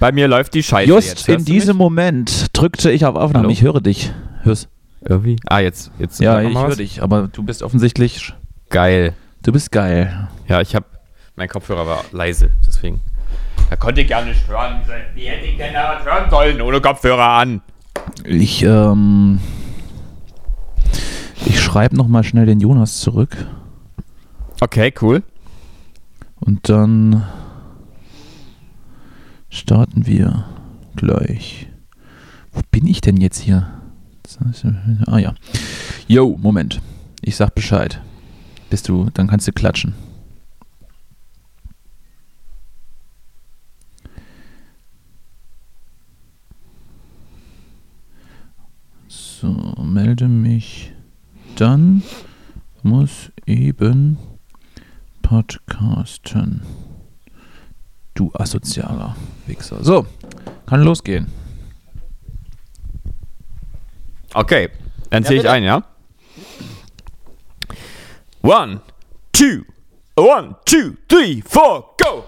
Bei 0.00 0.12
mir 0.12 0.28
läuft 0.28 0.54
die 0.54 0.62
Scheiße 0.62 0.88
Just 0.88 1.08
jetzt. 1.08 1.28
in 1.28 1.44
diesem? 1.44 1.76
Moment 1.76 2.46
drückte 2.54 2.90
ich 2.90 3.04
auf 3.04 3.14
Aufnahme. 3.16 3.44
Hallo? 3.44 3.50
Ich 3.52 3.62
höre 3.62 3.80
dich. 3.80 4.12
Hörst? 4.42 4.68
Irgendwie? 5.02 5.36
Ah, 5.46 5.60
jetzt. 5.60 5.90
jetzt 5.98 6.20
Ja, 6.20 6.40
ich 6.40 6.56
höre 6.56 6.74
dich, 6.74 7.02
aber 7.02 7.28
du 7.28 7.42
bist 7.42 7.62
offensichtlich, 7.62 8.32
Geil. 8.70 9.14
du 9.42 9.52
bist 9.52 9.70
geil. 9.72 10.28
Ja, 10.48 10.60
ich 10.60 10.74
habe, 10.74 10.86
mein 11.36 11.48
Kopfhörer 11.48 11.86
war 11.86 12.04
leise, 12.12 12.50
deswegen. 12.66 13.00
Da 13.68 13.76
konnte 13.76 14.00
ich 14.00 14.08
gar 14.08 14.24
nicht 14.24 14.48
hören. 14.48 14.80
Wie 15.14 15.24
hätte 15.26 15.46
ich 15.46 15.56
denn 15.56 15.72
da 15.74 15.96
was 15.98 16.04
hören 16.04 16.28
sollen 16.30 16.60
ohne 16.60 16.80
Kopfhörer 16.80 17.28
an? 17.28 17.60
Ich, 18.24 18.62
ähm, 18.62 19.38
ich 21.46 21.60
schreibe 21.60 21.96
nochmal 21.96 22.24
schnell 22.24 22.46
den 22.46 22.60
Jonas 22.60 23.00
zurück 23.00 23.36
Okay, 24.62 24.92
cool. 25.00 25.22
und 26.40 26.68
dann 26.68 27.26
starten 29.50 30.06
wir 30.06 30.46
gleich. 30.96 31.66
Wo 32.52 32.60
bin 32.70 32.86
ich 32.86 33.00
denn 33.00 33.16
jetzt 33.16 33.40
hier? 33.40 33.68
Ah 35.06 35.18
ja. 35.18 35.34
Yo, 36.08 36.36
Moment. 36.40 36.80
Ich 37.20 37.36
sag 37.36 37.54
Bescheid. 37.54 38.00
Bist 38.70 38.88
du, 38.88 39.10
dann 39.12 39.26
kannst 39.26 39.48
du 39.48 39.52
klatschen. 39.52 39.94
So, 49.08 49.52
melde 49.82 50.28
mich. 50.28 50.92
Dann 51.56 52.02
muss 52.82 53.32
eben 53.46 54.18
podcasten. 55.22 56.62
Du 58.20 58.30
asozialer 58.34 59.16
Wichser. 59.46 59.82
So, 59.82 60.04
kann 60.66 60.82
losgehen. 60.82 61.26
Okay, 64.34 64.68
dann 65.08 65.24
zähle 65.24 65.36
ich 65.36 65.42
bitte. 65.44 65.52
ein, 65.52 65.62
ja? 65.62 65.82
One, 68.42 68.82
two, 69.32 69.62
one, 70.16 70.54
two, 70.66 70.96
three, 71.08 71.42
four, 71.46 71.96
go! 71.96 72.24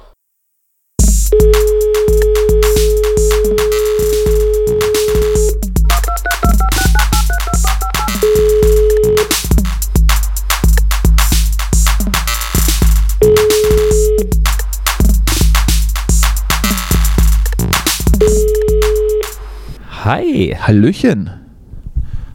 Hi. 20.04 20.56
Hallöchen. 20.60 21.30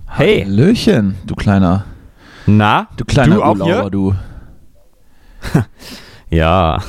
Hey. 0.07 0.43
Hallöchen, 0.45 1.15
du 1.25 1.35
kleiner, 1.35 1.85
Na, 2.45 2.87
du 2.95 3.03
kleiner 3.05 3.35
du 3.35 3.43
auch 3.43 3.51
Urlauber, 3.59 3.81
hier? 3.81 3.89
du. 3.89 4.15
Ja. 6.29 6.81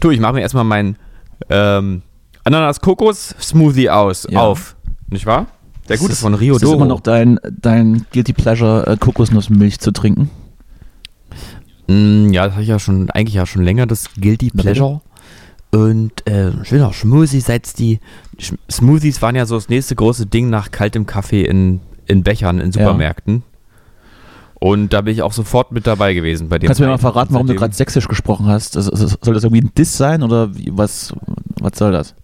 Du, 0.00 0.10
ich 0.10 0.20
mache 0.20 0.34
mir 0.34 0.40
erstmal 0.40 0.64
meinen 0.64 0.96
ähm, 1.50 2.02
Ananas-Kokos-Smoothie 2.44 3.90
aus. 3.90 4.26
Ja. 4.30 4.40
Auf. 4.40 4.76
Nicht 5.08 5.26
wahr? 5.26 5.46
Der 5.88 5.94
Ist 5.96 6.00
gute 6.00 6.14
von 6.16 6.34
Rio 6.34 6.56
Ist 6.56 6.64
Doro. 6.64 6.76
immer 6.76 6.86
noch 6.86 7.00
dein, 7.00 7.38
dein 7.50 8.06
Guilty 8.12 8.32
Pleasure, 8.32 8.86
äh, 8.86 8.96
Kokosnussmilch 8.96 9.78
zu 9.80 9.90
trinken? 9.92 10.30
Mm, 11.88 12.32
ja, 12.32 12.44
das 12.44 12.52
habe 12.52 12.62
ich 12.62 12.68
ja 12.68 12.78
schon, 12.78 13.10
eigentlich 13.10 13.34
ja 13.34 13.46
schon 13.46 13.62
länger, 13.62 13.86
das 13.86 14.14
Guilty. 14.14 14.50
Pleasure. 14.50 15.00
Und 15.70 16.26
äh, 16.26 16.52
schöner 16.64 16.92
Smoothie, 16.92 17.40
seit 17.40 17.78
die 17.78 18.00
Sch 18.38 18.54
Smoothies 18.70 19.20
waren 19.20 19.36
ja 19.36 19.44
so 19.44 19.56
das 19.56 19.68
nächste 19.68 19.94
große 19.94 20.26
Ding 20.26 20.48
nach 20.48 20.70
kaltem 20.70 21.04
Kaffee 21.04 21.42
in, 21.42 21.80
in 22.06 22.22
Bechern 22.22 22.58
in 22.58 22.72
Supermärkten. 22.72 23.42
Und 24.60 24.92
da 24.92 25.02
bin 25.02 25.12
ich 25.12 25.22
auch 25.22 25.32
sofort 25.32 25.70
mit 25.70 25.86
dabei 25.86 26.14
gewesen 26.14 26.48
bei 26.48 26.58
dem. 26.58 26.66
Kannst 26.66 26.80
du 26.80 26.84
mir 26.84 26.90
mal 26.90 26.98
verraten, 26.98 27.32
warum 27.32 27.46
du 27.46 27.54
gerade 27.54 27.74
sächsisch 27.74 28.08
gesprochen 28.08 28.46
hast? 28.46 28.76
Das, 28.76 28.86
das, 28.86 29.18
soll 29.20 29.34
das 29.34 29.44
irgendwie 29.44 29.62
ein 29.62 29.70
Diss 29.76 29.96
sein 29.96 30.22
oder 30.22 30.56
wie, 30.56 30.70
was, 30.72 31.14
was 31.60 31.78
soll 31.78 31.92
das? 31.92 32.14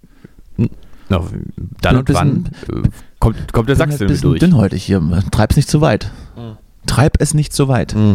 Na, 1.08 1.20
dann 1.80 1.98
und 1.98 2.14
wann 2.14 2.50
äh, 2.68 2.88
kommt, 3.20 3.52
kommt 3.52 3.68
der 3.68 3.74
Bin 3.74 3.90
halt 3.90 4.24
durch. 4.24 4.40
dünnhäutig 4.40 4.84
hier. 4.84 5.00
Treib's 5.30 5.56
nicht 5.56 5.68
zu 5.68 5.80
weit. 5.80 6.10
Treib 6.86 7.20
es 7.20 7.34
nicht 7.34 7.52
zu 7.52 7.68
weit. 7.68 7.94
Mm. 7.94 8.14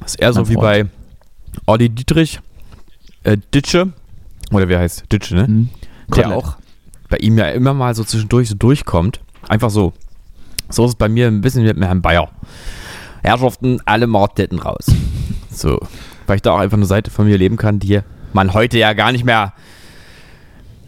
Das 0.00 0.12
ist 0.12 0.20
eher 0.20 0.32
so 0.32 0.42
Mein 0.42 0.50
wie 0.50 0.54
bei 0.54 0.78
Freund. 0.80 0.90
Olli 1.66 1.88
Dietrich, 1.88 2.40
äh, 3.24 3.38
Ditsche, 3.54 3.92
oder 4.52 4.68
wie 4.68 4.74
er 4.74 4.80
heißt, 4.80 5.10
Ditsche, 5.12 5.34
ne? 5.34 5.46
Hm. 5.46 5.68
Der 6.14 6.30
auch 6.30 6.56
bei 7.08 7.18
ihm 7.18 7.38
ja 7.38 7.48
immer 7.48 7.74
mal 7.74 7.94
so 7.94 8.04
zwischendurch 8.04 8.48
so 8.48 8.54
durchkommt. 8.54 9.20
Einfach 9.48 9.70
so. 9.70 9.92
So 10.68 10.84
ist 10.84 10.90
es 10.90 10.96
bei 10.96 11.08
mir 11.08 11.26
ein 11.26 11.40
bisschen 11.40 11.64
mit 11.64 11.78
Herrn 11.80 12.02
Bayer. 12.02 12.28
Herrschaften, 13.22 13.80
alle 13.84 14.06
Morddetten 14.06 14.58
raus. 14.58 14.86
So. 15.50 15.80
Weil 16.28 16.36
ich 16.36 16.42
da 16.42 16.52
auch 16.52 16.58
einfach 16.58 16.76
eine 16.76 16.86
Seite 16.86 17.10
von 17.10 17.26
mir 17.26 17.36
leben 17.36 17.56
kann, 17.56 17.80
die 17.80 18.00
man 18.32 18.54
heute 18.54 18.78
ja 18.78 18.92
gar 18.92 19.10
nicht 19.10 19.24
mehr 19.24 19.54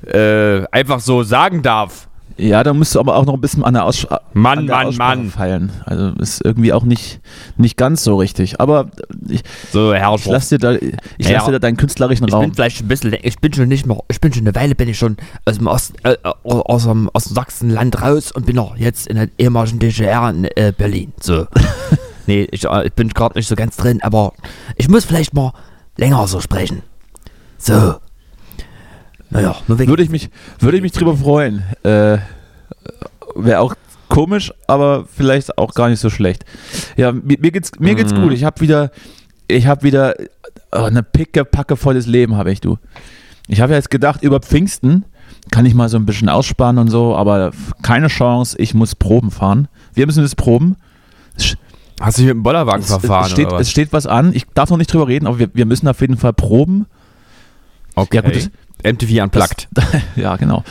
äh, 0.07 0.65
einfach 0.71 1.01
so 1.01 1.25
sagen 1.25 1.63
darf. 1.63 2.09
Ja, 2.41 2.63
da 2.63 2.73
musst 2.73 2.95
du 2.95 3.01
aber 3.01 3.17
auch 3.17 3.27
noch 3.27 3.35
ein 3.35 3.41
bisschen 3.41 3.65
an 3.65 3.75
der, 3.75 3.85
Aussch 3.85 4.07
Mann, 4.33 4.61
an 4.61 4.67
der 4.67 4.77
Mann, 4.77 4.87
Aussprache 4.87 5.17
Mann. 5.19 5.31
feilen. 5.31 5.71
Also 5.85 6.09
ist 6.19 6.43
irgendwie 6.43 6.73
auch 6.73 6.85
nicht, 6.85 7.21
nicht 7.59 7.77
ganz 7.77 8.03
so 8.03 8.17
richtig. 8.17 8.61
Aber 8.61 8.87
ich, 9.29 9.43
So, 9.73 9.93
ich 9.93 9.99
Herrschaft. 10.01 10.27
lasse 10.27 10.59
dir, 10.59 10.79
da, 10.79 10.87
ich 11.19 11.27
Ja. 11.29 11.33
lass 11.37 11.45
dir 11.47 11.53
da 11.53 11.59
deinen 11.59 11.77
künstlerischen 11.77 12.25
Ich 12.29 12.33
bin 12.33 12.41
Raum. 12.41 12.55
vielleicht 12.55 12.81
ein 12.83 12.89
bisschen, 12.89 13.15
ich 13.23 13.39
bin 13.41 13.53
schon 13.53 13.69
nicht 13.69 13.85
mehr, 13.87 13.99
ich 14.09 14.21
bin 14.23 14.33
schon 14.33 14.45
eine 14.47 14.55
Weile, 14.55 14.75
bin 14.75 14.89
ich 14.89 14.99
schon 14.99 15.19
aus 15.45 15.59
dem 15.59 15.67
Ost, 15.67 15.93
äh, 16.05 16.17
aus, 16.45 16.85
dem, 16.85 17.11
aus 17.13 17.25
dem 17.25 17.35
Sachsenland 17.35 18.01
raus 18.01 18.33
und 18.33 18.47
bin 18.47 18.57
noch 18.57 18.75
jetzt 18.77 19.07
in 19.09 19.17
der 19.17 19.29
ehemaligen 19.37 19.79
DDR 19.79 20.31
in 20.31 20.45
äh, 20.45 20.73
Berlin. 20.77 21.13
So. 21.21 21.47
nee, 22.27 22.49
ich, 22.51 22.65
äh, 22.65 22.87
ich 22.87 22.93
bin 22.95 23.11
gerade 23.11 23.37
nicht 23.39 23.49
so 23.49 23.55
ganz 23.55 23.77
drin, 23.77 24.01
aber 24.03 24.33
ich 24.77 24.89
muss 24.89 25.05
vielleicht 25.05 25.35
mal 25.35 25.53
länger 25.99 26.27
so 26.27 26.41
sprechen. 26.41 26.83
So. 27.59 27.97
Naja, 29.31 29.57
nur 29.69 29.79
wegen. 29.79 29.89
Würde 29.91 30.03
ich 30.03 30.11
mich, 30.11 30.29
würde 30.59 30.77
ich 30.77 30.83
mich 30.83 30.93
drüber 30.93 31.17
freuen. 31.17 31.63
Äh, 31.83 32.19
Wäre 33.37 33.61
auch 33.61 33.75
komisch, 34.09 34.53
aber 34.67 35.05
vielleicht 35.07 35.57
auch 35.57 35.73
gar 35.75 35.89
nicht 35.89 36.01
so 36.01 36.11
schlecht. 36.11 36.45
Ja, 36.97 37.13
mir, 37.13 37.39
mir 37.41 37.53
geht's, 37.53 37.71
mir 37.79 37.95
geht's 37.95 38.13
Mhm. 38.13 38.23
gut. 38.23 38.33
Ich 38.33 38.43
habe 38.45 38.61
wieder, 38.61 38.91
ich 39.47 39.67
habe 39.67 39.83
wieder 39.85 40.15
oh, 40.73 40.79
eine 40.83 41.03
picke, 41.05 41.45
packe 41.45 41.77
volles 41.77 42.07
Leben 42.07 42.37
habe 42.37 42.51
ich, 42.51 42.61
du. 42.61 42.79
Ich 43.47 43.61
habe 43.61 43.73
jetzt 43.75 43.91
gedacht, 43.91 44.23
über 44.23 44.41
Pfingsten 44.41 45.05
kann 45.53 45.65
ich 45.67 45.75
mal 45.75 45.89
so 45.89 45.97
ein 45.97 46.07
bisschen 46.07 46.29
ausspannen 46.29 46.79
und 46.83 46.89
so, 46.91 47.15
aber 47.17 47.53
keine 47.83 48.09
Chance, 48.09 48.57
ich 48.59 48.75
muss 48.75 48.95
Proben 48.97 49.31
fahren. 49.31 49.69
Wir 49.95 50.07
müssen 50.07 50.23
das 50.23 50.35
proben. 50.35 50.77
Hast 52.01 52.19
du 52.19 52.23
dich 52.23 52.29
mit 52.29 52.37
dem 52.37 52.43
Bollerwagen 52.43 52.83
es, 52.83 52.89
verfahren 52.89 53.27
es, 53.27 53.33
steht, 53.33 53.47
oder 53.47 53.57
was? 53.57 53.63
es 53.63 53.71
steht 53.71 53.93
was 53.93 54.07
an. 54.07 54.33
Ich 54.35 54.47
darf 54.55 54.71
noch 54.71 54.77
nicht 54.77 54.93
drüber 54.93 55.07
reden, 55.09 55.27
aber 55.27 55.39
wir, 55.39 55.51
wir 55.53 55.67
müssen 55.67 55.87
auf 55.89 56.01
jeden 56.01 56.17
Fall 56.17 56.33
proben. 56.33 56.87
okay. 57.95 58.17
ja, 58.17 58.23
gut, 58.23 58.37
das- 58.37 58.51
MTV 58.83 59.23
Unplugged. 59.23 59.69
Das, 59.73 59.87
ja, 60.17 60.37
genau. 60.37 60.65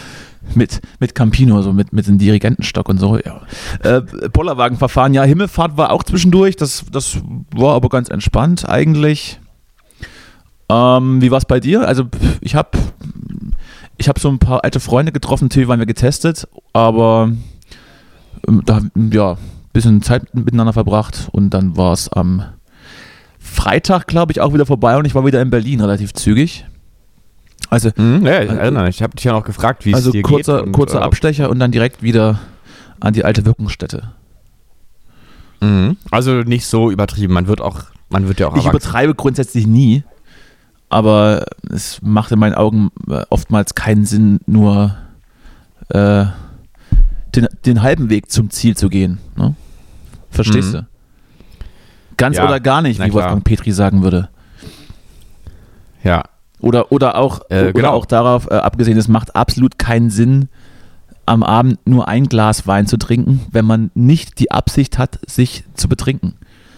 Mit, 0.56 0.82
mit 1.00 1.14
Campino, 1.14 1.62
so 1.62 1.74
mit, 1.74 1.94
mit 1.94 2.08
dem 2.08 2.18
Dirigentenstock 2.18 2.90
und 2.90 3.00
so, 3.00 3.18
ja. 3.18 3.42
Äh, 3.84 4.02
Bollerwagenverfahren, 4.32 5.14
ja, 5.14 5.24
Himmelfahrt 5.24 5.78
war 5.78 5.92
auch 5.92 6.04
zwischendurch, 6.04 6.56
das, 6.56 6.86
das 6.92 7.20
war 7.54 7.76
aber 7.76 7.90
ganz 7.90 8.10
entspannt 8.10 8.68
eigentlich. 8.68 9.40
Ähm, 10.70 11.22
wie 11.22 11.30
war 11.30 11.38
es 11.38 11.46
bei 11.46 11.60
dir? 11.60 11.88
Also, 11.88 12.06
ich 12.42 12.56
habe 12.56 12.78
ich 13.98 14.08
hab 14.08 14.18
so 14.18 14.30
ein 14.30 14.40
paar 14.40 14.64
alte 14.64 14.80
Freunde 14.80 15.12
getroffen, 15.12 15.46
natürlich 15.46 15.68
waren 15.68 15.80
wir 15.80 15.86
getestet, 15.86 16.48
aber 16.74 17.32
ähm, 18.48 18.64
da, 18.66 18.82
ja, 19.12 19.34
ein 19.34 19.38
bisschen 19.74 20.02
Zeit 20.02 20.34
miteinander 20.34 20.74
verbracht 20.74 21.30
und 21.32 21.52
dann 21.52 21.78
war 21.78 21.94
es 21.94 22.10
am 22.10 22.44
Freitag, 23.38 24.08
glaube 24.08 24.32
ich, 24.32 24.42
auch 24.42 24.54
wieder 24.54 24.66
vorbei 24.66 24.98
und 24.98 25.06
ich 25.06 25.16
war 25.16 25.26
wieder 25.26 25.42
in 25.42 25.50
Berlin 25.50 25.82
relativ 25.82 26.14
zügig. 26.14 26.66
Also, 27.70 27.92
Hm, 27.96 28.26
ja, 28.26 28.42
ich 28.42 28.50
erinnere 28.50 28.86
mich. 28.86 28.96
Ich 28.98 29.04
habe 29.04 29.16
dich 29.16 29.24
ja 29.26 29.32
noch 29.34 29.44
gefragt, 29.44 29.86
wie 29.86 29.94
also 29.94 30.10
es 30.10 30.14
dir 30.14 30.24
kurzer, 30.24 30.64
geht. 30.64 30.74
kurzer 30.74 31.00
äh, 31.02 31.04
Abstecher 31.04 31.50
und 31.50 31.60
dann 31.60 31.72
direkt 31.72 32.02
wieder 32.02 32.40
an 33.00 33.14
die 33.14 33.24
alte 33.24 33.46
Wirkungsstätte. 33.46 34.12
Mhm. 35.62 35.98
Also 36.12 36.42
nicht 36.42 36.66
so 36.66 36.90
übertrieben. 36.90 37.34
Man 37.34 37.48
wird 37.48 37.62
auch, 37.62 37.82
man 38.10 38.28
wird 38.28 38.40
ja 38.40 38.48
auch 38.48 38.56
Ich 38.56 38.66
erwachsen. 38.66 38.78
übertreibe 38.78 39.14
grundsätzlich 39.16 39.68
nie, 39.68 40.04
aber 40.90 41.46
es 41.70 42.02
macht 42.02 42.32
in 42.32 42.40
meinen 42.40 42.56
Augen 42.56 42.90
äh, 43.10 43.24
oftmals 43.30 43.76
keinen 43.76 44.06
Sinn, 44.06 44.40
nur 44.48 44.96
äh, 45.90 46.26
den, 47.36 47.48
den 47.66 47.82
halben 47.84 48.10
Weg 48.10 48.32
zum 48.32 48.50
Ziel 48.50 48.76
zu 48.76 48.90
gehen. 48.90 49.20
Ne? 49.36 49.54
Verstehst 50.32 50.70
Mhm. 50.70 50.78
du? 50.78 50.88
Ganz 52.18 52.38
Ja, 52.38 52.46
oder 52.46 52.60
gar 52.60 52.82
nicht, 52.82 53.00
wie. 53.00 53.14
Wolfgang 53.14 53.44
Petri 53.44 53.72
sagen 53.72 54.02
würde. 54.02 54.30
Ja. 56.04 56.24
Oder, 56.60 56.92
oder, 56.92 57.16
auch, 57.16 57.42
Äh, 57.50 57.62
oder 57.62 57.74
genau. 57.74 57.92
auch 57.92 58.06
darauf 58.06 58.48
äh, 58.50 58.56
abgesehen, 58.56 58.98
es 58.98 59.08
macht 59.08 59.36
absolut 59.36 59.78
keinen 59.80 60.10
Sinn, 60.10 60.50
am 61.26 61.44
Abend 61.44 61.80
nur 61.88 62.08
ein 62.08 62.26
Glas 62.26 62.66
Wein 62.68 62.88
zu 62.88 62.98
trinken, 62.98 63.46
wenn 63.52 63.66
man 63.66 63.92
nicht 63.94 64.40
die 64.40 64.52
Absicht 64.52 64.98
hat, 64.98 65.20
sich 65.28 65.64
zu 65.76 65.88
betrinken. 65.88 66.34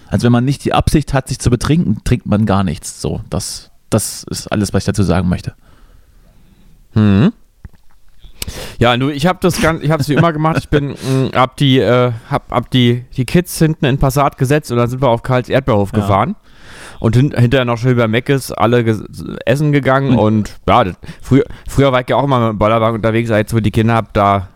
Also 0.10 0.26
wenn 0.26 0.32
man 0.34 0.44
nicht 0.44 0.66
die 0.66 0.74
Absicht 0.74 1.14
hat, 1.14 1.30
sich 1.30 1.40
zu 1.40 1.50
betrinken, 1.50 2.02
trinkt 2.04 2.26
man 2.26 2.46
gar 2.46 2.64
nichts. 2.66 3.02
So, 3.02 3.22
das, 3.30 3.72
das 3.90 4.24
ist 4.30 4.48
alles, 4.52 4.74
was 4.74 4.82
ich 4.84 4.86
dazu 4.88 5.04
sagen 5.04 5.30
möchte. 5.30 5.54
Mhm. 6.94 7.32
Ja, 8.80 8.98
nur 8.98 9.14
ich 9.14 9.26
habe 9.28 9.38
das 9.42 9.62
ganz, 9.62 9.84
ich 9.84 9.92
habe 9.92 10.02
es 10.02 10.10
wie 10.10 10.16
immer 10.16 10.34
gemacht. 10.34 10.58
Ich 10.58 10.68
bin, 10.70 10.90
mh, 11.30 11.30
hab 11.34 11.56
die, 11.58 11.80
äh, 11.80 12.12
hab, 12.30 12.52
hab 12.52 12.70
die, 12.72 13.06
die 13.16 13.26
Kids 13.26 13.58
hinten 13.58 13.86
in 13.86 14.00
Passat 14.00 14.38
gesetzt 14.38 14.72
und 14.72 14.78
dann 14.78 14.90
sind 14.90 15.02
wir 15.02 15.10
auf 15.10 15.24
Karls 15.24 15.48
Erdbeerhof 15.48 15.92
Ja. 15.94 16.00
gefahren. 16.02 16.36
Und 17.02 17.16
hin, 17.18 17.34
hinterher 17.36 17.66
noch 17.66 17.78
schön 17.78 17.98
bei 17.98 18.08
Meckes 18.08 18.52
alle 18.54 18.86
essen 19.46 19.72
gegangen 19.74 20.12
Mhm. 20.12 20.20
und 20.20 20.60
ja, 20.70 20.84
das, 20.86 20.96
früher, 21.22 21.44
früher 21.68 21.92
war 21.92 22.02
ich 22.02 22.10
ja 22.10 22.16
auch 22.16 22.24
immer 22.24 22.40
mit 22.40 22.50
dem 22.52 22.58
Bollerwagen 22.60 22.96
unterwegs, 22.98 23.30
als 23.32 23.54
wo 23.54 23.60
die 23.60 23.72
Kinder 23.72 23.96
hab, 23.96 24.14
da, 24.14 24.48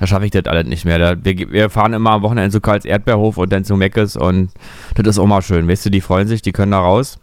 da 0.00 0.06
schaffe 0.08 0.24
ich 0.24 0.32
das 0.32 0.46
alles 0.46 0.66
nicht 0.66 0.84
mehr. 0.84 0.98
Da, 0.98 1.16
wir, 1.24 1.50
wir 1.52 1.70
fahren 1.70 1.92
immer 1.94 2.10
am 2.10 2.22
Wochenende 2.22 2.50
zu 2.50 2.60
Karls 2.60 2.84
Erdbeerhof 2.84 3.38
und 3.38 3.52
dann 3.52 3.64
zu 3.64 3.76
Meckes 3.76 4.16
und 4.16 4.50
das 4.96 5.06
ist 5.06 5.18
auch 5.20 5.26
mal 5.26 5.42
schön. 5.42 5.68
Weißt 5.68 5.86
du, 5.86 5.90
die 5.90 6.00
freuen 6.00 6.26
sich, 6.26 6.42
die 6.42 6.52
können 6.52 6.72
da 6.72 6.80
raus. 6.80 7.18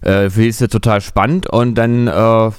Äh, 0.00 0.30
für 0.30 0.42
die 0.42 0.48
ist 0.48 0.60
das 0.60 0.68
total 0.68 1.00
spannend 1.00 1.48
und 1.48 1.74
dann, 1.74 2.06
äh, 2.06 2.10
ja, 2.12 2.50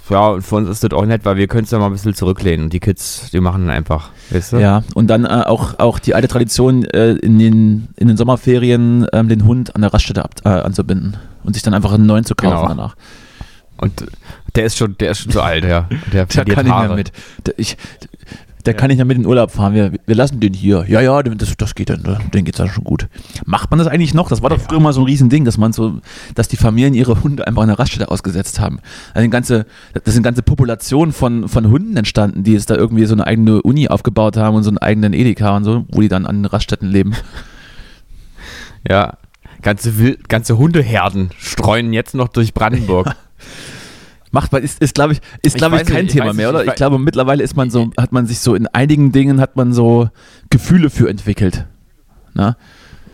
für 0.42 0.56
uns 0.56 0.70
ist 0.70 0.84
das 0.84 0.92
auch 0.92 1.06
nett, 1.06 1.24
weil 1.24 1.38
wir 1.38 1.48
können 1.48 1.64
es 1.64 1.72
ja 1.72 1.80
mal 1.80 1.86
ein 1.86 1.94
bisschen 1.94 2.14
zurücklehnen 2.14 2.66
und 2.66 2.74
die 2.74 2.80
Kids, 2.82 3.30
die 3.32 3.40
machen 3.40 3.68
dann 3.68 3.76
einfach, 3.76 4.10
weißt 4.32 4.54
du? 4.54 4.58
Ja, 4.58 4.84
und 4.94 5.08
dann 5.08 5.26
äh, 5.26 5.30
auch, 5.46 5.80
auch 5.80 6.00
die 6.00 6.16
alte 6.16 6.28
Tradition, 6.28 6.84
äh, 6.86 7.12
in, 7.14 7.40
den, 7.40 7.88
in 7.96 8.08
den 8.10 8.18
Sommerferien 8.18 9.08
ähm, 9.14 9.30
den 9.30 9.46
Hund 9.46 9.74
an 9.76 9.82
der 9.82 9.94
Raststätte 9.94 10.24
ab, 10.24 10.32
äh, 10.44 10.50
anzubinden 10.50 11.18
und 11.44 11.54
sich 11.54 11.64
dann 11.64 11.74
einfach 11.74 11.94
einen 11.94 12.06
neuen 12.06 12.26
zu 12.26 12.36
kaufen 12.36 12.56
Genau. 12.56 12.68
danach. 12.68 12.96
Und 13.78 14.06
der 14.56 14.66
ist 14.66 14.78
schon, 14.78 14.98
der 14.98 15.12
ist 15.12 15.20
schon 15.20 15.32
so 15.32 15.40
alt, 15.42 15.64
ja. 15.64 15.88
Der, 16.12 16.26
Der 16.26 16.44
kann 16.44 16.66
nicht 16.66 16.66
mehr 16.66 16.74
Haare. 16.74 16.96
mit. 16.96 17.14
Der, 17.46 17.54
ich, 17.58 17.78
der 18.66 18.74
kann 18.74 18.90
nicht 18.90 18.98
mehr 18.98 19.06
mit 19.06 19.16
in 19.16 19.24
den 19.24 19.30
Urlaub 19.30 19.52
fahren. 19.52 19.74
Wir, 19.74 19.94
wir 20.06 20.16
lassen 20.16 20.40
den 20.40 20.54
hier. 20.54 20.86
Ja, 20.88 21.00
ja, 21.00 21.24
das, 21.24 21.56
das 21.56 21.76
geht 21.76 21.90
dann. 21.90 22.04
Den 22.34 22.44
geht's 22.44 22.58
dann 22.58 22.68
schon 22.68 22.84
gut. 22.84 23.08
Macht 23.46 23.70
man 23.70 23.80
das 23.80 23.88
eigentlich 23.88 24.14
noch? 24.14 24.28
Das 24.28 24.42
war 24.42 24.50
doch 24.50 24.60
früher 24.60 24.80
mal 24.80 24.92
so 24.92 25.02
ein 25.02 25.06
Riesending, 25.06 25.46
dass 25.46 25.58
man 25.58 25.72
so, 25.72 26.02
dass 26.36 26.50
die 26.50 26.58
Familien 26.58 26.94
ihre 26.94 27.24
Hunde 27.24 27.48
einfach 27.48 27.62
an 27.62 27.70
der 27.70 27.80
Raststätte 27.80 28.12
ausgesetzt 28.12 28.60
haben. 28.60 28.80
Also 29.14 29.20
eine 29.20 29.30
ganze, 29.30 29.66
das 30.04 30.14
sind 30.14 30.24
ganze 30.24 30.44
Populationen 30.44 31.14
von, 31.14 31.48
von 31.48 31.70
Hunden 31.70 31.96
entstanden, 31.96 32.44
die 32.44 32.54
jetzt 32.54 32.70
da 32.70 32.76
irgendwie 32.76 33.06
so 33.06 33.14
eine 33.14 33.26
eigene 33.26 33.62
Uni 33.62 33.88
aufgebaut 33.88 34.36
haben 34.36 34.56
und 34.56 34.64
so 34.64 34.70
einen 34.70 34.78
eigenen 34.78 35.14
Edeka 35.14 35.56
und 35.56 35.64
so, 35.64 35.86
wo 35.90 36.02
die 36.02 36.10
dann 36.10 36.26
an 36.26 36.38
den 36.38 36.46
Raststätten 36.46 36.90
leben. 36.90 37.16
Ja. 38.88 39.18
Ganze, 39.62 40.18
ganze 40.28 40.58
Hundeherden 40.58 41.32
streuen 41.38 41.92
jetzt 41.92 42.16
noch 42.16 42.30
durch 42.30 42.54
Brandenburg. 42.54 43.16
Macht 44.32 44.52
man, 44.52 44.62
ist, 44.64 44.82
ist 44.82 44.94
glaube 44.94 45.14
ich, 45.14 45.20
ist, 45.42 45.54
Ich 45.54 45.54
glaube 45.56 45.76
ich, 45.76 45.82
weiß 45.82 45.88
kein 45.88 46.06
nicht, 46.06 46.14
ich 46.14 46.20
Thema 46.20 46.30
weiß 46.30 46.36
mehr, 46.36 46.48
nicht, 46.48 46.56
oder? 46.56 46.64
ich 46.66 46.70
Ich 46.70 46.76
glaube, 46.76 47.00
mittlerweile 47.00 47.44
ist 47.44 47.56
man 47.58 47.70
so, 47.72 47.90
hat 47.98 48.12
man 48.12 48.28
sich 48.28 48.40
so 48.40 48.54
in 48.56 48.68
einigen 48.68 49.12
Dingen 49.12 49.42
hat 49.42 49.56
man 49.56 49.74
so 49.74 50.10
Gefühle 50.50 50.90
für 50.90 51.10
entwickelt. 51.10 51.66
Na? 52.34 52.56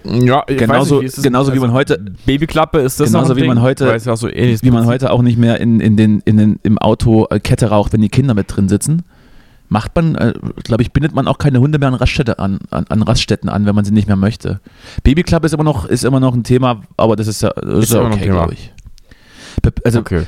ja, 0.04 0.44
ich 0.48 0.58
Genauso, 0.58 0.78
weiß 0.78 0.92
nicht, 0.92 1.02
wie 1.02 1.06
ist 1.06 1.18
es- 1.18 1.24
genauso 1.24 1.52
wie 1.52 1.56
also 1.56 1.68
man 1.68 1.74
heute, 1.76 1.98
Babyklappe 2.26 2.80
ist 2.80 3.00
das 3.00 3.08
Genauso 3.12 3.30
noch 3.30 3.36
ein 3.38 3.42
wie 3.44 3.48
man 3.48 3.58
Ding? 3.58 3.64
heute- 3.64 3.98
ja 4.06 4.14
auch 4.14 4.18
so 4.18 4.28
ähnliches 4.30 4.62
wie 4.62 4.72
man 4.72 4.86
heute 4.86 5.12
auch 5.12 5.22
nicht 5.22 5.38
mehr 5.40 5.60
in, 5.62 5.80
in 5.80 5.96
den, 5.98 6.20
in 6.26 6.38
den, 6.38 6.60
im 6.64 6.78
Auto 6.78 7.26
äh, 7.30 7.40
Kette 7.40 7.70
raucht, 7.70 7.94
wenn 7.94 8.02
die 8.02 8.10
Kinder 8.10 8.34
mit 8.34 8.56
drin 8.56 8.68
sitzen. 8.70 9.04
Macht 9.68 9.96
man, 9.96 10.14
äh, 10.14 10.34
glaube 10.64 10.84
ich, 10.84 10.92
bindet 10.92 11.16
man 11.16 11.28
auch 11.28 11.40
keine 11.40 11.60
Hunde 11.60 11.80
mehr 11.80 11.88
an, 11.88 11.96
Raststätte 11.96 12.38
an, 12.38 12.60
an, 12.70 12.86
an 12.88 13.02
Raststätten 13.02 13.50
an, 13.50 13.66
wenn 13.66 13.74
man 13.74 13.84
sie 13.84 13.94
nicht 13.94 14.06
mehr 14.08 14.16
möchte. 14.16 14.60
Babyklappe 15.04 15.48
ist 15.48 15.54
immer 15.54 15.64
noch, 15.64 15.86
ist 15.86 16.04
immer 16.06 16.20
noch 16.20 16.36
ein 16.36 16.44
Thema, 16.44 16.82
aber 16.98 17.16
das 17.16 17.26
ist 17.28 17.42
ja, 17.42 17.50
das 17.50 17.86
ist 17.86 17.94
ja 17.94 18.02
okay, 18.06 18.26
glaube 18.28 18.54
ich. 18.54 18.72
Also, 19.84 20.00
Okay. 20.02 20.26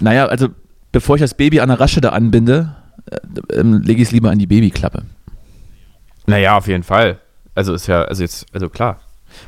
Naja, 0.00 0.26
also 0.26 0.48
bevor 0.92 1.16
ich 1.16 1.20
das 1.20 1.34
Baby 1.34 1.60
an 1.60 1.68
der 1.68 1.80
Raststätte 1.80 2.12
anbinde, 2.12 2.74
äh, 3.10 3.58
ähm, 3.58 3.82
lege 3.82 4.02
ich 4.02 4.08
es 4.08 4.12
lieber 4.12 4.30
an 4.30 4.38
die 4.38 4.46
Babyklappe. 4.46 5.02
Naja, 6.26 6.56
auf 6.56 6.68
jeden 6.68 6.82
Fall. 6.82 7.18
Also 7.54 7.74
ist 7.74 7.86
ja, 7.86 8.02
also 8.02 8.22
jetzt, 8.22 8.46
also 8.52 8.68
klar. 8.68 9.00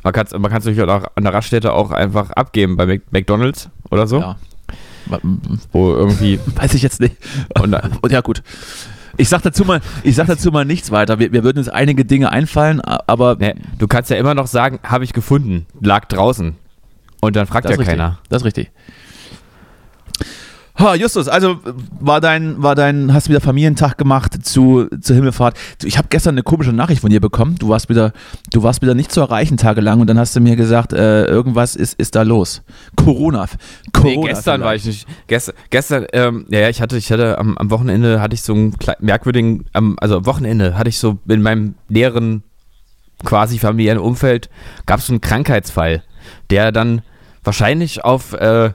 Man 0.03 0.13
kann 0.13 0.25
es 0.25 0.31
man 0.31 0.49
kann's 0.49 0.65
natürlich 0.65 0.89
auch 0.89 1.05
an 1.15 1.23
der 1.23 1.33
Raststätte 1.33 1.73
auch 1.73 1.91
einfach 1.91 2.31
abgeben 2.31 2.77
bei 2.77 3.01
McDonalds 3.11 3.69
oder 3.91 4.07
so. 4.07 4.19
Ja. 4.19 4.37
Wo 5.71 5.93
irgendwie. 5.93 6.39
Weiß 6.55 6.73
ich 6.73 6.81
jetzt 6.81 7.01
nicht. 7.01 7.17
Und 7.59 7.73
Und 7.73 8.11
ja, 8.11 8.21
gut. 8.21 8.43
Ich 9.17 9.29
sag 9.29 9.43
dazu 9.43 9.63
mal, 9.63 9.81
ich 10.03 10.15
sag 10.15 10.27
dazu 10.27 10.51
mal 10.51 10.65
nichts 10.65 10.89
weiter. 10.89 11.19
Wir, 11.19 11.31
wir 11.33 11.43
würden 11.43 11.59
uns 11.59 11.69
einige 11.69 12.03
Dinge 12.03 12.31
einfallen, 12.31 12.81
aber 12.81 13.35
ne, 13.35 13.55
du 13.77 13.87
kannst 13.87 14.09
ja 14.09 14.17
immer 14.17 14.33
noch 14.33 14.47
sagen, 14.47 14.79
habe 14.81 15.03
ich 15.03 15.13
gefunden, 15.13 15.67
lag 15.81 16.05
draußen. 16.05 16.55
Und 17.21 17.35
dann 17.35 17.45
fragt 17.45 17.65
das 17.65 17.73
ja 17.73 17.77
richtig. 17.77 17.97
keiner. 17.97 18.19
Das 18.29 18.41
ist 18.41 18.45
richtig. 18.45 18.71
Ha, 20.75 20.95
Justus, 20.95 21.27
also 21.27 21.59
war 21.99 22.19
dein, 22.19 22.61
war 22.63 22.73
dein, 22.73 23.13
hast 23.13 23.27
du 23.27 23.29
wieder 23.29 23.41
Familientag 23.41 23.95
gemacht 23.97 24.43
zu, 24.43 24.87
zur 25.01 25.15
Himmelfahrt. 25.15 25.55
Ich 25.83 25.99
habe 25.99 26.07
gestern 26.09 26.33
eine 26.33 26.41
komische 26.41 26.73
Nachricht 26.73 27.01
von 27.01 27.11
dir 27.11 27.21
bekommen. 27.21 27.57
Du 27.59 27.69
warst 27.69 27.89
wieder, 27.89 28.11
du 28.51 28.63
warst 28.63 28.81
wieder 28.81 28.95
nicht 28.95 29.11
zu 29.11 29.21
erreichen 29.21 29.57
tagelang 29.57 30.01
und 30.01 30.07
dann 30.07 30.17
hast 30.17 30.35
du 30.35 30.39
mir 30.39 30.55
gesagt, 30.55 30.91
äh, 30.91 31.25
irgendwas 31.25 31.75
ist, 31.75 31.99
ist 31.99 32.15
da 32.15 32.23
los. 32.23 32.63
Corona. 32.95 33.47
Corona 33.93 34.15
Nee, 34.15 34.27
gestern 34.29 34.61
war 34.61 34.69
vielleicht. 34.69 34.87
ich 34.87 35.07
nicht. 35.07 35.27
Gestern, 35.27 35.55
gestern 35.69 36.05
ähm, 36.11 36.45
ja, 36.49 36.67
ich 36.69 36.81
hatte, 36.81 36.97
ich 36.97 37.11
hatte 37.11 37.37
am, 37.37 37.55
am 37.57 37.69
Wochenende 37.69 38.19
hatte 38.19 38.33
ich 38.33 38.41
so 38.41 38.53
einen 38.53 38.75
merkwürdigen, 38.99 39.65
am, 39.73 39.95
also 40.01 40.17
am 40.17 40.25
Wochenende 40.25 40.75
hatte 40.75 40.89
ich 40.89 40.97
so 40.97 41.19
in 41.27 41.43
meinem 41.43 41.75
näheren 41.87 42.41
quasi 43.23 43.59
familiären 43.59 43.99
Umfeld 43.99 44.49
gab 44.85 44.99
es 44.99 45.07
so 45.07 45.13
einen 45.13 45.21
Krankheitsfall, 45.21 46.03
der 46.49 46.71
dann 46.71 47.01
wahrscheinlich 47.43 48.03
auf, 48.03 48.33
äh, 48.33 48.71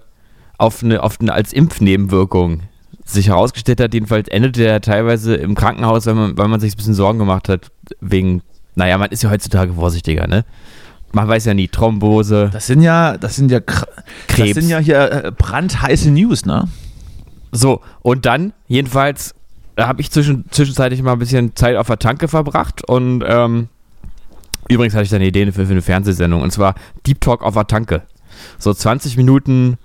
auf 0.59 0.83
eine, 0.83 1.03
auf 1.03 1.19
eine 1.21 1.33
als 1.33 1.53
Impfnebenwirkung 1.53 2.61
sich 3.05 3.29
herausgestellt 3.29 3.81
hat. 3.81 3.95
Jedenfalls 3.95 4.29
endete 4.29 4.67
er 4.67 4.81
teilweise 4.81 5.35
im 5.35 5.55
Krankenhaus, 5.55 6.05
weil 6.07 6.15
man, 6.15 6.37
weil 6.37 6.49
man 6.49 6.61
sich 6.61 6.75
ein 6.75 6.77
bisschen 6.77 6.95
Sorgen 6.95 7.19
gemacht 7.19 7.49
hat, 7.49 7.71
wegen, 8.01 8.43
naja, 8.75 8.99
man 8.99 9.11
ist 9.11 9.23
ja 9.23 9.31
heutzutage 9.31 9.73
vorsichtiger, 9.73 10.27
ne? 10.27 10.45
Man 11.13 11.27
weiß 11.27 11.47
ja 11.47 11.55
nie, 11.55 11.69
Thrombose, 11.69 12.51
Das 12.53 12.67
sind 12.67 12.83
ja, 12.83 13.17
das 13.17 13.37
sind 13.37 13.51
ja, 13.51 13.59
Kr- 13.61 13.87
Krebs. 14.27 14.55
das 14.57 14.63
sind 14.65 14.71
ja 14.71 14.79
hier 14.79 15.11
äh, 15.25 15.33
brandheiße 15.33 16.11
News, 16.11 16.45
ne? 16.45 16.69
So, 17.51 17.81
und 18.03 18.27
dann, 18.27 18.53
jedenfalls, 18.67 19.35
da 19.75 19.89
habe 19.89 20.03
ich 20.03 20.11
zwischen, 20.11 20.45
zwischenzeitlich 20.51 21.01
mal 21.03 21.13
ein 21.13 21.19
bisschen 21.19 21.57
Zeit 21.57 21.77
auf 21.77 21.87
der 21.87 21.99
Tanke 21.99 22.29
verbracht 22.29 22.85
und 22.87 23.25
ähm, 23.27 23.69
übrigens 24.69 24.93
hatte 24.93 25.05
ich 25.05 25.11
da 25.11 25.17
eine 25.17 25.27
Idee 25.29 25.47
für, 25.51 25.65
für 25.65 25.73
eine 25.73 25.81
Fernsehsendung 25.81 26.43
und 26.43 26.51
zwar 26.53 26.75
Deep 27.07 27.23
Talk 27.23 27.43
auf 27.43 27.55
der 27.55 27.67
Tanke. 27.67 28.03
So 28.59 28.75
20 28.75 29.17
Minuten 29.17 29.79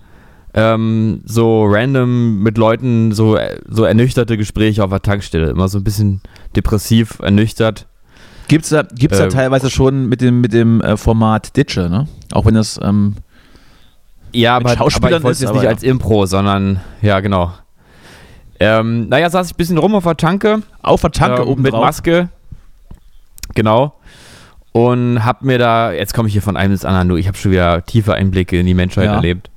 ähm, 0.53 1.21
so 1.25 1.65
random 1.65 2.39
mit 2.43 2.57
Leuten, 2.57 3.11
so, 3.11 3.35
äh, 3.37 3.59
so 3.67 3.83
ernüchterte 3.85 4.37
Gespräche 4.37 4.83
auf 4.83 4.89
der 4.91 5.01
Tankstelle. 5.01 5.49
Immer 5.49 5.67
so 5.67 5.79
ein 5.79 5.83
bisschen 5.83 6.21
depressiv, 6.55 7.19
ernüchtert. 7.21 7.87
Gibt's 8.47 8.69
da, 8.69 8.83
gibt's 8.83 9.17
da 9.17 9.25
Ähm, 9.25 9.29
teilweise 9.29 9.69
schon 9.69 10.07
mit 10.07 10.21
dem, 10.21 10.41
mit 10.41 10.53
dem 10.53 10.81
äh, 10.81 10.97
Format 10.97 11.55
Ditsche, 11.57 11.89
ne? 11.89 12.07
Auch 12.31 12.45
wenn 12.45 12.55
das, 12.55 12.79
ähm, 12.83 13.15
Ja, 14.33 14.57
Mit 14.59 14.67
aber, 14.67 14.71
aber 14.71 14.77
Schauspielern 14.91 15.19
ich 15.19 15.23
wollte 15.23 15.31
ist, 15.31 15.37
es 15.37 15.41
jetzt 15.41 15.49
aber 15.49 15.59
nicht 15.59 15.65
ja. 15.65 15.69
als 15.71 15.83
Impro, 15.83 16.25
sondern, 16.25 16.81
ja, 17.01 17.19
genau. 17.19 17.53
Ähm, 18.59 19.07
naja, 19.09 19.29
saß 19.29 19.47
ich 19.47 19.53
ein 19.53 19.57
bisschen 19.57 19.77
rum 19.77 19.95
auf 19.95 20.03
der 20.03 20.17
Tanke. 20.17 20.61
auf 20.81 21.01
der 21.01 21.11
Tanke 21.11 21.41
ähm, 21.41 21.47
oben 21.47 21.61
mit 21.63 21.73
drauf. 21.73 21.83
Maske. 21.85 22.29
Genau. 23.55 23.95
Und 24.71 25.23
hab 25.23 25.41
mir 25.43 25.57
da, 25.57 25.91
jetzt 25.91 26.13
komme 26.13 26.27
ich 26.27 26.33
hier 26.33 26.41
von 26.41 26.57
einem 26.57 26.73
ins 26.73 26.85
andere, 26.85 27.05
nur 27.05 27.17
ich 27.17 27.27
habe 27.27 27.37
schon 27.37 27.51
wieder 27.51 27.85
tiefe 27.85 28.13
Einblicke 28.13 28.59
in 28.59 28.65
die 28.65 28.73
Menschheit 28.73 29.05
Ja. 29.05 29.15
erlebt. 29.15 29.49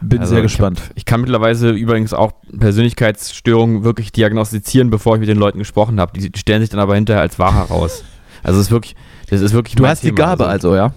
Bin 0.00 0.20
Also 0.20 0.30
sehr 0.30 0.38
ich 0.44 0.50
gespannt. 0.50 0.80
Hab, 0.80 0.96
ich 0.96 1.04
kann 1.04 1.20
mittlerweile 1.20 1.70
übrigens 1.70 2.14
auch 2.14 2.32
Persönlichkeitsstörungen 2.58 3.84
wirklich 3.84 4.12
diagnostizieren, 4.12 4.90
bevor 4.90 5.16
ich 5.16 5.20
mit 5.20 5.28
den 5.28 5.38
Leuten 5.38 5.58
gesprochen 5.58 6.00
habe. 6.00 6.18
Die, 6.18 6.30
die 6.30 6.38
stellen 6.38 6.60
sich 6.60 6.70
dann 6.70 6.80
aber 6.80 6.94
hinterher 6.94 7.22
als 7.22 7.38
wahr 7.38 7.54
heraus. 7.54 8.04
Also 8.42 8.60
es 8.60 8.66
ist 8.66 8.72
wirklich, 8.72 8.94
das 9.28 9.40
ist 9.40 9.52
wirklich 9.52 9.74
Du 9.74 9.86
hast 9.86 10.02
die 10.02 10.08
Thema. 10.08 10.16
Gabe 10.18 10.46
also, 10.46 10.76
ja? 10.76 10.92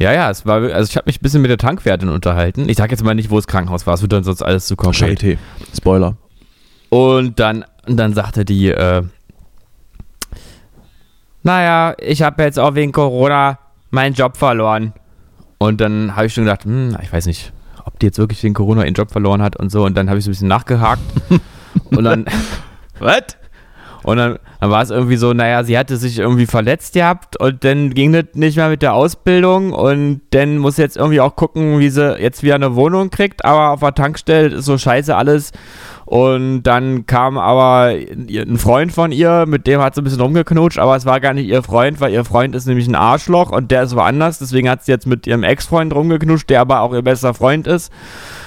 Ja, 0.00 0.12
ja, 0.12 0.30
es 0.30 0.46
war, 0.46 0.62
also 0.62 0.88
ich 0.88 0.96
habe 0.96 1.06
mich 1.06 1.18
ein 1.18 1.22
bisschen 1.22 1.42
mit 1.42 1.50
der 1.50 1.58
Tankwärtin 1.58 2.08
unterhalten. 2.08 2.68
Ich 2.68 2.76
sag 2.76 2.90
jetzt 2.90 3.02
mal 3.02 3.14
nicht, 3.14 3.30
wo 3.30 3.36
das 3.36 3.48
Krankenhaus 3.48 3.86
war, 3.86 3.94
es 3.94 4.02
wird 4.02 4.12
dann 4.12 4.22
sonst 4.22 4.42
alles 4.42 4.66
zu 4.66 4.76
konkret. 4.76 5.20
Charité. 5.20 5.38
Spoiler. 5.76 6.16
Und 6.88 7.38
dann, 7.40 7.64
dann 7.86 8.14
sagte 8.14 8.44
die, 8.44 8.68
äh, 8.70 9.02
naja, 11.42 11.94
ich 11.98 12.22
habe 12.22 12.42
jetzt 12.42 12.58
auch 12.58 12.74
wegen 12.74 12.92
Corona 12.92 13.58
meinen 13.90 14.14
Job 14.14 14.36
verloren. 14.36 14.92
Und 15.58 15.80
dann 15.80 16.14
habe 16.16 16.26
ich 16.26 16.34
schon 16.34 16.44
gedacht, 16.44 16.64
hm, 16.64 16.96
ich 17.02 17.12
weiß 17.12 17.26
nicht, 17.26 17.52
ob 17.84 17.98
die 17.98 18.06
jetzt 18.06 18.18
wirklich 18.18 18.42
wegen 18.42 18.54
Corona 18.54 18.84
ihren 18.84 18.94
Job 18.94 19.10
verloren 19.10 19.42
hat 19.42 19.56
und 19.56 19.70
so. 19.70 19.84
Und 19.84 19.96
dann 19.96 20.08
habe 20.08 20.18
ich 20.18 20.24
so 20.24 20.30
ein 20.30 20.32
bisschen 20.32 20.48
nachgehakt. 20.48 21.02
und 21.90 22.04
dann, 22.04 22.26
Was? 23.00 23.36
und 24.02 24.16
dann, 24.16 24.38
dann 24.60 24.70
war 24.70 24.82
es 24.82 24.90
irgendwie 24.90 25.16
so, 25.16 25.32
naja, 25.32 25.64
sie 25.64 25.76
hatte 25.76 25.96
sich 25.96 26.18
irgendwie 26.18 26.46
verletzt 26.46 26.94
gehabt 26.94 27.38
und 27.38 27.64
dann 27.64 27.92
ging 27.92 28.12
das 28.12 28.24
nicht 28.34 28.56
mehr 28.56 28.68
mit 28.68 28.82
der 28.82 28.94
Ausbildung 28.94 29.72
und 29.72 30.22
dann 30.30 30.58
muss 30.58 30.76
sie 30.76 30.82
jetzt 30.82 30.96
irgendwie 30.96 31.20
auch 31.20 31.36
gucken, 31.36 31.78
wie 31.78 31.90
sie 31.90 32.16
jetzt 32.18 32.42
wieder 32.42 32.54
eine 32.54 32.74
Wohnung 32.74 33.10
kriegt, 33.10 33.44
aber 33.44 33.70
auf 33.70 33.80
der 33.80 33.94
Tankstelle 33.94 34.56
ist 34.56 34.64
so 34.64 34.78
scheiße 34.78 35.14
alles. 35.14 35.52
Und 36.08 36.62
dann 36.62 37.04
kam 37.04 37.36
aber 37.36 37.92
ein 38.30 38.56
Freund 38.56 38.92
von 38.92 39.12
ihr, 39.12 39.44
mit 39.46 39.66
dem 39.66 39.82
hat 39.82 39.94
sie 39.94 40.00
ein 40.00 40.04
bisschen 40.04 40.22
rumgeknutscht, 40.22 40.78
aber 40.78 40.96
es 40.96 41.04
war 41.04 41.20
gar 41.20 41.34
nicht 41.34 41.46
ihr 41.46 41.62
Freund, 41.62 42.00
weil 42.00 42.14
ihr 42.14 42.24
Freund 42.24 42.54
ist 42.54 42.64
nämlich 42.64 42.88
ein 42.88 42.94
Arschloch 42.94 43.50
und 43.50 43.70
der 43.70 43.82
ist 43.82 43.94
woanders, 43.94 44.38
deswegen 44.38 44.70
hat 44.70 44.82
sie 44.82 44.90
jetzt 44.90 45.06
mit 45.06 45.26
ihrem 45.26 45.42
Ex-Freund 45.42 45.94
rumgeknutscht, 45.94 46.48
der 46.48 46.62
aber 46.62 46.80
auch 46.80 46.94
ihr 46.94 47.02
bester 47.02 47.34
Freund 47.34 47.66
ist. 47.66 47.92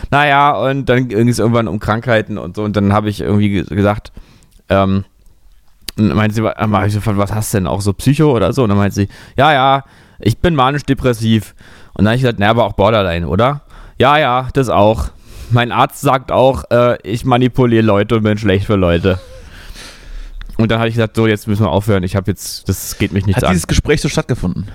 Naja, 0.09 0.53
und 0.57 0.89
dann 0.89 1.07
ging 1.07 1.27
es 1.27 1.37
irgendwann 1.37 1.67
um 1.67 1.77
Krankheiten 1.77 2.39
und 2.39 2.55
so 2.55 2.63
und 2.63 2.75
dann 2.75 2.93
habe 2.93 3.09
ich 3.09 3.21
irgendwie 3.21 3.49
ge- 3.49 3.65
gesagt, 3.65 4.11
ähm, 4.69 5.05
meinte 5.97 6.33
sie, 6.33 6.41
ich 6.41 6.93
gefragt, 6.95 7.19
was 7.19 7.31
hast 7.31 7.53
du 7.53 7.57
denn, 7.59 7.67
auch 7.67 7.81
so 7.81 7.93
Psycho 7.93 8.35
oder 8.35 8.53
so? 8.53 8.63
Und 8.63 8.69
dann 8.69 8.77
meinte 8.79 8.95
sie, 8.95 9.07
ja, 9.37 9.53
ja, 9.53 9.83
ich 10.17 10.39
bin 10.39 10.55
manisch-depressiv. 10.55 11.53
Und 11.93 12.05
dann 12.05 12.07
habe 12.07 12.15
ich 12.15 12.21
gesagt, 12.23 12.39
na, 12.39 12.49
aber 12.49 12.65
auch 12.65 12.73
Borderline, 12.73 13.27
oder? 13.27 13.61
Ja, 13.99 14.17
ja, 14.17 14.47
das 14.53 14.69
auch. 14.69 15.09
Mein 15.51 15.71
Arzt 15.71 16.01
sagt 16.01 16.31
auch, 16.31 16.63
äh, 16.71 16.97
ich 17.03 17.25
manipuliere 17.25 17.83
Leute 17.83 18.15
und 18.17 18.23
bin 18.23 18.37
schlecht 18.37 18.65
für 18.65 18.75
Leute. 18.75 19.19
Und 20.57 20.69
dann 20.71 20.79
habe 20.79 20.89
ich 20.89 20.95
gesagt, 20.95 21.15
so, 21.15 21.27
jetzt 21.27 21.47
müssen 21.47 21.63
wir 21.65 21.69
aufhören. 21.69 22.03
Ich 22.03 22.15
habe 22.15 22.29
jetzt, 22.29 22.67
das 22.69 22.97
geht 22.97 23.11
mich 23.13 23.25
nichts 23.25 23.37
Hat 23.41 23.45
an. 23.47 23.53
dieses 23.53 23.67
Gespräch 23.67 24.01
so 24.01 24.09
stattgefunden? 24.09 24.67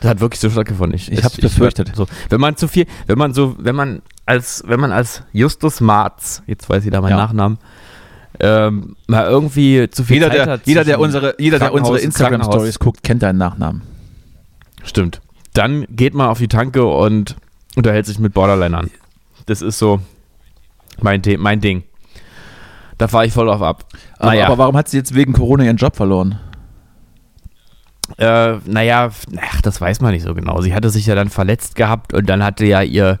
Das 0.00 0.10
hat 0.10 0.20
wirklich 0.20 0.40
so 0.40 0.48
stattgefunden. 0.48 0.94
Ich, 0.94 1.10
Ich 1.10 1.24
hab's 1.24 1.36
befürchtet. 1.36 1.92
so, 1.94 2.06
wenn 2.30 2.40
man 2.40 2.56
zu 2.56 2.68
viel, 2.68 2.86
wenn 3.06 3.18
man 3.18 3.34
so, 3.34 3.56
wenn 3.58 3.74
man 3.74 4.00
als, 4.26 4.62
wenn 4.66 4.78
man 4.80 4.92
als 4.92 5.22
Justus 5.32 5.80
Marz, 5.80 6.42
jetzt 6.46 6.70
weiß 6.70 6.84
ich 6.84 6.90
da 6.92 7.00
meinen 7.00 7.10
Ja. 7.12 7.16
Nachnamen, 7.16 7.58
ähm, 8.40 8.94
mal 9.08 9.26
irgendwie 9.26 9.88
zu 9.90 10.04
viel 10.04 10.16
Jeder, 10.18 10.28
Zeit 10.28 10.36
der, 10.36 10.46
hat 10.46 10.60
jeder, 10.66 10.84
der 10.84 11.00
unsere, 11.00 11.34
jeder, 11.38 11.58
der 11.58 11.72
unsere 11.74 11.98
Instagram-Stories 11.98 12.78
guckt, 12.78 13.02
kennt 13.02 13.22
deinen 13.22 13.38
Nachnamen. 13.38 13.82
Stimmt. 14.84 15.20
Dann 15.54 15.84
geht 15.90 16.14
man 16.14 16.28
auf 16.28 16.38
die 16.38 16.46
Tanke 16.48 16.86
und 16.86 17.34
unterhält 17.74 18.06
sich 18.06 18.18
mit 18.20 18.32
Borderlinern. 18.34 18.90
Das 19.48 19.62
ist 19.62 19.78
so 19.78 20.00
mein, 21.00 21.22
The 21.24 21.36
mein 21.36 21.60
Ding. 21.60 21.84
Da 22.98 23.08
fahre 23.08 23.26
ich 23.26 23.32
voll 23.32 23.48
auf 23.48 23.62
ab. 23.62 23.84
Aber, 24.18 24.30
Naja. 24.30 24.46
aber 24.46 24.58
warum 24.58 24.76
hat 24.76 24.88
sie 24.88 24.96
jetzt 24.96 25.14
wegen 25.14 25.32
Corona 25.32 25.64
ihren 25.64 25.76
Job 25.76 25.96
verloren? 25.96 26.38
Äh, 28.16 28.56
naja, 28.66 29.10
ach, 29.40 29.60
das 29.60 29.80
weiß 29.80 30.00
man 30.00 30.12
nicht 30.12 30.24
so 30.24 30.34
genau. 30.34 30.60
Sie 30.60 30.74
hatte 30.74 30.90
sich 30.90 31.06
ja 31.06 31.14
dann 31.14 31.28
verletzt 31.28 31.76
gehabt 31.76 32.12
und 32.14 32.28
dann 32.28 32.42
hatte 32.42 32.64
ja 32.66 32.82
ihr 32.82 33.18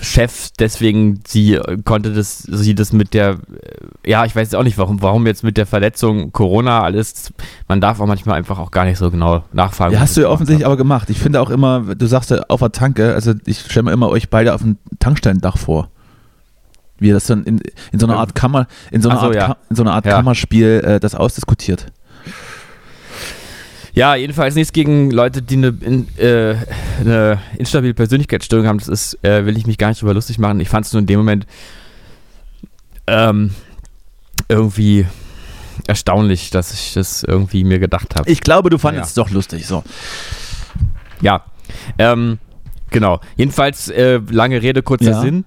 Chef, 0.00 0.48
deswegen 0.58 1.20
sie 1.26 1.58
konnte 1.84 2.12
das, 2.12 2.38
sie 2.38 2.74
das 2.74 2.92
mit 2.92 3.14
der, 3.14 3.30
äh, 3.30 4.10
ja, 4.10 4.24
ich 4.24 4.34
weiß 4.34 4.54
auch 4.54 4.62
nicht, 4.64 4.78
warum, 4.78 5.02
warum 5.02 5.26
jetzt 5.26 5.44
mit 5.44 5.56
der 5.56 5.66
Verletzung 5.66 6.32
Corona 6.32 6.82
alles, 6.82 7.32
man 7.68 7.80
darf 7.80 8.00
auch 8.00 8.06
manchmal 8.06 8.36
einfach 8.36 8.58
auch 8.58 8.70
gar 8.70 8.86
nicht 8.86 8.98
so 8.98 9.10
genau 9.10 9.44
nachfragen. 9.52 9.94
Ja, 9.94 10.00
hast 10.00 10.16
du 10.16 10.22
ja 10.22 10.28
offensichtlich 10.28 10.66
aber 10.66 10.76
gemacht. 10.76 11.10
Ich 11.10 11.18
finde 11.18 11.40
auch 11.40 11.50
immer, 11.50 11.94
du 11.94 12.06
sagst 12.06 12.30
ja 12.30 12.40
auf 12.48 12.60
der 12.60 12.72
Tanke, 12.72 13.14
also 13.14 13.34
ich 13.46 13.60
stelle 13.60 13.84
mir 13.84 13.92
immer 13.92 14.08
euch 14.08 14.30
beide 14.30 14.54
auf 14.54 14.62
dem 14.62 14.78
Tankstellendach 15.04 15.58
vor. 15.58 15.90
Wie 16.98 17.08
ihr 17.08 17.14
das 17.14 17.26
dann 17.26 17.44
in, 17.44 17.60
in 17.92 17.98
so 17.98 18.06
einer 18.06 18.14
Ähm, 18.14 18.20
Art 18.20 18.34
Kammer, 18.34 18.66
in 18.90 19.02
so 19.02 19.08
einer 19.10 19.20
so, 19.20 19.26
Art, 19.26 19.34
ja. 19.34 19.56
In 19.68 19.76
so 19.76 19.82
einer 19.82 19.92
Art 19.92 20.06
Ja. 20.06 20.12
Kammerspiel 20.16 20.82
äh, 20.84 21.00
das 21.00 21.14
ausdiskutiert. 21.14 21.86
Ja, 23.92 24.14
jedenfalls 24.16 24.54
nichts 24.54 24.72
gegen 24.72 25.10
Leute, 25.10 25.40
die 25.42 25.54
eine, 25.56 25.68
in, 25.80 26.08
äh, 26.18 26.56
eine 27.00 27.38
instabile 27.58 27.94
Persönlichkeitsstörung 27.94 28.66
haben. 28.66 28.78
Das 28.78 28.88
ist, 28.88 29.22
äh, 29.24 29.44
will 29.46 29.56
ich 29.56 29.66
mich 29.66 29.78
gar 29.78 29.88
nicht 29.88 30.00
drüber 30.02 30.14
lustig 30.14 30.38
machen. 30.38 30.58
Ich 30.60 30.68
fand 30.68 30.86
es 30.86 30.92
nur 30.92 31.00
in 31.00 31.06
dem 31.06 31.18
Moment 31.18 31.46
ähm, 33.06 33.54
irgendwie 34.48 35.06
erstaunlich, 35.86 36.50
dass 36.50 36.72
ich 36.72 36.94
das 36.94 37.22
irgendwie 37.22 37.62
mir 37.64 37.78
gedacht 37.78 38.16
habe. 38.16 38.28
Ich 38.30 38.40
glaube, 38.40 38.70
du 38.70 38.78
fandest 38.78 39.04
Ja. 39.16 39.22
es 39.22 39.28
doch 39.28 39.30
lustig. 39.34 39.66
So. 39.66 39.84
Ja, 41.20 41.44
ähm, 41.98 42.38
genau. 42.90 43.20
Jedenfalls 43.36 43.88
äh, 43.88 44.20
lange 44.30 44.62
Rede, 44.62 44.82
kurzer 44.82 45.10
Ja. 45.12 45.20
Sinn. 45.20 45.44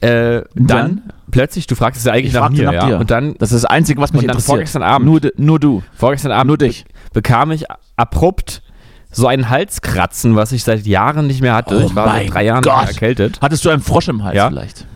Äh, 0.00 0.42
dann, 0.54 0.66
Dann? 0.66 1.02
plötzlich, 1.30 1.66
du 1.66 1.74
fragst 1.74 1.98
es 1.98 2.04
ja 2.06 2.12
eigentlich 2.12 2.26
Ich 2.28 2.32
nach 2.34 2.48
mir, 2.50 2.64
nach 2.64 2.88
ja. 2.88 2.98
Und 2.98 3.10
dann 3.10 3.34
Das 3.38 3.50
ist 3.52 3.64
das 3.64 3.70
Einzige, 3.70 4.00
was 4.00 4.12
mich 4.12 4.22
interessiert. 4.22 4.46
vorgestern 4.46 4.82
Abend. 4.82 5.06
Nur, 5.06 5.20
nur 5.36 5.58
du. 5.58 5.82
vorgestern 5.94 6.30
Abend 6.32 6.46
Nur 6.48 6.58
dich. 6.58 6.84
be 6.84 6.90
bekam 7.20 7.50
ich 7.50 7.64
abrupt 7.96 8.62
so 9.10 9.26
ein 9.26 9.48
Halskratzen, 9.48 10.36
was 10.36 10.52
ich 10.52 10.62
seit 10.62 10.86
Jahren 10.86 11.26
nicht 11.26 11.40
mehr 11.40 11.54
hatte. 11.54 11.76
Oh 11.76 11.86
ich 11.86 11.94
war 11.96 12.08
seit 12.14 12.32
drei 12.32 12.44
Jahren 12.44 12.62
erkältet. 12.64 13.40
Hattest 13.42 13.64
du 13.64 13.70
einen 13.70 13.82
Frosch 13.82 14.06
im 14.08 14.22
Hals 14.22 14.36
Ja. 14.36 14.48
vielleicht? 14.48 14.86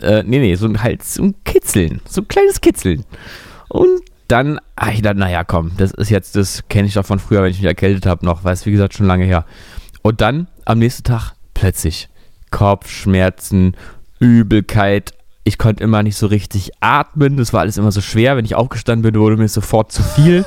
Äh, 0.00 0.22
nee, 0.24 0.38
nee, 0.38 0.54
so 0.54 0.66
ein 0.66 0.82
Hals, 0.82 1.14
so 1.14 1.22
ein 1.24 1.34
Kitzeln, 1.44 2.00
so 2.08 2.22
ein 2.22 2.28
kleines 2.28 2.62
Kitzeln. 2.62 3.04
Und 3.68 4.00
dann, 4.28 4.58
ach, 4.76 4.90
ich 4.92 5.02
dachte, 5.02 5.18
naja, 5.18 5.44
komm, 5.44 5.72
das 5.76 5.90
ist 5.92 6.08
jetzt, 6.08 6.34
das 6.36 6.62
kenne 6.68 6.88
ich 6.88 6.94
doch 6.94 7.04
von 7.04 7.18
früher, 7.18 7.42
wenn 7.42 7.50
ich 7.50 7.58
mich 7.58 7.66
erkältet 7.66 8.06
habe 8.06 8.24
noch, 8.24 8.42
weil 8.42 8.54
es, 8.54 8.64
wie 8.64 8.72
gesagt, 8.72 8.94
schon 8.94 9.06
lange 9.06 9.24
her. 9.26 9.44
Und 10.02 10.22
dann 10.22 10.46
am 10.64 10.78
nächsten 10.78 11.04
Tag 11.04 11.32
plötzlich 11.54 12.08
Kopfschmerzen, 12.50 13.76
Übelkeit. 14.18 15.12
Ich 15.44 15.58
konnte 15.58 15.84
immer 15.84 16.02
nicht 16.02 16.16
so 16.16 16.26
richtig 16.26 16.70
atmen. 16.80 17.36
Das 17.36 17.52
war 17.52 17.60
alles 17.60 17.76
immer 17.76 17.92
so 17.92 18.00
schwer. 18.00 18.36
Wenn 18.36 18.44
ich 18.44 18.54
aufgestanden 18.54 19.02
bin, 19.02 19.20
wurde 19.20 19.36
mir 19.36 19.48
sofort 19.48 19.92
zu 19.92 20.02
viel. 20.02 20.44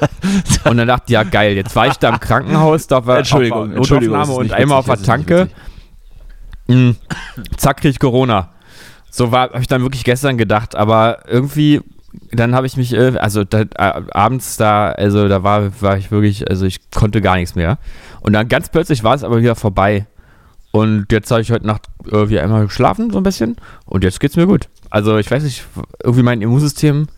und 0.64 0.76
dann 0.76 0.88
dachte 0.88 1.04
ich, 1.08 1.12
ja 1.12 1.24
geil, 1.24 1.54
jetzt 1.54 1.74
war 1.74 1.88
ich 1.88 1.96
da 1.96 2.10
im 2.10 2.20
Krankenhaus, 2.20 2.86
da 2.86 3.04
war 3.04 3.18
Entschuldigung, 3.18 3.72
Entschuldigung, 3.72 4.20
und 4.20 4.42
nicht 4.44 4.54
einmal 4.54 4.78
auf 4.78 4.86
witzig, 4.86 5.04
der 5.04 5.16
Tanke. 5.16 5.48
Mm, 6.68 6.90
zack, 7.56 7.78
krieg 7.78 7.90
ich 7.90 7.98
Corona. 7.98 8.50
So 9.10 9.32
habe 9.32 9.58
ich 9.60 9.66
dann 9.66 9.82
wirklich 9.82 10.04
gestern 10.04 10.38
gedacht, 10.38 10.76
aber 10.76 11.20
irgendwie, 11.26 11.80
dann 12.30 12.54
habe 12.54 12.66
ich 12.66 12.76
mich, 12.76 12.92
äh, 12.92 13.16
also 13.18 13.44
da, 13.44 13.64
abends 14.12 14.56
da, 14.56 14.90
also 14.90 15.28
da 15.28 15.42
war, 15.42 15.80
war 15.80 15.96
ich 15.96 16.10
wirklich, 16.10 16.48
also 16.50 16.66
ich 16.66 16.90
konnte 16.90 17.20
gar 17.20 17.36
nichts 17.36 17.54
mehr. 17.54 17.78
Und 18.20 18.32
dann 18.32 18.48
ganz 18.48 18.68
plötzlich 18.68 19.04
war 19.04 19.14
es 19.14 19.24
aber 19.24 19.40
wieder 19.40 19.54
vorbei. 19.54 20.06
Und 20.70 21.06
jetzt 21.10 21.30
habe 21.30 21.40
ich 21.40 21.50
heute 21.50 21.66
Nacht 21.66 21.86
irgendwie 22.04 22.38
einmal 22.38 22.66
geschlafen, 22.66 23.10
so 23.10 23.18
ein 23.18 23.22
bisschen. 23.22 23.56
Und 23.86 24.04
jetzt 24.04 24.20
geht's 24.20 24.36
mir 24.36 24.46
gut. 24.46 24.68
Also 24.90 25.16
ich 25.18 25.30
weiß 25.30 25.42
nicht, 25.42 25.64
irgendwie 26.02 26.22
mein 26.22 26.42
Immunsystem 26.42 27.08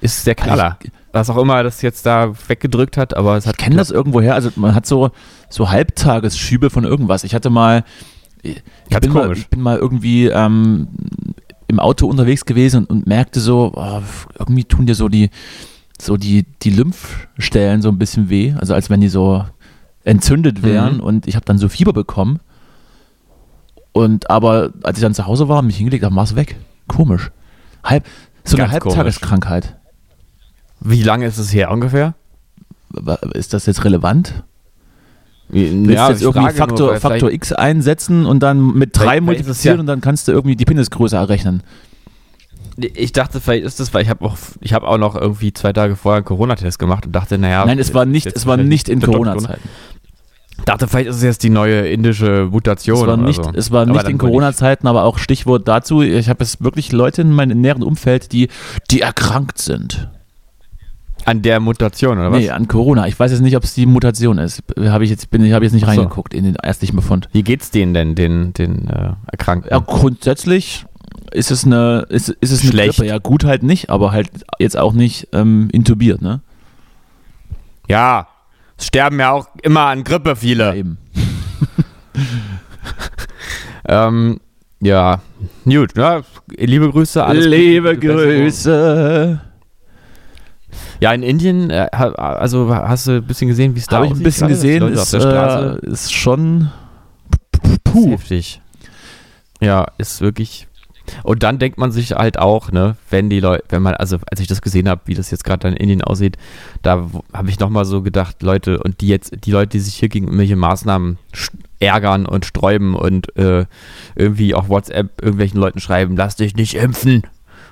ist 0.00 0.26
der 0.26 0.34
Knaller. 0.34 0.78
Was 1.12 1.28
auch 1.28 1.36
immer 1.36 1.62
das 1.62 1.82
jetzt 1.82 2.06
da 2.06 2.32
weggedrückt 2.48 2.96
hat, 2.96 3.14
aber 3.16 3.36
es 3.36 3.46
hat 3.46 3.56
Ich 3.58 3.64
kenne 3.64 3.76
das 3.76 3.90
irgendwoher. 3.90 4.34
Also 4.34 4.50
man 4.56 4.74
hat 4.74 4.86
so, 4.86 5.10
so 5.50 5.70
Halbtagesschübe 5.70 6.70
von 6.70 6.84
irgendwas. 6.84 7.24
Ich 7.24 7.34
hatte 7.34 7.50
mal, 7.50 7.84
ich 8.42 8.62
Ganz 8.88 9.06
bin, 9.06 9.12
mal, 9.12 9.22
komisch. 9.24 9.38
ich 9.38 9.48
bin 9.48 9.60
mal 9.60 9.78
irgendwie 9.78 10.28
ähm, 10.28 10.88
im 11.72 11.80
Auto 11.80 12.06
unterwegs 12.06 12.44
gewesen 12.44 12.84
und, 12.84 12.90
und 12.90 13.06
merkte 13.06 13.40
so, 13.40 13.72
oh, 13.74 14.02
irgendwie 14.38 14.64
tun 14.64 14.86
dir 14.86 14.94
so 14.94 15.08
die, 15.08 15.30
so 16.00 16.16
die, 16.16 16.44
die 16.62 16.70
Lymphstellen 16.70 17.82
so 17.82 17.88
ein 17.88 17.98
bisschen 17.98 18.28
weh. 18.28 18.54
Also 18.58 18.74
als 18.74 18.90
wenn 18.90 19.00
die 19.00 19.08
so 19.08 19.44
entzündet 20.04 20.62
wären. 20.62 20.96
Mhm. 20.96 21.00
Und 21.00 21.26
ich 21.26 21.34
habe 21.34 21.44
dann 21.44 21.58
so 21.58 21.68
Fieber 21.68 21.92
bekommen. 21.92 22.40
Und 23.92 24.30
aber 24.30 24.72
als 24.82 24.98
ich 24.98 25.02
dann 25.02 25.14
zu 25.14 25.26
Hause 25.26 25.48
war 25.48 25.60
und 25.60 25.66
mich 25.66 25.76
hingelegt 25.76 26.04
habe, 26.04 26.14
war 26.14 26.24
es 26.24 26.36
weg. 26.36 26.56
Komisch. 26.86 27.30
Halb, 27.82 28.06
so 28.44 28.56
eine 28.56 28.68
Ganz 28.68 28.80
komisch. 28.80 28.96
Halbtageskrankheit. 28.96 29.76
Wie 30.80 31.02
lange 31.02 31.26
ist 31.26 31.38
es 31.38 31.52
her 31.52 31.70
ungefähr? 31.70 32.14
Ist 33.32 33.54
das 33.54 33.66
jetzt 33.66 33.84
relevant? 33.84 34.44
Willst 35.52 35.90
Ja, 35.90 36.06
du 36.06 36.12
jetzt 36.12 36.20
ich 36.22 36.26
irgendwie 36.26 36.40
frage 36.56 36.74
nur, 36.74 36.94
Faktor, 36.94 36.96
Faktor 36.96 37.30
X 37.30 37.52
einsetzen 37.52 38.24
und 38.26 38.40
dann 38.40 38.72
mit 38.74 38.96
3 38.96 39.00
Vielleicht- 39.02 39.24
vielleicht 39.24 39.40
ist 39.40 39.40
es 39.40 39.46
multiplizieren 39.46 39.76
ja- 39.76 39.80
und 39.80 39.86
dann 39.86 40.00
kannst 40.00 40.26
du 40.28 40.32
irgendwie 40.32 40.56
die 40.56 40.64
Penisgröße 40.64 41.16
errechnen. 41.16 41.62
Ich 42.78 43.12
dachte, 43.12 43.38
vielleicht 43.40 43.64
ist 43.66 43.78
das, 43.80 43.92
weil 43.92 44.02
ich 44.02 44.08
habe 44.08 44.24
auch, 44.24 44.36
ich 44.60 44.72
habe 44.72 44.88
auch 44.88 44.96
noch 44.96 45.14
irgendwie 45.14 45.52
zwei 45.52 45.74
Tage 45.74 45.94
vorher 45.94 46.16
einen 46.18 46.24
Corona-Test 46.24 46.78
gemacht 46.78 47.04
und 47.04 47.12
dachte, 47.12 47.36
naja. 47.36 47.66
Nein, 47.66 47.78
es 47.78 47.92
war 47.92 48.06
nicht, 48.06 48.26
es 48.34 48.46
war 48.46 48.56
nicht 48.56 48.88
in 48.88 49.00
Corona-Zeiten. 49.02 49.60
Dachte, 50.64 50.86
vielleicht 50.88 51.08
ist 51.08 51.16
es 51.16 51.22
jetzt 51.22 51.42
die 51.42 51.50
neue 51.50 51.88
indische 51.88 52.48
Mutation. 52.50 52.98
Es 53.00 53.06
war 53.06 53.16
nicht, 53.16 53.44
so. 53.44 53.50
es 53.54 53.70
war 53.72 53.82
Aber 53.82 53.92
nicht 53.92 54.08
in 54.08 54.16
Corona-Zeiten, 54.16 54.86
aber 54.86 55.02
auch 55.04 55.18
Stichwort 55.18 55.66
dazu, 55.68 56.02
ich 56.02 56.28
habe 56.28 56.44
jetzt 56.44 56.62
wirklich 56.62 56.92
Leute 56.92 57.22
in 57.22 57.32
meinem 57.32 57.60
näheren 57.60 57.82
Umfeld, 57.82 58.32
die, 58.32 58.48
die 58.90 59.00
erkrankt 59.00 59.58
sind. 59.58 60.08
An 61.24 61.42
der 61.42 61.60
Mutation, 61.60 62.18
oder 62.18 62.32
was? 62.32 62.40
Nee, 62.40 62.50
an 62.50 62.68
Corona. 62.68 63.06
Ich 63.06 63.18
weiß 63.18 63.30
jetzt 63.30 63.40
nicht, 63.40 63.56
ob 63.56 63.64
es 63.64 63.74
die 63.74 63.86
Mutation 63.86 64.38
ist. 64.38 64.62
Habe 64.78 65.04
ich 65.04 65.10
jetzt, 65.10 65.30
bin, 65.30 65.44
ich 65.44 65.52
habe 65.52 65.64
jetzt 65.64 65.72
nicht 65.72 65.84
so. 65.84 65.90
reingeguckt 65.90 66.34
in 66.34 66.44
den 66.44 66.56
ärztlichen 66.62 66.96
Befund. 66.96 67.28
Wie 67.32 67.42
geht's 67.42 67.70
denen 67.70 67.94
denn, 67.94 68.14
den, 68.14 68.52
den 68.52 68.88
äh, 68.88 69.12
Erkrankten? 69.30 69.70
Ja, 69.70 69.78
grundsätzlich 69.78 70.84
ist 71.30 71.50
es 71.50 71.64
eine, 71.64 72.06
ist, 72.08 72.28
ist 72.28 72.50
es 72.50 72.62
eine 72.62 72.70
Schlecht. 72.70 72.96
Grippe. 72.96 73.08
Ja, 73.08 73.18
gut 73.18 73.44
halt 73.44 73.62
nicht, 73.62 73.90
aber 73.90 74.12
halt 74.12 74.30
jetzt 74.58 74.78
auch 74.78 74.92
nicht 74.92 75.28
ähm, 75.32 75.68
intubiert, 75.72 76.22
ne? 76.22 76.40
Ja, 77.88 78.28
es 78.76 78.86
sterben 78.86 79.18
ja 79.20 79.30
auch 79.30 79.48
immer 79.62 79.86
an 79.86 80.04
Grippe 80.04 80.36
viele. 80.36 80.74
Eben. 80.76 80.98
Ähm, 83.84 84.40
ja, 84.80 85.20
gut, 85.64 85.96
ja, 85.96 86.22
liebe 86.56 86.90
Grüße. 86.90 87.24
alles 87.24 87.46
Liebe. 87.46 87.98
Grüße. 87.98 89.40
Ja, 91.00 91.12
in 91.12 91.22
Indien, 91.22 91.70
äh, 91.70 91.88
also 91.92 92.74
hast 92.74 93.06
du 93.06 93.16
ein 93.16 93.26
bisschen 93.26 93.48
gesehen, 93.48 93.74
wie 93.74 93.80
es 93.80 93.86
da 93.86 93.96
Habe 93.96 94.06
ich 94.06 94.12
ein 94.12 94.22
bisschen 94.22 94.48
gesehen, 94.48 94.82
ist, 94.88 95.12
der 95.12 95.20
Straße. 95.20 95.80
äh, 95.82 95.90
ist 95.90 96.12
schon 96.12 96.70
Ist 97.64 97.84
puh. 97.84 98.10
heftig. 98.12 98.60
Ja, 99.60 99.86
ist 99.98 100.20
wirklich. 100.20 100.68
Und 101.24 101.42
dann 101.42 101.58
denkt 101.58 101.78
man 101.78 101.90
sich 101.90 102.12
halt 102.12 102.38
auch, 102.38 102.70
ne, 102.70 102.96
wenn 103.10 103.28
die 103.28 103.40
Leute, 103.40 103.64
wenn 103.70 103.82
man, 103.82 103.94
also 103.94 104.18
als 104.30 104.40
ich 104.40 104.46
das 104.46 104.62
gesehen 104.62 104.88
habe, 104.88 105.02
wie 105.06 105.14
das 105.14 105.30
jetzt 105.30 105.44
gerade 105.44 105.68
in 105.68 105.74
Indien 105.74 106.02
aussieht, 106.02 106.36
da 106.82 107.08
habe 107.32 107.50
ich 107.50 107.58
nochmal 107.58 107.84
so 107.84 108.02
gedacht, 108.02 108.42
Leute, 108.42 108.78
und 108.80 109.00
die 109.00 109.08
jetzt, 109.08 109.32
die 109.44 109.50
Leute, 109.50 109.70
die 109.70 109.80
sich 109.80 109.94
hier 109.94 110.08
gegen 110.08 110.26
irgendwelche 110.26 110.56
Maßnahmen 110.56 111.18
ärgern 111.80 112.24
und 112.26 112.46
sträuben 112.46 112.94
und 112.94 113.36
äh, 113.36 113.66
irgendwie 114.14 114.54
auf 114.54 114.68
WhatsApp 114.68 115.20
irgendwelchen 115.20 115.60
Leuten 115.60 115.80
schreiben, 115.80 116.16
lasst 116.16 116.38
dich 116.38 116.54
nicht 116.54 116.74
impfen 116.74 117.22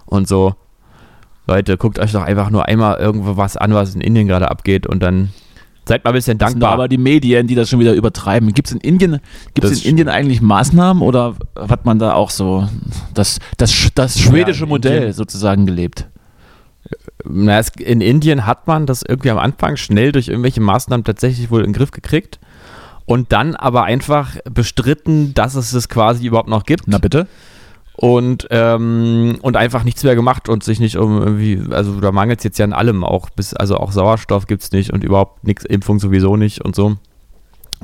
und 0.07 0.26
so. 0.26 0.54
Leute, 1.47 1.76
guckt 1.76 1.99
euch 1.99 2.12
doch 2.12 2.23
einfach 2.23 2.50
nur 2.50 2.66
einmal 2.66 2.97
irgendwo 2.99 3.37
was 3.37 3.56
an, 3.56 3.75
was 3.75 3.94
in 3.94 4.00
Indien 4.00 4.28
gerade 4.28 4.50
abgeht 4.50 4.87
und 4.87 5.02
dann 5.02 5.30
seid 5.87 6.04
mal 6.04 6.11
ein 6.11 6.14
bisschen 6.14 6.38
Das 6.38 6.50
sind 6.52 6.61
dankbar. 6.61 6.75
aber 6.75 6.88
die 6.88 6.99
Medien, 6.99 7.47
die 7.49 7.54
das 7.56 7.68
schon 7.68 7.80
wieder 7.80 7.94
übertreiben. 7.94 8.52
Gibt 8.52 8.68
es 8.68 8.75
in 8.75 8.80
Indien, 8.80 9.18
gibt's 9.54 9.70
Das 9.70 9.82
in 9.82 9.90
Indien 9.90 10.09
eigentlich 10.09 10.40
Maßnahmen 10.40 11.02
oder 11.02 11.35
hat 11.56 11.85
man 11.87 11.99
da 11.99 12.14
auch 12.14 12.30
so 12.30 12.68
das, 13.14 13.38
das, 13.56 13.90
das 13.94 14.18
schwedische 14.20 14.64
in 14.64 14.68
Modell 14.68 14.97
Indien- 14.99 15.12
sozusagen 15.14 15.66
gelebt? 15.66 16.06
Na, 17.25 17.59
es, 17.59 17.70
in 17.70 18.00
Indien 18.00 18.47
hat 18.47 18.66
man 18.66 18.87
das 18.87 19.02
irgendwie 19.06 19.30
am 19.30 19.38
Anfang 19.38 19.76
schnell 19.76 20.12
durch 20.12 20.28
irgendwelche 20.28 20.61
Maßnahmen 20.61 21.04
tatsächlich 21.04 21.50
wohl 21.50 21.61
in 21.61 21.68
den 21.68 21.73
Griff 21.73 21.90
gekriegt 21.90 22.38
und 23.04 23.32
dann 23.32 23.56
aber 23.56 23.85
einfach 23.85 24.37
bestritten, 24.50 25.35
dass 25.35 25.54
es 25.56 25.73
das 25.73 25.88
quasi 25.88 26.26
überhaupt 26.26 26.49
noch 26.49 26.64
gibt. 26.64 26.85
Na 26.87 26.99
bitte? 26.99 27.26
Und, 28.00 28.47
ähm, 28.50 29.37
und 29.42 29.59
einfach 29.59 29.85
nichts 29.85 30.02
mehr 30.04 30.14
gemacht 30.14 30.49
und 30.49 30.64
sich 30.64 30.80
nicht 30.80 30.97
um 30.97 31.21
irgendwie, 31.21 31.61
also 31.71 32.00
da 32.00 32.12
mangelt 32.12 32.38
es 32.40 32.45
jetzt 32.45 32.59
ja 32.59 32.64
an 32.64 32.73
allem 32.73 33.04
auch, 33.04 33.28
bis, 33.28 33.52
also 33.52 33.76
auch 33.76 33.92
Sauerstoff 33.92 34.47
gibt 34.47 34.62
es 34.62 34.73
nicht 34.73 34.90
und 34.90 35.04
überhaupt 35.04 35.45
nichts, 35.45 35.66
Impfung 35.66 36.00
sowieso 36.00 36.38
nicht 36.38 36.62
und 36.62 36.75
so. 36.75 36.97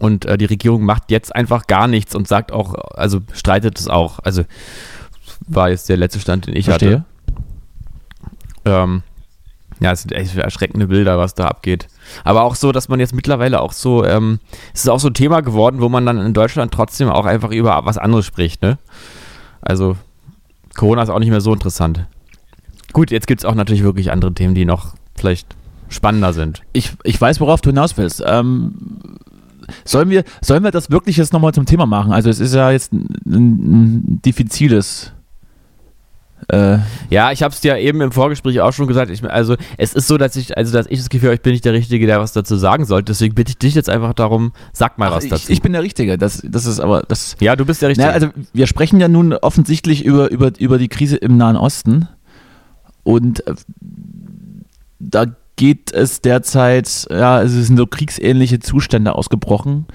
Und 0.01 0.25
äh, 0.25 0.39
die 0.39 0.47
Regierung 0.47 0.85
macht 0.85 1.11
jetzt 1.11 1.37
einfach 1.37 1.67
gar 1.67 1.87
nichts 1.87 2.15
und 2.15 2.27
sagt 2.27 2.51
auch, 2.51 2.75
also 2.95 3.21
streitet 3.35 3.79
es 3.79 3.89
auch. 3.89 4.19
Also 4.21 4.45
war 5.47 5.69
jetzt 5.69 5.91
der 5.91 5.99
letzte 5.99 6.19
Stand, 6.19 6.47
den 6.47 6.57
ich 6.57 6.65
Verstehe. 6.65 7.05
hatte. 8.65 8.75
Ähm, 8.85 9.03
ja, 9.81 9.93
es 9.93 10.01
sind 10.01 10.13
echt 10.13 10.35
erschreckende 10.35 10.87
Bilder, 10.87 11.19
was 11.19 11.35
da 11.35 11.47
abgeht. 11.47 11.89
Aber 12.25 12.45
auch 12.45 12.55
so, 12.55 12.73
dass 12.73 12.89
man 12.89 13.01
jetzt 13.01 13.15
mittlerweile 13.15 13.61
auch 13.61 13.73
so, 13.73 14.03
ähm, 14.03 14.39
es 14.73 14.85
ist 14.85 14.89
auch 14.89 15.01
so 15.01 15.09
ein 15.09 15.15
Thema 15.15 15.43
geworden, 15.43 15.83
wo 15.83 15.91
man 15.91 16.07
dann 16.07 16.19
in 16.19 16.33
Deutschland 16.33 16.73
trotzdem 16.73 17.11
auch 17.11 17.27
einfach 17.27 17.51
über 17.51 17.85
was 17.85 17.99
anderes 17.99 18.25
spricht, 18.25 18.63
ne? 18.63 18.79
Also 19.61 19.97
Corona 20.75 21.03
ist 21.03 21.09
auch 21.09 21.19
nicht 21.19 21.31
mehr 21.31 21.41
so 21.41 21.53
interessant. 21.53 22.07
Gut, 22.93 23.11
jetzt 23.11 23.27
gibt 23.27 23.41
es 23.41 23.45
auch 23.45 23.55
natürlich 23.55 23.83
wirklich 23.83 24.11
andere 24.11 24.33
Themen, 24.33 24.55
die 24.55 24.65
noch 24.65 24.95
vielleicht 25.17 25.57
spannender 25.89 26.33
sind. 26.33 26.63
Ich, 26.73 26.93
ich 27.05 27.21
weiß, 27.21 27.41
worauf 27.41 27.61
du 27.61 27.71
hinaus 27.71 27.97
willst. 27.97 28.23
Ähm, 28.27 28.75
sollen, 29.85 30.11
wir, 30.11 30.25
sollen 30.41 30.63
wir 30.63 30.71
das 30.71 30.91
wirklich 30.91 31.17
jetzt 31.17 31.33
nochmal 31.33 31.53
zum 31.53 31.67
Thema 31.67 31.87
machen? 31.87 32.13
Also 32.13 32.31
es 32.31 32.41
ist 32.41 32.55
ja 32.55 32.71
jetzt 32.71 32.93
ein, 32.93 33.09
ein 33.27 34.23
diffiziles 34.25 35.13
äh, 36.49 36.79
ja, 37.11 37.33
ich 37.33 37.43
habe 37.43 37.53
es 37.53 37.61
dir 37.61 37.77
eben 37.79 38.01
im 38.01 38.13
Vorgespräch 38.13 38.61
auch 38.61 38.73
schon 38.73 38.87
gesagt. 38.87 39.11
Ich, 39.11 39.25
also 39.25 39.57
es 39.79 39.95
ist 39.95 40.07
so, 40.07 40.17
dass 40.17 40.37
ich, 40.37 40.57
also 40.57 40.73
dass 40.73 40.87
ich 40.87 40.99
das 40.99 41.09
Gefühl 41.09 41.31
habe, 41.31 41.35
ich 41.35 41.43
bin 41.43 41.53
nicht 41.53 41.65
der 41.65 41.73
Richtige, 41.73 42.07
der 42.07 42.21
was 42.21 42.33
dazu 42.33 42.57
sagen 42.57 42.85
sollte. 42.85 43.13
Deswegen 43.13 43.35
bitte 43.35 43.51
ich 43.51 43.59
dich 43.59 43.75
jetzt 43.75 43.91
einfach 43.91 44.15
darum, 44.15 44.53
sag 44.73 44.99
mal 44.99 45.09
Ach, 45.09 45.17
was 45.17 45.29
dazu. 45.29 45.45
Ich, 45.45 45.57
ich, 45.57 45.63
bin 45.63 45.73
der 45.73 45.83
Richtige. 45.83 46.19
Das, 46.19 46.43
das 46.45 46.67
ist 46.67 46.79
aber 46.79 47.03
das. 47.09 47.37
Ja, 47.41 47.57
du 47.57 47.65
bist 47.65 47.83
der 47.83 47.89
Richtige. 47.89 48.09
Na, 48.09 48.15
also 48.15 48.29
wir 48.53 48.67
sprechen 48.67 49.01
ja 49.01 49.09
nun 49.09 49.33
offensichtlich 49.33 50.05
über, 50.05 50.31
über, 50.31 50.53
über 50.59 50.79
die 50.79 50.89
Krise 50.89 51.17
im 51.17 51.37
Nahen 51.37 51.57
Osten 51.57 52.09
und 53.03 53.47
äh, 53.47 53.55
da 54.99 55.27
geht 55.57 55.93
es 55.93 56.21
derzeit, 56.21 57.07
ja, 57.11 57.43
es 57.43 57.53
sind 57.53 57.77
so 57.77 57.87
kriegsähnliche 57.87 58.61
Zustände 58.61 59.15
ausgebrochen. 59.15 59.87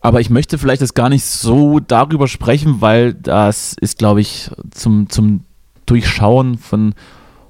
Aber 0.00 0.20
ich 0.20 0.30
möchte 0.30 0.58
vielleicht 0.58 0.82
das 0.82 0.94
gar 0.94 1.08
nicht 1.08 1.24
so 1.24 1.80
darüber 1.80 2.28
sprechen, 2.28 2.80
weil 2.80 3.14
das 3.14 3.76
ist, 3.80 3.98
glaube 3.98 4.20
ich, 4.20 4.50
zum, 4.72 5.08
zum 5.08 5.44
Durchschauen 5.92 6.56
von, 6.56 6.94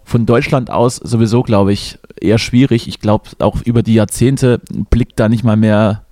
von 0.02 0.26
Deutschland 0.26 0.68
aus 0.68 0.96
sowieso, 0.96 1.44
glaube 1.44 1.72
ich, 1.72 2.00
eher 2.20 2.38
schwierig. 2.38 2.88
Ich 2.88 2.98
glaube, 2.98 3.30
auch 3.38 3.62
über 3.62 3.84
die 3.84 3.94
Jahrzehnte 3.94 4.60
blickt 4.90 5.20
da 5.20 5.28
nicht 5.28 5.44
mal 5.44 5.56
mehr 5.56 6.02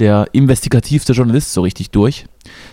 der 0.00 0.26
investigativste 0.32 1.12
Journalist 1.12 1.52
so 1.52 1.62
richtig 1.62 1.92
durch. 1.92 2.26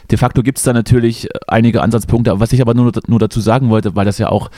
De 0.09 0.17
facto 0.17 0.41
gibt 0.41 0.57
es 0.57 0.63
da 0.63 0.73
natürlich 0.73 1.29
einige 1.47 1.83
Ansatzpunkte, 1.83 2.39
was 2.39 2.51
ich 2.51 2.61
aber 2.61 2.73
nur, 2.73 2.91
nur 3.05 3.19
dazu 3.19 3.41
sagen 3.41 3.69
wollte, 3.69 3.95
weil 3.95 4.05
das 4.05 4.17
ja 4.17 4.29
auch 4.29 4.49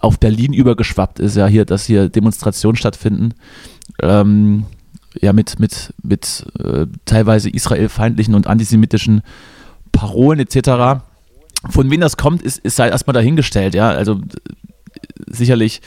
auf 0.00 0.18
Berlin 0.18 0.54
übergeschwappt 0.54 1.20
ist, 1.20 1.36
ja 1.36 1.46
hier, 1.46 1.66
dass 1.66 1.84
hier 1.84 2.08
Demonstrationen 2.08 2.76
stattfinden, 2.76 3.34
ähm, 4.00 4.64
ja 5.20 5.34
mit, 5.34 5.58
mit, 5.58 5.92
mit 6.02 6.46
äh, 6.58 6.86
teilweise 7.04 7.50
israelfeindlichen 7.50 8.34
und 8.34 8.46
antisemitischen 8.46 9.20
Parolen 9.92 10.40
etc. 10.40 11.02
Von 11.70 11.90
wem 11.90 12.00
das 12.00 12.16
kommt, 12.16 12.42
ist, 12.42 12.58
ist 12.58 12.78
halt 12.78 12.92
erstmal 12.92 13.14
dahingestellt, 13.14 13.74
ja. 13.74 13.90
Also 13.90 14.20
sicherlich 15.26 15.80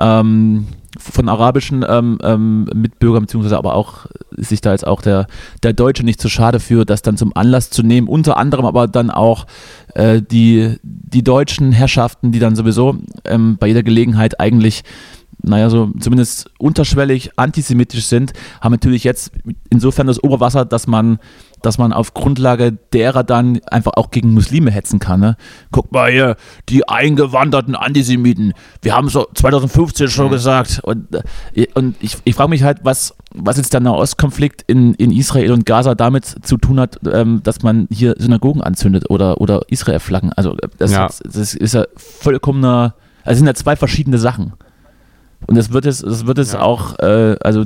ähm, 0.00 0.66
von 0.98 1.28
arabischen 1.28 1.84
ähm, 1.88 2.18
ähm, 2.22 2.64
Mitbürgern, 2.74 3.22
beziehungsweise 3.22 3.58
aber 3.58 3.74
auch 3.74 4.06
sich 4.30 4.60
da 4.60 4.72
jetzt 4.72 4.86
auch 4.86 5.02
der, 5.02 5.26
der 5.62 5.72
Deutsche 5.72 6.04
nicht 6.04 6.20
zu 6.20 6.28
schade 6.28 6.60
für, 6.60 6.84
das 6.84 7.02
dann 7.02 7.16
zum 7.16 7.32
Anlass 7.36 7.70
zu 7.70 7.82
nehmen, 7.82 8.08
unter 8.08 8.36
anderem 8.36 8.66
aber 8.66 8.86
dann 8.86 9.10
auch 9.10 9.46
äh, 9.94 10.22
die, 10.22 10.78
die 10.82 11.24
deutschen 11.24 11.72
Herrschaften, 11.72 12.32
die 12.32 12.38
dann 12.38 12.56
sowieso 12.56 12.96
ähm, 13.24 13.56
bei 13.58 13.68
jeder 13.68 13.82
Gelegenheit 13.82 14.40
eigentlich 14.40 14.82
naja, 15.42 15.68
so 15.68 15.90
zumindest 16.00 16.50
unterschwellig 16.58 17.32
antisemitisch 17.36 18.06
sind, 18.06 18.32
haben 18.60 18.72
natürlich 18.72 19.04
jetzt 19.04 19.32
insofern 19.68 20.06
das 20.06 20.22
Oberwasser, 20.22 20.64
dass 20.64 20.86
man 20.86 21.18
dass 21.64 21.78
man 21.78 21.92
auf 21.92 22.14
Grundlage 22.14 22.72
derer 22.92 23.24
dann 23.24 23.60
einfach 23.70 23.92
auch 23.94 24.10
gegen 24.10 24.32
Muslime 24.34 24.70
hetzen 24.70 24.98
kann. 24.98 25.20
Ne? 25.20 25.36
Guck 25.70 25.92
mal 25.92 26.10
hier, 26.10 26.36
die 26.68 26.88
eingewanderten 26.88 27.74
Antisemiten. 27.74 28.52
Wir 28.82 28.94
haben 28.94 29.08
so 29.08 29.26
2015 29.34 30.08
schon 30.08 30.26
mhm. 30.26 30.30
gesagt. 30.30 30.80
Und, 30.82 31.08
äh, 31.54 31.66
und 31.74 31.96
ich, 32.00 32.16
ich 32.24 32.34
frage 32.34 32.50
mich 32.50 32.62
halt, 32.62 32.80
was, 32.82 33.14
was 33.34 33.56
jetzt 33.56 33.72
der 33.72 33.80
Nahostkonflikt 33.80 34.62
in, 34.66 34.94
in 34.94 35.10
Israel 35.10 35.52
und 35.52 35.66
Gaza 35.66 35.94
damit 35.94 36.24
zu 36.42 36.56
tun 36.56 36.78
hat, 36.78 37.00
ähm, 37.10 37.42
dass 37.42 37.62
man 37.62 37.88
hier 37.90 38.14
Synagogen 38.18 38.62
anzündet 38.62 39.10
oder, 39.10 39.40
oder 39.40 39.62
Israel-Flaggen. 39.68 40.32
Also 40.32 40.56
äh, 40.58 40.68
das, 40.78 40.92
ja. 40.92 41.08
das 41.24 41.54
ist 41.54 41.74
ja 41.74 41.84
vollkommener, 41.96 42.94
also 43.24 43.38
sind 43.38 43.46
ja 43.46 43.54
zwei 43.54 43.76
verschiedene 43.76 44.18
Sachen. 44.18 44.52
Und 45.46 45.56
das 45.56 45.72
wird 45.72 45.86
es, 45.86 46.00
das 46.00 46.26
wird 46.26 46.38
es 46.38 46.52
ja. 46.52 46.60
auch, 46.60 46.98
äh, 46.98 47.36
also 47.40 47.64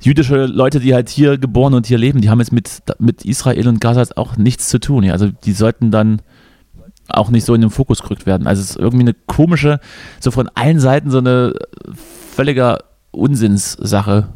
jüdische 0.00 0.46
Leute, 0.46 0.80
die 0.80 0.94
halt 0.94 1.08
hier 1.08 1.38
geboren 1.38 1.74
und 1.74 1.86
hier 1.86 1.98
leben, 1.98 2.20
die 2.20 2.30
haben 2.30 2.40
jetzt 2.40 2.52
mit, 2.52 2.82
mit 2.98 3.24
Israel 3.24 3.68
und 3.68 3.80
Gaza 3.80 4.04
auch 4.16 4.36
nichts 4.36 4.68
zu 4.68 4.78
tun. 4.78 5.04
Ja. 5.04 5.12
Also 5.12 5.28
die 5.28 5.52
sollten 5.52 5.90
dann 5.90 6.20
auch 7.08 7.30
nicht 7.30 7.44
so 7.44 7.54
in 7.54 7.60
den 7.60 7.70
Fokus 7.70 8.02
gerückt 8.02 8.26
werden. 8.26 8.46
Also 8.46 8.62
es 8.62 8.70
ist 8.70 8.76
irgendwie 8.76 9.04
eine 9.04 9.14
komische, 9.14 9.80
so 10.20 10.30
von 10.30 10.48
allen 10.54 10.80
Seiten 10.80 11.10
so 11.10 11.18
eine 11.18 11.54
völliger 12.34 12.78
Unsinnssache. 13.10 14.28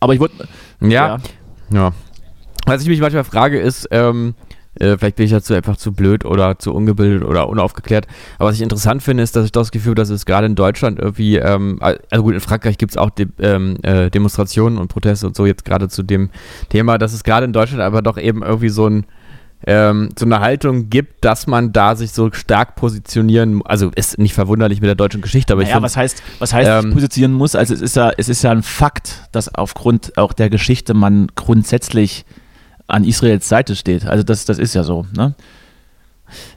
Aber 0.00 0.14
ich 0.14 0.20
wollte. 0.20 0.48
Ja, 0.80 0.88
ja. 0.88 1.18
ja. 1.72 1.92
Was 2.66 2.82
ich 2.82 2.88
mich 2.88 3.00
manchmal 3.00 3.24
frage, 3.24 3.60
ist, 3.60 3.88
ähm, 3.90 4.34
äh, 4.78 4.96
vielleicht 4.96 5.16
bin 5.16 5.26
ich 5.26 5.32
dazu 5.32 5.54
einfach 5.54 5.76
zu 5.76 5.92
blöd 5.92 6.24
oder 6.24 6.58
zu 6.58 6.72
ungebildet 6.72 7.24
oder 7.24 7.48
unaufgeklärt. 7.48 8.06
Aber 8.38 8.48
was 8.48 8.56
ich 8.56 8.62
interessant 8.62 9.02
finde, 9.02 9.22
ist, 9.22 9.36
dass 9.36 9.44
ich 9.44 9.52
das 9.52 9.70
Gefühl 9.70 9.90
habe, 9.90 9.96
dass 9.96 10.10
es 10.10 10.24
gerade 10.26 10.46
in 10.46 10.54
Deutschland 10.54 10.98
irgendwie, 10.98 11.36
ähm, 11.36 11.78
also 11.80 12.22
gut, 12.22 12.34
in 12.34 12.40
Frankreich 12.40 12.78
gibt 12.78 12.92
es 12.92 12.96
auch 12.96 13.10
De 13.10 13.26
ähm, 13.38 13.76
äh, 13.82 14.10
Demonstrationen 14.10 14.78
und 14.78 14.88
Proteste 14.88 15.26
und 15.26 15.36
so 15.36 15.46
jetzt 15.46 15.64
gerade 15.64 15.88
zu 15.88 16.02
dem 16.02 16.30
Thema, 16.68 16.98
dass 16.98 17.12
es 17.12 17.24
gerade 17.24 17.44
in 17.44 17.52
Deutschland 17.52 17.82
aber 17.82 18.02
doch 18.02 18.18
eben 18.18 18.42
irgendwie 18.42 18.70
so 18.70 18.86
ein 18.88 19.06
ähm, 19.64 20.08
so 20.18 20.24
eine 20.24 20.40
Haltung 20.40 20.90
gibt, 20.90 21.24
dass 21.24 21.46
man 21.46 21.72
da 21.72 21.94
sich 21.94 22.10
so 22.10 22.32
stark 22.32 22.74
positionieren, 22.74 23.62
also 23.64 23.92
ist 23.94 24.18
nicht 24.18 24.34
verwunderlich 24.34 24.80
mit 24.80 24.88
der 24.88 24.96
deutschen 24.96 25.20
Geschichte, 25.20 25.52
aber 25.52 25.62
naja, 25.62 25.70
ich 25.70 25.74
finde, 25.74 25.84
was 25.84 25.96
heißt, 25.96 26.22
was 26.40 26.52
heißt 26.52 26.84
ähm, 26.84 26.92
positionieren 26.92 27.32
muss? 27.32 27.54
Also 27.54 27.72
es 27.74 27.80
ist 27.80 27.94
ja, 27.94 28.10
es 28.16 28.28
ist 28.28 28.42
ja 28.42 28.50
ein 28.50 28.64
Fakt, 28.64 29.28
dass 29.30 29.54
aufgrund 29.54 30.18
auch 30.18 30.32
der 30.32 30.50
Geschichte 30.50 30.94
man 30.94 31.28
grundsätzlich 31.36 32.24
an 32.86 33.04
Israels 33.04 33.48
Seite 33.48 33.76
steht. 33.76 34.06
Also 34.06 34.22
das, 34.22 34.44
das 34.44 34.58
ist 34.58 34.74
ja 34.74 34.82
so. 34.82 35.06
Ne? 35.16 35.34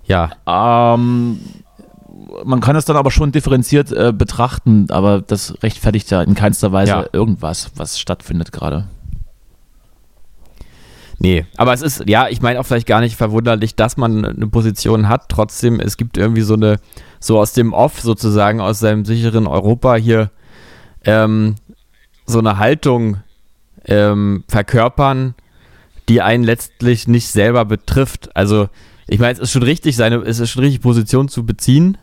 Ja. 0.05 0.31
Ähm, 0.47 1.39
man 2.43 2.59
kann 2.59 2.75
es 2.75 2.85
dann 2.85 2.97
aber 2.97 3.11
schon 3.11 3.31
differenziert 3.31 3.91
äh, 3.91 4.13
betrachten, 4.13 4.87
aber 4.89 5.21
das 5.21 5.55
rechtfertigt 5.63 6.11
ja 6.11 6.21
in 6.21 6.35
keinster 6.35 6.71
Weise 6.71 6.91
ja. 6.91 7.05
irgendwas, 7.11 7.71
was 7.75 7.99
stattfindet 7.99 8.51
gerade. 8.51 8.87
Nee, 11.17 11.45
aber 11.55 11.73
es 11.73 11.81
ist, 11.81 12.03
ja, 12.07 12.27
ich 12.27 12.41
meine 12.41 12.59
auch 12.59 12.65
vielleicht 12.65 12.87
gar 12.87 12.99
nicht 12.99 13.15
verwunderlich, 13.15 13.75
dass 13.75 13.97
man 13.97 14.25
eine 14.25 14.47
Position 14.47 15.07
hat. 15.07 15.29
Trotzdem, 15.29 15.79
es 15.79 15.97
gibt 15.97 16.17
irgendwie 16.17 16.41
so 16.41 16.55
eine, 16.55 16.77
so 17.19 17.39
aus 17.39 17.53
dem 17.53 17.73
Off 17.73 18.01
sozusagen, 18.01 18.59
aus 18.59 18.79
seinem 18.79 19.05
sicheren 19.05 19.47
Europa 19.47 19.95
hier 19.95 20.29
ähm, 21.05 21.55
so 22.25 22.39
eine 22.39 22.57
Haltung 22.57 23.17
ähm, 23.85 24.43
verkörpern, 24.47 25.35
die 26.09 26.21
einen 26.21 26.43
letztlich 26.43 27.07
nicht 27.07 27.27
selber 27.27 27.65
betrifft. 27.65 28.35
Also, 28.35 28.69
ich 29.07 29.19
meine, 29.19 29.33
es 29.33 29.39
ist 29.39 29.51
schon 29.51 29.63
richtig, 29.63 29.95
seine, 29.95 30.17
es 30.17 30.39
ist 30.39 30.51
schon 30.51 30.63
richtig, 30.63 30.81
Position 30.81 31.27
zu 31.27 31.45
beziehen. 31.45 31.97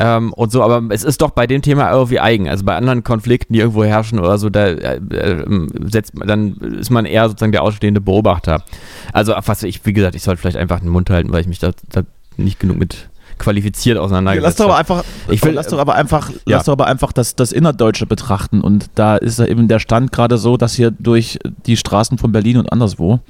Ähm, 0.00 0.32
und 0.32 0.52
so, 0.52 0.62
aber 0.62 0.82
es 0.94 1.02
ist 1.02 1.20
doch 1.22 1.30
bei 1.30 1.48
dem 1.48 1.60
Thema 1.60 1.90
irgendwie 1.90 2.20
eigen. 2.20 2.48
Also 2.48 2.64
bei 2.64 2.76
anderen 2.76 3.02
Konflikten, 3.02 3.52
die 3.52 3.58
irgendwo 3.58 3.82
herrschen 3.82 4.20
oder 4.20 4.38
so, 4.38 4.48
da 4.48 4.66
äh, 4.66 4.96
äh, 4.96 5.66
setzt, 5.90 6.12
dann 6.14 6.54
ist 6.54 6.90
man 6.90 7.04
eher 7.04 7.28
sozusagen 7.28 7.50
der 7.50 7.64
ausstehende 7.64 8.00
Beobachter. 8.00 8.62
Also, 9.12 9.34
was 9.44 9.64
ich, 9.64 9.84
wie 9.84 9.92
gesagt, 9.92 10.14
ich 10.14 10.22
sollte 10.22 10.40
vielleicht 10.40 10.56
einfach 10.56 10.78
den 10.78 10.90
Mund 10.90 11.10
halten, 11.10 11.32
weil 11.32 11.40
ich 11.40 11.48
mich 11.48 11.58
da, 11.58 11.72
da 11.90 12.02
nicht 12.36 12.60
genug 12.60 12.78
mit 12.78 13.08
qualifiziert 13.38 13.98
auseinandergesetzt. 13.98 14.58
Ja, 14.58 14.66
lass 14.66 14.68
doch 14.68 14.74
aber 14.74 14.78
einfach, 14.78 15.04
ich 15.28 15.44
will, 15.44 15.52
lass 15.52 15.68
doch 15.68 15.78
aber 15.78 15.94
einfach, 15.94 16.30
ja. 16.30 16.36
lass 16.46 16.64
doch 16.64 16.72
aber 16.72 16.86
einfach 16.86 17.12
das, 17.12 17.36
das 17.36 17.52
Innerdeutsche 17.52 18.06
betrachten 18.06 18.60
und 18.60 18.86
da 18.94 19.16
ist 19.16 19.38
eben 19.38 19.68
der 19.68 19.78
Stand 19.78 20.12
gerade 20.12 20.38
so, 20.38 20.56
dass 20.56 20.74
hier 20.74 20.90
durch 20.90 21.38
die 21.66 21.76
Straßen 21.76 22.18
von 22.18 22.32
Berlin 22.32 22.56
und 22.56 22.72
anderswo 22.72 23.20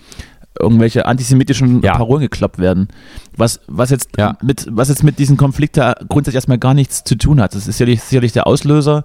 irgendwelche 0.60 1.06
antisemitischen 1.06 1.82
ja. 1.82 1.94
Parolen 1.94 2.22
geklappt 2.22 2.58
werden. 2.58 2.88
Was, 3.36 3.60
was, 3.66 3.90
jetzt 3.90 4.10
ja. 4.18 4.36
mit, 4.42 4.66
was 4.70 4.88
jetzt 4.88 5.04
mit 5.04 5.18
diesem 5.18 5.36
Konflikt 5.36 5.76
da 5.76 5.94
grundsätzlich 6.08 6.36
erstmal 6.36 6.58
gar 6.58 6.74
nichts 6.74 7.04
zu 7.04 7.16
tun 7.16 7.40
hat. 7.40 7.54
Das 7.54 7.66
ist 7.66 7.76
sicherlich, 7.76 8.02
sicherlich 8.02 8.32
der 8.32 8.46
Auslöser, 8.46 9.04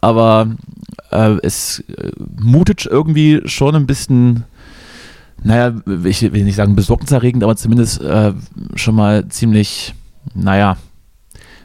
aber 0.00 0.56
äh, 1.10 1.36
es 1.42 1.80
äh, 1.80 2.10
mutet 2.40 2.86
irgendwie 2.86 3.42
schon 3.44 3.76
ein 3.76 3.86
bisschen, 3.86 4.44
naja, 5.42 5.74
ich 6.04 6.22
will 6.32 6.44
nicht 6.44 6.56
sagen 6.56 6.74
besorgniserregend, 6.74 7.44
aber 7.44 7.56
zumindest 7.56 8.00
äh, 8.00 8.32
schon 8.74 8.94
mal 8.94 9.28
ziemlich 9.28 9.94
naja, 10.34 10.76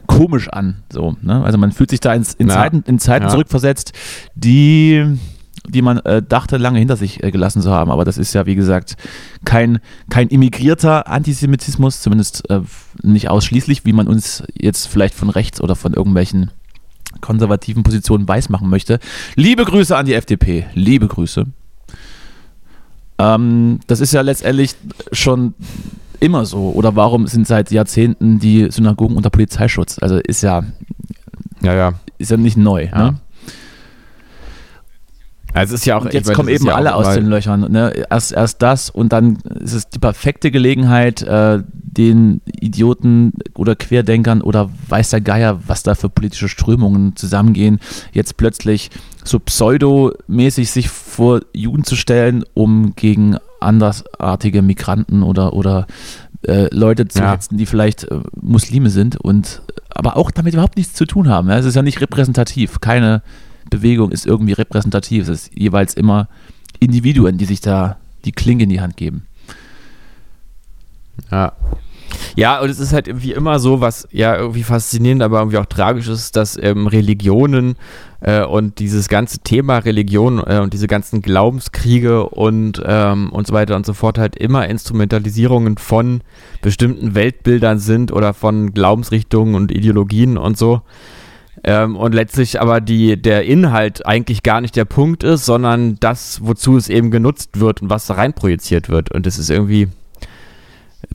komisch 0.06 0.48
an. 0.48 0.82
So, 0.92 1.16
ne? 1.22 1.42
Also 1.44 1.58
man 1.58 1.72
fühlt 1.72 1.90
sich 1.90 2.00
da 2.00 2.14
ins, 2.14 2.34
in, 2.34 2.48
ja. 2.48 2.54
Zeiten, 2.54 2.82
in 2.86 2.98
Zeiten 2.98 3.26
ja. 3.26 3.30
zurückversetzt, 3.30 3.92
die 4.34 5.18
die 5.66 5.82
man 5.82 5.98
äh, 5.98 6.22
dachte, 6.22 6.56
lange 6.56 6.78
hinter 6.78 6.96
sich 6.96 7.22
äh, 7.22 7.30
gelassen 7.30 7.60
zu 7.60 7.70
haben. 7.70 7.90
Aber 7.90 8.04
das 8.06 8.16
ist 8.16 8.32
ja, 8.32 8.46
wie 8.46 8.54
gesagt, 8.54 8.96
kein, 9.44 9.80
kein 10.08 10.28
immigrierter 10.28 11.08
Antisemitismus, 11.08 12.00
zumindest 12.00 12.48
äh, 12.50 12.60
nicht 13.02 13.28
ausschließlich, 13.28 13.84
wie 13.84 13.92
man 13.92 14.08
uns 14.08 14.42
jetzt 14.54 14.88
vielleicht 14.88 15.14
von 15.14 15.28
rechts 15.28 15.60
oder 15.60 15.76
von 15.76 15.92
irgendwelchen 15.92 16.50
konservativen 17.20 17.82
Positionen 17.82 18.26
weismachen 18.26 18.68
möchte. 18.68 18.98
Liebe 19.34 19.64
Grüße 19.64 19.96
an 19.96 20.06
die 20.06 20.14
FDP, 20.14 20.66
liebe 20.74 21.06
Grüße. 21.06 21.46
Ähm, 23.18 23.80
das 23.86 24.00
ist 24.00 24.12
ja 24.12 24.20
letztendlich 24.20 24.74
schon 25.12 25.54
immer 26.20 26.44
so. 26.44 26.70
Oder 26.70 26.96
warum 26.96 27.26
sind 27.26 27.46
seit 27.46 27.70
Jahrzehnten 27.70 28.38
die 28.38 28.70
Synagogen 28.70 29.16
unter 29.16 29.30
Polizeischutz? 29.30 29.98
Also 30.00 30.16
ist 30.16 30.42
ja, 30.42 30.64
Ja, 31.62 31.74
ja. 31.74 31.92
ist 32.18 32.30
ja 32.30 32.36
nicht 32.36 32.56
neu. 32.56 32.88
Ja. 32.90 33.12
Ne? 33.12 33.20
Also 35.54 35.74
ist 35.74 35.86
ja 35.86 35.96
auch. 35.96 36.04
Und 36.04 36.14
jetzt 36.14 36.26
meine, 36.26 36.36
kommen 36.36 36.48
eben 36.48 36.66
ja 36.66 36.74
alle 36.74 36.94
aus 36.94 37.14
den 37.14 37.26
Löchern. 37.26 37.70
Ne? 37.72 38.04
Erst, 38.10 38.32
erst 38.32 38.62
das 38.62 38.90
und 38.90 39.12
dann 39.12 39.38
ist 39.60 39.72
es 39.72 39.88
die 39.88 39.98
perfekte 39.98 40.50
Gelegenheit, 40.50 41.22
äh, 41.22 41.62
den 41.72 42.42
Idioten 42.44 43.32
oder 43.54 43.74
Querdenkern 43.74 44.42
oder 44.42 44.70
weiß 44.88 45.10
der 45.10 45.20
Geier, 45.20 45.60
was 45.66 45.82
da 45.82 45.94
für 45.94 46.08
politische 46.08 46.48
Strömungen 46.48 47.16
zusammengehen, 47.16 47.80
jetzt 48.12 48.36
plötzlich 48.36 48.90
so 49.24 49.40
pseudomäßig 49.40 50.70
sich 50.70 50.88
vor 50.88 51.40
Juden 51.52 51.84
zu 51.84 51.96
stellen, 51.96 52.44
um 52.54 52.92
gegen 52.94 53.36
andersartige 53.60 54.62
Migranten 54.62 55.22
oder, 55.22 55.52
oder 55.52 55.86
äh, 56.46 56.72
Leute 56.74 57.08
zu 57.08 57.20
Ja. 57.20 57.32
hetzen, 57.32 57.56
die 57.56 57.66
vielleicht 57.66 58.04
äh, 58.04 58.20
Muslime 58.40 58.90
sind 58.90 59.16
und 59.16 59.62
aber 59.90 60.16
auch 60.16 60.30
damit 60.30 60.54
überhaupt 60.54 60.76
nichts 60.76 60.94
zu 60.94 61.04
tun 61.06 61.28
haben. 61.28 61.48
Ja? 61.48 61.58
Es 61.58 61.64
ist 61.66 61.74
ja 61.74 61.82
nicht 61.82 62.00
repräsentativ. 62.00 62.80
Keine 62.80 63.22
Bewegung 63.70 64.12
ist 64.12 64.26
irgendwie 64.26 64.52
repräsentativ. 64.52 65.24
Es 65.24 65.28
ist 65.46 65.50
jeweils 65.58 65.94
immer 65.94 66.28
Individuen, 66.80 67.38
die 67.38 67.44
sich 67.44 67.60
da 67.60 67.96
die 68.24 68.32
Klinge 68.32 68.64
in 68.64 68.68
die 68.70 68.80
Hand 68.80 68.96
geben. 68.96 69.26
Ja. 71.30 71.52
Ja, 72.36 72.60
und 72.60 72.70
es 72.70 72.78
ist 72.78 72.92
halt 72.92 73.08
irgendwie 73.08 73.32
immer 73.32 73.58
so, 73.58 73.80
was 73.80 74.08
ja 74.10 74.36
irgendwie 74.36 74.62
faszinierend, 74.62 75.22
aber 75.22 75.38
irgendwie 75.40 75.58
auch 75.58 75.66
tragisch 75.66 76.08
ist, 76.08 76.36
dass 76.36 76.58
ähm, 76.60 76.86
Religionen 76.86 77.76
äh, 78.20 78.42
und 78.44 78.78
dieses 78.78 79.08
ganze 79.08 79.38
Thema 79.40 79.78
Religion 79.78 80.42
äh, 80.44 80.58
und 80.58 80.72
diese 80.72 80.86
ganzen 80.86 81.22
Glaubenskriege 81.22 82.28
und, 82.28 82.82
ähm, 82.84 83.30
und 83.30 83.46
so 83.46 83.52
weiter 83.52 83.76
und 83.76 83.86
so 83.86 83.94
fort 83.94 84.18
halt 84.18 84.36
immer 84.36 84.68
Instrumentalisierungen 84.68 85.78
von 85.78 86.22
bestimmten 86.62 87.14
Weltbildern 87.14 87.78
sind 87.78 88.12
oder 88.12 88.34
von 88.34 88.72
Glaubensrichtungen 88.72 89.54
und 89.54 89.70
Ideologien 89.72 90.38
und 90.38 90.56
so. 90.58 90.82
Ähm, 91.64 91.96
und 91.96 92.14
letztlich 92.14 92.60
aber 92.60 92.80
die, 92.80 93.20
der 93.20 93.44
Inhalt 93.44 94.06
eigentlich 94.06 94.42
gar 94.42 94.60
nicht 94.60 94.76
der 94.76 94.84
Punkt 94.84 95.24
ist, 95.24 95.44
sondern 95.44 95.96
das, 96.00 96.40
wozu 96.42 96.76
es 96.76 96.88
eben 96.88 97.10
genutzt 97.10 97.58
wird 97.58 97.82
und 97.82 97.90
was 97.90 98.06
da 98.06 98.14
rein 98.14 98.32
projiziert 98.32 98.88
wird. 98.88 99.10
Und 99.10 99.26
das 99.26 99.38
ist 99.38 99.50
irgendwie 99.50 99.88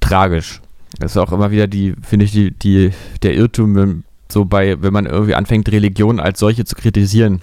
tragisch. 0.02 0.62
Das 1.04 1.12
ist 1.12 1.18
auch 1.18 1.32
immer 1.32 1.52
wieder 1.52 1.68
die, 1.68 1.96
finde 2.02 2.26
ich, 2.26 2.32
die, 2.32 2.52
die, 2.52 2.92
der 3.22 3.34
Irrtum, 3.34 3.76
wenn- 3.76 4.04
so 4.32 4.46
bei, 4.46 4.82
wenn 4.82 4.94
man 4.94 5.06
irgendwie 5.06 5.36
anfängt, 5.36 5.72
Religion 5.72 6.20
als 6.20 6.40
solche 6.40 6.66
zu 6.66 6.76
kritisieren. 6.76 7.42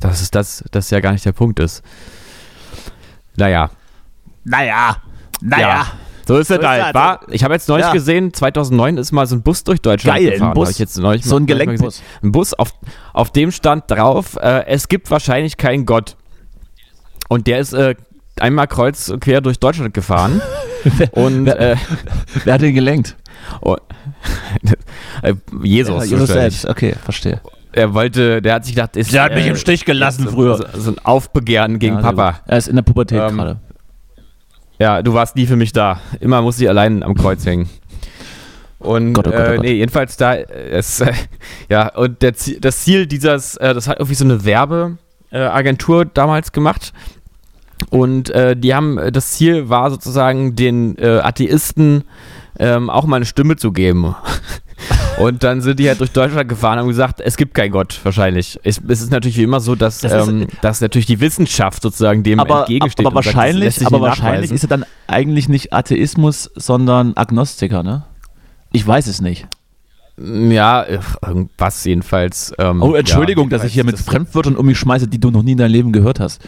Dass 0.00 0.20
es 0.20 0.30
das, 0.30 0.62
das 0.70 0.90
ja 0.90 1.00
gar 1.00 1.12
nicht 1.12 1.24
der 1.24 1.32
Punkt 1.32 1.58
ist. 1.60 1.82
Naja. 3.36 3.70
Naja, 4.44 4.96
Ja. 5.58 5.86
So 6.26 6.38
ist 6.38 6.48
So 6.48 6.54
es 6.54 6.60
ist 6.60 6.66
halt, 6.66 6.82
das. 6.82 6.94
wa? 6.94 7.20
Ich 7.28 7.44
habe 7.44 7.52
jetzt 7.52 7.68
neulich 7.68 7.84
Ja. 7.86 7.92
gesehen, 7.92 8.32
2009 8.32 8.96
ist 8.96 9.12
mal 9.12 9.26
so 9.26 9.34
ein 9.36 9.42
Bus 9.42 9.62
durch 9.64 9.82
Deutschland 9.82 10.16
Geil, 10.18 10.28
ein 10.28 10.32
gefahren. 10.34 10.54
Bus. 10.54 10.78
Jetzt 10.78 10.96
neulich 10.98 11.22
So 11.24 11.36
ein 11.36 11.42
mal- 11.42 11.46
Gelenkbus. 11.46 12.02
Ein 12.22 12.32
Bus, 12.32 12.54
auf, 12.54 12.72
auf 13.12 13.30
dem 13.30 13.50
stand 13.50 13.90
drauf, 13.90 14.36
äh, 14.40 14.64
es 14.66 14.88
gibt 14.88 15.10
wahrscheinlich 15.10 15.56
keinen 15.58 15.84
Gott. 15.84 16.16
Und 17.28 17.46
der 17.46 17.58
ist 17.58 17.72
äh, 17.74 17.94
einmal 18.40 18.68
kreuz 18.68 19.08
und 19.10 19.20
quer 19.20 19.40
durch 19.42 19.58
Deutschland 19.58 19.92
gefahren. 19.94 20.40
und 21.12 21.46
wer- 21.46 21.60
äh, 21.72 21.76
Wer 22.44 22.54
hat 22.54 22.62
den 22.62 22.74
gelenkt? 22.74 23.16
oh, 23.60 23.76
äh, 25.22 25.34
Jesus, 25.62 26.04
Jesus 26.08 26.28
wahrscheinlich. 26.28 26.60
selbst. 26.60 26.68
Okay, 26.68 26.94
verstehe. 27.02 27.40
Er 27.72 27.92
wollte, 27.92 28.40
der 28.40 28.54
hat 28.54 28.64
sich 28.64 28.74
gedacht, 28.74 28.96
ist, 28.96 29.12
Der 29.12 29.24
hat 29.24 29.34
mich 29.34 29.46
im 29.46 29.56
Stich 29.56 29.84
gelassen 29.84 30.24
so, 30.24 30.30
früher. 30.30 30.56
So, 30.56 30.64
so 30.80 30.90
ein 30.92 30.98
Aufbegehren 31.00 31.78
gegen 31.78 31.96
Ja, 31.96 32.02
Papa. 32.02 32.40
Er 32.46 32.58
ist 32.58 32.68
in 32.68 32.76
der 32.76 32.82
Pubertät 32.82 33.20
Ähm, 33.20 33.36
gerade. 33.36 33.56
Ja, 34.78 35.02
du 35.02 35.12
warst 35.14 35.34
nie 35.36 35.46
für 35.46 35.56
mich 35.56 35.72
da. 35.72 36.00
Immer 36.20 36.40
musste 36.42 36.64
ich 36.64 36.68
allein 36.68 37.02
am 37.02 37.14
Kreuz 37.14 37.44
hängen. 37.46 37.68
Und 38.78 39.12
Gott, 39.14 39.26
oh 39.28 39.30
Gott, 39.30 39.40
oh 39.40 39.42
äh, 39.42 39.54
Gott. 39.56 39.64
nee, 39.64 39.72
jedenfalls 39.72 40.16
da 40.16 40.34
äh, 40.34 40.44
es, 40.70 41.00
äh, 41.00 41.12
ja 41.70 41.88
und 41.94 42.20
der, 42.22 42.34
das 42.60 42.80
Ziel 42.80 43.06
dieses, 43.06 43.56
äh, 43.56 43.72
das 43.72 43.88
hat 43.88 43.98
irgendwie 43.98 44.14
so 44.14 44.24
eine 44.24 44.44
Werbeagentur 44.44 44.98
äh, 45.30 45.38
Agentur 45.38 46.04
damals 46.04 46.52
gemacht 46.52 46.92
und 47.90 48.30
äh, 48.30 48.56
die 48.56 48.74
haben 48.74 48.98
äh, 48.98 49.12
das 49.12 49.32
Ziel 49.32 49.68
war 49.68 49.90
sozusagen 49.90 50.56
den 50.56 50.96
äh, 50.98 51.20
Atheisten 51.22 52.04
ähm, 52.58 52.88
auch 52.90 53.04
mal 53.06 53.16
eine 53.16 53.24
Stimme 53.24 53.56
zu 53.56 53.72
geben. 53.72 54.14
Und 55.18 55.44
dann 55.44 55.60
sind 55.60 55.78
die 55.78 55.88
halt 55.88 56.00
durch 56.00 56.10
Deutschland 56.10 56.48
gefahren 56.48 56.74
und 56.74 56.80
haben 56.80 56.88
gesagt, 56.88 57.20
es 57.20 57.36
gibt 57.36 57.54
keinen 57.54 57.70
Gott, 57.70 58.00
wahrscheinlich. 58.02 58.58
Es, 58.64 58.80
es 58.88 59.00
ist 59.00 59.12
natürlich 59.12 59.38
wie 59.38 59.44
immer 59.44 59.60
so, 59.60 59.76
dass, 59.76 60.00
Das 60.00 60.28
ähm, 60.28 60.48
dass 60.60 60.80
natürlich 60.80 61.06
die 61.06 61.20
Wissenschaft 61.20 61.80
sozusagen 61.80 62.24
dem 62.24 62.40
Aber, 62.40 62.60
entgegensteht. 62.60 63.06
aber 63.06 63.22
sagt, 63.22 63.36
wahrscheinlich, 63.36 63.76
sich 63.76 63.86
aber 63.86 64.00
wahrscheinlich 64.00 64.50
nachweisen. 64.50 64.54
ist 64.56 64.64
er 64.64 64.68
dann 64.68 64.84
eigentlich 65.06 65.48
nicht 65.48 65.72
Atheismus, 65.72 66.50
sondern 66.56 67.16
Agnostiker, 67.16 67.84
ne? 67.84 68.04
Ich 68.72 68.84
weiß 68.86 69.06
es 69.06 69.20
nicht. 69.20 69.46
Ja, 70.18 70.84
ach, 70.98 71.16
irgendwas 71.28 71.84
jedenfalls. 71.84 72.52
ähm, 72.58 72.82
Oh, 72.82 72.94
Entschuldigung, 72.94 73.50
ja, 73.50 73.56
dass 73.58 73.66
ich 73.66 73.74
hier 73.74 73.84
mit 73.84 73.94
das- 73.94 74.02
Fremdwörtern 74.04 74.56
um 74.56 74.66
mich 74.66 74.78
schmeiße, 74.78 75.06
die 75.06 75.20
du 75.20 75.30
noch 75.30 75.44
nie 75.44 75.52
in 75.52 75.58
deinem 75.58 75.72
Leben 75.72 75.92
gehört 75.92 76.18
hast. 76.20 76.42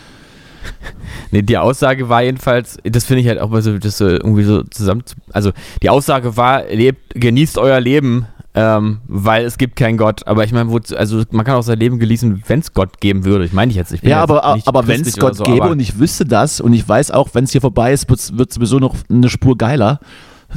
Nee, 1.33 1.43
die 1.43 1.59
Aussage 1.59 2.09
war 2.09 2.23
jedenfalls, 2.23 2.79
das 2.85 3.05
finde 3.05 3.21
ich 3.23 3.29
halt 3.29 3.41
auch 3.41 3.51
mal 3.51 3.61
so, 3.61 3.77
das 3.79 3.99
so 3.99 4.07
irgendwie 4.07 4.45
so 4.45 4.63
zusammen. 4.63 5.05
zu- 5.05 5.17
Also, 5.33 5.51
die 5.83 5.91
Aussage 5.91 6.37
war, 6.37 6.65
lebt, 6.67 7.15
genießt 7.15 7.59
euer 7.59 7.81
Leben, 7.81 8.27
ähm, 8.55 9.01
weil 9.09 9.45
es 9.45 9.59
gibt 9.59 9.75
keinen 9.77 9.99
Gott. 9.99 10.27
Aber 10.27 10.45
ich 10.45 10.53
meine, 10.53 10.71
also 10.97 11.23
man 11.33 11.45
kann 11.45 11.57
auch 11.57 11.63
sein 11.63 11.79
Leben 11.81 11.99
genießen, 11.99 12.43
wenn 12.47 12.61
es 12.61 12.73
Gott 12.73 13.01
geben 13.01 13.25
würde. 13.25 13.45
Ich 13.45 13.53
meine 13.53 13.71
ich 13.71 13.77
jetzt. 13.77 13.93
Ich 13.93 14.01
bin 14.03 14.11
Ja, 14.11 14.23
aber, 14.23 14.45
aber 14.67 14.87
wenn 14.87 15.01
es 15.01 15.17
Gott 15.19 15.37
so, 15.37 15.45
gäbe 15.45 15.57
und 15.73 15.81
ich 15.81 15.99
wüsste 15.99 16.25
das 16.25 16.61
und 16.61 16.73
ich 16.73 16.89
weiß 16.89 17.11
auch, 17.11 17.31
wenn 17.33 17.45
es 17.45 17.51
hier 17.53 17.61
vorbei 17.61 17.93
ist, 17.93 18.09
wird 18.09 18.49
es 18.51 18.55
sowieso 18.55 18.79
noch 18.79 18.95
eine 19.11 19.29
Spur 19.29 19.59
geiler, 19.59 19.99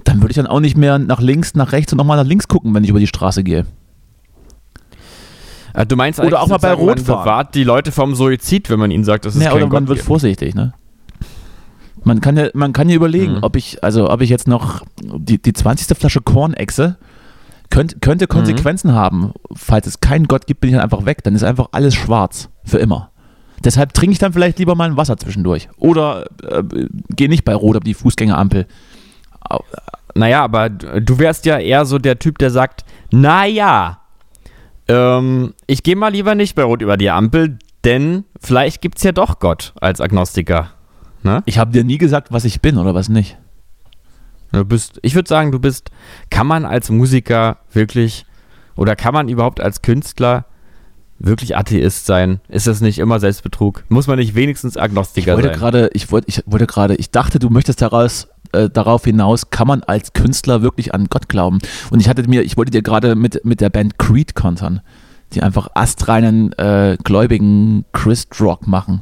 dann 0.04 0.22
würde 0.22 0.32
ich 0.32 0.36
dann 0.38 0.48
auch 0.48 0.60
nicht 0.60 0.78
mehr 0.78 1.00
nach 1.00 1.20
links, 1.20 1.56
nach 1.56 1.72
rechts 1.72 1.92
und 1.94 1.98
nochmal 1.98 2.18
nach 2.18 2.30
links 2.30 2.48
gucken, 2.48 2.74
wenn 2.76 2.84
ich 2.84 2.90
über 2.92 3.00
die 3.00 3.08
Straße 3.08 3.44
gehe. 3.44 3.66
Äh, 5.74 5.86
Du 5.86 5.96
meinst 5.96 6.20
Oder 6.20 6.42
auch 6.42 6.48
mal 6.48 6.58
bei 6.58 6.70
man 6.70 6.78
Rot 6.80 7.00
fahren. 7.00 7.24
bewahrt 7.24 7.56
die 7.56 7.64
Leute 7.64 7.92
vom 7.92 8.16
Suizid, 8.16 8.70
wenn 8.70 8.80
man 8.80 8.92
ihnen 8.92 9.04
sagt, 9.04 9.26
dass 9.26 9.36
es 9.36 9.42
Ja, 9.44 9.50
keinen 9.50 9.58
oder 9.58 9.66
Gott 9.68 9.74
man 9.82 9.88
wird 9.88 9.98
gibt. 10.00 10.08
vorsichtig, 10.08 10.56
ne? 10.56 10.74
Man 12.04 12.22
kann 12.22 12.38
ja, 12.38 12.48
man 12.54 12.72
kann 12.74 12.88
ja 12.90 12.96
überlegen, 12.96 13.34
Mhm. 13.34 13.40
ob 13.44 13.56
ich, 13.56 13.84
also 13.84 14.10
ob 14.10 14.22
ich 14.22 14.30
jetzt 14.30 14.48
noch 14.48 14.84
die, 15.02 15.42
die 15.42 15.54
20. 15.54 15.98
Flasche 15.98 16.22
Kornechse 16.22 16.98
könnt, 17.70 18.02
könnte 18.02 18.26
Mhm. 18.26 18.30
Konsequenzen 18.30 18.94
haben. 18.94 19.34
Falls 19.54 19.86
es 19.86 20.00
keinen 20.00 20.28
Gott 20.28 20.48
gibt, 20.48 20.62
bin 20.62 20.70
ich 20.70 20.76
dann 20.76 20.84
einfach 20.84 21.06
weg. 21.06 21.24
Dann 21.24 21.36
ist 21.36 21.44
einfach 21.44 21.68
alles 21.74 21.94
schwarz. 21.96 22.50
Für 22.64 22.78
immer. 22.78 23.12
Deshalb 23.66 23.94
trinke 23.94 24.14
ich 24.14 24.20
dann 24.20 24.32
vielleicht 24.32 24.58
lieber 24.60 24.76
mal 24.76 24.86
ein 24.90 24.96
Wasser 24.98 25.18
zwischendurch. 25.18 25.68
Oder 25.78 26.26
äh, 26.50 26.64
gehe 27.10 27.28
nicht 27.28 27.44
bei 27.44 27.54
Rot 27.54 27.76
auf 27.76 27.84
die 27.84 27.94
Fußgängerampel. 27.94 28.66
Au- 29.42 29.64
Naja, 30.16 30.44
aber 30.44 30.70
du 30.70 31.20
wärst 31.20 31.46
ja 31.46 31.58
eher 31.60 31.86
so 31.86 31.98
der 32.00 32.18
Typ, 32.20 32.38
der 32.40 32.50
sagt, 32.52 32.86
naja, 33.12 34.00
ähm, 34.90 35.54
ich 35.68 35.84
gehe 35.84 35.96
mal 35.96 36.10
lieber 36.12 36.36
nicht 36.36 36.56
bei 36.56 36.64
Rot 36.64 36.82
über 36.82 36.98
die 36.98 37.10
Ampel, 37.10 37.58
denn 37.86 38.26
vielleicht 38.42 38.82
gibt 38.82 38.98
es 38.98 39.04
ja 39.04 39.12
doch 39.14 39.40
Gott 39.40 39.74
als 39.80 40.02
Agnostiker. 40.02 40.72
Ne? 41.24 41.44
Ich 41.46 41.58
habe 41.58 41.72
dir 41.72 41.84
nie 41.84 41.98
gesagt, 41.98 42.32
was 42.32 42.44
ich 42.46 42.62
bin 42.62 42.78
oder 42.78 42.94
was 42.94 43.08
nicht. 43.10 43.38
Du 44.52 44.66
bist, 44.66 45.00
ich 45.04 45.16
würde 45.16 45.30
sagen, 45.30 45.52
du 45.52 45.60
bist, 45.60 45.92
kann 46.30 46.48
man 46.48 46.66
als 46.66 46.90
Musiker 46.90 47.58
wirklich 47.72 48.26
oder 48.76 48.96
kann 48.96 49.14
man 49.14 49.30
überhaupt 49.30 49.62
als 49.62 49.82
Künstler 49.82 50.46
wirklich 51.20 51.56
Atheist 51.56 52.06
sein? 52.06 52.40
Ist 52.48 52.66
das 52.66 52.82
nicht 52.82 52.98
immer 52.98 53.20
Selbstbetrug? 53.20 53.84
Muss 53.90 54.08
man 54.08 54.18
nicht 54.18 54.36
wenigstens 54.36 54.76
Ich 54.76 54.82
Agnostiker 54.82 55.36
wollte 55.36 55.50
sein? 55.50 55.58
gerade, 55.58 55.90
ich 55.94 56.12
wollte, 56.12 56.30
ich 56.30 56.44
wollte 56.46 56.66
gerade, 56.66 56.96
ich 56.96 57.12
dachte, 57.12 57.38
du 57.40 57.50
möchtest 57.50 57.82
daraus, 57.82 58.28
äh, 58.54 58.70
darauf 58.70 59.04
hinaus, 59.06 59.50
kann 59.50 59.68
man 59.68 59.84
als 59.84 60.14
Künstler 60.14 60.62
wirklich 60.62 60.94
an 60.94 61.08
Gott 61.10 61.30
glauben? 61.30 61.60
Und 61.92 62.00
ich 62.00 62.10
hatte 62.10 62.28
mir, 62.28 62.44
ich 62.44 62.58
wollte 62.58 62.72
dir 62.72 62.82
gerade 62.82 63.16
mit, 63.16 63.44
mit 63.46 63.62
der 63.62 63.70
Band 63.70 63.98
Creed 64.00 64.36
kontern, 64.36 64.82
die 65.34 65.42
einfach 65.42 65.70
astreinen, 65.76 66.54
äh, 66.54 66.98
gläubigen 67.04 67.86
Christ 67.92 68.40
Rock 68.42 68.68
machen. 68.68 69.02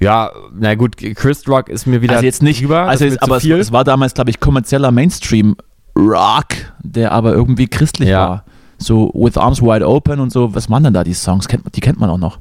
Ja, 0.00 0.30
na 0.58 0.74
gut, 0.76 0.96
Chris 0.96 1.46
Rock 1.46 1.68
ist 1.68 1.86
mir 1.86 2.00
wieder 2.00 2.14
also 2.14 2.24
jetzt 2.24 2.42
nicht, 2.42 2.62
drüber, 2.62 2.88
also 2.88 3.04
ist 3.04 3.12
jetzt, 3.12 3.22
aber 3.22 3.36
es, 3.36 3.44
es 3.44 3.70
war 3.70 3.84
damals, 3.84 4.14
glaube 4.14 4.30
ich, 4.30 4.40
kommerzieller 4.40 4.90
Mainstream 4.90 5.56
Rock, 5.94 6.46
der 6.82 7.12
aber 7.12 7.34
irgendwie 7.34 7.68
christlich 7.68 8.08
Ja. 8.08 8.28
war. 8.28 8.44
So 8.78 9.10
With 9.12 9.36
Arms 9.36 9.60
Wide 9.60 9.86
Open 9.86 10.20
und 10.20 10.32
so, 10.32 10.54
was 10.54 10.70
waren 10.70 10.84
denn 10.84 10.94
da 10.94 11.04
die 11.04 11.12
Songs? 11.12 11.48
Kennt, 11.48 11.64
die 11.76 11.80
kennt 11.80 12.00
man 12.00 12.08
auch 12.08 12.16
noch. 12.16 12.38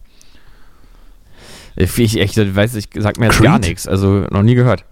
Ich, 1.75 1.97
ich 1.99 2.17
ich 2.17 2.55
weiß, 2.55 2.75
ich 2.75 2.87
sag 2.95 3.19
mir 3.19 3.25
jetzt 3.25 3.35
Creed? 3.35 3.45
gar 3.45 3.59
nichts. 3.59 3.87
Also 3.87 4.25
noch 4.31 4.41
nie 4.41 4.55
gehört. 4.55 4.85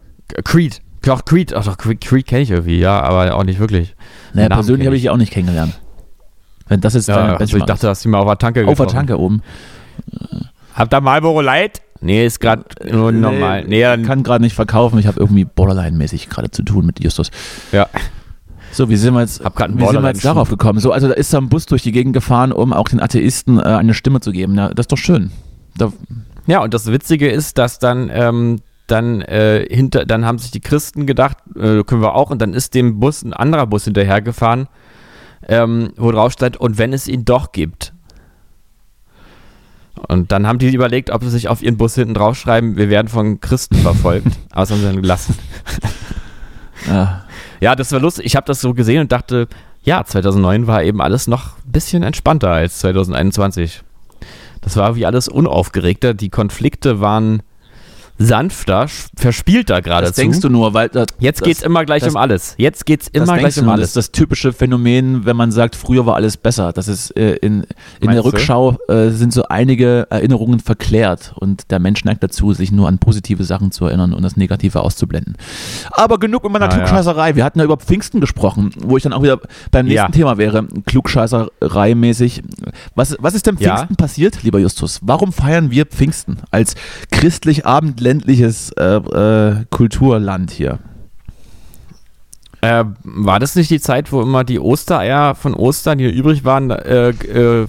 Creed. 0.44 0.82
Doch, 1.04 1.26
Creed. 1.26 1.54
Ach 1.54 1.64
doch, 1.66 1.78
Creed, 1.78 2.02
Creed 2.02 2.26
kenne 2.28 2.42
ich 2.42 2.52
irgendwie, 2.52 2.80
ja, 2.80 3.00
aber 3.02 3.34
auch 3.36 3.44
nicht 3.44 3.60
wirklich. 3.60 3.96
Naja, 4.34 4.50
Namen 4.50 4.60
persönlich 4.60 4.88
habe 4.88 4.96
ich. 4.96 5.04
die 5.04 5.10
auch 5.10 5.18
nicht 5.18 5.32
kennengelernt. 5.32 5.80
Wenn 6.68 6.82
das 6.82 6.96
jetzt 6.96 7.08
deine 7.08 7.30
Ja, 7.34 7.38
also 7.38 7.58
ich 7.58 7.64
dachte, 7.64 7.88
dass 7.88 8.02
die 8.02 8.10
mal 8.10 8.20
auf 8.20 8.28
der 8.28 8.38
Tanke. 8.38 8.68
Auf 8.68 8.78
der. 8.78 8.88
Tanke 8.88 9.18
oben. 9.18 9.42
Habt 10.74 10.94
ihr 10.94 11.02
Marlboro 11.02 11.42
Light? 11.42 11.82
Nee, 12.02 12.26
ist 12.26 12.40
gerade 12.40 12.64
nur 12.92 13.12
normal. 13.12 13.64
Nee, 13.66 13.84
ich 13.96 14.04
kann 14.06 14.22
gerade 14.24 14.44
nicht 14.44 14.54
verkaufen. 14.54 15.00
Ich 15.00 15.08
habe 15.08 15.20
irgendwie 15.20 15.46
Borderline-mäßig 15.46 16.30
gerade 16.30 16.52
zu 16.52 16.64
tun 16.64 16.86
mit 16.86 17.04
Justus. 17.04 17.32
ja. 17.72 17.88
So, 18.74 18.90
wie 18.90 18.98
sind 18.98 19.14
wir 19.14 19.22
jetzt, 19.22 19.40
wie 19.44 19.86
sind 19.88 20.02
wir 20.04 20.10
jetzt 20.10 20.26
darauf 20.26 20.50
gekommen? 20.50 20.80
So, 20.80 20.92
also 20.92 21.08
da 21.08 21.14
ist 21.14 21.34
da 21.34 21.38
ein 21.40 21.48
Bus 21.50 21.66
durch 21.66 21.82
die 21.84 21.94
Gegend 21.94 22.14
gefahren, 22.14 22.52
um 22.52 22.74
auch 22.74 22.90
den 22.90 23.00
Atheisten 23.00 23.60
äh, 23.60 23.64
eine 23.64 23.94
Stimme 23.94 24.20
zu 24.20 24.32
geben. 24.34 24.56
Ja, 24.56 24.70
das 24.70 24.84
ist 24.84 24.92
doch 24.92 24.98
schön. 24.98 25.32
Da, 25.78 25.92
Ja, 26.48 26.62
und 26.62 26.74
das 26.74 26.86
Witzige 26.92 27.30
ist, 27.30 27.58
dass 27.58 27.80
dann, 27.80 28.12
ähm, 28.14 28.60
dann, 28.88 29.22
äh, 29.22 29.66
hinter, 29.70 30.06
dann 30.06 30.26
haben 30.26 30.38
sich 30.38 30.52
die 30.52 30.62
Christen 30.62 31.06
gedacht, 31.06 31.38
äh, 31.56 31.84
können 31.84 32.02
wir 32.02 32.16
auch, 32.16 32.30
und 32.30 32.42
dann 32.42 32.54
ist 32.54 32.74
dem 32.74 33.00
Bus 33.00 33.24
ein 33.24 33.34
anderer 33.34 33.68
Bus 33.68 33.84
hinterhergefahren, 33.84 34.68
ähm, 35.48 35.92
wo 35.98 36.12
drauf 36.12 36.32
stand, 36.32 36.58
und 36.58 36.78
wenn 36.78 36.94
es 36.94 37.08
ihn 37.08 37.26
doch 37.26 37.52
gibt. 37.52 37.94
Und 40.08 40.32
dann 40.32 40.46
haben 40.48 40.60
die 40.60 40.74
überlegt, 40.74 41.10
ob 41.10 41.24
sie 41.24 41.30
sich 41.30 41.50
auf 41.50 41.62
ihren 41.62 41.78
Bus 41.78 41.96
hinten 41.96 42.14
draufschreiben, 42.14 42.78
wir 42.78 42.90
werden 42.90 43.08
von 43.08 43.42
Christen 43.42 43.76
verfolgt. 43.78 44.28
Aber 44.52 44.62
das 44.62 44.72
haben 44.72 44.80
sie 44.80 44.86
dann 44.86 45.02
gelassen. 45.02 45.36
ja. 46.88 47.24
Ja, 47.60 47.76
das 47.76 47.92
war 47.92 48.00
lustig. 48.00 48.26
Ich 48.28 48.36
habe 48.36 48.46
das 48.46 48.62
so 48.62 48.76
gesehen 48.76 49.02
und 49.02 49.12
dachte, 49.12 49.48
ja, 49.82 50.04
2009 50.04 50.68
war 50.68 50.84
eben 50.84 51.02
alles 51.02 51.28
noch 51.28 51.58
ein 51.66 51.72
bisschen 51.72 52.04
entspannter 52.04 52.52
als 52.52 52.80
2021. 52.80 53.82
Das 54.62 54.76
war 54.76 54.96
wie 54.96 55.06
alles 55.06 55.28
unaufgeregter. 55.28 56.14
Die 56.14 56.30
Konflikte 56.30 57.00
waren 57.00 57.42
sanfter, 58.20 58.88
verspielter 59.16 59.82
geradezu. 59.82 60.10
Das 60.10 60.16
denkst 60.16 60.40
du 60.40 60.50
nur, 60.50 60.74
weil 60.74 60.90
das, 60.90 61.08
Jetzt 61.20 61.42
das, 61.42 61.46
geht's 61.46 61.62
immer 61.62 61.86
gleich 61.86 62.02
das- 62.04 62.14
um 62.14 62.18
alles. 62.18 62.56
Jetzt 62.58 62.86
geht's 62.86 63.08
immer 63.08 63.38
gleich 63.38 63.58
um 63.60 63.66
nur, 63.66 63.74
alles. 63.74 63.94
Das 63.94 64.06
ist 64.06 64.08
das 64.08 64.12
typische 64.12 64.54
Phänomen, 64.54 65.26
wenn 65.26 65.36
man 65.38 65.52
sagt, 65.52 65.76
früher 65.76 66.06
war 66.06 66.16
alles 66.16 66.38
besser. 66.38 66.74
Das 66.74 66.88
ist 66.88 67.12
äh, 67.16 67.34
in, 67.36 67.64
in 67.64 67.66
der 68.02 68.10
Meinst? 68.10 68.26
Rückschau 68.26 68.78
äh, 68.88 69.10
sind 69.10 69.34
so 69.34 69.44
einige 69.44 70.08
Erinnerungen 70.10 70.60
verklärt 70.60 71.34
und 71.36 71.70
der 71.72 71.80
Mensch 71.80 72.04
neigt 72.06 72.24
dazu, 72.24 72.54
sich 72.54 72.72
nur 72.72 72.88
an 72.88 72.98
positive 72.98 73.44
Sachen 73.44 73.72
zu 73.72 73.86
erinnern 73.86 74.14
und 74.14 74.24
das 74.24 74.36
Negative 74.36 74.82
auszublenden. 74.82 75.36
Aber 75.92 76.18
genug 76.20 76.44
mit 76.44 76.54
meiner 76.54 76.66
Ah, 76.68 76.70
ja. 76.72 76.78
Klugscheißerei. 76.78 77.36
Wir 77.36 77.44
hatten 77.46 77.60
ja 77.60 77.66
über 77.66 77.78
Pfingsten 77.78 78.20
gesprochen, 78.20 78.72
wo 78.80 78.98
ich 78.98 79.04
dann 79.04 79.14
auch 79.14 79.22
wieder 79.24 79.40
beim 79.72 79.86
nächsten 79.86 79.96
Ja. 79.96 80.10
Thema 80.10 80.38
wäre, 80.38 80.68
Klugscheißerei 80.86 81.96
mäßig. 81.96 82.44
Was, 82.96 83.16
was 83.20 83.34
ist 83.36 83.46
denn 83.46 83.58
Ja. 83.60 83.76
Pfingsten 83.78 83.96
passiert, 83.96 84.44
lieber 84.44 84.60
Justus? 84.60 85.00
Warum 85.04 85.32
feiern 85.32 85.72
wir 85.72 85.86
Pfingsten 85.86 86.38
als 86.52 86.76
christlich-abendländliches 88.08 88.72
äh, 88.72 88.96
äh, 88.96 89.66
Kulturland 89.70 90.52
hier? 90.52 90.80
Äh, 92.62 92.86
war 93.04 93.40
das 93.40 93.56
nicht 93.56 93.70
die 93.70 93.80
Zeit, 93.80 94.12
wo 94.12 94.22
immer 94.22 94.44
die 94.44 94.60
Ostereier 94.60 95.36
von 95.36 95.54
Ostern, 95.54 96.00
die 96.00 96.10
übrig 96.10 96.44
waren, 96.44 96.72
äh, 96.72 97.10
äh, 97.10 97.68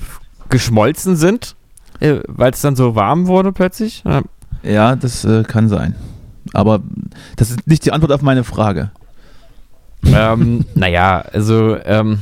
geschmolzen 0.49 1.17
sind? 1.17 1.57
Äh, 2.01 2.21
Weil 2.27 2.53
es 2.53 2.63
dann 2.63 2.77
so 2.77 2.95
warm 2.95 3.27
wurde 3.27 3.53
plötzlich? 3.53 4.03
Ja. 4.07 4.23
Ja, 4.65 4.97
das 4.97 5.27
kann 5.47 5.69
sein. 5.69 5.95
Aber 6.53 6.81
das 7.37 7.51
ist 7.51 7.69
nicht 7.69 7.85
die 7.85 7.93
Antwort 7.93 8.11
auf 8.11 8.23
meine 8.23 8.43
Frage. 8.43 8.91
ähm, 10.05 10.65
naja, 10.75 11.21
also 11.21 11.77
ähm, 11.85 12.19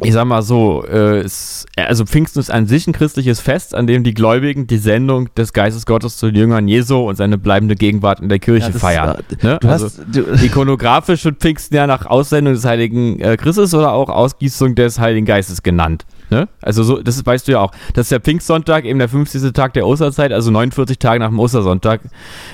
ich 0.00 0.12
sag 0.12 0.24
mal 0.24 0.42
so, 0.42 0.84
äh, 0.84 1.18
es, 1.20 1.66
also 1.76 2.04
Pfingsten 2.04 2.40
ist 2.40 2.50
an 2.50 2.66
sich 2.66 2.86
ein 2.86 2.92
christliches 2.92 3.40
Fest, 3.40 3.74
an 3.74 3.86
dem 3.86 4.02
die 4.02 4.12
Gläubigen 4.14 4.66
die 4.66 4.78
Sendung 4.78 5.32
des 5.34 5.52
Geistes 5.52 5.86
Gottes 5.86 6.16
zu 6.16 6.26
den 6.26 6.36
Jüngern 6.36 6.66
Jesu 6.68 6.98
und 7.08 7.16
seine 7.16 7.38
bleibende 7.38 7.74
Gegenwart 7.76 8.20
in 8.20 8.28
der 8.28 8.38
Kirche 8.40 8.72
Ja, 8.72 8.78
feiern. 8.78 9.16
äh, 9.40 9.46
ne? 9.46 9.58
Du 9.60 9.68
also, 9.68 9.86
hast, 9.86 10.00
ikonografisch 10.42 11.24
wird 11.24 11.38
Pfingsten 11.40 11.76
ja 11.76 11.86
nach 11.86 12.06
Aussendung 12.06 12.54
des 12.54 12.64
Heiligen 12.64 13.20
äh, 13.20 13.36
Christus 13.36 13.72
oder 13.74 13.92
auch 13.92 14.08
Ausgießung 14.08 14.74
des 14.74 14.98
Heiligen 14.98 15.26
Geistes 15.26 15.62
genannt. 15.62 16.04
Ne? 16.30 16.48
Also 16.62 16.82
so, 16.82 17.00
das 17.02 17.16
ist- 17.16 17.26
weißt 17.26 17.46
du 17.46 17.52
ja 17.52 17.60
auch, 17.60 17.70
dass 17.94 18.08
der 18.08 18.20
Pfingstsonntag 18.20 18.84
eben 18.86 18.98
der 18.98 19.08
50. 19.08 19.52
Tag 19.52 19.74
der 19.74 19.86
Osterzeit, 19.86 20.32
also 20.32 20.50
49 20.50 20.98
Tage 20.98 21.20
nach 21.20 21.28
dem 21.28 21.38
Ostersonntag 21.38 22.00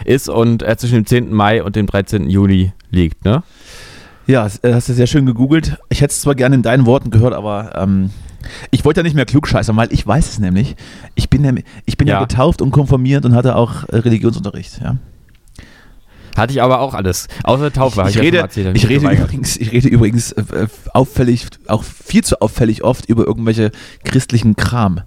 ist 0.04 0.28
und 0.28 0.62
äh, 0.62 0.76
zwischen 0.76 0.96
dem 0.96 1.06
10. 1.06 1.32
Mai 1.32 1.62
und 1.62 1.76
dem 1.76 1.86
13. 1.86 2.28
Juli 2.28 2.72
liegt. 2.90 3.24
Ne? 3.24 3.42
Ja, 4.26 4.46
äh, 4.62 4.72
hast 4.74 4.88
du 4.88 4.92
sehr 4.92 5.06
schön 5.06 5.26
gegoogelt. 5.26 5.78
Ich 5.88 6.00
hätte 6.00 6.12
es 6.12 6.20
zwar 6.20 6.34
gerne 6.34 6.54
in 6.54 6.62
deinen 6.62 6.86
Worten 6.86 7.10
gehört, 7.10 7.34
aber 7.34 7.72
ähm, 7.76 8.10
ich 8.70 8.84
wollte 8.84 9.00
ja 9.00 9.04
nicht 9.04 9.14
mehr 9.16 9.26
klugscheißern, 9.26 9.76
weil 9.76 9.92
ich 9.92 10.06
weiß 10.06 10.28
es 10.28 10.38
nämlich. 10.38 10.76
Ich 11.14 11.28
bin, 11.30 11.42
nämlich- 11.42 11.64
ich 11.86 11.96
bin 11.96 12.08
ja. 12.08 12.14
Ja. 12.14 12.20
getauft 12.20 12.62
und 12.62 12.70
konformiert 12.70 13.24
und 13.24 13.34
hatte 13.34 13.56
auch 13.56 13.88
äh, 13.88 13.96
Religionsunterricht. 13.96 14.80
Ja. 14.82 14.96
Hatte 16.36 16.52
ich 16.52 16.62
aber 16.62 16.80
auch 16.80 16.94
alles. 16.94 17.26
Außer 17.42 17.72
Taufe. 17.72 18.00
hab 18.02 18.08
ich, 18.08 18.14
ja 18.14 18.18
schon 18.20 18.26
rede, 18.26 18.38
erzählt, 18.38 18.76
ich, 18.76 18.88
rede 18.88 19.10
übrigens, 19.10 19.56
ich 19.56 19.72
rede 19.72 19.88
übrigens 19.88 20.32
äh, 20.32 20.40
äh, 20.40 20.66
auffällig, 20.94 21.46
auch 21.66 21.82
viel 21.82 22.22
zu 22.24 22.40
auffällig 22.40 22.84
oft 22.84 23.06
über 23.06 23.26
irgendwelche 23.26 23.72
christlichen 24.04 24.56
Kram. 24.56 25.00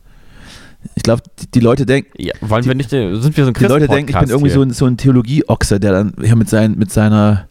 Ich 0.96 1.04
glaube, 1.04 1.24
die, 1.40 1.50
die 1.50 1.60
Leute 1.62 1.86
denken, 1.86 2.12
Ja, 2.18 2.34
wollen 2.42 2.66
wir 2.66 2.76
nicht, 2.76 2.90
sind 2.90 3.38
wir 3.38 3.46
so 3.46 3.52
ein 3.52 3.54
Die 3.54 3.66
Leute 3.66 3.88
denken, 3.88 4.12
ich 4.12 4.20
bin 4.20 4.30
irgendwie 4.30 4.50
so 4.50 4.62
ein, 4.62 4.72
so 4.72 4.86
ein 4.86 4.98
Theologie-Ochse, 4.98 5.80
der 5.80 5.94
dann 5.94 6.14
hier 6.22 6.36
mit, 6.36 6.50
seinen, 6.50 6.78
mit 6.78 6.92
seiner, 6.92 7.48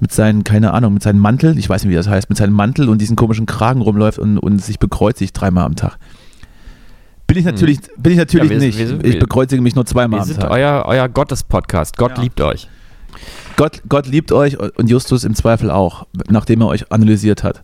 mit 0.00 0.12
seinen, 0.12 0.44
keine 0.44 0.72
Ahnung, 0.74 0.94
mit 0.94 1.02
seinem 1.02 1.20
Mantel, 1.20 1.56
ich 1.58 1.68
weiß 1.68 1.82
nicht, 1.84 1.90
wie 1.90 1.96
das 1.96 2.08
heißt, 2.08 2.28
mit 2.28 2.36
seinem 2.38 2.52
Mantel 2.52 2.88
und 2.88 3.00
diesen 3.00 3.16
komischen 3.16 3.46
Kragen 3.46 3.80
rumläuft 3.80 4.18
und, 4.18 4.38
und 4.38 4.62
sich 4.62 4.78
bekreuzigt 4.78 5.38
dreimal 5.40 5.64
am 5.64 5.74
Tag. 5.76 5.98
Bin 7.26 7.38
ich 7.38 7.44
natürlich, 7.44 7.80
bin 7.96 8.12
ich 8.12 8.18
natürlich 8.18 8.50
Hm. 8.50 8.56
Ja, 8.56 8.60
wir- 8.60 8.66
nicht. 8.66 8.78
wir 8.78 8.86
sind- 8.88 9.06
ich 9.06 9.14
wir- 9.14 9.20
bekreuzige 9.20 9.60
mich 9.62 9.74
nur 9.74 9.86
zweimal 9.86 10.26
Wir 10.26 10.34
am 10.34 10.40
Tag. 10.40 10.50
euer, 10.50 10.84
euer 10.86 11.08
Gottes-Podcast. 11.08 11.96
Gott 11.96 12.16
Ja. 12.16 12.22
liebt 12.22 12.40
euch. 12.40 12.68
Gott, 13.56 13.82
Gott 13.88 14.06
liebt 14.06 14.30
euch 14.32 14.58
und 14.60 14.90
Justus 14.90 15.24
im 15.24 15.34
Zweifel 15.34 15.70
auch, 15.70 16.06
nachdem 16.28 16.60
er 16.60 16.66
euch 16.68 16.92
analysiert 16.92 17.42
hat. 17.42 17.62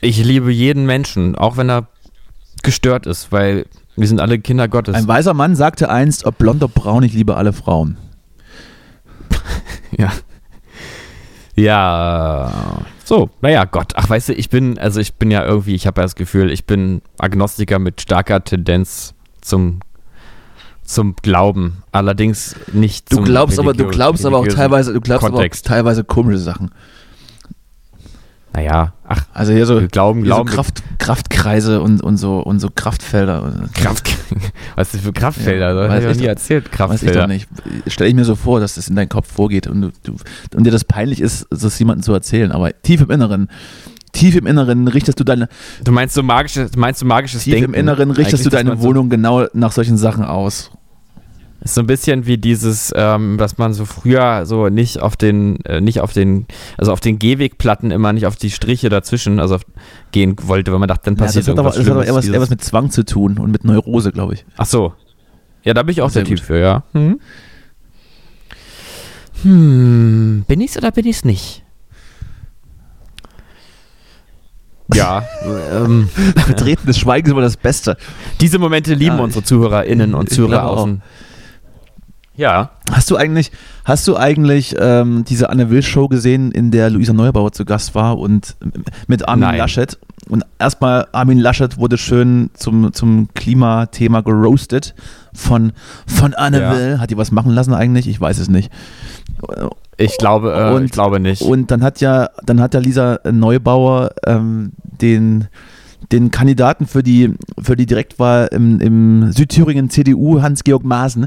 Ich 0.00 0.22
liebe 0.24 0.50
jeden 0.50 0.86
Menschen, 0.86 1.36
auch 1.36 1.56
wenn 1.58 1.68
er 1.70 1.86
gestört 2.62 3.06
ist, 3.06 3.30
weil 3.32 3.66
wir 3.94 4.08
sind 4.08 4.20
alle 4.20 4.38
Kinder 4.38 4.68
Gottes. 4.68 4.94
Ein 4.94 5.06
weiser 5.08 5.34
Mann 5.34 5.54
sagte 5.56 5.90
einst, 5.90 6.24
ob 6.24 6.38
blond 6.38 6.62
oder 6.62 6.72
braun, 6.72 7.02
ich 7.02 7.12
liebe 7.12 7.36
alle 7.36 7.52
Frauen. 7.52 7.98
Ja. 9.98 10.12
Ja. 11.56 12.82
So, 13.04 13.30
naja, 13.40 13.64
Gott. 13.64 13.92
Ach, 13.96 14.08
weißt 14.08 14.30
du, 14.30 14.32
ich 14.34 14.50
bin, 14.50 14.78
also 14.78 15.00
ich 15.00 15.14
bin 15.14 15.30
ja 15.30 15.44
irgendwie, 15.44 15.74
ich 15.74 15.86
habe 15.86 16.00
ja 16.00 16.04
das 16.04 16.14
Gefühl, 16.14 16.50
ich 16.50 16.66
bin 16.66 17.02
Agnostiker 17.18 17.78
mit 17.78 18.00
starker 18.00 18.44
Tendenz 18.44 19.14
zum, 19.40 19.80
zum 20.84 21.16
Glauben. 21.16 21.82
Allerdings 21.92 22.56
nicht 22.72 23.10
Du 23.10 23.16
zum 23.16 23.24
glaubst 23.24 23.58
aber, 23.58 23.72
du 23.72 23.86
glaubst 23.88 24.26
aber 24.26 24.38
auch 24.38 24.46
teilweise, 24.46 24.92
du 24.92 25.00
glaubst 25.00 25.26
aber 25.26 25.38
auch 25.38 25.62
teilweise 25.62 26.04
komische 26.04 26.38
Sachen. 26.38 26.70
Naja, 28.56 28.94
ach, 29.06 29.22
Also 29.34 29.52
hier 29.52 29.66
so, 29.66 29.86
glauben, 29.86 30.20
hier 30.24 30.28
so 30.30 30.34
glauben. 30.36 30.48
Kraft, 30.50 30.82
Kraftkreise 30.98 31.82
und, 31.82 32.02
und 32.02 32.16
so 32.16 32.38
und 32.38 32.58
so 32.58 32.70
Kraftfelder. 32.74 33.68
Kraft, 33.74 34.08
was 34.76 34.88
ist 34.88 34.94
das 34.94 35.00
für 35.02 35.12
Kraftfelder? 35.12 35.74
Ja, 35.74 35.88
das 35.88 36.02
ich 36.02 36.08
noch 36.08 36.22
nie 36.22 36.26
erzählt. 36.26 36.64
Weiß 36.64 36.70
ich 36.72 36.76
Kraftfelder. 36.78 37.20
doch 37.20 37.26
nicht. 37.28 37.48
Stelle 37.86 38.08
ich 38.08 38.16
mir 38.16 38.24
so 38.24 38.34
vor, 38.34 38.58
dass 38.58 38.76
das 38.76 38.88
in 38.88 38.96
deinen 38.96 39.10
Kopf 39.10 39.30
vorgeht 39.30 39.66
und, 39.66 39.82
du, 39.82 39.90
du, 40.04 40.16
und 40.56 40.64
dir 40.64 40.70
das 40.70 40.84
peinlich 40.84 41.20
ist, 41.20 41.46
das 41.50 41.78
jemandem 41.78 42.02
zu 42.02 42.14
erzählen. 42.14 42.50
Aber 42.50 42.72
tief 42.80 43.02
im 43.02 43.10
Inneren, 43.10 43.48
tief 44.12 44.34
im 44.36 44.46
Inneren 44.46 44.88
richtest 44.88 45.20
du 45.20 45.24
deine, 45.24 45.48
Du 45.84 45.92
meinst 45.92 46.14
so 46.14 46.22
magisches, 46.22 46.70
meinst 46.76 47.02
du 47.02 47.06
magisches 47.06 47.44
tief 47.44 47.52
Denken? 47.52 47.74
im 47.74 47.78
Inneren 47.78 48.10
richtest 48.10 48.36
Eigentlich, 48.36 48.44
du 48.44 48.50
deine 48.56 48.70
man 48.70 48.78
so- 48.80 48.84
Wohnung 48.88 49.10
genau 49.10 49.44
nach 49.52 49.72
solchen 49.72 49.98
Sachen 49.98 50.24
aus. 50.24 50.70
Ist 51.66 51.74
so 51.74 51.80
ein 51.80 51.88
bisschen 51.88 52.26
wie 52.26 52.38
dieses, 52.38 52.92
ähm, 52.94 53.38
dass 53.38 53.58
man 53.58 53.74
so 53.74 53.86
früher 53.86 54.46
so 54.46 54.68
nicht 54.68 55.00
auf 55.00 55.16
den, 55.16 55.64
äh, 55.64 55.80
nicht 55.80 56.00
auf 56.00 56.12
den, 56.12 56.46
also 56.78 56.92
auf 56.92 57.00
den 57.00 57.18
Gehwegplatten 57.18 57.90
immer 57.90 58.12
nicht 58.12 58.24
auf 58.26 58.36
die 58.36 58.52
Striche 58.52 58.88
dazwischen, 58.88 59.40
also 59.40 59.56
auf, 59.56 59.62
gehen 60.12 60.36
wollte, 60.42 60.70
weil 60.70 60.78
man 60.78 60.86
dachte, 60.86 61.06
dann 61.06 61.14
Ja, 61.16 61.24
das 61.24 61.34
passiert 61.34 61.48
hat 61.48 61.58
aber, 61.58 61.74
irgendwas 61.74 61.76
das 61.76 61.86
hat 61.86 61.92
aber 61.92 62.06
eher, 62.06 62.14
was, 62.14 62.40
was 62.42 62.50
mit 62.50 62.62
Zwang 62.62 62.90
zu 62.92 63.04
tun 63.04 63.38
und 63.38 63.50
mit 63.50 63.64
Neurose, 63.64 64.12
glaube 64.12 64.34
ich. 64.34 64.44
Ach 64.56 64.64
so. 64.66 64.94
Ja, 65.64 65.74
da 65.74 65.82
bin 65.82 65.90
ich 65.90 66.02
auch 66.02 66.10
Sehr 66.10 66.22
der 66.22 66.28
Typ 66.28 66.38
gut. 66.38 66.46
für, 66.46 66.58
ja. 66.60 66.84
Hm? 66.92 67.18
Hm, 69.42 70.44
bin 70.46 70.60
ich's 70.60 70.76
oder 70.78 70.92
bin 70.92 71.04
ich's 71.04 71.24
nicht? 71.24 71.64
Ja, 74.94 75.24
ähm, 75.72 76.08
Betretenes 76.46 76.96
Schweigen 76.96 77.26
ist 77.26 77.32
immer 77.32 77.40
das 77.40 77.56
Beste. 77.56 77.96
diese 78.40 78.60
Momente 78.60 78.94
lieben 78.94 79.16
Ja, 79.16 79.22
unsere 79.24 79.42
ZuhörerInnen 79.44 80.14
und 80.14 80.30
ich 80.30 80.36
glaube 80.36 80.52
Zuhörer 80.52 80.70
auch. 80.70 80.76
außen. 80.78 81.02
Ja. 82.36 82.70
Hast 82.92 83.10
du 83.10 83.16
eigentlich, 83.16 83.50
hast 83.84 84.06
du 84.06 84.16
eigentlich 84.16 84.74
ähm, 84.78 85.24
diese 85.26 85.48
Anne 85.50 85.70
Will 85.70 85.82
Show 85.82 86.06
gesehen, 86.08 86.52
in 86.52 86.70
der 86.70 86.90
Luisa 86.90 87.12
Neubauer 87.12 87.52
zu 87.52 87.64
Gast 87.64 87.94
war 87.94 88.18
und 88.18 88.56
mit 89.06 89.26
Armin 89.28 89.40
Nein. 89.48 89.58
Laschet? 89.58 89.98
Und 90.28 90.44
erstmal 90.58 91.06
Armin 91.12 91.38
Laschet 91.38 91.78
wurde 91.78 91.96
schön 91.98 92.50
zum, 92.54 92.92
zum 92.92 93.28
Klimathema 93.34 94.20
geroastet 94.22 94.94
von, 95.32 95.72
von 96.06 96.34
Anne 96.34 96.60
Ja. 96.60 96.74
Will. 96.76 96.98
Hat 96.98 97.10
die 97.10 97.16
was 97.16 97.30
machen 97.32 97.52
lassen 97.52 97.72
eigentlich? 97.74 98.06
Ich 98.08 98.20
weiß 98.20 98.38
es 98.38 98.48
nicht. 98.48 98.70
Ich 99.96 100.18
glaube, 100.18 100.52
äh, 100.52 100.74
Und- 100.74 100.84
ich 100.84 100.90
glaube 100.92 101.20
nicht. 101.20 101.42
Und 101.42 101.70
dann 101.70 101.82
hat 101.82 102.00
ja, 102.00 102.28
dann 102.44 102.60
hat 102.60 102.74
ja 102.74 102.80
Lisa 102.80 103.20
Neubauer 103.30 104.10
ähm, 104.26 104.72
den, 104.82 105.48
den 106.12 106.30
Kandidaten 106.30 106.86
für 106.86 107.02
die, 107.02 107.32
für 107.60 107.76
die 107.76 107.86
Direktwahl 107.86 108.48
im, 108.52 108.80
im 108.80 109.32
Südthüringen 109.32 109.90
CDU, 109.90 110.42
Hans-Georg 110.42 110.84
Maaßen, 110.84 111.26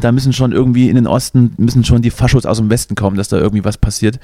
da 0.00 0.12
müssen 0.12 0.32
schon 0.32 0.52
irgendwie 0.52 0.88
in 0.88 0.96
den 0.96 1.06
Osten, 1.06 1.54
müssen 1.58 1.84
schon 1.84 2.02
die 2.02 2.10
Faschos 2.10 2.46
aus 2.46 2.58
dem 2.58 2.70
Westen 2.70 2.94
kommen, 2.94 3.16
dass 3.16 3.28
da 3.28 3.38
irgendwie 3.38 3.64
was 3.64 3.78
passiert. 3.78 4.18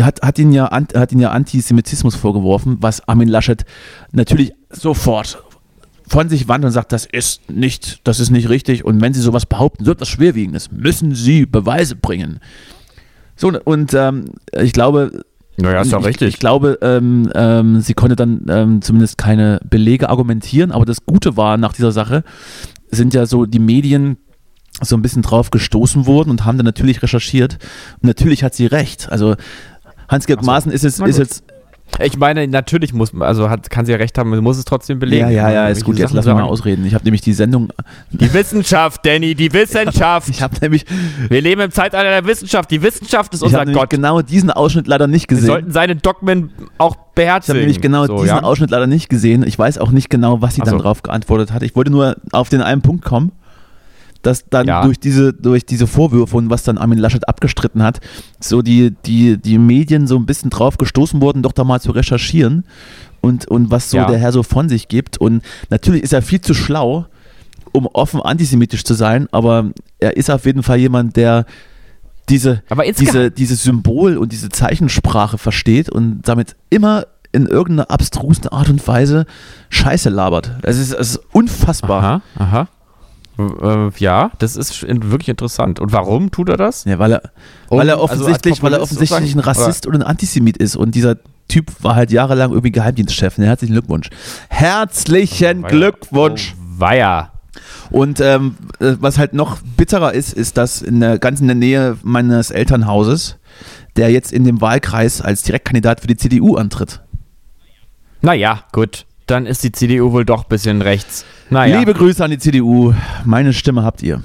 Hat, 0.00 0.22
hat, 0.22 0.38
ihn 0.38 0.52
ja, 0.52 0.70
hat 0.70 1.12
ihn 1.12 1.20
ja 1.20 1.30
Antisemitismus 1.30 2.14
vorgeworfen, 2.14 2.78
was 2.80 3.06
Armin 3.08 3.28
Laschet 3.28 3.64
natürlich 4.12 4.52
sofort 4.70 5.42
von 6.06 6.28
sich 6.28 6.48
wandt 6.48 6.64
und 6.64 6.70
sagt, 6.70 6.92
das 6.92 7.04
ist 7.04 7.50
nicht, 7.50 8.00
das 8.04 8.20
ist 8.20 8.30
nicht 8.30 8.48
richtig. 8.48 8.84
Und 8.84 9.00
wenn 9.00 9.12
Sie 9.12 9.20
sowas 9.20 9.46
behaupten, 9.46 9.84
so 9.84 9.92
etwas 9.92 10.08
Schwerwiegendes, 10.08 10.70
müssen 10.70 11.14
Sie 11.14 11.46
Beweise 11.46 11.96
bringen. 11.96 12.40
So, 13.36 13.52
und 13.64 13.94
ähm, 13.94 14.26
ich 14.58 14.72
glaube, 14.72 15.22
Naja, 15.56 15.82
ist 15.82 15.92
doch 15.92 16.00
ich, 16.00 16.06
richtig. 16.06 16.28
Ich 16.28 16.38
glaube, 16.38 16.78
ähm, 16.82 17.30
ähm, 17.34 17.80
sie 17.80 17.94
konnte 17.94 18.16
dann 18.16 18.46
ähm, 18.48 18.82
zumindest 18.82 19.18
keine 19.18 19.60
Belege 19.68 20.08
argumentieren, 20.08 20.72
aber 20.72 20.86
das 20.86 21.04
Gute 21.04 21.36
war 21.36 21.56
nach 21.56 21.72
dieser 21.72 21.92
Sache, 21.92 22.24
sind 22.90 23.14
ja 23.14 23.26
so 23.26 23.44
die 23.44 23.58
Medien 23.58 24.16
so 24.82 24.96
ein 24.96 25.02
bisschen 25.02 25.22
drauf 25.22 25.50
gestoßen 25.50 26.06
worden 26.06 26.30
und 26.30 26.44
haben 26.44 26.56
dann 26.58 26.66
natürlich 26.66 27.02
recherchiert. 27.02 27.58
Und 28.00 28.04
natürlich 28.04 28.44
hat 28.44 28.54
sie 28.54 28.66
recht. 28.66 29.10
Also 29.10 29.34
Hans-Georg 30.08 30.40
so. 30.42 30.46
Maaßen 30.46 30.72
ist 30.72 30.84
jetzt, 30.84 31.00
ist 31.00 31.18
jetzt 31.18 31.42
Ich 32.00 32.16
meine, 32.16 32.46
natürlich 32.46 32.92
muss 32.94 33.12
man, 33.12 33.26
also 33.26 33.50
hat, 33.50 33.68
kann 33.70 33.84
sie 33.86 33.92
ja 33.92 33.98
recht 33.98 34.16
haben, 34.18 34.30
man 34.30 34.42
muss 34.42 34.56
es 34.56 34.64
trotzdem 34.64 34.98
belegen. 34.98 35.24
ja, 35.24 35.30
ja, 35.30 35.50
ja, 35.50 35.68
ist 35.68 35.76
Welche 35.78 35.84
gut, 35.84 35.98
jetzt 35.98 36.08
Sachen 36.10 36.16
lass 36.16 36.26
mich 36.26 36.34
mal 36.34 36.42
ausreden. 36.44 36.86
Ich 36.86 36.94
habe 36.94 37.02
nämlich 37.04 37.22
die 37.22 37.32
Sendung, 37.32 37.70
Die 38.12 38.32
Wissenschaft, 38.32 39.04
Danny, 39.04 39.34
die 39.34 39.52
Wissenschaft. 39.52 40.28
ich 40.30 40.40
habe 40.42 40.54
nämlich, 40.60 40.84
Wir 41.28 41.40
leben 41.40 41.60
im 41.62 41.70
Zeitalter 41.70 42.08
der 42.10 42.24
Wissenschaft. 42.26 42.70
Die 42.70 42.80
Wissenschaft 42.82 43.34
ist 43.34 43.40
ich 43.40 43.46
unser 43.46 43.58
hab 43.60 43.66
nämlich 43.66 43.80
Gott. 43.82 43.90
genau 43.90 44.22
diesen 44.22 44.50
Ausschnitt 44.50 44.86
leider 44.86 45.06
nicht 45.08 45.28
Wir 45.28 45.36
gesehen. 45.36 45.46
sollten 45.46 45.72
seine 45.72 45.96
Dogmen 45.96 46.52
auch 46.78 46.94
Ich 46.94 47.14
beherzigen. 47.14 47.54
habe 47.56 47.60
nämlich 47.60 47.80
genau 47.80 48.06
so, 48.06 48.14
diesen 48.16 48.28
ja? 48.28 48.42
Ausschnitt 48.42 48.70
leider 48.70 48.86
nicht 48.86 49.08
gesehen. 49.08 49.42
Ich 49.46 49.58
weiß 49.58 49.78
auch 49.78 49.90
nicht 49.90 50.08
genau, 50.08 50.40
was 50.40 50.54
sie 50.54 50.60
Ach 50.62 50.66
dann 50.66 50.78
so. 50.78 50.82
drauf 50.84 51.02
geantwortet 51.02 51.52
hat. 51.52 51.62
Ich 51.62 51.74
wollte 51.74 51.90
nur 51.90 52.16
auf 52.32 52.48
den 52.48 52.60
einen 52.62 52.80
Punkt 52.82 53.04
kommen, 53.04 53.32
dass 54.22 54.44
dann 54.48 54.66
Ja. 54.66 54.82
durch, 54.84 54.98
diese, 54.98 55.32
durch 55.32 55.64
diese 55.64 55.86
Vorwürfe 55.86 56.36
und 56.36 56.50
was 56.50 56.62
dann 56.64 56.78
Armin 56.78 56.98
Laschet 56.98 57.28
abgestritten 57.28 57.82
hat, 57.82 58.00
so 58.40 58.62
die, 58.62 58.94
die, 59.06 59.36
die 59.38 59.58
Medien 59.58 60.06
so 60.06 60.16
ein 60.16 60.26
bisschen 60.26 60.50
drauf 60.50 60.76
gestoßen 60.78 61.20
wurden, 61.20 61.42
doch 61.42 61.52
da 61.52 61.64
mal 61.64 61.80
zu 61.80 61.92
recherchieren 61.92 62.64
und, 63.20 63.46
und 63.48 63.70
was 63.70 63.90
so 63.90 63.96
Ja. 63.98 64.06
der 64.06 64.18
Herr 64.18 64.32
so 64.32 64.42
von 64.42 64.68
sich 64.68 64.88
gibt. 64.88 65.18
Und 65.18 65.42
natürlich 65.70 66.02
ist 66.02 66.12
er 66.12 66.22
viel 66.22 66.40
zu 66.40 66.54
schlau, 66.54 67.06
um 67.72 67.86
offen 67.86 68.20
antisemitisch 68.22 68.82
zu 68.84 68.94
sein, 68.94 69.28
aber 69.30 69.70
er 69.98 70.16
ist 70.16 70.30
auf 70.30 70.46
jeden 70.46 70.62
Fall 70.62 70.78
jemand, 70.78 71.16
der 71.16 71.44
diese, 72.28 72.62
diese, 72.98 73.30
dieses 73.30 73.62
Symbol 73.62 74.16
und 74.18 74.32
diese 74.32 74.48
Zeichensprache 74.50 75.38
versteht 75.38 75.88
und 75.90 76.22
damit 76.22 76.56
immer 76.70 77.06
in 77.32 77.46
irgendeiner 77.46 77.90
abstrusen 77.90 78.48
Art 78.48 78.68
und 78.68 78.86
Weise 78.88 79.26
Scheiße 79.70 80.08
labert. 80.10 80.52
Es 80.62 80.78
ist, 80.78 80.92
es 80.92 81.10
ist 81.12 81.20
unfassbar. 81.32 82.02
Aha, 82.02 82.22
aha. 82.38 82.68
Äh, 83.38 83.90
ja, 83.98 84.32
das 84.38 84.56
ist 84.56 84.82
wirklich 84.82 85.28
interessant. 85.28 85.78
Und 85.80 85.92
warum 85.92 86.30
tut 86.30 86.48
er 86.48 86.56
das? 86.56 86.84
Ja, 86.84 86.98
weil 86.98 87.12
er, 87.12 87.22
Um- 87.68 87.78
weil 87.78 87.88
er 87.88 87.94
also 87.94 88.02
als 88.08 88.20
offensichtlich, 88.20 88.62
weil 88.62 88.72
er 88.74 88.82
offensichtlich 88.82 89.34
ein? 89.34 89.40
Rassist 89.40 89.86
oder 89.86 89.98
ein 89.98 90.02
Antisemit 90.02 90.56
ist 90.56 90.74
und 90.76 90.94
dieser 90.94 91.16
Typ 91.48 91.72
war 91.82 91.94
halt 91.94 92.10
jahrelang 92.10 92.50
irgendwie 92.50 92.72
Geheimdienstchef. 92.72 93.38
Ne, 93.38 93.46
herzlichen 93.46 93.72
Glückwunsch. 93.72 94.10
Herzlichen 94.48 95.62
Weia. 95.62 95.70
Glückwunsch. 95.70 96.54
Oh, 96.58 96.80
weia. 96.80 97.32
Und 97.90 98.20
ähm, 98.20 98.56
äh, 98.80 98.96
was 99.00 99.16
halt 99.18 99.32
noch 99.32 99.58
bitterer 99.76 100.12
ist, 100.12 100.34
ist, 100.34 100.56
dass 100.58 100.82
in 100.82 101.00
der, 101.00 101.18
ganz 101.18 101.40
in 101.40 101.46
der 101.46 101.56
Nähe 101.56 101.96
meines 102.02 102.50
Elternhauses, 102.50 103.36
der 103.96 104.10
jetzt 104.10 104.32
in 104.32 104.44
dem 104.44 104.60
Wahlkreis 104.60 105.22
als 105.22 105.42
Direktkandidat 105.42 106.00
für 106.00 106.06
die 106.06 106.16
CDU 106.16 106.56
antritt. 106.56 107.00
Naja, 108.20 108.64
gut. 108.72 109.06
Dann 109.28 109.46
ist 109.46 109.62
die 109.62 109.70
CDU 109.72 110.10
wohl 110.12 110.24
doch 110.24 110.42
ein 110.44 110.48
bisschen 110.48 110.82
rechts. 110.82 111.24
Naja, 111.50 111.78
Liebe 111.78 111.94
Grüße 111.94 112.24
an 112.24 112.30
die 112.32 112.38
CDU. 112.38 112.92
Meine 113.24 113.52
Stimme 113.52 113.84
habt 113.84 114.02
ihr. 114.02 114.22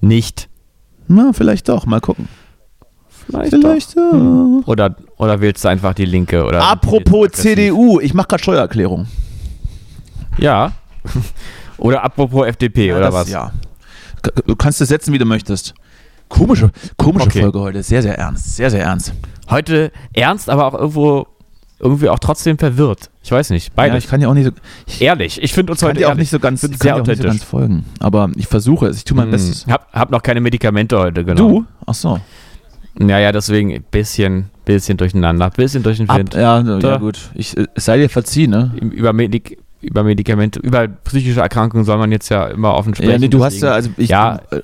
nicht. 0.00 0.48
Na, 1.08 1.32
vielleicht 1.32 1.68
doch. 1.68 1.86
Mal 1.86 2.00
gucken. 2.00 2.28
Vielleicht, 3.26 3.50
Vielleicht 3.50 3.96
doch. 3.96 4.12
ja. 4.12 4.60
Oder, 4.66 4.96
oder 5.16 5.40
wählst 5.40 5.64
du 5.64 5.68
einfach 5.68 5.94
die 5.94 6.04
Linke? 6.04 6.44
Oder 6.44 6.62
Apropos? 6.62 7.30
CDU, 7.32 8.00
ich 8.00 8.12
mache 8.14 8.28
gerade 8.28 8.42
Steuererklärung. 8.42 9.06
Ja. 10.38 10.72
oder 11.78 12.02
apropos 12.04 12.46
FDP, 12.46 12.92
oder 12.92 13.00
das- 13.06 13.14
was? 13.14 13.30
Ja. 13.30 13.52
Du 14.46 14.56
kannst 14.56 14.80
es 14.80 14.88
setzen, 14.88 15.12
wie 15.12 15.18
du 15.18 15.26
möchtest. 15.26 15.74
Komische, 16.28 16.70
komische 16.96 17.26
Okay. 17.26 17.40
Folge 17.42 17.60
heute. 17.60 17.82
Sehr, 17.82 18.02
sehr 18.02 18.18
ernst. 18.18 18.56
Sehr, 18.56 18.70
sehr 18.70 18.82
ernst. 18.82 19.12
Heute 19.50 19.92
ernst, 20.14 20.48
aber 20.48 20.66
auch 20.66 20.74
irgendwo 20.74 21.26
irgendwie 21.78 22.08
auch 22.08 22.18
trotzdem 22.18 22.56
verwirrt. 22.58 23.10
Ich 23.22 23.30
weiß 23.32 23.50
nicht. 23.50 23.66
Ja, 23.68 23.72
Beide. 23.76 23.98
ich 23.98 24.06
kann 24.08 24.20
ja 24.20 24.28
auch 24.28 24.34
nicht 24.34 24.44
so, 24.46 24.50
ich 24.86 25.02
ehrlich. 25.02 25.42
Ich 25.42 25.52
finde 25.52 25.72
uns 25.72 25.82
heute 25.82 25.98
dir 25.98 26.10
auch 26.10 26.14
nicht 26.14 26.30
so 26.30 26.38
ganz, 26.38 26.60
sehr 26.60 26.70
kann 26.70 26.78
auch 26.92 26.96
nicht 26.98 27.06
so 27.06 27.12
authentisch. 27.12 27.26
ganz 27.26 27.44
folgen. 27.44 27.84
Aber 28.00 28.30
ich 28.36 28.46
versuche 28.46 28.86
es. 28.86 28.98
Ich 28.98 29.04
tue 29.04 29.16
mein 29.16 29.26
Hm. 29.26 29.32
Bestes. 29.32 29.66
Hab, 29.66 29.92
hab 29.92 30.10
noch 30.10 30.22
keine 30.22 30.40
Medikamente 30.40 30.98
heute 30.98 31.24
genommen. 31.24 31.54
Du? 31.54 31.64
Ach 31.86 31.94
so. 31.94 32.20
Ja, 33.00 33.18
ja, 33.18 33.32
deswegen 33.32 33.72
ein 33.72 33.82
bisschen, 33.90 34.50
bisschen 34.64 34.96
durcheinander. 34.96 35.50
Bisschen 35.50 35.82
durch 35.82 35.98
den 35.98 36.08
Ab, 36.08 36.18
Wind. 36.18 36.34
ja, 36.34 36.60
ja, 36.60 36.78
Da. 36.78 36.96
gut. 36.98 37.18
Ich, 37.34 37.56
äh, 37.56 37.66
es 37.74 37.84
sei 37.86 37.96
dir 37.98 38.08
verziehen, 38.08 38.50
ne? 38.50 38.70
Über, 38.80 39.12
Medik 39.12 39.58
über 39.80 40.02
Medikamente, 40.04 40.60
über 40.60 40.86
psychische 40.88 41.40
Erkrankungen 41.40 41.84
soll 41.84 41.98
man 41.98 42.10
jetzt 42.12 42.28
ja 42.30 42.46
immer 42.46 42.72
offen 42.74 42.94
sprechen. 42.94 43.10
Ja, 43.10 43.18
nee, 43.18 43.28
du 43.28 43.44
hast 43.44 43.54
deswegen- 43.54 43.66
ja, 43.66 43.74
also 43.74 43.90
ich, 43.98 44.08
Ja, 44.08 44.40
äh, 44.52 44.60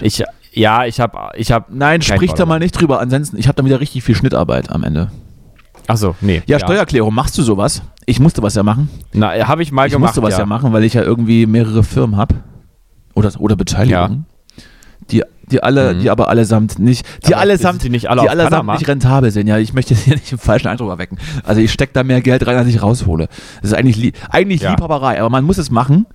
Ich, 0.00 0.24
ja, 0.54 0.86
ich 0.86 1.00
habe, 1.00 1.18
ich 1.36 1.50
habe. 1.52 1.66
nein, 1.76 2.00
sprich 2.02 2.30
da 2.30 2.36
Problem. 2.36 2.48
mal 2.48 2.58
nicht 2.60 2.72
drüber. 2.80 3.00
Ansonsten, 3.00 3.36
ich 3.36 3.48
habe 3.48 3.56
dann 3.56 3.66
wieder 3.66 3.80
richtig 3.80 4.02
viel 4.04 4.14
Schnittarbeit 4.14 4.70
am 4.70 4.84
Ende. 4.84 5.10
Achso, 5.86 6.14
nee. 6.20 6.42
Ja, 6.46 6.58
Steuererklärung, 6.58 7.12
machst 7.14 7.36
du 7.38 7.42
sowas? 7.42 7.82
Ich 8.06 8.20
musste 8.20 8.42
was 8.42 8.54
ja 8.54 8.62
machen. 8.62 8.88
Na, 9.12 9.32
habe 9.46 9.62
ich 9.62 9.72
mal 9.72 9.86
ich 9.86 9.92
gemacht. 9.92 10.08
musste 10.10 10.22
was 10.22 10.34
ja. 10.34 10.40
ja 10.40 10.46
machen, 10.46 10.72
weil 10.72 10.84
ich 10.84 10.94
ja 10.94 11.02
irgendwie 11.02 11.46
mehrere 11.46 11.82
Firmen 11.82 12.16
habe. 12.16 12.36
Oder, 13.14 13.30
oder 13.38 13.56
Beteiligungen. 13.56 14.26
Die, 15.10 15.22
die 15.50 15.62
alle, 15.62 15.94
Mhm. 15.94 16.00
die 16.00 16.10
aber 16.10 16.28
allesamt 16.28 16.78
nicht, 16.78 17.04
die 17.26 17.34
Aber 17.34 17.42
allesamt, 17.42 17.82
die 17.82 17.90
nicht 17.90 18.08
alle 18.08 18.22
die 18.22 18.28
allesamt 18.30 18.50
Panama? 18.52 18.74
nicht 18.74 18.88
rentabel 18.88 19.30
sind. 19.30 19.46
Ja, 19.48 19.58
ich 19.58 19.72
möchte 19.74 19.94
hier 19.96 20.14
nicht 20.14 20.30
den 20.30 20.38
falschen 20.38 20.68
Eindruck 20.68 20.90
erwecken. 20.90 21.18
Also 21.44 21.60
ich 21.60 21.72
stecke 21.72 21.92
da 21.92 22.02
mehr 22.04 22.20
Geld 22.22 22.46
rein, 22.46 22.56
als 22.56 22.68
ich 22.68 22.80
raushole. 22.82 23.28
Das 23.60 23.72
ist 23.72 23.76
eigentlich, 23.76 23.96
lie 23.96 24.12
eigentlich 24.30 24.62
Ja. 24.62 24.70
Liebhaberei, 24.70 25.20
aber 25.20 25.28
man 25.30 25.44
muss 25.44 25.58
es 25.58 25.70
machen. 25.70 26.06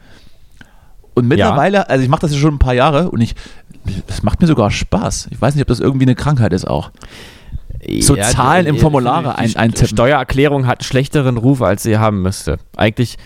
Und 1.13 1.27
mittlerweile, 1.27 1.89
also 1.89 2.03
ich 2.03 2.09
mache 2.09 2.21
das 2.21 2.31
ja 2.31 2.37
schon 2.37 2.55
ein 2.55 2.59
paar 2.59 2.73
Jahre 2.75 3.09
und 3.11 3.21
ich, 3.21 3.35
das 4.07 4.23
macht 4.23 4.39
mir 4.41 4.47
sogar 4.47 4.69
Spaß. 4.71 5.27
Ich 5.31 5.41
weiß 5.41 5.55
nicht, 5.55 5.61
ob 5.63 5.67
das 5.67 5.79
irgendwie 5.79 6.05
eine 6.05 6.15
Krankheit 6.15 6.53
ist 6.53 6.67
auch. 6.67 6.91
So 7.99 8.15
Ja, 8.17 8.23
Zahlen 8.23 8.65
die- 8.65 8.69
im 8.69 8.75
die- 8.75 8.81
Formulare 8.81 9.29
die 9.33 9.39
ein- 9.39 9.49
St- 9.49 9.57
eintippen. 9.57 9.87
Steuererklärung 9.87 10.67
hat 10.67 10.79
einen 10.79 10.85
schlechteren 10.85 11.37
Ruf, 11.37 11.61
als 11.61 11.83
sie 11.83 11.97
haben 11.97 12.21
müsste. 12.21 12.57
Eigentlich, 12.75 13.17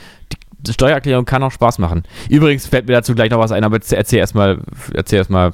die 0.59 0.73
Steuererklärung 0.73 1.25
kann 1.25 1.41
auch 1.43 1.51
Spaß 1.51 1.79
machen. 1.79 2.03
Übrigens 2.29 2.67
fällt 2.67 2.87
mir 2.87 2.93
dazu 2.93 3.15
gleich 3.15 3.31
noch 3.31 3.39
was 3.39 3.51
ein, 3.51 3.63
aber 3.63 3.77
erzähl 3.89 4.19
erstmal, 4.19 4.59
erzähl 4.93 5.17
erstmal. 5.19 5.53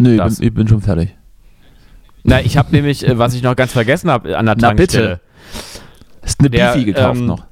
Nö, 0.00 0.14
ich 0.16 0.36
bin, 0.38 0.46
ich 0.48 0.54
bin 0.54 0.68
schon 0.68 0.80
fertig. 0.82 1.14
Na, 2.24 2.40
ich 2.40 2.56
habe 2.56 2.68
nämlich, 2.72 3.06
äh, 3.06 3.18
was 3.18 3.34
ich 3.34 3.42
noch 3.42 3.54
ganz 3.54 3.72
vergessen 3.72 4.10
habe 4.10 4.36
an 4.36 4.46
der 4.46 4.56
Na, 4.58 4.68
Tankstelle. 4.68 5.20
Ist 6.22 6.40
eine 6.40 6.50
Der, 6.50 6.72
Beefy 6.72 6.84
gekauft 6.86 7.20
ähm, 7.20 7.26
noch. 7.26 7.44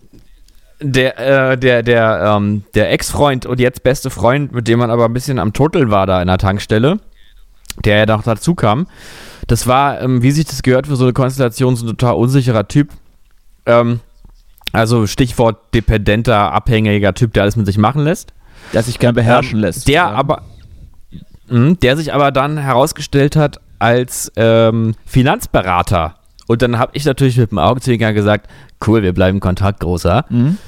Der, 0.80 1.50
äh, 1.52 1.58
der, 1.58 1.84
der, 1.84 2.34
ähm, 2.36 2.64
der 2.74 2.90
Ex-Freund 2.90 3.46
und 3.46 3.60
jetzt 3.60 3.84
beste 3.84 4.10
Freund, 4.10 4.50
mit 4.52 4.66
dem 4.66 4.80
man 4.80 4.90
aber 4.90 5.04
ein 5.04 5.12
bisschen 5.12 5.38
am 5.38 5.52
Turteln 5.52 5.90
war 5.92 6.06
da 6.06 6.20
in 6.20 6.26
der 6.26 6.38
Tankstelle, 6.38 6.98
der 7.84 7.98
ja 7.98 8.06
noch 8.06 8.24
dazu 8.24 8.56
kam, 8.56 8.88
das 9.46 9.66
war, 9.66 10.00
ähm, 10.00 10.22
wie 10.22 10.30
sich 10.30 10.44
das 10.46 10.62
gehört 10.62 10.86
für 10.86 10.96
so 10.96 11.04
eine 11.04 11.12
Konstellation, 11.12 11.76
so 11.76 11.84
ein 11.84 11.88
total 11.88 12.14
unsicherer 12.14 12.68
Typ. 12.68 12.90
Ähm, 13.66 14.00
also 14.72 15.06
Stichwort 15.06 15.58
dependenter, 15.74 16.52
abhängiger 16.52 17.14
Typ, 17.14 17.32
der 17.34 17.42
alles 17.42 17.56
mit 17.56 17.66
sich 17.66 17.78
machen 17.78 18.04
lässt. 18.04 18.32
Der 18.72 18.82
sich 18.82 18.98
gern 18.98 19.14
beherrschen 19.14 19.56
Ähm, 19.58 19.60
lässt. 19.62 19.88
Der 19.88 19.94
Ja. 19.94 20.10
aber, 20.12 20.42
mh, 21.48 21.74
der 21.82 21.96
sich 21.96 22.14
aber 22.14 22.30
dann 22.30 22.56
herausgestellt 22.58 23.36
hat 23.36 23.60
als 23.78 24.32
ähm, 24.36 24.94
Finanzberater. 25.04 26.14
Und 26.46 26.62
dann 26.62 26.78
habe 26.78 26.92
ich 26.94 27.04
natürlich 27.04 27.36
mit 27.36 27.50
dem 27.50 27.58
Augenzwinkern 27.58 28.14
gesagt, 28.14 28.48
cool, 28.86 29.02
wir 29.02 29.12
bleiben 29.12 29.40
Kontakt, 29.40 29.80
großer. 29.80 30.24
Mhm. 30.28 30.58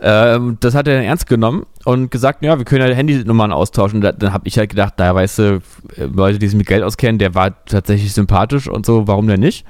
Ähm, 0.00 0.56
das 0.60 0.74
hat 0.74 0.88
er 0.88 0.94
dann 0.94 1.04
ernst 1.04 1.26
genommen 1.26 1.66
und 1.84 2.10
gesagt, 2.10 2.42
ja, 2.42 2.58
wir 2.58 2.64
können 2.64 2.86
ja 2.86 2.94
Handynummern 2.94 3.52
austauschen. 3.52 4.00
Da, 4.00 4.12
dann 4.12 4.32
habe 4.32 4.46
ich 4.46 4.58
halt 4.58 4.70
gedacht, 4.70 4.94
da 4.96 5.14
weißt 5.14 5.38
du, 5.38 5.62
Leute, 5.96 6.38
die 6.38 6.48
sich 6.48 6.56
mit 6.56 6.66
Geld 6.66 6.82
auskennen, 6.82 7.18
der 7.18 7.34
war 7.34 7.64
tatsächlich 7.64 8.12
sympathisch 8.12 8.68
und 8.68 8.84
so, 8.84 9.06
warum 9.06 9.26
denn 9.26 9.40
nicht? 9.40 9.64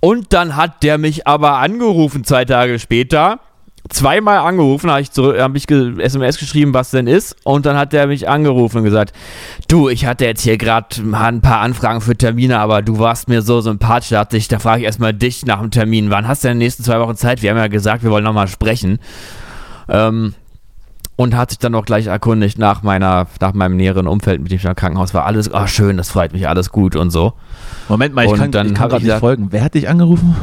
Und 0.00 0.32
dann 0.32 0.56
hat 0.56 0.82
der 0.82 0.96
mich 0.96 1.26
aber 1.26 1.58
angerufen, 1.58 2.24
zwei 2.24 2.44
Tage 2.44 2.78
später. 2.78 3.40
Zweimal 3.90 4.38
angerufen, 4.38 4.90
habe 4.90 5.00
ich, 5.00 5.08
hab 5.16 5.56
ich 5.56 5.70
SMS 5.70 6.38
geschrieben, 6.38 6.74
was 6.74 6.90
denn 6.90 7.06
ist. 7.06 7.36
Und 7.44 7.64
dann 7.64 7.76
hat 7.76 7.94
der 7.94 8.06
mich 8.06 8.28
angerufen 8.28 8.78
und 8.78 8.84
gesagt, 8.84 9.14
du, 9.66 9.88
ich 9.88 10.04
hatte 10.04 10.26
jetzt 10.26 10.42
hier 10.42 10.58
gerade 10.58 10.88
ein 11.00 11.40
paar 11.40 11.60
Anfragen 11.60 12.02
für 12.02 12.14
Termine, 12.14 12.58
aber 12.58 12.82
du 12.82 12.98
warst 12.98 13.28
mir 13.28 13.40
so 13.40 13.62
sympathisch, 13.62 14.10
da, 14.10 14.26
ich, 14.32 14.48
da 14.48 14.58
frage 14.58 14.80
ich 14.80 14.84
erstmal 14.84 15.14
dich 15.14 15.46
nach 15.46 15.60
dem 15.60 15.70
Termin. 15.70 16.10
Wann 16.10 16.28
hast 16.28 16.44
du 16.44 16.48
denn 16.48 16.56
in 16.56 16.60
den 16.60 16.66
nächsten 16.66 16.84
zwei 16.84 17.00
Wochen 17.00 17.16
Zeit? 17.16 17.40
Wir 17.40 17.50
haben 17.50 17.56
ja 17.56 17.68
gesagt, 17.68 18.02
wir 18.02 18.10
wollen 18.10 18.24
nochmal 18.24 18.48
sprechen. 18.48 18.98
Ähm, 19.88 20.34
und 21.18 21.36
hat 21.36 21.50
sich 21.50 21.58
dann 21.58 21.74
auch 21.74 21.84
gleich 21.84 22.06
erkundigt 22.06 22.60
nach 22.60 22.84
meiner, 22.84 23.26
nach 23.40 23.52
meinem 23.52 23.76
näheren 23.76 24.06
Umfeld, 24.06 24.40
mit 24.40 24.52
dem 24.52 24.56
ich 24.58 24.64
im 24.64 24.76
Krankenhaus 24.76 25.14
war. 25.14 25.26
Alles, 25.26 25.52
ah 25.52 25.66
schön, 25.66 25.96
das 25.96 26.10
freut 26.10 26.32
mich, 26.32 26.46
alles 26.46 26.70
gut 26.70 26.94
und 26.94 27.10
so. 27.10 27.32
Moment 27.88 28.14
mal, 28.14 28.24
ich 28.24 28.30
Und 28.30 28.38
kann, 28.38 28.52
dann 28.52 28.68
ich 28.68 28.74
kann 28.74 28.94
ich 28.94 29.02
nicht 29.02 29.18
folgen. 29.18 29.48
Wer 29.50 29.64
hat 29.64 29.74
dich 29.74 29.88
angerufen? 29.88 30.36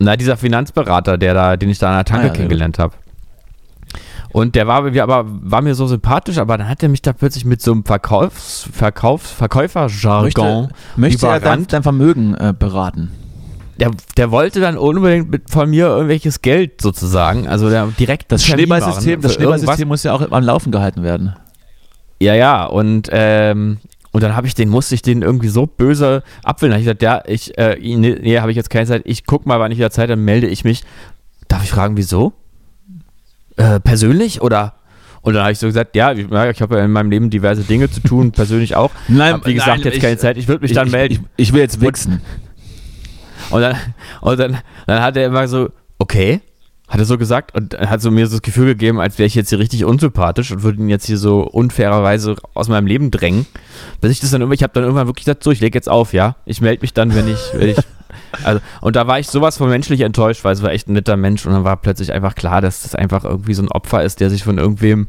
Na, 0.00 0.16
dieser 0.16 0.36
Finanzberater, 0.36 1.18
der 1.18 1.34
da, 1.34 1.56
den 1.56 1.68
ich 1.68 1.78
da 1.78 1.90
an 1.90 1.94
der 1.98 2.04
Tanke 2.04 2.24
Ah, 2.24 2.26
ja, 2.26 2.32
kennengelernt 2.32 2.80
habe. 2.80 2.94
Und 4.32 4.56
der 4.56 4.66
war, 4.66 4.82
mir 4.82 5.04
aber, 5.04 5.24
war 5.26 5.62
mir 5.62 5.76
so 5.76 5.86
sympathisch, 5.86 6.38
aber 6.38 6.58
dann 6.58 6.68
hat 6.68 6.82
er 6.82 6.88
mich 6.88 7.02
da 7.02 7.12
plötzlich 7.12 7.44
mit 7.44 7.62
so 7.62 7.70
einem 7.70 7.84
Verkaufs, 7.84 8.68
Verkaufs, 8.72 9.30
Verkäuferjargon 9.30 10.62
Möchte, 10.62 10.74
möchte 10.96 11.26
er 11.28 11.38
dein, 11.38 11.68
dein 11.68 11.84
Vermögen 11.84 12.34
äh, 12.34 12.52
beraten? 12.58 13.12
Der, 13.80 13.90
der 14.16 14.30
wollte 14.30 14.60
dann 14.60 14.76
unbedingt 14.76 15.30
mit, 15.30 15.50
von 15.50 15.70
mir 15.70 15.86
irgendwelches 15.86 16.42
Geld 16.42 16.80
sozusagen. 16.82 17.48
Also 17.48 17.70
der 17.70 17.86
direkt 17.98 18.30
Das 18.30 18.44
Schneeballsystem, 18.44 19.20
das. 19.20 19.34
Schneeballsystem 19.34 19.88
muss 19.88 20.02
ja 20.02 20.12
auch 20.12 20.30
am 20.30 20.44
Laufen 20.44 20.70
gehalten 20.70 21.02
werden. 21.02 21.34
Ja, 22.20 22.34
ja, 22.34 22.66
und, 22.66 23.08
ähm, 23.10 23.78
und 24.12 24.22
dann 24.22 24.36
habe 24.36 24.46
ich 24.46 24.54
den, 24.54 24.68
musste 24.68 24.94
ich 24.94 25.00
den 25.02 25.22
irgendwie 25.22 25.48
so 25.48 25.66
böse 25.66 26.22
abwählen. 26.44 26.72
Da 26.72 26.74
habe 26.74 26.80
ich 26.80 26.86
gesagt, 26.86 27.02
ja, 27.02 27.22
ich, 27.26 27.56
äh, 27.56 27.78
nee, 27.80 28.16
nee 28.20 28.38
habe 28.38 28.50
ich 28.50 28.56
jetzt 28.56 28.68
keine 28.68 28.86
Zeit. 28.86 29.02
Ich 29.06 29.24
guck 29.24 29.46
mal, 29.46 29.58
wann 29.58 29.72
ich 29.72 29.78
wieder 29.78 29.90
Zeit 29.90 30.04
habe, 30.04 30.16
dann 30.16 30.24
melde 30.24 30.46
ich 30.46 30.62
mich. 30.64 30.82
Darf 31.48 31.64
ich 31.64 31.70
fragen, 31.70 31.96
wieso? 31.96 32.34
Äh, 33.56 33.80
persönlich 33.80 34.42
oder? 34.42 34.74
Und 35.22 35.34
dann 35.34 35.42
habe 35.42 35.52
ich 35.52 35.58
so 35.58 35.66
gesagt, 35.66 35.96
ja, 35.96 36.12
ich, 36.12 36.26
ich 36.30 36.62
habe 36.62 36.76
ja 36.76 36.84
in 36.84 36.92
meinem 36.92 37.10
Leben 37.10 37.30
diverse 37.30 37.62
Dinge 37.62 37.90
zu 37.90 38.00
tun, 38.00 38.32
persönlich 38.32 38.76
auch. 38.76 38.90
Nein, 39.08 39.34
hab, 39.34 39.46
wie 39.46 39.54
gesagt, 39.54 39.78
nein, 39.78 39.84
jetzt 39.84 39.96
ich- 39.96 40.02
keine 40.02 40.18
Zeit. 40.18 40.36
Ich 40.36 40.48
würde 40.48 40.62
mich 40.62 40.72
dann 40.72 40.86
ich, 40.86 40.92
melden. 40.92 41.26
Ich, 41.36 41.48
ich 41.48 41.52
will 41.54 41.60
jetzt 41.60 41.80
wichsen. 41.80 42.14
Und 42.14 42.20
dann, 43.58 43.76
und 44.20 44.38
dann, 44.38 44.58
dann 44.86 45.02
hat 45.02 45.16
er 45.16 45.26
immer 45.26 45.48
so, 45.48 45.70
okay, 45.98 46.40
hat 46.88 46.98
er 46.98 47.04
so 47.04 47.18
gesagt 47.18 47.54
und 47.54 47.78
hat 47.78 48.00
so 48.00 48.10
mir 48.10 48.26
so 48.26 48.36
das 48.36 48.42
Gefühl 48.42 48.66
gegeben, 48.66 49.00
als 49.00 49.16
wäre 49.18 49.26
ich 49.26 49.36
jetzt 49.36 49.50
hier 49.50 49.60
richtig 49.60 49.84
unsympathisch 49.84 50.50
und 50.50 50.62
würde 50.64 50.80
ihn 50.80 50.88
jetzt 50.88 51.06
hier 51.06 51.18
so 51.18 51.42
unfairerweise 51.42 52.34
aus 52.54 52.68
meinem 52.68 52.86
Leben 52.86 53.12
drängen. 53.12 53.46
Bis 54.00 54.10
ich 54.10 54.20
das 54.20 54.32
dann 54.32 54.40
irgendwie, 54.40 54.56
ich 54.56 54.64
habe 54.64 54.72
dann 54.72 54.82
irgendwann 54.82 55.06
wirklich 55.06 55.26
so, 55.40 55.52
ich 55.52 55.60
lege 55.60 55.78
jetzt 55.78 55.88
auf, 55.88 56.12
ja. 56.12 56.36
Ich 56.46 56.60
melde 56.60 56.82
mich 56.82 56.92
dann, 56.92 57.14
wenn 57.14 57.28
ich, 57.28 57.38
wenn 57.54 57.68
ich, 57.68 57.78
also, 58.44 58.60
und 58.80 58.96
da 58.96 59.06
war 59.06 59.18
ich 59.18 59.28
sowas 59.28 59.56
von 59.58 59.68
menschlich 59.68 60.00
enttäuscht, 60.02 60.44
weil 60.44 60.52
es 60.54 60.62
war 60.62 60.70
echt 60.72 60.88
ein 60.88 60.92
netter 60.94 61.16
Mensch 61.16 61.44
und 61.46 61.52
dann 61.52 61.64
war 61.64 61.76
plötzlich 61.76 62.12
einfach 62.12 62.34
klar, 62.34 62.60
dass 62.60 62.82
das 62.82 62.94
einfach 62.94 63.24
irgendwie 63.24 63.54
so 63.54 63.62
ein 63.62 63.68
Opfer 63.68 64.02
ist, 64.02 64.20
der 64.20 64.30
sich 64.30 64.44
von 64.44 64.58
irgendwem 64.58 65.08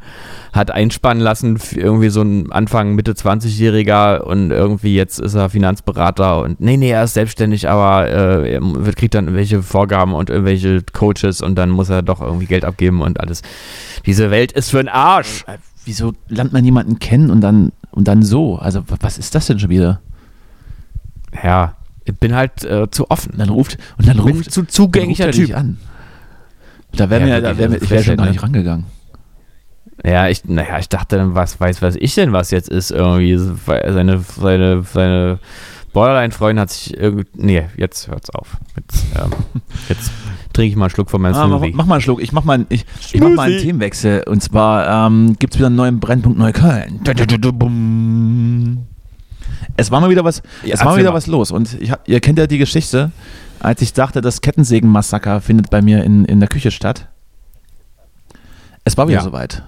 hat 0.52 0.70
einspannen 0.70 1.22
lassen, 1.22 1.58
irgendwie 1.72 2.08
so 2.10 2.22
ein 2.22 2.50
Anfang, 2.52 2.94
Mitte 2.94 3.12
20-Jähriger 3.12 4.20
und 4.22 4.50
irgendwie 4.50 4.94
jetzt 4.94 5.18
ist 5.20 5.34
er 5.34 5.50
Finanzberater 5.50 6.40
und 6.42 6.60
nee, 6.60 6.76
nee, 6.76 6.90
er 6.90 7.04
ist 7.04 7.14
selbstständig, 7.14 7.68
aber 7.68 8.08
äh, 8.08 8.54
er 8.54 8.92
kriegt 8.94 9.14
dann 9.14 9.24
irgendwelche 9.26 9.62
Vorgaben 9.62 10.14
und 10.14 10.30
irgendwelche 10.30 10.82
Coaches 10.92 11.40
und 11.42 11.54
dann 11.56 11.70
muss 11.70 11.88
er 11.88 12.02
doch 12.02 12.20
irgendwie 12.20 12.46
Geld 12.46 12.64
abgeben 12.64 13.00
und 13.02 13.20
alles. 13.20 13.42
Diese 14.06 14.30
Welt 14.30 14.52
ist 14.52 14.70
für 14.70 14.78
den 14.78 14.88
Arsch. 14.88 15.44
Äh, 15.46 15.58
Wieso 15.84 16.12
lernt 16.28 16.52
man 16.52 16.64
jemanden 16.64 17.00
kennen 17.00 17.28
und 17.30 17.40
dann, 17.40 17.72
und 17.90 18.06
dann 18.06 18.22
so? 18.22 18.56
Also, 18.56 18.88
wa- 18.88 18.96
was 19.00 19.18
ist 19.18 19.34
das 19.34 19.46
denn 19.48 19.58
schon 19.58 19.70
wieder? 19.70 20.00
Ja, 21.42 21.74
bin 22.04 22.34
halt 22.34 22.64
äh, 22.64 22.90
zu 22.90 23.10
offen. 23.10 23.34
Dann 23.36 23.48
ruft, 23.48 23.78
und 23.98 24.08
dann 24.08 24.18
Ich 24.18 24.24
bin 24.24 24.34
ruft, 24.36 24.50
zu 24.52 24.60
ruft 24.60 24.72
zugänglicher 24.72 25.26
er 25.26 25.32
Typ. 25.32 25.56
an. 25.56 25.78
Da 26.94 27.08
wäre 27.10 27.20
Ja, 27.28 27.36
mir, 27.36 27.42
da 27.42 27.58
wär 27.58 27.68
mir, 27.68 27.76
ich 27.82 27.90
wäre 27.90 28.02
schon 28.04 28.16
gar 28.16 28.28
nicht 28.28 28.42
rangegangen. 28.42 28.86
Ja, 30.04 30.28
ich, 30.28 30.44
naja, 30.44 30.78
ich 30.78 30.88
dachte 30.88 31.16
dann, 31.16 31.34
was 31.34 31.60
weiß, 31.60 31.80
was 31.80 31.96
ich 31.96 32.14
denn, 32.14 32.32
was 32.32 32.50
jetzt 32.50 32.68
ist 32.68 32.90
irgendwie. 32.90 33.36
Seine, 33.36 34.18
seine, 34.20 34.82
seine 34.82 35.38
Borderline-Freundin 35.92 36.60
hat 36.60 36.70
sich 36.70 36.96
irgendwie. 36.96 37.26
Nee, 37.34 37.66
jetzt 37.76 38.08
hört's 38.08 38.30
auf. 38.30 38.56
Jetzt, 38.76 39.04
ähm, 39.14 39.30
jetzt 39.88 40.10
trinke 40.52 40.70
ich 40.70 40.76
mal 40.76 40.86
einen 40.86 40.90
Schluck 40.90 41.10
von 41.10 41.22
meinem 41.22 41.34
Ah, 41.34 41.46
mach, 41.46 41.60
mach 41.72 41.86
mal 41.86 41.94
einen 41.96 42.02
Schluck. 42.02 42.22
Ich 42.22 42.32
mach 42.32 42.44
mal, 42.44 42.66
ich, 42.68 42.84
ich 43.12 43.20
mach 43.20 43.30
mal 43.30 43.48
einen. 43.48 43.58
Themenwechsel. 43.60 44.24
Und 44.26 44.42
zwar 44.42 45.06
ähm, 45.06 45.36
gibt 45.38 45.54
es 45.54 45.58
wieder 45.60 45.68
einen 45.68 45.76
neuen 45.76 46.00
Brennpunkt 46.00 46.38
Neukölln. 46.38 47.00
Es 49.76 49.90
war 49.90 50.00
mal 50.00 50.10
wieder 50.10 50.24
was, 50.24 50.42
Ja, 50.64 50.74
es 50.74 50.80
war 50.80 50.92
mal 50.92 50.98
wieder 50.98 51.10
mal. 51.10 51.16
was 51.16 51.26
los. 51.26 51.50
Und 51.50 51.80
ich, 51.80 51.92
ihr 52.06 52.20
kennt 52.20 52.38
ja 52.38 52.46
die 52.46 52.58
Geschichte, 52.58 53.10
als 53.60 53.80
ich 53.82 53.92
dachte, 53.92 54.20
das 54.20 54.40
Kettensägen-Massaker 54.40 55.40
findet 55.40 55.70
bei 55.70 55.82
mir 55.82 56.04
in, 56.04 56.24
in 56.24 56.40
der 56.40 56.48
Küche 56.48 56.70
statt. 56.70 57.08
Es 58.84 58.96
war 58.96 59.06
wieder 59.08 59.18
Ja. 59.18 59.24
soweit. 59.24 59.62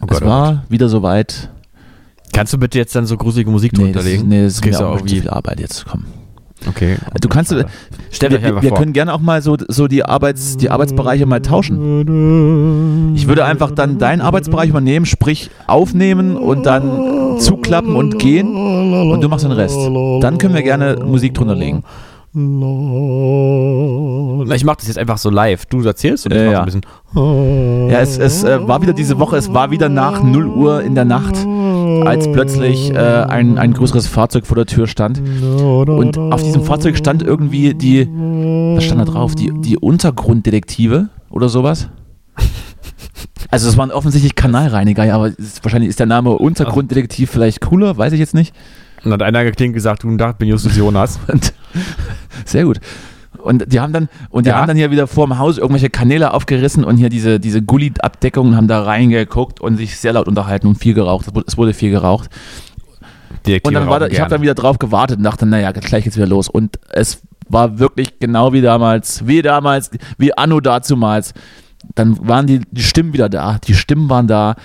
Oh 0.00 0.04
es 0.04 0.08
Gott, 0.08 0.22
oh 0.22 0.26
war 0.26 0.64
wieder 0.68 0.88
soweit. 0.88 1.50
Kannst 2.32 2.52
du 2.52 2.58
bitte 2.58 2.78
jetzt 2.78 2.94
dann 2.94 3.06
so 3.06 3.16
gruselige 3.16 3.50
Musik 3.50 3.72
Nee, 3.72 3.84
drunter 3.84 4.02
legen? 4.02 4.28
nee, 4.28 4.42
das 4.44 4.54
ist 4.54 4.64
mir 4.64 4.78
auch 4.80 4.96
auch 4.96 4.98
zu 5.00 5.04
wie. 5.06 5.20
viel 5.20 5.30
Arbeit 5.30 5.60
jetzt. 5.60 5.86
Komm. 5.86 6.04
Okay. 6.66 6.96
Du 7.20 7.28
kannst. 7.28 7.54
Stellt 8.10 8.32
wir, 8.32 8.38
euch 8.38 8.44
einfach 8.46 8.62
wir 8.62 8.70
vor. 8.70 8.78
können 8.78 8.92
gerne 8.92 9.12
auch 9.12 9.20
mal 9.20 9.42
so, 9.42 9.56
so 9.68 9.88
die, 9.88 10.04
Arbeits, 10.04 10.56
die 10.56 10.70
Arbeitsbereiche 10.70 11.26
mal 11.26 11.40
tauschen. 11.42 13.12
Ich 13.14 13.28
würde 13.28 13.44
einfach 13.44 13.70
dann 13.70 13.98
deinen 13.98 14.20
Arbeitsbereich 14.20 14.70
übernehmen, 14.70 15.06
sprich 15.06 15.50
aufnehmen 15.66 16.36
und 16.36 16.64
dann 16.64 17.38
zuklappen 17.38 17.94
und 17.94 18.18
gehen 18.18 18.56
und 18.56 19.20
du 19.20 19.28
machst 19.28 19.44
den 19.44 19.52
Rest. 19.52 19.76
Dann 19.76 20.38
können 20.38 20.54
wir 20.54 20.62
gerne 20.62 20.96
Musik 21.04 21.34
drunter 21.34 21.54
legen. 21.54 21.84
Na, 24.46 24.54
Ich 24.54 24.64
mach 24.64 24.76
das 24.76 24.88
jetzt 24.88 24.98
einfach 24.98 25.16
so 25.16 25.30
live. 25.30 25.64
Du 25.66 25.80
erzählst 25.82 26.26
und 26.26 26.32
ich 26.34 26.38
Äh, 26.38 26.44
mach 26.46 26.52
ja. 26.52 26.58
ein 26.60 26.64
bisschen. 26.66 26.82
Ja, 27.90 28.00
es, 28.00 28.18
es 28.18 28.44
äh, 28.44 28.68
war 28.68 28.82
wieder 28.82 28.92
diese 28.92 29.18
Woche, 29.18 29.36
es 29.36 29.54
war 29.54 29.70
wieder 29.70 29.88
nach 29.88 30.22
0 30.22 30.46
Uhr 30.46 30.82
in 30.82 30.94
der 30.94 31.06
Nacht, 31.06 31.34
als 32.06 32.30
plötzlich 32.30 32.92
äh, 32.92 32.98
ein, 32.98 33.56
ein 33.56 33.72
größeres 33.72 34.06
Fahrzeug 34.06 34.44
vor 34.46 34.56
der 34.56 34.66
Tür 34.66 34.86
stand. 34.86 35.20
Und 35.20 36.18
auf 36.18 36.42
diesem 36.42 36.62
Fahrzeug 36.62 36.98
stand 36.98 37.22
irgendwie 37.22 37.72
die, 37.72 38.06
was 38.76 38.84
stand 38.84 39.00
da 39.00 39.06
drauf? 39.06 39.34
Die, 39.34 39.50
die 39.62 39.78
Untergrunddetektive 39.78 41.08
oder 41.30 41.48
sowas? 41.48 41.88
Also 43.50 43.68
es 43.68 43.78
waren 43.78 43.90
offensichtlich 43.92 44.34
Kanalreiniger, 44.34 45.04
ja, 45.04 45.14
aber 45.14 45.28
ist, 45.28 45.64
wahrscheinlich 45.64 45.88
ist 45.88 46.00
der 46.00 46.06
Name 46.06 46.32
Untergrunddetektiv 46.32 47.30
vielleicht 47.30 47.60
cooler, 47.62 47.96
weiß 47.96 48.12
ich 48.12 48.18
jetzt 48.18 48.34
nicht. 48.34 48.54
Und 49.06 49.10
dann 49.12 49.20
hat 49.20 49.26
einer 49.34 49.44
geklingt 49.44 49.74
gesagt, 49.74 50.02
guten 50.02 50.18
Tag, 50.18 50.38
bin 50.38 50.48
Justus 50.48 50.76
Jonas. 50.76 51.18
Sehr 52.44 52.64
gut. 52.64 52.80
Und 53.38 53.72
die 53.72 53.78
haben 53.78 53.92
dann, 53.92 54.08
und 54.30 54.44
die 54.46 54.50
Ja. 54.50 54.56
haben 54.56 54.66
dann 54.66 54.76
hier 54.76 54.90
wieder 54.90 55.06
vor 55.06 55.26
dem 55.26 55.38
Haus 55.38 55.56
irgendwelche 55.58 55.88
Kanäle 55.90 56.34
aufgerissen 56.34 56.82
und 56.84 56.96
hier 56.96 57.08
diese, 57.08 57.38
diese 57.38 57.62
Gully-Abdeckungen 57.62 58.56
haben 58.56 58.66
da 58.66 58.82
reingeguckt 58.82 59.60
und 59.60 59.76
sich 59.76 59.96
sehr 59.98 60.14
laut 60.14 60.26
unterhalten 60.26 60.66
und 60.66 60.76
viel 60.76 60.94
geraucht. 60.94 61.28
Es 61.28 61.34
wurde, 61.34 61.44
es 61.46 61.56
wurde 61.56 61.72
viel 61.74 61.90
geraucht. 61.92 62.28
Und 63.68 63.74
dann 63.74 63.88
war 63.88 64.00
da, 64.00 64.06
ich 64.08 64.18
habe 64.18 64.30
dann 64.30 64.42
wieder 64.42 64.54
drauf 64.54 64.78
gewartet 64.80 65.18
und 65.18 65.22
dachte, 65.24 65.46
naja, 65.46 65.70
gleich 65.70 66.02
geht's 66.02 66.16
wieder 66.16 66.26
los. 66.26 66.48
Und 66.48 66.80
es 66.90 67.22
war 67.48 67.78
wirklich 67.78 68.18
genau 68.18 68.52
wie 68.52 68.60
damals, 68.60 69.24
wie 69.28 69.42
damals, 69.42 69.92
wie 70.18 70.36
Anno 70.36 70.58
dazumals. 70.60 71.32
Dann 71.94 72.18
waren 72.26 72.48
die, 72.48 72.62
die 72.72 72.82
Stimmen 72.82 73.12
wieder 73.12 73.28
da, 73.28 73.58
die 73.64 73.74
Stimmen 73.74 74.10
waren 74.10 74.26
da. 74.26 74.56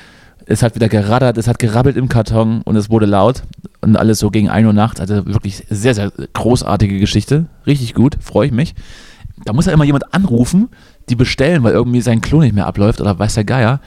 Es 0.46 0.64
hat 0.64 0.76
wieder 0.76 0.90
geraddert, 0.90 1.38
es 1.38 1.48
hat 1.48 1.60
gerabbelt 1.60 1.98
im 1.98 2.10
Karton 2.10 2.62
und 2.64 2.76
es 2.76 2.90
wurde 2.90 3.06
laut 3.06 3.44
und 3.82 3.96
alles 3.96 4.20
so 4.20 4.30
gegen 4.32 4.50
1 4.50 4.66
Uhr 4.66 4.74
nachts. 4.74 5.00
Also 5.00 5.26
wirklich 5.26 5.66
sehr, 5.70 5.94
sehr 5.96 6.12
großartige 6.34 7.00
Geschichte. 7.00 7.46
Richtig 7.66 7.94
gut, 7.94 8.18
freue 8.22 8.48
ich 8.48 8.52
mich. 8.52 8.74
Da 9.46 9.54
muss 9.54 9.66
ja 9.66 9.74
immer 9.74 9.84
jemand 9.86 10.14
anrufen, 10.14 10.70
die 11.10 11.16
bestellen, 11.16 11.64
weil 11.64 11.74
irgendwie 11.74 12.02
sein 12.02 12.22
Klo 12.22 12.42
nicht 12.42 12.54
mehr 12.54 12.68
abläuft 12.68 13.02
oder 13.02 13.18
weiß 13.18 13.36
der 13.36 13.44
Geier. 13.46 13.80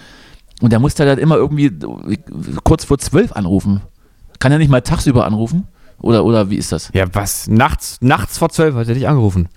Und 0.61 0.71
der 0.73 0.79
muss 0.81 0.95
da 0.95 1.05
dann 1.05 1.19
immer 1.19 1.37
irgendwie 1.37 1.71
kurz 2.65 2.85
vor 2.85 2.99
zwölf 2.99 3.33
anrufen. 3.33 3.83
Kann 4.39 4.53
er 4.53 4.59
nicht 4.59 4.71
mal 4.71 4.81
tagsüber 4.81 5.27
anrufen? 5.27 5.67
Oder, 6.01 6.25
oder 6.25 6.51
wie 6.51 6.57
ist 6.57 6.73
das? 6.73 6.91
Ja, 6.93 7.05
was? 7.15 7.47
Nachts, 7.49 7.99
nachts 8.01 8.39
vor 8.39 8.49
zwölf 8.51 8.75
hat 8.75 8.89
er 8.89 8.95
dich 8.95 9.09
angerufen. 9.09 9.49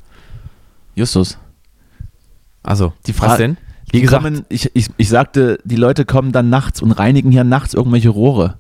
Justus. 0.95 1.37
Also, 2.63 2.93
Die 3.05 3.11
was 3.17 3.17
Frage- 3.27 3.57
denn? 3.91 4.01
Die 4.01 4.07
kommen, 4.07 4.45
ich, 4.49 4.69
ich, 4.73 4.87
ich 4.97 5.09
sagte, 5.09 5.59
die 5.63 5.75
Leute 5.75 6.05
kommen 6.05 6.31
dann 6.31 6.49
nachts 6.49 6.81
und 6.81 6.91
reinigen 6.91 7.31
hier 7.31 7.43
nachts 7.43 7.73
irgendwelche 7.73 8.09
Rohre. 8.09 8.59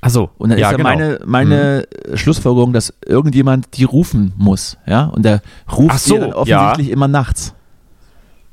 Achso, 0.00 0.30
Und 0.38 0.50
dann 0.50 0.58
ja, 0.58 0.68
ist 0.68 0.72
ja 0.72 0.76
genau. 0.76 0.88
meine, 0.88 1.20
meine 1.24 1.88
Schlussfolgerung, 2.14 2.72
dass 2.72 2.92
irgendjemand 3.04 3.76
die 3.76 3.84
rufen 3.84 4.32
muss. 4.36 4.76
Ja? 4.86 5.04
Und 5.04 5.24
der 5.24 5.40
ruft 5.70 5.94
Ach 5.94 5.98
so, 5.98 6.18
dann 6.18 6.32
offensichtlich 6.32 6.90
immer 6.90 7.08
nachts. 7.08 7.54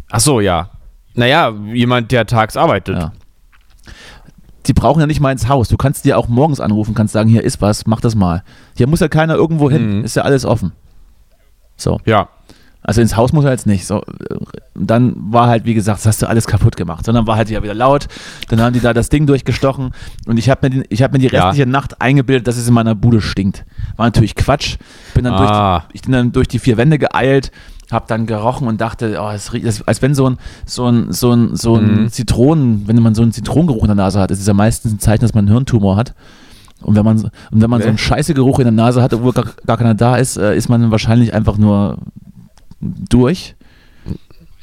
Achso, 0.10 0.40
ja. 0.40 0.70
Naja, 1.16 1.54
jemand, 1.74 2.12
der 2.12 2.26
tags 2.26 2.58
arbeitet. 2.58 2.98
Ja. 2.98 3.12
Die 4.66 4.74
brauchen 4.74 5.02
ja 5.02 5.06
nicht 5.06 5.20
mal 5.20 5.32
ins 5.32 5.48
Haus. 5.48 5.68
Du 5.68 5.78
kannst 5.78 6.06
dir 6.06 6.18
auch 6.18 6.28
morgens 6.28 6.60
anrufen, 6.60 6.96
kannst 6.96 7.14
sagen, 7.14 7.30
hier 7.30 7.44
ist 7.44 7.62
was, 7.62 7.86
mach 7.86 8.02
das 8.02 8.16
mal. 8.16 8.44
Hier 8.76 8.88
muss 8.88 9.02
ja 9.02 9.10
keiner 9.10 9.36
irgendwo 9.36 9.70
hin. 9.70 10.00
Mhm. 10.00 10.06
Ist 10.06 10.16
ja 10.16 10.24
alles 10.24 10.46
offen. 10.46 10.72
So. 11.76 12.00
Ja. 12.06 12.30
Also 12.86 13.00
ins 13.02 13.16
Haus 13.16 13.32
muss 13.32 13.46
er 13.46 13.52
jetzt 13.52 13.66
nicht. 13.66 13.86
So, 13.86 14.02
dann 14.76 15.14
war 15.18 15.48
halt, 15.48 15.66
wie 15.66 15.74
gesagt, 15.74 16.00
das 16.00 16.06
hast 16.06 16.22
du 16.22 16.28
alles 16.28 16.48
kaputt 16.48 16.76
gemacht. 16.76 17.06
Sondern 17.06 17.26
war 17.28 17.38
halt 17.38 17.50
ja 17.50 17.64
wieder 17.64 17.74
laut. 17.74 18.08
Dann 18.50 18.60
haben 18.62 18.74
die 18.74 18.80
da 18.82 18.94
das 18.94 19.10
Ding 19.10 19.26
durchgestochen. 19.26 19.92
Und 20.28 20.38
ich 20.38 20.50
habe 20.50 20.68
mir, 20.68 20.70
den- 20.70 20.86
ich 20.90 21.02
hab 21.02 21.14
mir 21.14 21.20
die 21.20 21.28
Ja. 21.28 21.46
restliche 21.48 21.70
Nacht 21.70 22.02
eingebildet, 22.02 22.48
dass 22.48 22.58
es 22.58 22.68
in 22.68 22.74
meiner 22.74 22.94
Bude 22.96 23.22
stinkt. 23.22 23.66
War 23.96 24.06
natürlich 24.08 24.36
Quatsch. 24.36 24.78
Bin 25.14 25.24
dann, 25.24 25.38
durch, 25.38 25.50
Ah. 25.50 25.84
die, 25.92 25.96
ich 25.96 26.02
bin 26.02 26.12
dann 26.12 26.32
durch 26.34 26.48
die 26.48 26.60
vier 26.60 26.76
Wände 26.78 26.98
geeilt, 27.00 27.52
habe 27.92 28.06
dann 28.08 28.26
gerochen 28.26 28.68
und 28.68 28.82
dachte, 28.82 29.18
oh, 29.22 29.30
es 29.30 29.54
riecht, 29.54 29.88
als 29.88 30.02
wenn 30.02 30.16
so 30.16 30.30
ein, 30.32 30.38
so 30.66 30.88
ein, 30.90 31.12
so 31.14 31.32
ein, 31.32 31.56
so 31.56 31.76
ein 31.76 32.04
Mhm. 32.04 32.10
Zitronen, 32.10 32.88
wenn 32.88 33.02
man 33.02 33.14
so 33.16 33.22
einen 33.22 33.32
Zitronengeruch 33.32 33.84
in 33.84 33.88
der 33.90 33.96
Nase 33.96 34.20
hat, 34.20 34.32
das 34.32 34.40
ist 34.40 34.48
ja 34.48 34.54
meistens 34.54 34.94
ein 34.94 35.00
Zeichen, 35.00 35.22
dass 35.22 35.34
man 35.34 35.46
einen 35.46 35.54
Hirntumor 35.54 35.96
hat. 35.96 36.14
Und 36.82 36.96
wenn 36.98 37.06
man, 37.06 37.18
so- 37.18 37.28
und 37.52 37.62
wenn 37.62 37.70
man 37.70 37.82
so 37.82 37.88
einen 37.88 37.96
Okay. 37.96 38.04
Scheißegeruch 38.04 38.60
in 38.60 38.66
der 38.66 38.72
Nase 38.74 39.02
hat, 39.02 39.14
obwohl 39.14 39.32
gar, 39.32 39.46
gar 39.66 39.78
keiner 39.78 39.94
da 39.94 40.18
ist, 40.18 40.36
äh, 40.38 40.54
ist 40.58 40.68
man 40.68 40.92
wahrscheinlich 40.92 41.34
einfach 41.34 41.58
nur 41.58 41.98
durch. 43.10 43.56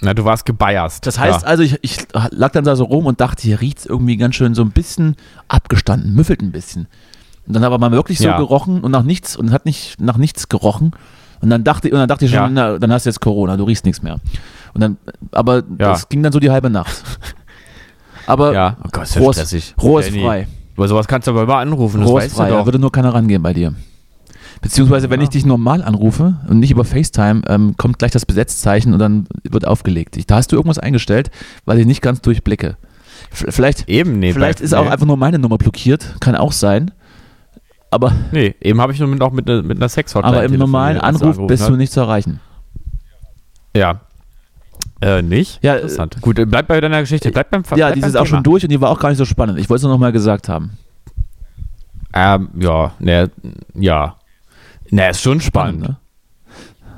Na, 0.03 0.15
du 0.15 0.25
warst 0.25 0.47
gebeierst. 0.47 1.07
Das 1.07 1.19
heißt 1.19 1.43
ja. 1.43 1.47
also, 1.47 1.63
ich, 1.63 1.79
ich 1.83 1.99
lag 2.31 2.53
dann 2.53 2.65
da 2.65 2.75
so 2.75 2.85
rum 2.85 3.05
und 3.07 3.21
dachte, 3.21 3.43
hier 3.43 3.61
riecht 3.61 3.81
es 3.81 3.87
irgendwie 3.87 4.17
ganz 4.17 4.35
schön 4.35 4.55
so 4.55 4.63
ein 4.63 4.71
bisschen 4.71 5.17
abgestanden, 5.49 6.15
müffelt 6.15 6.41
ein 6.41 6.53
bisschen. 6.53 6.87
Und 7.47 7.55
dann 7.55 7.65
aber 7.65 7.79
mal 7.79 7.91
wirklich 7.91 8.19
so 8.19 8.25
Ja. 8.25 8.39
gerochen 8.39 8.81
und 8.81 8.91
nach 8.93 9.03
nichts 9.03 9.37
und 9.37 9.53
hat 9.53 9.67
nicht 9.67 10.01
nach 10.01 10.17
nichts 10.17 10.49
gerochen. 10.49 10.93
Und 11.43 11.51
dann 11.51 11.65
dachte, 11.65 11.89
und 11.91 11.99
dann 11.99 12.09
dachte 12.09 12.25
ich 12.25 12.31
schon, 12.31 12.41
Ja. 12.41 12.49
na, 12.49 12.79
dann 12.79 12.93
hast 12.93 13.05
du 13.07 13.11
jetzt 13.11 13.21
Corona, 13.21 13.57
du 13.57 13.65
riechst 13.65 13.85
nichts 13.85 14.03
mehr. 14.03 14.17
Und 14.73 14.81
dann, 14.81 14.97
aber 15.33 15.63
das 15.63 16.09
ging 16.09 16.23
dann 16.23 16.33
so 16.33 16.41
die 16.41 16.51
halbe 16.51 16.71
Nacht. 16.71 17.03
Aber 18.27 18.53
ja. 18.53 18.77
Oh 18.85 18.89
Gott, 18.93 19.05
ist 19.05 19.17
ja 19.17 19.59
ist. 19.59 19.75
Rohr 19.83 20.01
ist 20.01 20.17
frei. 20.17 20.47
Über 20.77 20.89
sowas 20.89 21.09
kannst 21.09 21.27
du 21.27 21.33
aber 21.33 21.43
immer 21.43 21.57
anrufen, 21.57 22.01
das 22.01 22.09
Rohr 22.09 22.19
weißt 22.19 22.27
ist 22.29 22.33
du 22.35 22.43
frei, 22.43 22.51
da 22.51 22.59
doch. 22.59 22.65
würde 22.67 22.79
nur 22.79 22.93
keiner 22.93 23.13
rangehen 23.13 23.43
bei 23.43 23.53
dir. 23.53 23.75
Beziehungsweise, 24.63 25.09
wenn 25.11 25.21
Ja. 25.21 25.25
ich 25.25 25.31
dich 25.31 25.47
normal 25.47 25.83
anrufe 25.83 26.37
und 26.49 26.59
nicht 26.59 26.71
über 26.71 26.85
FaceTime, 26.85 27.43
ähm, 27.47 27.77
kommt 27.79 27.99
gleich 27.99 28.11
das 28.11 28.27
Besetzzeichen 28.27 28.93
und 28.93 28.99
dann 28.99 29.27
wird 29.43 29.67
aufgelegt. 29.67 30.17
Ich, 30.19 30.27
da 30.27 30.37
hast 30.37 30.53
du 30.53 30.57
irgendwas 30.57 30.79
eingestellt, 30.79 31.31
weil 31.65 31.79
ich 31.79 31.87
nicht 31.87 32.03
ganz 32.03 32.21
durchblicke. 32.21 32.77
Vielleicht 33.31 33.89
Eben, 33.89 34.19
nee. 34.19 34.33
vielleicht 34.33 34.61
ist 34.61 34.75
auch 34.75 34.85
nee. 34.85 34.91
einfach 34.91 35.07
nur 35.07 35.17
meine 35.17 35.39
Nummer 35.39 35.57
blockiert, 35.59 36.17
kann 36.21 36.35
auch 36.37 36.53
sein. 36.53 36.91
Aber, 37.91 38.13
Nee, 38.33 38.55
eben 38.61 38.81
habe 38.81 38.93
ich 38.93 38.99
nur 39.01 39.09
mit, 39.09 39.21
auch 39.23 39.33
mit, 39.33 39.47
ne- 39.47 39.63
mit 39.63 39.79
einer 39.79 39.89
Sex-Hotline 39.89 40.37
aber 40.37 40.45
im 40.45 40.57
normalen 40.59 40.99
Anruf 40.99 41.39
bist 41.47 41.65
hat. 41.65 41.71
du 41.71 41.77
nicht 41.77 41.93
zu 41.93 42.01
erreichen. 42.01 42.39
Ja. 43.75 44.01
Äh, 45.01 45.23
nicht? 45.23 45.63
Ja, 45.63 45.75
Interessant. 45.77 46.19
Gut, 46.21 46.39
äh, 46.39 46.45
bleib 46.45 46.69
bei 46.69 46.81
deiner 46.81 47.01
Geschichte. 47.01 47.31
Bleib 47.33 47.51
beim 47.51 47.63
Ja, 47.71 47.77
bleib 47.87 47.95
die 47.95 48.01
beim 48.01 48.11
ist 48.11 48.17
auch 48.17 48.25
Thema. 48.25 48.37
schon 48.37 48.43
durch 48.45 48.63
und 48.65 48.71
die 48.71 48.81
war 48.81 48.91
auch 48.91 48.99
gar 49.01 49.09
nicht 49.09 49.19
so 49.19 49.25
spannend. 49.25 49.59
Ich 49.59 49.69
wollte 49.71 49.79
es 49.79 49.83
nur 49.85 49.93
noch 49.93 49.99
mal 49.99 50.13
gesagt 50.13 50.49
haben. 50.49 50.73
Ähm, 52.13 52.49
ja, 52.59 52.93
ne, 52.99 53.31
ja. 53.75 54.17
Ne, 54.91 55.11
ist 55.11 55.23
schon 55.23 55.41
spannend. 55.41 55.81
ne? 55.81 55.97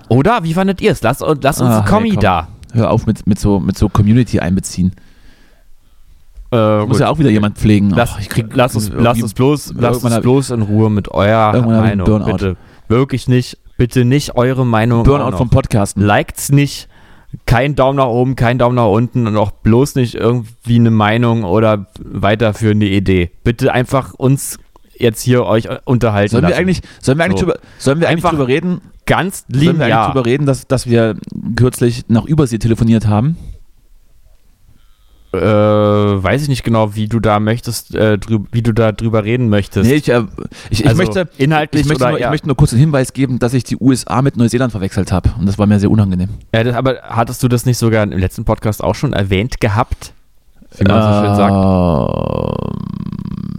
Oder? 0.08 0.44
Wie 0.44 0.54
fandet 0.54 0.80
ihr 0.80 0.92
es? 0.92 1.02
Lass, 1.02 1.20
lass 1.20 1.60
uns 1.60 1.70
einen 1.70 1.84
Kommi 1.84 2.10
komm. 2.10 2.20
da. 2.20 2.48
Hör 2.72 2.90
auf 2.90 3.06
mit, 3.06 3.26
mit, 3.26 3.38
so, 3.38 3.60
mit 3.60 3.76
so 3.76 3.88
Community 3.88 4.40
einbeziehen. 4.40 4.92
Äh, 6.50 6.84
Muss 6.84 6.98
ja 6.98 7.08
auch 7.08 7.18
wieder 7.18 7.30
jemand 7.30 7.56
pflegen. 7.56 7.90
Lass, 7.90 8.12
Ach, 8.14 8.20
ich 8.20 8.28
krieg 8.28 8.46
lass, 8.54 8.74
uns, 8.76 8.90
lass 8.94 9.22
uns 9.22 9.32
bloß, 9.34 9.74
lass 9.76 10.04
uns 10.04 10.20
bloß 10.20 10.50
in 10.50 10.62
Ruhe 10.62 10.90
mit 10.90 11.08
eurer 11.10 11.60
Meinung. 11.62 12.24
Bitte. 12.24 12.56
Wirklich 12.88 13.28
nicht. 13.28 13.58
Bitte 13.78 14.04
nicht 14.04 14.36
eure 14.36 14.66
Meinung. 14.66 15.02
Burnout 15.04 15.36
vom 15.38 15.48
Podcasten. 15.48 16.04
Liked's 16.06 16.52
nicht. 16.52 16.88
Kein 17.46 17.74
Daumen 17.74 17.96
nach 17.96 18.06
oben, 18.08 18.36
kein 18.36 18.58
Daumen 18.58 18.76
nach 18.76 18.88
unten 18.88 19.26
und 19.26 19.38
auch 19.38 19.50
bloß 19.50 19.94
nicht 19.94 20.14
irgendwie 20.14 20.74
eine 20.76 20.90
Meinung 20.90 21.44
oder 21.44 21.86
weiterführende 21.98 22.86
Idee. 22.86 23.30
Bitte 23.42 23.72
einfach 23.72 24.12
uns 24.12 24.58
jetzt 25.02 25.20
hier 25.22 25.44
euch 25.44 25.68
unterhalten. 25.84 26.30
Sollen 26.30 26.44
wir 26.44 26.50
lassen. 26.50 26.60
eigentlich, 26.60 26.80
sollen 27.00 27.18
wir 27.18 27.24
eigentlich, 27.24 27.40
So. 27.40 27.46
drüber, 27.46 27.58
sollen 27.78 28.00
wir 28.00 28.08
eigentlich 28.08 28.24
drüber 28.24 28.48
reden? 28.48 28.80
ganz 29.04 29.44
Sollen 29.48 29.60
wir 29.64 29.72
lieb 29.72 29.80
eigentlich 29.80 29.88
ja. 29.88 30.06
drüber 30.10 30.24
reden, 30.26 30.46
dass, 30.46 30.66
dass 30.68 30.86
wir 30.86 31.16
kürzlich 31.56 32.04
nach 32.08 32.24
Übersee 32.24 32.58
telefoniert 32.58 33.06
haben? 33.06 33.36
Äh, 35.34 35.38
weiß 35.40 36.42
ich 36.42 36.48
nicht 36.48 36.62
genau, 36.62 36.94
wie 36.94 37.08
du 37.08 37.18
da 37.18 37.40
möchtest, 37.40 37.94
äh, 37.94 38.18
drüb, 38.18 38.48
wie 38.52 38.60
du 38.60 38.74
da 38.74 38.92
drüber 38.92 39.24
reden 39.24 39.48
möchtest. 39.48 39.88
Nee, 39.88 39.96
ich, 39.96 40.10
äh, 40.10 40.24
ich, 40.68 40.80
ich, 40.80 40.86
Also, 40.86 40.98
möchte, 41.02 41.26
inhaltlich 41.38 41.82
ich, 41.82 41.88
möchte 41.88 42.06
nur, 42.06 42.20
ich 42.20 42.28
möchte 42.28 42.46
nur 42.48 42.56
kurz 42.56 42.70
den 42.70 42.78
Hinweis 42.78 43.14
geben, 43.14 43.38
dass 43.38 43.54
ich 43.54 43.64
die 43.64 43.78
USA 43.80 44.20
mit 44.20 44.36
Neuseeland 44.36 44.72
verwechselt 44.72 45.10
habe. 45.10 45.30
Und 45.38 45.46
das 45.46 45.58
war 45.58 45.66
mir 45.66 45.80
sehr 45.80 45.90
unangenehm. 45.90 46.28
Ja, 46.54 46.64
das, 46.64 46.76
aber 46.76 46.96
hattest 47.04 47.42
du 47.42 47.48
das 47.48 47.64
nicht 47.64 47.78
sogar 47.78 48.02
im 48.02 48.10
letzten 48.12 48.44
Podcast 48.44 48.84
auch 48.84 48.94
schon 48.94 49.14
erwähnt 49.14 49.58
gehabt? 49.58 50.12
Wie 50.76 50.84
man 50.84 51.02
so 51.02 51.26
schön 51.26 51.36
sagt. 51.36 51.54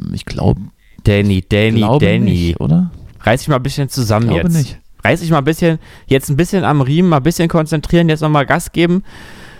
Ähm, 0.07 0.13
Ich 0.13 0.25
glaube, 0.25 0.61
Danny, 1.03 1.43
Danny, 1.47 1.77
glaube 1.79 2.05
Danny. 2.05 2.19
nicht, 2.31 2.59
oder? 2.59 2.91
Reiß 3.21 3.41
dich 3.41 3.47
mal 3.49 3.57
ein 3.57 3.63
bisschen 3.63 3.89
zusammen 3.89 4.25
Ich 4.27 4.31
glaube 4.33 4.47
jetzt. 4.49 4.57
nicht. 4.57 4.79
Reiß 5.03 5.19
dich 5.19 5.31
mal 5.31 5.39
ein 5.39 5.43
bisschen, 5.43 5.79
jetzt 6.07 6.29
ein 6.29 6.37
bisschen 6.37 6.63
am 6.63 6.81
Riemen, 6.81 7.09
mal 7.09 7.17
ein 7.17 7.23
bisschen 7.23 7.49
konzentrieren, 7.49 8.07
jetzt 8.09 8.21
nochmal 8.21 8.45
Gas 8.45 8.71
geben. 8.71 9.03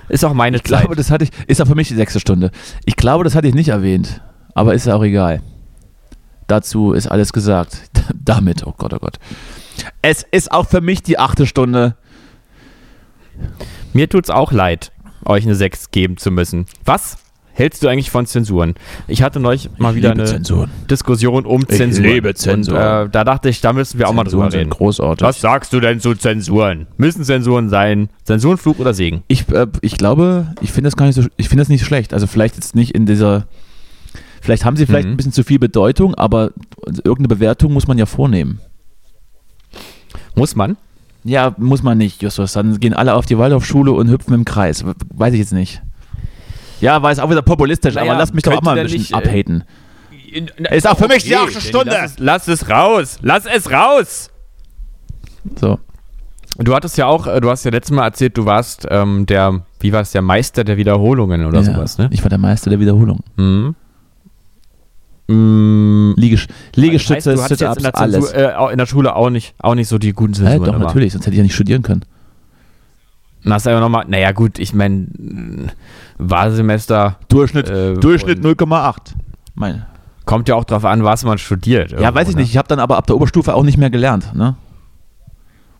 Ist 0.10 0.24
auch 0.26 0.34
meine 0.34 0.58
Ich 0.58 0.64
Zeit. 0.64 0.82
glaube, 0.82 0.96
das 0.96 1.12
hatte 1.12 1.26
ich, 1.26 1.32
ist 1.48 1.62
auch 1.62 1.68
für 1.68 1.76
mich 1.76 1.88
die 1.90 1.96
sechste 1.96 2.20
Stunde. 2.20 2.52
Ich 2.86 2.96
glaube, 2.96 3.24
das 3.24 3.36
hatte 3.36 3.48
ich 3.48 3.54
nicht 3.56 3.70
erwähnt. 3.70 4.22
Aber 4.54 4.74
ist 4.74 4.86
ja 4.88 4.96
auch 4.96 5.04
egal. 5.04 5.42
Dazu 6.48 6.94
ist 6.94 7.08
alles 7.08 7.34
gesagt. 7.34 7.78
Damit, 8.14 8.66
oh 8.68 8.74
Gott, 8.78 8.94
oh 8.94 9.00
Gott. 9.00 9.18
Es 10.02 10.24
ist 10.32 10.52
auch 10.52 10.68
für 10.68 10.82
mich 10.82 11.04
die 11.04 11.18
achte 11.20 11.46
Stunde. 11.48 11.96
Mir 13.94 14.10
tut's 14.10 14.30
auch 14.30 14.52
leid, 14.52 14.92
euch 15.26 15.44
eine 15.46 15.56
6 15.56 15.92
geben 15.92 16.18
zu 16.18 16.32
müssen. 16.32 16.66
Was 16.86 17.18
hältst 17.54 17.82
du 17.84 17.88
eigentlich 17.88 18.12
von 18.12 18.26
Zensuren? 18.26 18.76
Ich 19.08 19.22
hatte 19.24 19.40
neulich 19.40 19.70
mal 19.78 19.96
wieder 19.96 20.12
eine 20.12 20.26
Zensuren. 20.26 20.70
Diskussion 20.90 21.46
um 21.46 21.62
Ich 21.70 21.78
Zensuren. 21.78 22.04
liebe 22.10 22.34
Zensuren. 22.36 22.78
Und, 23.04 23.08
äh, 23.08 23.10
da 23.10 23.24
dachte 23.24 23.50
ich, 23.50 23.62
da 23.62 23.72
müssen 23.74 24.00
wir 24.00 24.10
auch 24.10 24.14
mal 24.14 24.24
drüber 24.24 24.52
reden. 24.52 24.70
großartig. 24.70 25.26
Was 25.26 25.40
sagst 25.42 25.72
du 25.74 25.80
denn 25.80 26.00
zu 26.00 26.16
Zensuren? 26.16 26.88
Müssen 26.98 27.24
Zensuren 27.24 27.70
sein? 27.70 28.10
Zensuren, 28.24 28.58
Fluch 28.58 28.80
oder 28.80 28.94
Segen? 28.94 29.24
Ich, 29.28 29.48
äh, 29.50 29.68
ich 29.82 29.98
glaube, 29.98 30.48
ich 30.62 30.72
finde 30.72 30.88
das 30.90 30.98
gar 30.98 31.06
nicht 31.06 31.16
so, 31.16 31.24
ich 31.38 31.48
finde 31.50 31.62
das 31.62 31.70
nicht 31.70 31.86
schlecht. 31.86 32.14
Also 32.14 32.28
vielleicht 32.28 32.56
jetzt 32.56 32.76
nicht 32.76 32.92
in 32.96 33.06
dieser, 33.06 33.46
vielleicht 34.42 34.66
haben 34.66 34.76
sie 34.76 34.86
vielleicht 34.86 35.06
Mhm. 35.08 35.14
ein 35.14 35.18
bisschen 35.18 35.32
zu 35.34 35.44
viel 35.44 35.60
Bedeutung, 35.60 36.16
aber 36.16 36.52
irgendeine 37.04 37.28
Bewertung 37.30 37.72
muss 37.74 37.88
man 37.88 37.98
ja 37.98 38.06
vornehmen. 38.06 38.60
Muss 40.36 40.56
man? 40.56 40.78
Ja, 41.24 41.56
muss 41.58 41.84
man 41.84 41.98
nicht, 41.98 42.22
Justus. 42.22 42.54
Dann 42.54 42.80
gehen 42.80 42.94
alle 42.94 43.14
auf 43.14 43.26
die 43.26 43.38
Waldorfschule 43.38 43.92
und 43.92 44.10
hüpfen 44.10 44.34
im 44.34 44.44
Kreis. 44.46 44.84
Weiß 45.14 45.34
ich 45.34 45.40
jetzt 45.40 45.54
nicht. 45.54 45.82
Ja, 46.84 47.02
war 47.02 47.12
es 47.12 47.20
auch 47.20 47.30
wieder 47.30 47.42
populistisch, 47.42 47.96
Naja, 47.96 48.12
aber 48.12 48.20
lass 48.20 48.34
mich 48.34 48.44
doch 48.44 48.58
auch 48.58 48.62
mal 48.62 48.78
ein 48.78 48.84
bisschen 48.84 49.00
nicht, 49.00 49.12
äh, 49.14 49.16
abhaten. 49.16 49.64
Ist 50.72 50.86
auch 50.86 50.98
für 50.98 51.08
mich 51.08 51.24
die 51.24 51.36
achte 51.36 51.62
Stunde. 51.62 51.92
Lass 51.92 52.12
es, 52.12 52.20
lass 52.20 52.48
es 52.50 52.70
raus! 52.70 53.18
Lass 53.22 53.46
es 53.46 53.72
raus! 53.72 54.30
So. 55.60 55.80
Du 56.58 56.76
hattest 56.76 56.98
ja 56.98 57.06
auch, 57.06 57.26
äh, 57.26 57.40
du 57.40 57.50
hast 57.50 57.64
ja 57.64 57.72
letztes 57.72 57.96
Mal 57.96 58.04
erzählt, 58.04 58.38
du 58.38 58.46
warst 58.46 58.86
ähm, 58.90 59.26
der, 59.26 59.62
wie 59.80 59.94
war 59.94 60.02
es, 60.02 60.12
der 60.12 60.22
Meister 60.22 60.66
der 60.66 60.76
Wiederholungen 60.76 61.46
oder 61.46 61.60
ja, 61.62 61.64
sowas, 61.64 61.98
ne? 61.98 62.10
Ich 62.12 62.22
war 62.22 62.30
der 62.30 62.38
Meister 62.38 62.70
der 62.70 62.82
Wiederholung. 62.82 63.22
Mhm. 63.38 63.76
Mhm. 65.28 66.16
Liegest 66.18 66.50
Liegestütze, 66.76 67.32
heißt, 67.32 67.40
du 67.40 67.44
hattest 67.44 67.62
jetzt 67.62 67.76
Sit-Ups, 67.76 67.78
in 67.78 67.84
der, 67.84 67.98
alles. 67.98 68.32
Zensur, 68.32 68.70
äh, 68.70 68.74
in 68.74 68.78
der 68.78 68.86
Schule 68.88 69.16
auch 69.16 69.30
nicht, 69.30 69.56
auch 69.60 69.76
nicht 69.76 69.88
so 69.88 69.98
die 69.98 70.12
guten 70.12 70.34
Äh, 70.34 70.36
Zensuren. 70.36 70.64
doch, 70.66 70.76
immer. 70.76 70.86
natürlich, 70.86 71.14
sonst 71.14 71.26
hätte 71.26 71.36
ich 71.36 71.38
ja 71.38 71.44
nicht 71.44 71.56
studieren 71.56 71.82
können. 71.82 72.04
Hast 73.46 73.66
du 73.66 73.72
aber 73.72 73.80
nochmal, 73.80 74.06
naja 74.08 74.32
gut, 74.32 74.58
ich 74.60 74.74
meine, 74.74 75.08
Wahlsemester 76.18 77.18
Durchschnitt, 77.28 77.70
äh, 77.70 77.94
Durchschnitt 77.96 78.44
und 78.44 78.46
0,8. 78.46 79.16
Mein. 79.56 79.86
kommt 80.26 80.48
ja 80.48 80.56
auch 80.56 80.64
drauf 80.64 80.86
an, 80.86 81.04
was 81.04 81.24
man 81.26 81.38
studiert. 81.38 81.92
Ja, 81.92 82.14
weiß 82.14 82.30
ich 82.30 82.36
ne? 82.36 82.42
nicht. 82.42 82.52
Ich 82.52 82.58
habe 82.58 82.68
dann 82.68 82.80
aber 82.80 82.98
ab 82.98 83.08
der 83.08 83.16
Oberstufe 83.16 83.54
auch 83.54 83.64
nicht 83.64 83.78
mehr 83.78 83.90
gelernt. 83.90 84.34
Ne? 84.34 84.56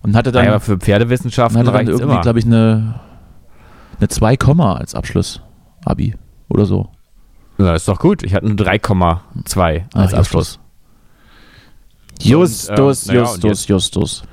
Und 0.02 0.16
hatte 0.16 0.32
dann, 0.32 0.44
Naja, 0.44 0.56
aber 0.56 0.60
für 0.60 0.78
Pferdewissenschaften 0.78 1.58
hatte 1.60 1.72
dann 1.72 1.88
irgendwie, 1.88 2.20
glaube 2.20 2.40
ich, 2.40 2.46
eine, 2.46 3.00
eine 4.00 4.10
2, 4.10 4.38
als 4.38 4.96
Abschluss. 4.96 5.42
Abi 5.86 6.16
oder 6.50 6.66
so. 6.66 6.90
Ja, 7.58 7.74
ist 7.74 7.88
doch 7.88 8.00
gut. 8.00 8.24
Ich 8.24 8.34
hatte 8.34 8.46
eine 8.46 8.56
3,2 8.56 9.84
Ah, 9.94 10.00
als 10.00 10.14
Abschluss. 10.14 10.60
Justus, 12.22 12.70
Und, 12.70 13.16
äh, 13.16 13.18
naja, 13.18 13.30
und 13.30 13.44
Justus, 13.44 13.68
Justus. 13.68 14.24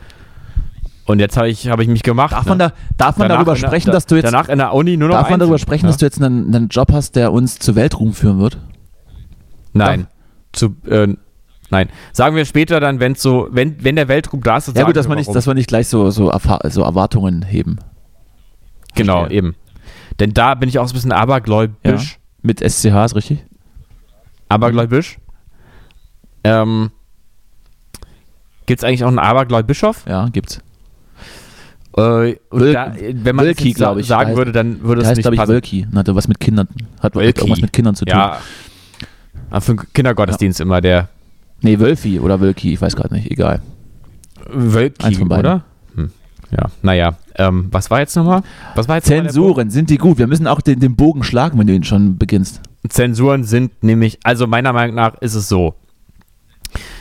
Und 1.11 1.19
jetzt 1.19 1.37
habe 1.37 1.49
ich, 1.49 1.69
hab 1.69 1.81
ich 1.81 1.89
mich 1.89 2.03
gemacht. 2.03 2.33
Darf 2.33 2.45
ne? 2.45 2.51
man, 2.51 2.59
da, 2.59 2.73
darf 2.97 3.17
man 3.17 3.29
Danach 3.29 3.45
darüber 3.45 3.59
der- 3.59 3.67
sprechen, 3.67 3.87
da- 3.89 3.93
dass 3.95 4.07
du 4.07 4.15
jetzt, 4.15 4.27
Danach 4.27 4.49
in 4.49 4.59
der 4.59 4.73
Uni 4.73 4.97
nur 4.97 5.09
noch 5.09 5.17
darf 5.17 5.31
man 5.31 5.41
darüber 5.41 5.59
sprechen, 5.59 5.87
ne? 5.87 5.91
dass 5.91 5.97
du 5.99 6.07
jetzt 6.07 6.23
einen, 6.23 6.55
einen 6.55 6.69
Job 6.69 6.93
hast, 6.93 7.17
der 7.17 7.33
uns 7.33 7.59
zu 7.59 7.75
Weltruhm 7.75 8.13
führen 8.13 8.39
wird? 8.39 8.59
Nein. 9.73 10.07
Zu, 10.53 10.77
äh, 10.89 11.09
nein. 11.71 11.89
Sagen 12.13 12.37
wir 12.37 12.45
später 12.45 12.79
dann, 12.81 13.01
wenn's 13.01 13.21
so, 13.23 13.49
wenn, 13.51 13.83
wenn 13.83 13.97
der 13.97 14.07
Weltruhm 14.09 14.41
da 14.43 14.59
ist, 14.59 14.69
Ja 14.69 14.75
sagen 14.75 14.87
gut, 14.87 14.97
dass 14.97 15.07
wir 15.07 15.11
wir 15.11 15.17
nicht, 15.17 15.27
warum. 15.27 15.35
dass 15.35 15.47
wir 15.47 15.55
nicht 15.55 15.69
gleich 15.69 15.89
so, 15.89 16.11
so, 16.11 16.31
so 16.65 16.83
Erwartungen 16.83 17.43
heben. 17.43 17.79
Genau, 18.95 19.21
Verstehe. 19.21 19.39
eben. 19.39 19.57
Denn 20.21 20.33
da 20.33 20.55
bin 20.55 20.69
ich 20.69 20.79
auch 20.79 20.87
so 20.87 20.93
ein 20.93 20.95
bisschen 20.95 21.13
abergläubisch. 21.13 22.19
Mit 22.43 22.61
SCH 22.61 23.05
ist 23.05 23.17
richtig? 23.17 23.45
Abergläubisch. 24.49 25.19
Ähm, 26.45 26.91
Gibt 28.67 28.81
es 28.83 28.85
eigentlich 28.85 29.03
auch 29.05 29.09
einen 29.09 29.19
Abergläubischof? 29.19 30.05
Ja, 30.07 30.29
gibt's. 30.29 30.61
Äh, 31.97 32.01
Wölki- 32.51 32.73
da, 32.73 32.95
wenn 33.25 33.37
man 33.37 33.47
jetzt 33.47 33.61
sa- 33.77 33.97
ich. 33.97 34.07
sagen 34.07 34.37
würde, 34.37 34.53
dann 34.53 34.83
würde 34.83 35.03
es 35.03 35.09
heißt, 35.09 35.17
nicht 35.17 35.25
glaube 35.25 35.35
ich, 35.35 35.41
passen. 35.41 35.53
Wölki. 35.53 35.87
Und 35.91 35.99
Hatte 35.99 36.15
was 36.15 36.29
mit 36.29 36.39
Kindern. 36.41 36.69
Hat 37.01 37.15
Wölki. 37.17 37.41
irgendwas 37.41 37.61
mit 37.63 37.73
Kindern 37.73 37.95
zu 37.97 38.05
tun. 38.05 38.17
Ja. 38.17 38.39
Ah, 39.51 39.61
Für 39.61 39.75
den 39.75 39.93
Kindergottesdienst 39.93 40.61
immer 40.61 40.81
der 40.81 41.09
Nee, 41.63 41.79
Wölfi 41.79 42.21
oder 42.21 42.41
Wölki, 42.41 42.73
ich 42.73 42.81
weiß 42.81 42.97
gerade 42.97 43.13
nicht, 43.15 43.31
egal. 43.31 43.61
Wölki, 44.49 45.05
Eins 45.05 45.19
von 45.19 45.29
beiden. 45.29 45.45
oder? 45.47 45.65
Hm. 45.97 46.11
Ja, 46.53 46.67
naja. 46.83 47.17
Ähm, 47.37 47.69
was 47.71 47.91
war 47.91 48.01
jetzt 48.01 48.17
nochmal? 48.17 48.43
Was 48.77 48.89
war 48.89 48.97
jetzt 48.97 49.07
Zensuren, 49.09 49.69
sind 49.71 49.91
die 49.91 49.99
gut? 49.99 50.17
Wir 50.19 50.27
müssen 50.27 50.47
auch 50.47 50.61
den, 50.61 50.81
den 50.81 50.97
Bogen 50.97 51.23
schlagen, 51.23 51.59
wenn 51.59 51.67
du 51.67 51.75
ihn 51.75 51.85
schon 51.85 52.17
beginnst. 52.19 52.61
Zensuren 52.89 53.45
sind 53.45 53.83
nämlich, 53.83 54.19
also 54.25 54.47
meiner 54.47 54.73
Meinung 54.73 54.97
nach 54.97 55.15
ist 55.21 55.35
es 55.35 55.49
so. 55.49 55.75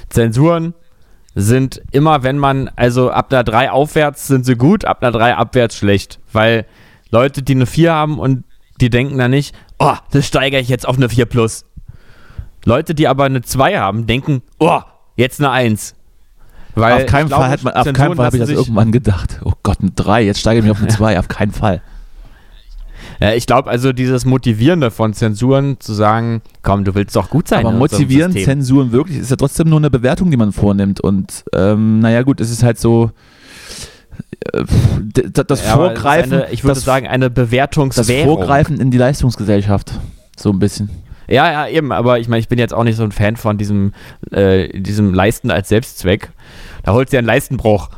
Zensuren 0.09 0.73
sind 1.35 1.81
immer, 1.91 2.23
wenn 2.23 2.37
man, 2.37 2.69
also 2.75 3.11
ab 3.11 3.31
einer 3.31 3.43
3 3.43 3.71
aufwärts 3.71 4.27
sind 4.27 4.45
sie 4.45 4.55
gut, 4.55 4.85
ab 4.85 5.01
einer 5.01 5.11
3 5.11 5.35
abwärts 5.35 5.75
schlecht. 5.77 6.19
Weil 6.33 6.65
Leute, 7.11 7.43
die 7.43 7.53
eine 7.53 7.65
4 7.65 7.93
haben 7.93 8.19
und 8.19 8.43
die 8.81 8.89
denken 8.89 9.17
dann 9.17 9.31
nicht, 9.31 9.55
oh, 9.77 9.95
das 10.11 10.27
steigere 10.27 10.61
ich 10.61 10.69
jetzt 10.69 10.87
auf 10.87 10.97
eine 10.97 11.09
4 11.09 11.25
plus. 11.25 11.65
Leute, 12.65 12.95
die 12.95 13.07
aber 13.07 13.25
eine 13.25 13.41
2 13.41 13.77
haben, 13.77 14.07
denken, 14.07 14.41
oh, 14.59 14.81
jetzt 15.15 15.39
eine 15.39 15.51
1. 15.51 15.95
Weil 16.75 16.93
auf 16.93 17.05
keinen 17.07 17.27
glaube, 17.27 17.43
Fall, 17.43 17.51
hat 17.51 17.63
man, 17.63 17.73
auf 17.73 17.93
keinen 17.93 18.15
Fall 18.15 18.25
habe 18.25 18.37
ich 18.37 18.41
das 18.41 18.49
irgendwann 18.49 18.91
gedacht. 18.91 19.39
Oh 19.43 19.53
Gott, 19.63 19.79
eine 19.81 19.91
3, 19.91 20.23
jetzt 20.23 20.39
steige 20.39 20.59
ich 20.59 20.63
mich 20.63 20.71
auf 20.71 20.79
eine 20.79 20.87
2, 20.89 21.19
auf 21.19 21.27
keinen 21.27 21.51
Fall. 21.51 21.81
Ja, 23.19 23.33
ich 23.33 23.47
glaube 23.47 23.69
also 23.69 23.91
dieses 23.91 24.25
Motivierende 24.25 24.91
von 24.91 25.13
Zensuren 25.13 25.79
zu 25.79 25.93
sagen, 25.93 26.41
komm, 26.61 26.85
du 26.85 26.95
willst 26.95 27.15
doch 27.15 27.29
gut 27.29 27.47
sein. 27.47 27.65
Aber 27.65 27.75
motivieren. 27.75 28.31
Zensuren 28.31 28.91
wirklich, 28.91 29.17
ist 29.17 29.29
ja 29.29 29.35
trotzdem 29.35 29.69
nur 29.69 29.79
eine 29.79 29.89
Bewertung, 29.89 30.31
die 30.31 30.37
man 30.37 30.53
vornimmt. 30.53 31.01
Und 31.01 31.43
ähm, 31.53 31.99
naja 31.99 32.21
gut, 32.21 32.39
es 32.39 32.49
ist 32.49 32.63
halt 32.63 32.79
so 32.79 33.11
äh, 34.53 34.63
das 35.47 35.65
Ja, 35.65 35.75
Vorgreifen, 35.75 36.33
eine, 36.33 36.51
ich 36.51 36.63
würde 36.63 36.75
das, 36.75 36.85
sagen, 36.85 37.07
eine 37.07 37.29
das 37.29 37.45
Bewertungswährung. 37.45 38.37
Vorgreifen 38.37 38.79
in 38.79 38.91
die 38.91 38.97
Leistungsgesellschaft. 38.97 39.91
So 40.37 40.51
ein 40.51 40.59
bisschen. 40.59 40.89
Ja, 41.27 41.51
ja, 41.51 41.67
eben, 41.67 41.91
aber 41.91 42.19
ich 42.19 42.27
meine, 42.27 42.39
ich 42.39 42.47
bin 42.47 42.57
jetzt 42.57 42.73
auch 42.73 42.83
nicht 42.83 42.95
so 42.95 43.03
ein 43.03 43.11
Fan 43.11 43.35
von 43.35 43.57
diesem, 43.57 43.93
äh, 44.31 44.69
diesem 44.79 45.13
Leisten 45.13 45.51
als 45.51 45.69
Selbstzweck. 45.69 46.29
Da 46.83 46.93
holst 46.93 47.13
du 47.13 47.17
ja 47.17 47.19
einen 47.19 47.27
Leistenbruch. 47.27 47.89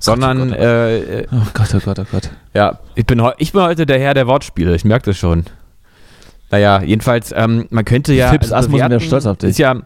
Sondern, 0.00 0.42
oh 0.42 0.46
Gott, 0.50 0.58
äh, 0.58 1.20
äh, 1.20 1.26
Oh 1.32 1.46
Gott, 1.54 1.74
oh 1.74 1.80
Gott, 1.84 1.98
oh 1.98 2.06
Gott. 2.10 2.30
ja, 2.54 2.78
ich 2.94 3.06
bin, 3.06 3.22
ich 3.38 3.52
bin 3.52 3.62
heute 3.62 3.86
der 3.86 3.98
Herr 3.98 4.14
der 4.14 4.26
Wortspiele, 4.26 4.74
ich 4.74 4.84
merke 4.84 5.06
das 5.06 5.16
schon. 5.18 5.44
Naja, 6.50 6.82
jedenfalls, 6.82 7.32
ähm, 7.36 7.66
man 7.70 7.84
könnte 7.84 8.14
ja. 8.14 8.30
Fips 8.30 8.52
Asmussen 8.52 8.78
wäre 8.78 8.88
bewerten, 8.88 9.06
stolz 9.06 9.26
auf 9.26 9.36
dich. 9.38 9.50
Ist 9.50 9.58
ja, 9.58 9.82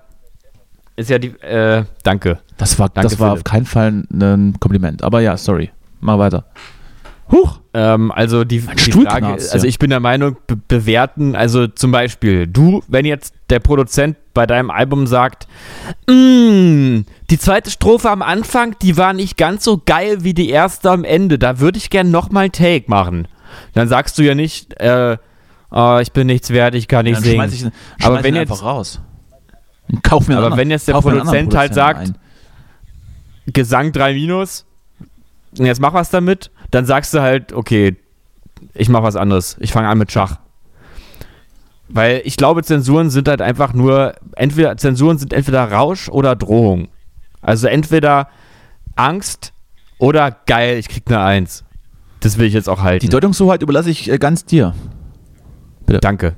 ist 0.97 1.09
ja 1.11 1.19
die, 1.19 1.29
äh, 1.41 1.85
danke. 2.03 2.39
Das 2.59 2.79
war, 2.79 2.91
Danke, 2.91 3.09
das 3.09 3.19
war 3.19 3.33
auf 3.33 3.45
keinen 3.45 3.65
Fall 3.65 4.05
ein 4.13 4.57
Kompliment. 4.61 5.03
Aber 5.03 5.21
ja, 5.21 5.37
sorry. 5.39 5.71
Mach 6.01 6.19
weiter. 6.19 6.45
Huch! 7.31 7.61
Ähm, 7.73 8.11
also 8.11 8.43
die, 8.45 8.59
die 8.61 8.93
Frage, 8.93 9.27
also 9.29 9.65
ich 9.67 9.79
bin 9.79 9.91
der 9.91 10.01
Meinung, 10.01 10.37
be 10.49 10.57
bewerten, 10.57 11.37
also 11.37 11.69
zum 11.69 11.93
Beispiel, 11.93 12.47
du, 12.49 12.83
wenn 12.89 13.05
jetzt 13.05 13.35
der 13.51 13.61
Produzent 13.61 14.17
bei 14.35 14.47
deinem 14.47 14.71
Album 14.71 15.07
sagt, 15.07 15.47
"Mm, 16.09 17.03
die 17.31 17.39
zweite 17.39 17.71
Strophe 17.71 18.11
am 18.11 18.23
Anfang, 18.23 18.75
die 18.83 18.97
war 18.97 19.13
nicht 19.13 19.37
ganz 19.37 19.63
so 19.65 19.81
geil 19.85 20.25
wie 20.25 20.35
die 20.35 20.51
erste 20.51 20.91
am 20.91 21.05
Ende, 21.05 21.39
da 21.39 21.61
würde 21.61 21.79
ich 21.79 21.91
gern 21.91 22.11
nochmal 22.11 22.47
ein 22.47 22.53
Take 22.53 22.87
machen. 22.89 23.29
Dann 23.75 23.87
sagst 23.89 24.19
du 24.19 24.23
ja 24.23 24.35
nicht, 24.35 24.81
äh, 24.81 25.17
oh, 25.71 25.99
ich 26.03 26.13
bin 26.13 26.27
nichts 26.27 26.51
wert, 26.51 26.75
ich 26.75 26.89
kann 26.89 27.05
nicht 27.05 27.17
Dann 27.19 27.49
singen. 27.51 27.73
ich, 27.99 28.05
Aber 28.05 28.25
wenn 28.25 28.35
jetzt- 28.35 28.51
einfach 28.51 28.65
raus. 28.65 29.01
Kauf 30.03 30.27
mir 30.27 30.35
einen 30.35 30.39
Aber 30.39 30.47
anderen- 30.47 30.59
wenn 30.61 30.71
jetzt 30.71 30.89
der 30.89 30.95
einen 30.97 31.05
anderen 31.05 31.23
Produzent 31.27 31.57
halt 31.57 31.75
sagt, 31.75 32.13
Gesang 33.47 33.91
3 33.93 34.15
minus, 34.15 34.67
und 35.59 35.67
jetzt 35.67 35.81
mach 35.81 35.95
was 35.95 36.11
damit, 36.11 36.51
dann 36.71 36.87
sagst 36.87 37.13
du 37.15 37.21
halt, 37.21 37.53
okay, 37.53 37.97
ich 38.75 38.89
mach 38.89 39.03
was 39.03 39.17
anderes. 39.17 39.57
Ich 39.61 39.73
fange 39.73 39.89
an 39.89 39.99
mit 39.99 40.13
Schach. 40.13 40.39
Weil 41.89 42.23
ich 42.25 42.37
glaube, 42.37 42.63
Zensuren 42.63 43.11
sind 43.11 43.27
halt 43.27 43.43
einfach 43.43 43.73
nur, 43.73 44.15
entweder 44.37 44.77
Zensuren 44.77 45.19
sind 45.19 45.33
entweder 45.33 45.71
Rausch 45.73 46.09
oder 46.09 46.37
Drohung. 46.37 46.89
Also 47.41 47.67
entweder 47.67 48.29
Angst 48.95 49.53
oder 49.99 50.31
geil, 50.47 50.79
ich 50.79 50.89
krieg 50.89 51.03
eine 51.07 51.21
Eins. 51.21 51.65
Das 52.21 52.39
will 52.39 52.47
ich 52.47 52.55
jetzt 52.55 52.69
auch 52.69 52.83
halten. 52.83 53.05
Die 53.05 53.09
Deutungshoheit 53.09 53.63
überlasse 53.63 53.91
ich 53.91 54.11
äh, 54.11 54.19
ganz 54.19 54.45
dir. 54.45 54.75
Danke. 55.87 56.37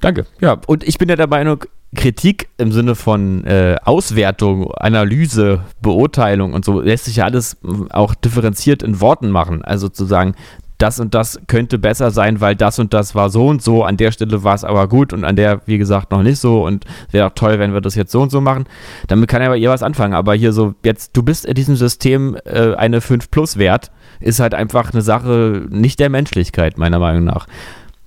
Danke. 0.00 0.26
Ja, 0.40 0.60
und 0.66 0.84
ich 0.84 0.98
bin 0.98 1.08
ja 1.08 1.16
der 1.16 1.28
Meinung, 1.28 1.64
Kritik 1.94 2.48
im 2.56 2.72
Sinne 2.72 2.94
von 2.94 3.44
äh, 3.44 3.76
Auswertung, 3.84 4.72
Analyse, 4.74 5.60
Beurteilung 5.82 6.54
und 6.54 6.64
so 6.64 6.80
lässt 6.80 7.04
sich 7.04 7.16
ja 7.16 7.24
alles 7.24 7.58
mm, 7.62 7.88
auch 7.90 8.14
differenziert 8.14 8.82
in 8.82 9.00
Worten 9.00 9.30
machen. 9.30 9.62
Also 9.62 9.88
zu 9.88 10.06
sagen, 10.06 10.34
das 10.82 10.98
und 10.98 11.14
das 11.14 11.40
könnte 11.46 11.78
besser 11.78 12.10
sein, 12.10 12.40
weil 12.40 12.56
das 12.56 12.78
und 12.78 12.92
das 12.92 13.14
war 13.14 13.30
so 13.30 13.46
und 13.46 13.62
so, 13.62 13.84
an 13.84 13.96
der 13.96 14.10
Stelle 14.10 14.42
war 14.42 14.54
es 14.54 14.64
aber 14.64 14.88
gut 14.88 15.12
und 15.12 15.24
an 15.24 15.36
der, 15.36 15.60
wie 15.66 15.78
gesagt, 15.78 16.10
noch 16.10 16.22
nicht 16.22 16.40
so 16.40 16.66
und 16.66 16.84
wäre 17.12 17.26
auch 17.26 17.34
toll, 17.34 17.60
wenn 17.60 17.72
wir 17.72 17.80
das 17.80 17.94
jetzt 17.94 18.10
so 18.10 18.20
und 18.20 18.30
so 18.30 18.40
machen. 18.40 18.64
Damit 19.06 19.28
kann 19.28 19.42
ja 19.42 19.48
aber 19.48 19.56
ihr 19.56 19.70
was 19.70 19.84
anfangen. 19.84 20.14
Aber 20.14 20.34
hier 20.34 20.52
so, 20.52 20.74
jetzt, 20.82 21.16
du 21.16 21.22
bist 21.22 21.44
in 21.44 21.54
diesem 21.54 21.76
System 21.76 22.36
äh, 22.44 22.74
eine 22.74 23.00
5 23.00 23.30
Plus 23.30 23.58
wert, 23.58 23.92
ist 24.18 24.40
halt 24.40 24.54
einfach 24.54 24.92
eine 24.92 25.02
Sache 25.02 25.66
nicht 25.68 26.00
der 26.00 26.10
Menschlichkeit, 26.10 26.78
meiner 26.78 26.98
Meinung 26.98 27.24
nach. 27.24 27.46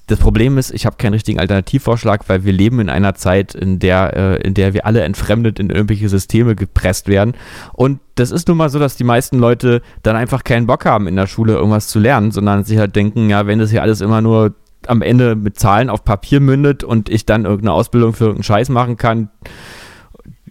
Das 0.08 0.20
Problem 0.20 0.58
ist, 0.58 0.72
ich 0.72 0.86
habe 0.86 0.98
keinen 0.98 1.14
richtigen 1.14 1.40
Alternativvorschlag, 1.40 2.30
weil 2.30 2.46
wir 2.46 2.54
leben 2.54 2.80
in 2.80 2.90
einer 2.90 3.16
Zeit, 3.16 3.56
in 3.56 3.80
der, 3.80 4.16
äh, 4.16 4.48
in 4.48 4.54
der 4.54 4.74
wir 4.74 4.86
alle 4.86 5.02
entfremdet 5.02 5.60
in 5.60 5.72
irgendwelche 5.72 6.10
Systeme 6.10 6.56
gepresst 6.56 7.08
werden. 7.08 7.34
Und 7.74 8.00
das 8.14 8.32
ist 8.32 8.48
nun 8.48 8.58
mal 8.58 8.70
so, 8.70 8.78
dass 8.78 8.98
die 8.98 9.04
meisten 9.04 9.40
Leute 9.40 9.82
dann 10.04 10.16
einfach 10.16 10.44
keinen 10.44 10.68
Bock 10.68 10.86
haben, 10.86 11.08
in 11.08 11.16
der 11.16 11.28
Schule 11.28 11.54
irgendwas 11.54 11.88
zu 11.88 12.00
lernen, 12.00 12.32
sondern 12.32 12.64
sich 12.64 12.78
halt 12.78 12.96
denken, 12.96 13.30
ja, 13.30 13.48
wenn 13.48 13.60
das 13.60 13.72
hier 13.72 13.82
alles 13.82 14.02
immer 14.02 14.22
nur 14.22 14.54
am 14.88 15.02
Ende 15.02 15.36
mit 15.36 15.58
Zahlen 15.58 15.90
auf 15.90 16.04
Papier 16.04 16.40
mündet 16.40 16.84
und 16.84 17.10
ich 17.10 17.26
dann 17.26 17.46
irgendeine 17.46 17.74
Ausbildung 17.74 18.14
für 18.14 18.26
irgendeinen 18.26 18.44
Scheiß 18.44 18.70
machen 18.70 18.98
kann, 18.98 19.30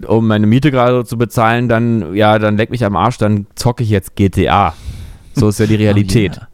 um 0.07 0.27
meine 0.27 0.49
Miete 0.49 0.73
gerade 0.73 1.05
zu 1.05 1.17
bezahlen, 1.17 1.69
dann, 1.69 2.15
ja, 2.15 2.39
dann 2.41 2.57
leck 2.57 2.71
mich 2.71 2.85
am 2.85 2.97
Arsch, 2.97 3.19
dann 3.19 3.47
zocke 3.55 3.85
ich 3.85 3.91
jetzt 3.91 4.17
GTA. 4.17 4.75
So 5.35 5.49
ist 5.49 5.61
ja 5.61 5.67
die 5.67 5.75
Realität. 5.77 6.41
Oh, 6.41 6.54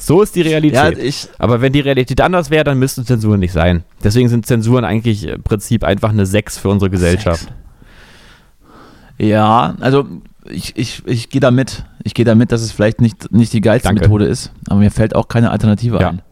So 0.00 0.22
ist 0.22 0.34
die 0.36 0.42
Realität. 0.42 0.96
Ja, 0.96 1.28
Aber 1.38 1.60
wenn 1.60 1.72
die 1.72 1.80
Realität 1.80 2.20
anders 2.20 2.50
wäre, 2.50 2.62
dann 2.64 2.78
müssten 2.78 3.04
Zensuren 3.04 3.40
nicht 3.40 3.52
sein. 3.52 3.82
Deswegen 4.04 4.28
sind 4.28 4.46
Zensuren 4.46 4.84
eigentlich 4.84 5.24
im 5.26 5.42
Prinzip 5.42 5.82
einfach 5.84 6.10
eine 6.10 6.24
6 6.24 6.56
für 6.58 6.68
unsere 6.68 6.88
Gesellschaft. 6.88 7.48
ja, 9.18 9.74
also 9.80 10.06
ich, 10.50 10.76
ich, 10.76 11.02
ich 11.04 11.28
gehe 11.30 11.40
da 11.40 11.50
mit. 11.50 11.84
Ich 12.04 12.14
gehe 12.14 12.24
da 12.24 12.34
mit, 12.34 12.52
dass 12.52 12.62
es 12.62 12.72
vielleicht 12.72 13.00
nicht, 13.00 13.32
nicht 13.32 13.52
die 13.52 13.60
geilste 13.60 13.88
Danke. 13.88 14.02
Methode 14.02 14.24
ist, 14.26 14.52
aber 14.68 14.78
mir 14.80 14.90
fällt 14.90 15.14
auch 15.14 15.28
keine 15.28 15.50
Alternative 15.50 16.00
Ja. 16.00 16.10
ein. 16.10 16.22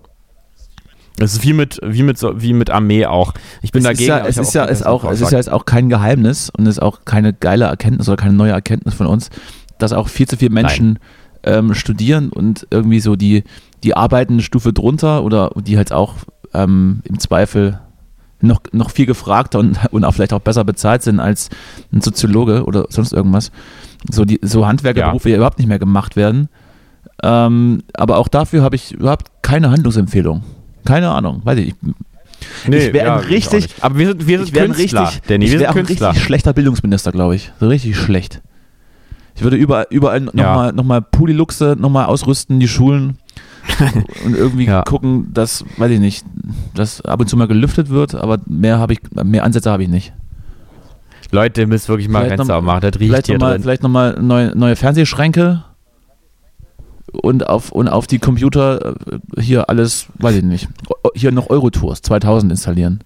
Das 1.18 1.32
ist 1.32 1.42
wie 1.44 1.54
mit, 1.54 1.80
wie 1.82 2.02
mit, 2.02 2.20
wie 2.22 2.52
mit 2.52 2.68
Armee 2.68 3.06
auch. 3.06 3.32
Ich 3.62 3.72
bin 3.72 3.80
es 3.80 3.84
dagegen. 3.84 4.02
ist 4.02 4.08
ja, 4.08 4.26
es 4.26 4.36
ist 4.36 4.54
ja, 4.54 4.64
ist 4.64 4.84
auch, 4.86 5.02
es 5.10 5.22
ist 5.22 5.32
ja 5.32 5.38
jetzt 5.38 5.50
auch 5.50 5.64
kein 5.64 5.88
Geheimnis 5.88 6.50
und 6.50 6.66
es 6.66 6.76
ist 6.76 6.82
auch 6.82 7.06
keine 7.06 7.32
geile 7.32 7.64
Erkenntnis 7.64 8.06
oder 8.08 8.18
keine 8.18 8.34
neue 8.34 8.52
Erkenntnis 8.52 8.94
von 8.94 9.06
uns, 9.06 9.30
dass 9.78 9.94
auch 9.94 10.08
viel 10.08 10.28
zu 10.28 10.36
viele 10.36 10.50
Menschen 10.50 10.98
ähm, 11.46 11.74
studieren 11.74 12.28
und 12.30 12.66
irgendwie 12.70 13.00
so 13.00 13.16
die, 13.16 13.44
die 13.82 13.96
arbeiten 13.96 14.34
eine 14.34 14.42
Stufe 14.42 14.72
drunter 14.72 15.24
oder 15.24 15.52
die 15.56 15.76
halt 15.76 15.92
auch 15.92 16.14
ähm, 16.52 17.00
im 17.04 17.18
Zweifel 17.18 17.80
noch, 18.40 18.60
noch 18.72 18.90
viel 18.90 19.06
gefragter 19.06 19.58
und, 19.58 19.78
und 19.90 20.04
auch 20.04 20.12
vielleicht 20.12 20.32
auch 20.32 20.40
besser 20.40 20.64
bezahlt 20.64 21.02
sind 21.02 21.20
als 21.20 21.48
ein 21.92 22.00
Soziologe 22.00 22.64
oder 22.64 22.86
sonst 22.90 23.12
irgendwas. 23.12 23.50
So, 24.10 24.24
die, 24.24 24.40
so 24.42 24.66
Handwerkerberufe 24.66 25.30
ja. 25.30 25.36
überhaupt 25.36 25.58
nicht 25.58 25.68
mehr 25.68 25.78
gemacht 25.78 26.16
werden. 26.16 26.48
Ähm, 27.22 27.82
aber 27.94 28.18
auch 28.18 28.28
dafür 28.28 28.62
habe 28.62 28.76
ich 28.76 28.92
überhaupt 28.92 29.42
keine 29.42 29.70
Handlungsempfehlung. 29.70 30.42
Keine 30.84 31.10
Ahnung, 31.10 31.40
weiß 31.44 31.58
ich. 31.58 31.74
ein 32.66 32.72
ich 32.72 33.02
auch 33.06 33.28
richtig- 33.28 33.62
nicht. 33.62 33.84
Aber 33.84 33.98
wir 33.98 34.08
sind, 34.08 34.26
wir 34.26 34.38
sind 34.38 34.54
wäre 34.54 34.66
Künstler, 34.66 35.02
richtig, 35.02 35.22
Danny, 35.26 35.50
wir 35.50 35.58
sind 35.58 35.70
Künstler. 35.70 36.10
richtig 36.10 36.24
schlechter 36.24 36.52
Bildungsminister, 36.52 37.12
glaube 37.12 37.36
ich. 37.36 37.52
So 37.58 37.68
richtig 37.68 37.96
schlecht. 37.96 38.42
Ich 39.36 39.42
würde 39.42 39.56
überall, 39.56 39.86
überall 39.90 40.24
Ja. 40.24 40.30
nochmal 40.32 40.72
noch 40.72 40.84
mal 40.84 41.00
Puliluxe 41.02 41.76
nochmal 41.78 42.06
ausrüsten, 42.06 42.58
die 42.58 42.68
Schulen 42.68 43.18
und 44.24 44.34
irgendwie 44.36 44.64
Ja. 44.66 44.82
gucken, 44.82 45.30
dass, 45.34 45.64
weiß 45.76 45.90
ich 45.92 46.00
nicht, 46.00 46.24
dass 46.74 47.00
ab 47.02 47.20
und 47.20 47.28
zu 47.28 47.36
mal 47.36 47.46
gelüftet 47.48 47.90
wird, 47.90 48.14
aber 48.14 48.38
mehr 48.46 48.78
habe 48.78 48.94
ich, 48.94 49.00
mehr 49.24 49.44
Ansätze 49.44 49.70
habe 49.70 49.82
ich 49.82 49.88
nicht. 49.88 50.12
Leute, 51.32 51.62
ihr 51.62 51.66
müsst 51.66 51.88
wirklich 51.88 52.08
mal 52.08 52.20
Vielleicht 52.24 52.36
Fenster 52.36 52.54
noch- 52.54 52.58
aufmachen, 52.60 52.80
das 52.82 52.94
riecht 53.00 53.10
Vielleicht 53.10 53.26
hier 53.26 53.34
nochmal 53.38 53.52
drin. 53.54 53.62
vielleicht 53.62 53.82
noch 53.82 53.90
mal 53.90 54.18
neue, 54.22 54.56
neue 54.56 54.76
Fernsehschränke 54.76 55.64
und 57.22 57.48
auf, 57.48 57.72
und 57.72 57.88
auf 57.88 58.06
die 58.06 58.18
Computer 58.18 58.94
äh, 59.36 59.40
hier 59.42 59.68
alles, 59.68 60.06
weiß 60.18 60.36
ich 60.36 60.42
nicht, 60.44 60.68
hier 61.14 61.32
noch 61.32 61.50
Eurotours 61.50 62.02
2000 62.02 62.52
installieren. 62.52 63.00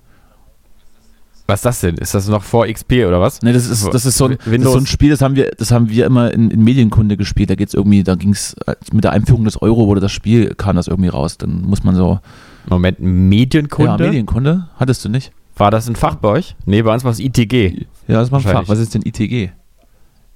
Was 1.51 1.59
ist 1.59 1.65
das 1.67 1.81
denn? 1.81 1.97
Ist 1.97 2.15
das 2.15 2.29
noch 2.29 2.45
vor 2.45 2.67
XP 2.69 2.93
oder 3.09 3.21
was? 3.21 3.43
Nee, 3.43 3.53
das 3.53 3.67
ist, 3.69 3.93
das 3.93 4.07
ist, 4.07 4.17
so, 4.17 4.27
ein, 4.27 4.39
das 4.45 4.47
ist 4.55 4.63
so 4.63 4.77
ein 4.79 4.87
Spiel, 4.87 5.11
das 5.11 5.21
haben 5.21 5.35
wir, 5.35 5.51
das 5.59 5.73
haben 5.73 5.89
wir 5.91 6.07
immer 6.07 6.33
in, 6.33 6.49
in 6.49 6.63
Medienkunde 6.63 7.17
gespielt. 7.17 7.51
Da 7.51 7.57
geht's 7.57 7.75
irgendwie, 7.75 8.05
da 8.05 8.15
ging 8.15 8.31
es 8.31 8.55
mit 8.93 9.03
der 9.03 9.11
Einführung 9.11 9.45
des 9.45 9.61
Euro 9.61 9.89
wurde 9.89 10.01
das 10.01 10.13
Spiel, 10.13 10.55
kam 10.55 10.77
das 10.77 10.87
irgendwie 10.87 11.09
raus. 11.09 11.39
Dann 11.39 11.63
muss 11.63 11.83
man 11.83 11.97
so. 11.97 12.21
Moment, 12.69 13.01
Medienkunde? 13.01 14.05
Ja, 14.05 14.11
Medienkunde? 14.11 14.69
Hattest 14.77 15.05
du 15.05 15.09
nicht? 15.09 15.33
War 15.57 15.73
das 15.73 15.89
ein 15.89 15.97
Fach 15.97 16.15
bei 16.15 16.29
euch? 16.29 16.55
Nee, 16.67 16.83
bei 16.83 16.95
uns 16.95 17.03
war 17.03 17.11
es 17.11 17.19
ITG. 17.19 17.87
Ja, 18.07 18.21
das 18.21 18.31
war 18.31 18.39
ein 18.39 18.43
Fach. 18.45 18.69
Was 18.69 18.79
ist 18.79 18.95
denn 18.95 19.03
ITG? 19.05 19.51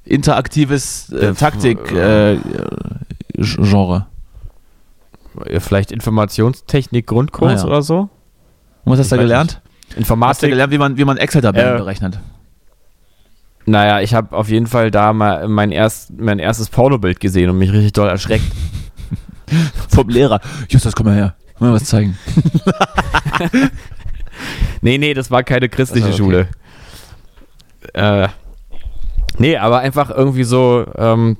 Interaktives 0.04 1.10
äh, 1.12 1.26
Äh, 1.28 1.34
Taktik 1.34 1.92
äh, 1.92 2.34
äh, 2.34 2.38
Genre. 3.38 4.06
Vielleicht 5.58 5.92
Informationstechnik 5.92 7.06
Grundkurs 7.06 7.60
Ah, 7.62 7.64
ja. 7.64 7.66
oder 7.66 7.82
so? 7.82 7.98
Und 8.84 8.92
was 8.92 8.98
hast 8.98 9.12
du 9.12 9.16
weiß 9.16 9.22
gelernt? 9.22 9.60
Hast 9.94 9.96
du 9.96 10.00
Informatik. 10.00 10.50
gelernt, 10.50 10.72
wie 10.72 10.78
man, 10.78 10.96
wie 10.96 11.04
man 11.04 11.16
Excel-Tabellen 11.16 11.76
Äh, 11.76 11.78
berechnet? 11.78 12.18
Naja, 13.66 14.00
ich 14.00 14.14
habe 14.14 14.36
auf 14.36 14.48
jeden 14.48 14.66
Fall 14.66 14.90
da 14.90 15.12
mal 15.12 15.48
mein, 15.48 15.72
erst, 15.72 16.12
mein 16.18 16.38
erstes 16.38 16.68
Pornobild 16.68 17.20
gesehen 17.20 17.48
und 17.48 17.58
mich 17.58 17.72
richtig 17.72 17.92
doll 17.92 18.08
erschreckt. 18.08 18.44
Vom 19.88 20.08
Lehrer. 20.08 20.40
Justus, 20.68 20.94
komm 20.94 21.06
mal 21.06 21.14
her. 21.14 21.34
Mal 21.58 21.72
was 21.72 21.84
zeigen. 21.84 22.18
Nee, 24.80 24.98
nee, 24.98 25.14
das 25.14 25.30
war 25.30 25.42
keine 25.42 25.68
christliche 25.68 26.08
Ach 26.10 26.12
so, 26.12 26.24
okay. 26.24 26.46
Schule. 27.94 28.24
Äh, 28.24 28.28
nee, 29.38 29.56
aber 29.56 29.78
einfach 29.78 30.10
irgendwie 30.10 30.44
so, 30.44 30.84
ähm, 30.96 31.38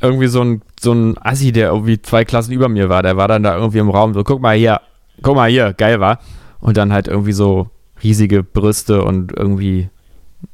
irgendwie 0.00 0.26
so 0.26 0.42
ein, 0.42 0.62
so 0.80 0.92
ein 0.92 1.16
Assi, 1.20 1.52
der 1.52 1.68
irgendwie 1.68 2.00
zwei 2.02 2.24
Klassen 2.24 2.52
über 2.52 2.68
mir 2.68 2.88
war, 2.88 3.02
der 3.02 3.16
war 3.16 3.28
dann 3.28 3.42
da 3.42 3.56
irgendwie 3.56 3.78
im 3.78 3.90
Raum 3.90 4.14
so, 4.14 4.24
guck 4.24 4.40
mal 4.40 4.56
hier, 4.56 4.80
guck 5.22 5.36
mal 5.36 5.50
hier, 5.50 5.72
geil 5.72 6.00
war. 6.00 6.18
Und 6.60 6.76
dann 6.76 6.92
halt 6.92 7.06
irgendwie 7.08 7.32
so 7.32 7.68
riesige 8.02 8.42
Brüste 8.42 9.04
und 9.04 9.32
irgendwie, 9.36 9.88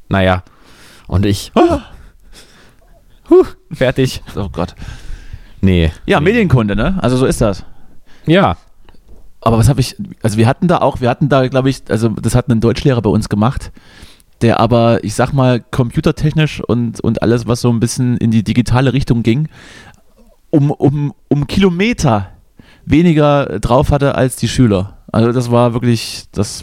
naja. 0.08 0.42
Und 1.06 1.26
ich, 1.26 1.52
Ah. 1.54 1.80
huh, 3.30 3.44
fertig. 3.72 4.22
Oh 4.36 4.48
Gott. 4.50 4.74
Nee. 5.60 5.92
Ja, 6.06 6.20
nee. 6.20 6.26
Medienkunde, 6.26 6.76
ne? 6.76 6.98
Also 7.02 7.16
so 7.16 7.26
ist 7.26 7.40
das. 7.40 7.64
Ja, 8.26 8.56
Aber 9.40 9.58
was 9.58 9.68
habe 9.68 9.80
ich, 9.80 9.94
also 10.22 10.36
wir 10.38 10.48
hatten 10.48 10.66
da 10.66 10.78
auch, 10.78 11.00
wir 11.00 11.08
hatten 11.08 11.28
da, 11.28 11.46
glaube 11.46 11.70
ich, 11.70 11.82
also 11.88 12.08
das 12.08 12.34
hat 12.34 12.48
ein 12.48 12.60
Deutschlehrer 12.60 13.00
bei 13.02 13.10
uns 13.10 13.28
gemacht, 13.28 13.70
der 14.42 14.58
aber, 14.58 15.04
ich 15.04 15.14
sag 15.14 15.32
mal, 15.32 15.60
computertechnisch 15.60 16.60
und, 16.60 16.98
und 17.00 17.22
alles, 17.22 17.46
was 17.46 17.60
so 17.60 17.70
ein 17.70 17.78
bisschen 17.78 18.16
in 18.16 18.32
die 18.32 18.42
digitale 18.42 18.92
Richtung 18.92 19.22
ging, 19.22 19.48
um, 20.50 20.72
um, 20.72 21.14
um 21.28 21.46
Kilometer 21.46 22.30
weniger 22.84 23.60
drauf 23.60 23.92
hatte 23.92 24.16
als 24.16 24.34
die 24.36 24.48
Schüler. 24.48 24.98
Also 25.16 25.32
das 25.32 25.50
war 25.50 25.72
wirklich, 25.72 26.24
das, 26.32 26.62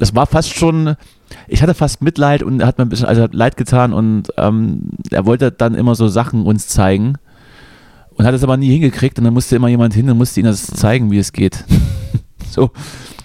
das 0.00 0.12
war 0.12 0.26
fast 0.26 0.52
schon, 0.52 0.96
ich 1.46 1.62
hatte 1.62 1.74
fast 1.74 2.02
Mitleid 2.02 2.42
und 2.42 2.58
er 2.58 2.66
hat 2.66 2.76
mir 2.76 2.84
ein 2.84 2.88
bisschen 2.88 3.06
also 3.06 3.22
hat 3.22 3.34
leid 3.34 3.56
getan 3.56 3.92
und 3.92 4.32
ähm, 4.36 4.90
er 5.12 5.26
wollte 5.26 5.52
dann 5.52 5.76
immer 5.76 5.94
so 5.94 6.08
Sachen 6.08 6.42
uns 6.42 6.66
zeigen 6.66 7.18
und 8.16 8.26
hat 8.26 8.34
es 8.34 8.42
aber 8.42 8.56
nie 8.56 8.72
hingekriegt 8.72 9.16
und 9.18 9.24
dann 9.26 9.32
musste 9.32 9.54
immer 9.54 9.68
jemand 9.68 9.94
hin 9.94 10.10
und 10.10 10.18
musste 10.18 10.40
ihm 10.40 10.46
das 10.46 10.66
zeigen, 10.66 11.12
wie 11.12 11.18
es 11.18 11.32
geht. 11.32 11.64
so. 12.50 12.72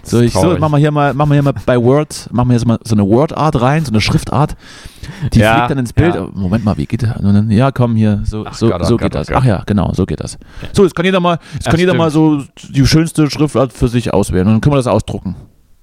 So, 0.04 0.20
ich 0.20 0.32
so, 0.32 0.58
machen 0.58 0.72
wir 0.72 0.78
hier 0.78 0.90
mal, 0.90 1.14
machen 1.14 1.30
wir 1.30 1.34
hier 1.34 1.42
mal 1.42 1.54
bei 1.66 1.80
Word, 1.80 2.28
machen 2.32 2.48
wir 2.48 2.54
jetzt 2.54 2.66
mal 2.66 2.78
so 2.84 2.94
eine 2.94 3.06
Word-Art 3.06 3.60
rein, 3.60 3.84
so 3.84 3.90
eine 3.90 4.00
Schriftart. 4.00 4.56
Die 5.32 5.38
Ja, 5.40 5.54
fliegt 5.56 5.70
dann 5.70 5.78
ins 5.78 5.92
Bild. 5.92 6.14
ja. 6.14 6.28
Moment 6.32 6.64
mal, 6.64 6.76
wie 6.76 6.86
geht 6.86 7.02
das? 7.02 7.14
Dann, 7.20 7.50
ja, 7.50 7.70
komm 7.72 7.96
hier, 7.96 8.20
so, 8.24 8.44
Ach 8.46 8.54
so, 8.54 8.68
Gott, 8.68 8.80
oh 8.82 8.84
so 8.84 8.96
Gott, 8.96 9.02
geht 9.12 9.14
oh 9.16 9.18
das. 9.18 9.28
Gott. 9.28 9.36
Ach 9.40 9.44
ja, 9.44 9.62
genau, 9.66 9.92
so 9.94 10.06
geht 10.06 10.20
das. 10.20 10.38
So, 10.72 10.82
jetzt 10.84 10.94
kann 10.94 11.04
jeder 11.04 11.20
mal, 11.20 11.38
jetzt 11.54 11.66
Ach, 11.66 11.70
kann 11.70 11.80
jeder 11.80 11.94
mal 11.94 12.10
so 12.10 12.42
die 12.70 12.86
schönste 12.86 13.30
Schriftart 13.30 13.72
für 13.72 13.88
sich 13.88 14.12
auswählen 14.12 14.46
und 14.46 14.52
dann 14.54 14.60
können 14.60 14.74
wir 14.74 14.78
das 14.78 14.86
ausdrucken. 14.86 15.36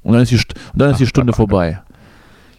Und 0.03 0.13
dann 0.13 0.21
ist 0.23 0.31
die, 0.31 0.35
und 0.37 0.45
dann 0.81 0.91
ist 0.91 0.99
die 0.99 1.07
Stunde 1.07 1.33
oh 1.33 1.35
vorbei. 1.35 1.81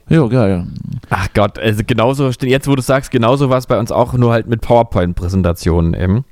Ja, 0.08 0.26
geil. 0.26 0.66
Ach 1.10 1.28
Gott, 1.32 1.58
also 1.58 1.82
genauso, 1.86 2.28
jetzt 2.28 2.68
wo 2.68 2.74
du 2.74 2.82
sagst, 2.82 3.10
genauso 3.10 3.50
war 3.50 3.58
es 3.58 3.66
bei 3.66 3.78
uns 3.78 3.90
auch, 3.92 4.12
nur 4.14 4.32
halt 4.32 4.46
mit 4.46 4.60
PowerPoint-Präsentationen 4.60 5.94
eben. 5.94 6.24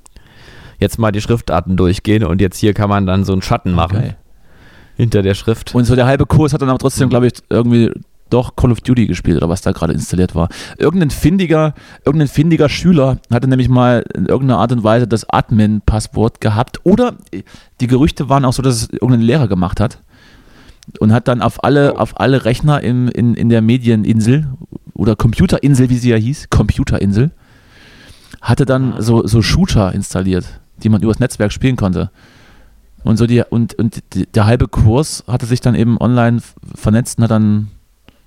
Jetzt 0.78 0.98
mal 0.98 1.12
die 1.12 1.20
Schriftarten 1.20 1.76
durchgehen 1.76 2.24
und 2.24 2.40
jetzt 2.40 2.58
hier 2.58 2.74
kann 2.74 2.88
man 2.88 3.06
dann 3.06 3.24
so 3.24 3.32
einen 3.32 3.42
Schatten 3.42 3.72
machen 3.72 4.00
Geil. 4.00 4.16
Hinter 5.00 5.22
der 5.22 5.34
Schrift. 5.34 5.74
Und 5.74 5.84
so 5.84 5.94
der 5.96 6.06
halbe 6.06 6.26
Kurs 6.26 6.52
hat 6.52 6.62
dann 6.62 6.68
aber 6.68 6.78
trotzdem, 6.78 7.08
glaube 7.08 7.26
ich, 7.26 7.32
irgendwie 7.48 7.90
doch 8.28 8.54
Call 8.54 8.70
of 8.70 8.80
Duty 8.80 9.06
gespielt 9.06 9.36
oder 9.38 9.48
was 9.48 9.60
da 9.60 9.72
gerade 9.72 9.92
installiert 9.92 10.34
war. 10.36 10.48
Irgendein 10.78 11.10
findiger, 11.10 11.74
irgendein 12.04 12.28
findiger 12.28 12.68
Schüler 12.68 13.18
hatte 13.32 13.48
nämlich 13.48 13.68
mal 13.68 14.04
in 14.14 14.26
irgendeiner 14.26 14.60
Art 14.60 14.70
und 14.70 14.84
Weise 14.84 15.08
das 15.08 15.28
Admin-Passwort 15.28 16.40
gehabt. 16.40 16.78
Oder 16.84 17.16
die 17.80 17.86
Gerüchte 17.88 18.28
waren 18.28 18.44
auch 18.44 18.52
so, 18.52 18.62
dass 18.62 18.82
es 18.82 18.88
irgendein 18.90 19.22
Lehrer 19.22 19.48
gemacht 19.48 19.80
hat. 19.80 19.98
Und 21.00 21.12
hat 21.12 21.26
dann 21.28 21.42
auf 21.42 21.62
alle, 21.64 21.94
Oh. 21.94 21.98
auf 21.98 22.20
alle 22.20 22.44
Rechner 22.44 22.82
im, 22.82 23.08
in, 23.08 23.34
in 23.34 23.48
der 23.48 23.62
Medieninsel 23.62 24.46
oder 24.94 25.16
Computerinsel, 25.16 25.88
wie 25.90 25.96
sie 25.98 26.10
ja 26.10 26.16
hieß, 26.16 26.50
Computerinsel, 26.50 27.30
hatte 28.40 28.64
dann 28.64 28.94
Ah. 28.94 29.02
so, 29.02 29.26
so 29.26 29.42
Shooter 29.42 29.92
installiert, 29.92 30.60
die 30.82 30.88
man 30.88 31.02
übers 31.02 31.18
Netzwerk 31.18 31.52
spielen 31.52 31.76
konnte. 31.76 32.10
Und 33.04 33.16
so 33.16 33.26
die, 33.26 33.42
und, 33.48 33.74
und 33.74 34.02
die, 34.14 34.26
der 34.26 34.44
halbe 34.46 34.68
Kurs 34.68 35.24
hatte 35.26 35.46
sich 35.46 35.60
dann 35.60 35.74
eben 35.74 35.98
online 36.00 36.40
vernetzt 36.74 37.18
und 37.18 37.24
hat 37.24 37.30
dann 37.30 37.68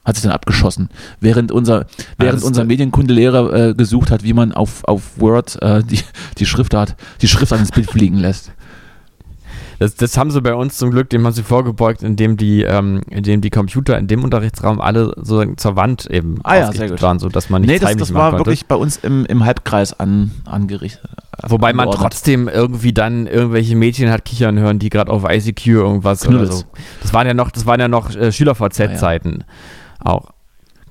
hat 0.06 0.16
sich 0.16 0.24
dann 0.24 0.34
abgeschossen. 0.34 0.90
Während 1.22 1.52
unser, 1.54 1.86
während 2.18 2.40
das- 2.40 2.44
unser 2.44 2.66
Medienkundelehrer 2.66 3.70
äh, 3.70 3.74
gesucht 3.74 4.12
hat, 4.12 4.24
wie 4.24 4.34
man 4.34 4.52
auf, 4.52 4.84
auf 4.84 5.18
Word 5.18 5.62
äh, 5.62 5.82
die, 5.82 6.00
die 6.40 6.46
Schriftart, 6.46 6.96
die 7.22 7.28
Schriftart 7.30 7.62
ins 7.62 7.72
Bild 7.72 7.90
fliegen 7.90 8.18
lässt. 8.18 8.52
Das, 9.80 9.96
das 9.96 10.18
haben 10.18 10.32
sie 10.32 10.42
bei 10.42 10.54
uns 10.54 10.78
zum 10.78 10.92
Glück, 10.92 11.10
dem 11.10 11.26
haben 11.26 11.34
sie 11.34 11.44
vorgebeugt, 11.44 12.04
indem 12.04 12.38
die, 12.38 12.64
ähm, 12.64 13.02
indem 13.10 13.42
die 13.42 13.50
Computer 13.50 13.98
in 13.98 14.08
dem 14.08 14.24
Unterrichtsraum 14.24 14.80
alle 14.82 15.14
so 15.22 15.44
zur 15.56 15.76
Wand 15.76 16.06
eben 16.10 16.40
Ah 16.44 16.56
ja, 16.58 16.72
sehr 16.72 16.90
gut. 16.90 17.02
waren, 17.02 17.20
sodass 17.20 17.50
man 17.50 17.62
nicht 17.62 17.72
Nee, 17.72 17.80
das, 17.80 17.96
das 17.96 18.14
war 18.14 18.32
konnte. 18.32 18.46
wirklich 18.46 18.66
bei 18.68 18.76
uns 18.76 18.98
im, 18.98 19.26
im 19.26 19.46
Halbkreis 19.46 20.00
an, 20.00 20.32
angerichtet. 20.46 21.10
Wobei 21.48 21.74
man 21.74 21.90
trotzdem 21.92 22.48
irgendwie 22.48 22.94
dann 22.94 23.28
irgendwelche 23.28 23.76
Mädchen 23.76 24.10
hat 24.12 24.26
kichern 24.26 24.60
hören, 24.60 24.80
die 24.80 24.90
gerade 24.90 25.12
auf 25.12 25.24
ICQ 25.30 25.66
irgendwas 25.68 26.22
Knuddels. 26.22 26.50
oder 26.50 26.58
so. 26.58 26.66
Das 27.02 27.14
waren 27.14 27.28
ja 27.28 27.34
noch, 27.34 27.52
das 27.52 27.66
waren 27.66 27.80
ja 27.80 27.88
noch 27.88 28.16
äh, 28.16 28.32
SchülerVZ-Zeiten. 28.32 29.44
Auch. 30.00 30.33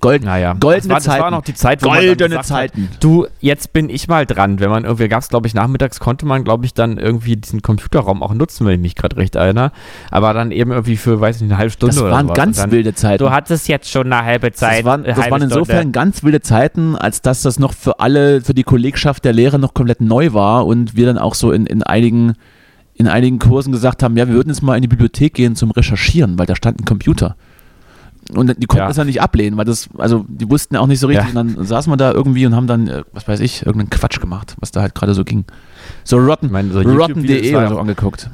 Gold, 0.03 0.23
Naja. 0.25 0.53
Goldene 0.61 0.81
das 0.81 0.89
war, 0.91 0.97
das 0.97 1.05
Zeiten. 1.05 1.23
war 1.23 1.31
noch 1.31 1.43
die 1.43 1.55
Zeit, 1.55 1.83
wo 1.83 1.89
man 1.89 1.99
goldene 2.05 2.29
gesagt 2.29 2.47
Zeiten. 2.47 2.91
Hat, 2.93 3.03
du, 3.03 3.27
jetzt 3.41 3.73
bin 3.73 3.89
ich 3.89 4.09
mal 4.09 4.27
dran. 4.27 4.61
Wenn 4.61 4.69
man 4.69 4.85
irgendwie, 4.85 5.09
gab 5.09 5.23
es 5.23 5.29
glaube 5.31 5.47
ich 5.47 5.55
nachmittags, 5.55 5.99
konnte 6.01 6.27
man 6.27 6.45
glaube 6.45 6.67
ich 6.67 6.75
dann 6.75 6.99
irgendwie 6.99 7.37
diesen 7.37 7.63
Computerraum 7.63 8.23
auch 8.23 8.35
nutzen, 8.35 8.67
wenn 8.67 8.75
ich 8.75 8.81
mich 8.81 8.95
gerade 8.97 9.17
recht 9.17 9.37
erinnere. 9.37 9.73
Aber 10.11 10.35
dann 10.35 10.51
eben 10.51 10.73
irgendwie 10.73 10.97
für, 10.99 11.21
weiß 11.21 11.37
ich 11.37 11.43
nicht, 11.43 11.53
eine 11.53 11.59
halbe 11.59 11.71
Stunde 11.71 11.95
Das 11.95 12.03
oder 12.03 12.13
waren 12.13 12.27
sowas. 12.27 12.37
ganz 12.37 12.57
dann, 12.59 12.71
wilde 12.73 12.95
Zeiten. 12.95 13.25
Du 13.25 13.31
hattest 13.31 13.69
jetzt 13.69 13.89
schon 13.89 14.13
eine 14.13 14.25
halbe 14.25 14.53
Zeit. 14.53 14.81
das 14.81 14.85
waren, 14.85 15.05
das 15.05 15.17
waren 15.31 15.43
insofern 15.43 15.77
Stunde. 15.79 15.93
ganz 15.93 16.23
wilde 16.23 16.41
Zeiten, 16.43 16.97
als 16.97 17.23
dass 17.23 17.43
das 17.43 17.59
noch 17.59 17.73
für 17.73 18.01
alle, 18.01 18.43
für 18.43 18.55
die 18.55 18.65
Kollegschaft 18.65 19.25
der 19.25 19.33
Lehrer 19.33 19.59
noch 19.59 19.73
komplett 19.73 20.01
neu 20.01 20.33
war 20.33 20.67
und 20.67 20.97
wir 20.97 21.07
dann 21.07 21.17
auch 21.19 21.35
so 21.35 21.53
in, 21.53 21.65
in 21.67 21.83
einigen 21.83 22.35
in 22.95 23.09
einigen 23.09 23.39
Kursen 23.39 23.73
gesagt 23.73 24.03
haben, 24.03 24.17
ja, 24.19 24.29
wir 24.29 24.35
würden 24.35 24.51
jetzt 24.51 24.63
mal 24.63 24.77
in 24.77 24.83
die 24.83 24.89
Bibliothek 24.89 25.33
gehen 25.35 25.57
zum 25.57 25.71
Recherchieren, 25.71 26.39
weil 26.39 26.45
da 26.47 26.55
stand 26.55 26.79
ein 26.81 26.85
Computer. 26.85 27.37
Und 28.35 28.55
die 28.59 28.67
konnten 28.67 28.83
Ja. 28.83 28.89
das 28.89 28.97
ja 28.97 29.05
nicht 29.05 29.21
ablehnen, 29.23 29.57
weil 29.59 29.65
das, 29.65 29.89
also 29.99 30.25
die 30.29 30.49
wussten 30.51 30.75
ja 30.75 30.81
auch 30.81 30.87
nicht 30.87 31.01
so 31.01 31.07
richtig. 31.07 31.33
Ja. 31.35 31.41
Und 31.41 31.55
dann 31.57 31.65
saßen 31.67 31.93
wir 31.93 31.97
da 31.97 32.13
irgendwie 32.13 32.47
und 32.47 32.55
haben 32.57 32.67
dann, 32.67 32.89
äh, 32.89 33.03
was 33.13 33.29
weiß 33.29 33.41
ich, 33.41 33.67
irgendeinen 33.67 33.91
Quatsch 33.91 34.21
gemacht, 34.21 34.55
was 34.61 34.71
da 34.71 34.81
halt 34.81 34.95
gerade 34.95 35.15
so 35.15 35.25
ging. 35.25 35.45
So 36.05 36.17
rotten, 36.19 36.49
so 36.73 36.81
rotten.de 36.81 37.53
war 37.53 37.59
oder 37.61 37.63
ja 37.63 37.69
so 37.69 37.79
angeguckt. 37.79 38.31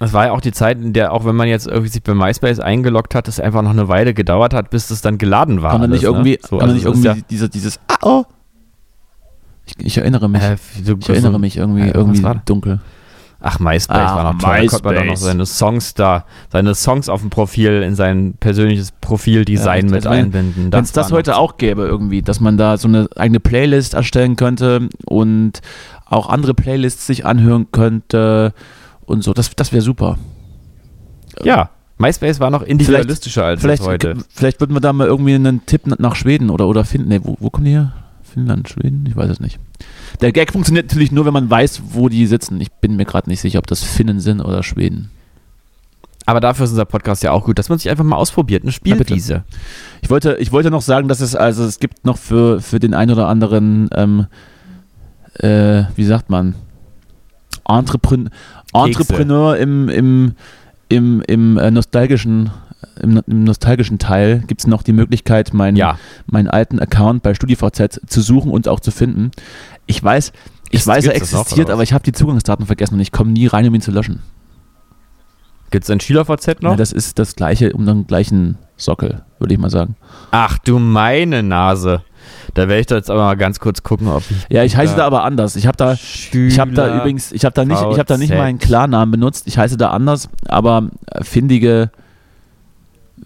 Das 0.00 0.12
war 0.12 0.26
ja 0.26 0.32
auch 0.32 0.40
die 0.40 0.52
Zeit, 0.52 0.80
in 0.80 0.92
der, 0.92 1.12
auch 1.12 1.24
wenn 1.24 1.34
man 1.34 1.48
jetzt 1.48 1.66
irgendwie 1.66 1.88
sich 1.88 2.02
bei 2.04 2.14
MySpace 2.14 2.60
eingeloggt 2.60 3.14
hat, 3.16 3.26
es 3.26 3.40
einfach 3.40 3.62
noch 3.62 3.70
eine 3.70 3.88
Weile 3.88 4.14
gedauert 4.14 4.54
hat, 4.54 4.70
bis 4.70 4.90
es 4.90 5.00
dann 5.00 5.18
geladen 5.18 5.60
war. 5.62 5.72
Kann 5.72 5.80
man 5.80 5.90
nicht 5.90 6.04
irgendwie, 6.04 6.32
ne? 6.34 6.38
so, 6.42 6.58
kann 6.58 6.68
man 6.68 6.76
also 6.76 6.90
nicht 6.90 7.04
irgendwie 7.04 7.24
diese, 7.28 7.48
dieses, 7.48 7.80
ah, 7.88 7.96
oh. 8.02 8.24
Ich, 9.66 9.74
ich 9.84 9.98
erinnere 9.98 10.28
mich. 10.28 10.40
Ja, 10.40 10.52
äh, 10.52 10.56
so- 10.84 10.96
ich 10.98 11.08
erinnere 11.08 11.32
so- 11.32 11.38
mich 11.40 11.56
irgendwie, 11.56 11.82
Äh, 11.88 11.90
irgendwie 11.94 12.22
dunkel. 12.46 12.80
Ach, 13.40 13.60
MySpace 13.60 13.96
Ach, 14.00 14.16
war 14.16 14.32
noch 14.32 14.40
toll. 14.40 14.62
Da 14.62 14.66
konnte 14.66 14.84
man 14.84 14.94
doch 14.94 15.00
noch 15.02 15.10
MySpace. 15.10 15.26
seine 15.28 15.46
Songs 15.46 15.94
da, 15.94 16.24
seine 16.50 16.74
Songs 16.74 17.08
auf 17.08 17.20
dem 17.20 17.30
Profil, 17.30 17.82
in 17.82 17.94
sein 17.94 18.34
persönliches 18.40 18.90
Profildesign 19.00 19.86
Ja, 19.86 19.94
mit 19.94 20.06
also 20.06 20.08
einbinden. 20.08 20.72
Wenn 20.72 20.82
es 20.84 20.90
das 20.90 21.12
heute 21.12 21.36
auch 21.36 21.56
gäbe, 21.56 21.82
irgendwie, 21.82 22.22
dass 22.22 22.40
man 22.40 22.56
da 22.56 22.76
so 22.78 22.88
eine 22.88 23.08
eigene 23.14 23.38
Playlist 23.38 23.94
erstellen 23.94 24.34
könnte 24.34 24.88
und 25.04 25.60
auch 26.06 26.28
andere 26.28 26.54
Playlists 26.54 27.06
sich 27.06 27.26
anhören 27.26 27.68
könnte 27.70 28.52
und 29.06 29.22
so, 29.22 29.32
das, 29.34 29.54
das 29.54 29.72
wäre 29.72 29.82
super. 29.82 30.18
Ja, 31.44 31.70
MySpace 31.98 32.40
war 32.40 32.50
noch 32.50 32.62
individualistischer 32.62 33.44
als 33.44 33.60
Vielleicht, 33.60 33.82
heute. 33.84 34.16
vielleicht 34.30 34.60
würden 34.60 34.74
wir 34.74 34.80
da 34.80 34.92
mal 34.92 35.06
irgendwie 35.06 35.34
einen 35.34 35.64
Tipp 35.66 35.82
nach 35.86 36.16
Schweden 36.16 36.50
oder, 36.50 36.66
oder 36.66 36.84
finden. 36.84 37.08
Nee, 37.08 37.20
wo, 37.22 37.36
wo 37.38 37.50
kommen 37.50 37.66
die 37.66 37.72
her? 37.72 37.92
Finnland, 38.28 38.68
Schweden? 38.68 39.04
Ich 39.08 39.16
weiß 39.16 39.30
es 39.30 39.40
nicht. 39.40 39.58
Der 40.20 40.32
Gag 40.32 40.52
funktioniert 40.52 40.86
natürlich 40.86 41.12
nur, 41.12 41.26
wenn 41.26 41.32
man 41.32 41.50
weiß, 41.50 41.82
wo 41.90 42.08
die 42.08 42.26
sitzen. 42.26 42.60
Ich 42.60 42.70
bin 42.72 42.96
mir 42.96 43.04
gerade 43.04 43.28
nicht 43.28 43.40
sicher, 43.40 43.58
ob 43.58 43.66
das 43.66 43.82
Finnen 43.82 44.20
sind 44.20 44.40
oder 44.40 44.62
Schweden. 44.62 45.10
Aber 46.26 46.40
dafür 46.40 46.64
ist 46.64 46.72
unser 46.72 46.84
Podcast 46.84 47.22
ja 47.22 47.32
auch 47.32 47.46
gut, 47.46 47.58
dass 47.58 47.70
man 47.70 47.78
sich 47.78 47.90
einfach 47.90 48.04
mal 48.04 48.16
ausprobiert. 48.16 48.62
Eine. 48.62 48.72
Spielwiese. 48.72 49.44
Ich 50.02 50.10
wollte, 50.10 50.36
ich 50.40 50.52
wollte 50.52 50.70
noch 50.70 50.82
sagen, 50.82 51.08
dass 51.08 51.20
es, 51.20 51.34
also 51.34 51.64
es 51.64 51.78
gibt 51.78 52.04
noch 52.04 52.18
für, 52.18 52.60
für 52.60 52.78
den 52.78 52.92
einen 52.92 53.12
oder 53.12 53.28
anderen, 53.28 53.88
ähm, 53.94 54.26
äh, 55.34 55.84
wie 55.96 56.04
sagt 56.04 56.28
man, 56.28 56.54
Entrepren 57.66 58.30
Entrepreneur 58.74 59.56
im, 59.56 59.88
im, 59.88 60.32
im, 60.88 61.22
im 61.26 61.56
äh, 61.56 61.70
nostalgischen 61.70 62.50
im, 63.02 63.20
im 63.26 63.44
nostalgischen 63.44 63.98
Teil 63.98 64.42
gibt 64.46 64.60
es 64.60 64.66
noch 64.66 64.82
die 64.82 64.92
Möglichkeit, 64.92 65.52
meinen 65.54 65.76
Ja. 65.76 65.98
meinen 66.26 66.48
alten 66.48 66.78
Account 66.78 67.22
bei 67.22 67.34
StudiVZ 67.34 68.00
zu 68.06 68.20
suchen 68.20 68.50
und 68.50 68.68
auch 68.68 68.80
zu 68.80 68.90
finden. 68.90 69.30
Ich 69.86 70.02
weiß, 70.02 70.32
ich 70.70 70.80
Ist- 70.80 70.86
weiß, 70.86 71.04
er 71.06 71.10
noch, 71.12 71.16
existiert, 71.16 71.68
was? 71.68 71.72
aber 71.74 71.82
ich 71.82 71.92
habe 71.92 72.04
die 72.04 72.12
Zugangsdaten 72.12 72.66
vergessen 72.66 72.94
und 72.94 73.00
ich 73.00 73.12
komme 73.12 73.30
nie 73.32 73.46
rein, 73.46 73.66
um 73.66 73.74
ihn 73.74 73.80
zu 73.80 73.90
löschen. 73.90 74.22
Gibt 75.70 75.84
es 75.84 75.90
ein 75.90 76.00
SchülerVZ 76.00 76.62
noch? 76.62 76.70
Ja, 76.70 76.76
das 76.76 76.92
ist 76.92 77.18
das 77.18 77.34
gleiche 77.36 77.72
um 77.74 77.84
den 77.84 78.06
gleichen 78.06 78.56
Sockel, 78.76 79.22
würde 79.38 79.52
ich 79.52 79.60
mal 79.60 79.68
sagen. 79.70 79.96
Ach 80.30 80.56
du 80.58 80.78
meine 80.78 81.42
Nase. 81.42 82.02
Da 82.54 82.68
werde 82.68 82.80
ich 82.80 82.86
da 82.86 82.96
jetzt 82.96 83.10
aber 83.10 83.24
mal 83.24 83.36
ganz 83.36 83.60
kurz 83.60 83.82
gucken, 83.82 84.08
ob 84.08 84.22
ich. 84.30 84.46
Ja, 84.48 84.64
ich 84.64 84.76
heiße 84.76 84.92
Da- 84.94 85.00
da 85.00 85.06
aber 85.06 85.24
anders. 85.24 85.56
Ich 85.56 85.66
habe 85.66 85.76
da, 85.76 85.92
ich 85.92 86.58
habe 86.58 86.72
da 86.72 86.96
übrigens, 87.00 87.32
ich 87.32 87.44
habe 87.44 87.54
da 87.54 87.64
nicht, 87.66 87.80
ich 87.80 87.98
habe 87.98 88.04
da 88.04 88.16
nicht 88.16 88.32
meinen 88.34 88.58
Klarnamen 88.58 89.10
benutzt. 89.10 89.46
Ich 89.46 89.58
heiße 89.58 89.76
da 89.76 89.90
anders, 89.90 90.28
aber 90.46 90.88
findige, 91.20 91.90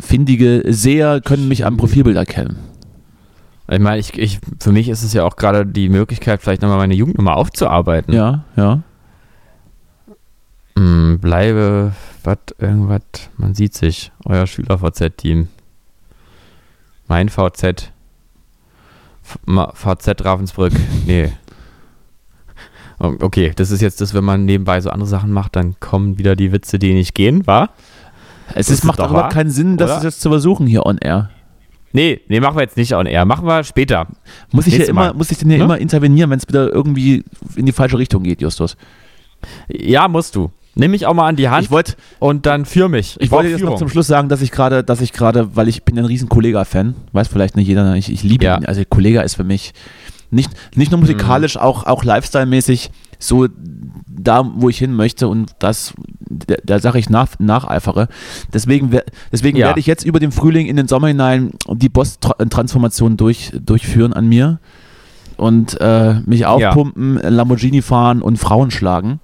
findige 0.00 0.62
Seher 0.68 1.20
können 1.20 1.48
mich 1.48 1.64
am 1.64 1.76
Profilbild 1.76 2.16
erkennen. 2.16 2.56
Ich 3.70 3.78
meine, 3.78 3.98
ich, 3.98 4.18
ich, 4.18 4.38
für 4.60 4.72
mich 4.72 4.88
ist 4.88 5.02
es 5.02 5.12
ja 5.12 5.24
auch 5.24 5.36
gerade 5.36 5.64
die 5.64 5.88
Möglichkeit, 5.88 6.42
vielleicht 6.42 6.62
nochmal 6.62 6.78
meine 6.78 6.94
Jugendnummer 6.94 7.36
aufzuarbeiten. 7.36 8.12
Ja, 8.12 8.44
ja. 8.56 8.82
Hm, 10.76 11.18
bleibe, 11.20 11.92
was, 12.24 12.38
irgendwas, 12.58 13.00
man 13.36 13.54
sieht 13.54 13.74
sich. 13.74 14.12
Euer 14.24 14.46
Schüler-VZ-Team. 14.46 15.48
Mein 17.08 17.28
VZ. 17.28 17.92
VZ 19.46 20.24
Ravensbrück. 20.24 20.72
Nee. 21.06 21.32
Okay, 22.98 23.52
das 23.56 23.72
ist 23.72 23.80
jetzt 23.80 24.00
das, 24.00 24.14
wenn 24.14 24.22
man 24.22 24.44
nebenbei 24.44 24.80
so 24.80 24.88
andere 24.90 25.08
Sachen 25.08 25.32
macht, 25.32 25.56
dann 25.56 25.80
kommen 25.80 26.18
wieder 26.18 26.36
die 26.36 26.52
Witze, 26.52 26.78
die 26.78 26.94
nicht 26.94 27.16
gehen, 27.16 27.44
wa? 27.48 27.70
Es 28.54 28.68
ist, 28.70 28.84
macht 28.84 28.98
doch 28.98 29.04
aber 29.10 29.14
wahr, 29.14 29.28
keinen 29.28 29.50
Sinn, 29.50 29.76
das 29.76 29.90
oder? 29.98 30.02
jetzt 30.04 30.20
zu 30.20 30.28
versuchen 30.30 30.66
hier 30.66 30.84
on 30.86 30.98
air. 30.98 31.30
Nee, 31.94 32.20
nee, 32.28 32.40
machen 32.40 32.56
wir 32.56 32.62
jetzt 32.62 32.76
nicht 32.76 32.94
on 32.94 33.04
air. 33.06 33.24
Machen 33.26 33.46
wir 33.46 33.64
später. 33.64 34.06
Muss 34.50 34.66
ich, 34.66 34.78
ja 34.78 34.84
immer, 34.86 35.12
muss 35.12 35.30
ich 35.30 35.38
denn 35.38 35.48
hier 35.50 35.58
Ne? 35.58 35.64
immer 35.64 35.78
intervenieren, 35.78 36.30
wenn 36.30 36.38
es 36.38 36.48
wieder 36.48 36.72
irgendwie 36.72 37.22
in 37.56 37.66
die 37.66 37.72
falsche 37.72 37.98
Richtung 37.98 38.22
geht, 38.22 38.40
Justus? 38.40 38.76
Ja, 39.68 40.08
musst 40.08 40.34
du. 40.36 40.50
Nimm 40.74 40.92
mich 40.92 41.04
auch 41.04 41.12
mal 41.12 41.28
an 41.28 41.36
die 41.36 41.50
Hand 41.50 41.64
Ich 41.64 41.70
wollte 41.70 41.96
und 42.18 42.46
dann 42.46 42.64
führ 42.64 42.88
mich. 42.88 43.16
ich 43.20 43.28
brauch 43.28 43.38
wollte 43.38 43.50
jetzt 43.50 43.62
noch 43.62 43.76
zum 43.76 43.90
Schluss 43.90 44.06
sagen, 44.06 44.30
dass 44.30 44.40
ich 44.40 44.50
gerade, 44.50 44.82
dass 44.82 45.02
ich 45.02 45.12
gerade, 45.12 45.54
weil 45.54 45.68
ich 45.68 45.82
bin 45.84 45.98
ein 45.98 46.06
riesen 46.06 46.30
Kollega-Fan, 46.30 46.94
weiß 47.12 47.28
vielleicht 47.28 47.56
nicht 47.56 47.66
jeder, 47.68 47.94
ich, 47.94 48.10
ich 48.10 48.22
liebe 48.22 48.46
Ja. 48.46 48.56
ihn. 48.56 48.64
Also 48.64 48.82
Kollega 48.88 49.20
ist 49.20 49.34
für 49.34 49.44
mich 49.44 49.74
nicht, 50.30 50.50
nicht 50.74 50.90
nur 50.90 50.98
musikalisch, 51.00 51.58
auch, 51.58 51.84
auch 51.84 52.04
Lifestyle-mäßig 52.04 52.88
so 53.26 53.48
da, 54.08 54.48
wo 54.56 54.68
ich 54.68 54.78
hin 54.78 54.92
möchte 54.94 55.26
und 55.28 55.52
das, 55.58 55.94
der, 56.20 56.58
der 56.62 56.78
Sache 56.80 56.98
ich 56.98 57.10
nach, 57.10 57.28
nacheifere. 57.38 58.08
Deswegen, 58.52 58.90
deswegen 59.32 59.58
Ja. 59.58 59.68
werde 59.68 59.80
ich 59.80 59.86
jetzt 59.86 60.04
über 60.04 60.20
den 60.20 60.32
Frühling 60.32 60.66
in 60.66 60.76
den 60.76 60.86
Sommer 60.88 61.08
hinein 61.08 61.50
die 61.68 61.88
Boss-Transformation 61.88 63.16
durch, 63.16 63.52
durchführen 63.64 64.12
an 64.12 64.28
mir 64.28 64.58
und 65.36 65.80
äh, 65.80 66.20
mich 66.26 66.46
aufpumpen, 66.46 67.16
Lamborghini 67.16 67.82
fahren 67.82 68.22
und 68.22 68.36
Frauen 68.36 68.70
schlagen. 68.70 69.18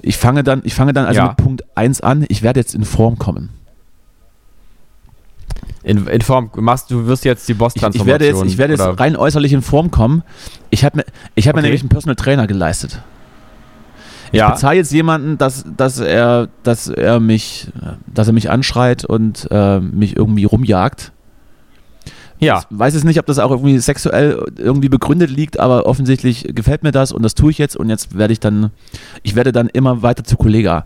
Ich 0.00 0.16
fange 0.16 0.44
dann, 0.44 0.62
ich 0.64 0.74
fange 0.74 0.92
dann 0.92 1.04
also 1.04 1.20
Ja. 1.20 1.28
mit 1.28 1.36
Punkt 1.36 1.64
1 1.74 2.00
an, 2.00 2.24
ich 2.28 2.42
werde 2.42 2.60
jetzt 2.60 2.74
in 2.74 2.84
Form 2.84 3.18
kommen. 3.18 3.50
In, 5.82 6.06
in 6.06 6.20
Form, 6.20 6.50
machst, 6.56 6.90
du 6.90 7.06
wirst 7.06 7.24
jetzt 7.24 7.48
die 7.48 7.54
Boss-Transformation. 7.54 8.02
ich 8.02 8.06
werde 8.06 8.26
jetzt, 8.26 8.44
ich 8.52 8.58
werde 8.58 8.74
jetzt 8.74 9.00
rein 9.00 9.16
äußerlich 9.16 9.52
in 9.52 9.62
Form 9.62 9.90
kommen. 9.90 10.22
Ich 10.70 10.84
habe 10.84 10.98
mir, 10.98 11.04
ich 11.34 11.48
habe 11.48 11.56
mir 11.56 11.60
Okay. 11.60 11.66
nämlich 11.68 11.82
einen 11.82 11.88
Personal 11.88 12.16
Trainer 12.16 12.46
geleistet. 12.46 13.02
Ich 14.32 14.38
Ja. 14.38 14.50
bezahle 14.50 14.76
jetzt 14.76 14.92
jemanden, 14.92 15.38
dass, 15.38 15.64
dass 15.76 15.98
er, 15.98 16.48
dass 16.62 16.88
er 16.88 17.20
mich, 17.20 17.68
dass 18.06 18.26
er 18.26 18.32
mich 18.32 18.50
anschreit 18.50 19.04
und 19.04 19.48
äh, 19.50 19.80
mich 19.80 20.16
irgendwie 20.16 20.44
rumjagt. 20.44 21.12
Ja, 22.40 22.60
Ich 22.70 22.78
weiß 22.78 22.94
jetzt 22.94 23.04
nicht, 23.04 23.18
ob 23.18 23.26
das 23.26 23.40
auch 23.40 23.50
irgendwie 23.50 23.78
sexuell 23.78 24.44
irgendwie 24.56 24.88
begründet 24.88 25.28
liegt, 25.30 25.58
aber 25.58 25.86
offensichtlich 25.86 26.44
gefällt 26.54 26.84
mir 26.84 26.92
das 26.92 27.10
und 27.10 27.22
das 27.24 27.34
tue 27.34 27.50
ich 27.50 27.58
jetzt 27.58 27.76
und 27.76 27.88
jetzt 27.90 28.16
werde 28.16 28.32
ich 28.32 28.38
dann, 28.38 28.70
ich 29.24 29.34
werde 29.34 29.50
dann 29.50 29.68
immer 29.68 30.02
weiter 30.02 30.22
zu 30.22 30.36
Kollega. 30.36 30.84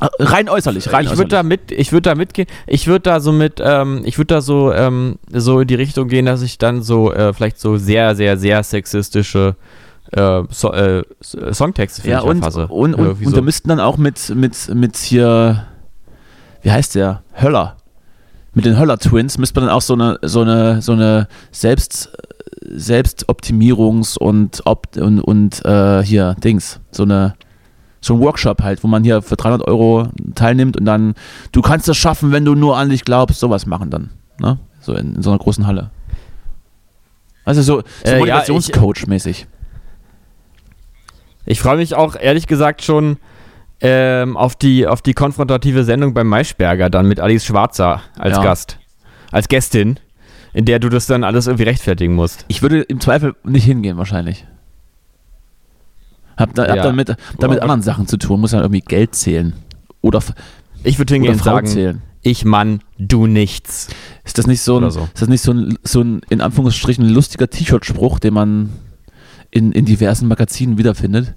Ah, 0.00 0.10
Rein 0.20 0.48
äußerlich, 0.48 0.92
rein 0.92 1.06
ich 1.06 1.10
würde 1.12 1.22
äußerlich. 1.24 1.30
da 1.30 1.42
mit, 1.42 1.72
ich 1.72 1.90
würde 1.90 2.10
da 2.10 2.14
mitgehen. 2.14 2.46
Ich 2.66 2.86
würde 2.86 3.00
da 3.00 3.18
so 3.20 3.32
mit, 3.32 3.60
ähm, 3.64 4.02
ich 4.04 4.16
würde 4.18 4.34
da 4.34 4.40
so, 4.42 4.72
ähm, 4.72 5.18
so 5.32 5.60
in 5.60 5.66
die 5.66 5.74
Richtung 5.74 6.06
gehen, 6.08 6.26
dass 6.26 6.42
ich 6.42 6.58
dann 6.58 6.82
so 6.82 7.12
äh, 7.12 7.32
vielleicht 7.32 7.58
so 7.58 7.78
sehr, 7.78 8.14
sehr, 8.14 8.36
sehr 8.36 8.62
sexistische 8.62 9.56
äh, 10.12 10.42
so, 10.50 10.72
äh, 10.72 11.02
S- 11.20 11.36
Songtexte 11.52 12.02
für 12.02 12.08
ja, 12.08 12.20
und, 12.20 12.38
erfasse. 12.38 12.66
und, 12.68 12.94
und, 12.94 13.08
und 13.08 13.24
so. 13.24 13.30
da 13.36 13.40
müssten 13.42 13.68
dann 13.68 13.80
auch 13.80 13.96
mit, 13.96 14.34
mit, 14.34 14.74
mit 14.74 14.96
hier, 14.96 15.64
wie 16.62 16.70
heißt 16.70 16.94
der? 16.94 17.22
Höller. 17.40 17.76
Mit 18.54 18.64
den 18.64 18.78
Höller-Twins 18.78 19.38
müsste 19.38 19.60
man 19.60 19.68
dann 19.68 19.76
auch 19.76 19.82
so 19.82 19.94
eine, 19.94 20.18
so 20.22 20.40
eine, 20.40 20.82
so 20.82 20.92
eine 20.92 21.28
Selbst, 21.52 22.10
Selbstoptimierungs- 22.66 24.18
und, 24.18 24.62
Opt 24.66 24.96
und, 24.96 25.20
und 25.20 25.64
äh, 25.64 26.02
hier, 26.02 26.34
Dings, 26.42 26.80
so 26.90 27.02
eine, 27.04 27.34
so 28.00 28.14
ein 28.14 28.20
Workshop 28.20 28.62
halt, 28.62 28.82
wo 28.82 28.88
man 28.88 29.04
hier 29.04 29.22
für 29.22 29.36
300 29.36 29.66
Euro 29.68 30.08
teilnimmt 30.34 30.76
und 30.76 30.84
dann, 30.86 31.14
du 31.52 31.62
kannst 31.62 31.88
es 31.88 31.96
schaffen, 31.96 32.32
wenn 32.32 32.44
du 32.44 32.54
nur 32.54 32.76
an 32.76 32.90
dich 32.90 33.04
glaubst, 33.04 33.38
sowas 33.40 33.66
machen 33.66 33.90
dann, 33.90 34.10
ne? 34.40 34.58
So 34.80 34.94
in, 34.94 35.16
in 35.16 35.22
so 35.22 35.30
einer 35.30 35.38
großen 35.38 35.66
Halle. 35.66 35.90
Also 37.44 37.62
so, 37.62 37.82
so 38.04 38.10
Äh, 38.10 38.26
ja, 38.26 38.38
Motivationscoach-mäßig. 38.40 39.46
Ich 41.50 41.60
freue 41.60 41.78
mich 41.78 41.94
auch 41.94 42.14
ehrlich 42.14 42.46
gesagt 42.46 42.82
schon 42.84 43.16
ähm, 43.80 44.36
auf, 44.36 44.54
die, 44.54 44.86
auf 44.86 45.00
die 45.00 45.14
konfrontative 45.14 45.82
Sendung 45.82 46.12
beim 46.12 46.26
Maischberger 46.26 46.90
dann 46.90 47.06
mit 47.08 47.20
Alice 47.20 47.46
Schwarzer 47.46 48.02
als 48.18 48.36
Ja. 48.36 48.42
Gast, 48.42 48.78
als 49.30 49.48
Gästin, 49.48 49.98
in 50.52 50.66
der 50.66 50.78
du 50.78 50.90
das 50.90 51.06
dann 51.06 51.24
alles 51.24 51.46
irgendwie 51.46 51.64
rechtfertigen 51.64 52.14
musst. 52.14 52.44
Ich 52.48 52.60
würde 52.60 52.82
im 52.82 53.00
Zweifel 53.00 53.34
nicht 53.44 53.64
hingehen, 53.64 53.96
wahrscheinlich. 53.96 54.46
Hab, 56.36 56.54
da, 56.54 56.64
hab 56.68 56.76
Ja. 56.76 56.82
damit, 56.82 57.08
hab 57.10 57.50
mit 57.50 57.60
anderen 57.62 57.80
Sachen 57.82 58.06
zu 58.06 58.18
tun, 58.18 58.40
muss 58.40 58.50
dann 58.50 58.60
irgendwie 58.60 58.82
Geld 58.82 59.14
zählen. 59.14 59.54
Oder, 60.02 60.20
Ich 60.84 60.98
würde 60.98 61.14
hingehen 61.14 61.32
und 61.32 61.42
sagen, 61.42 61.66
zählen. 61.66 62.02
ich 62.22 62.44
Mann, 62.44 62.80
du 62.98 63.26
nichts. 63.26 63.88
Ist 64.22 64.36
das 64.36 64.46
nicht 64.46 64.60
so 64.60 64.78
ein, 64.78 64.90
so. 64.90 65.08
Ist 65.14 65.22
das 65.22 65.28
nicht 65.28 65.42
so 65.42 65.52
ein, 65.52 65.78
so 65.82 66.02
ein 66.02 66.20
in 66.28 66.40
Anführungsstrichen 66.42 67.08
lustiger 67.08 67.48
T-Shirt-Spruch, 67.48 68.18
den 68.18 68.34
man 68.34 68.70
in, 69.50 69.72
in 69.72 69.84
diversen 69.84 70.28
Magazinen 70.28 70.78
wiederfindet? 70.78 71.34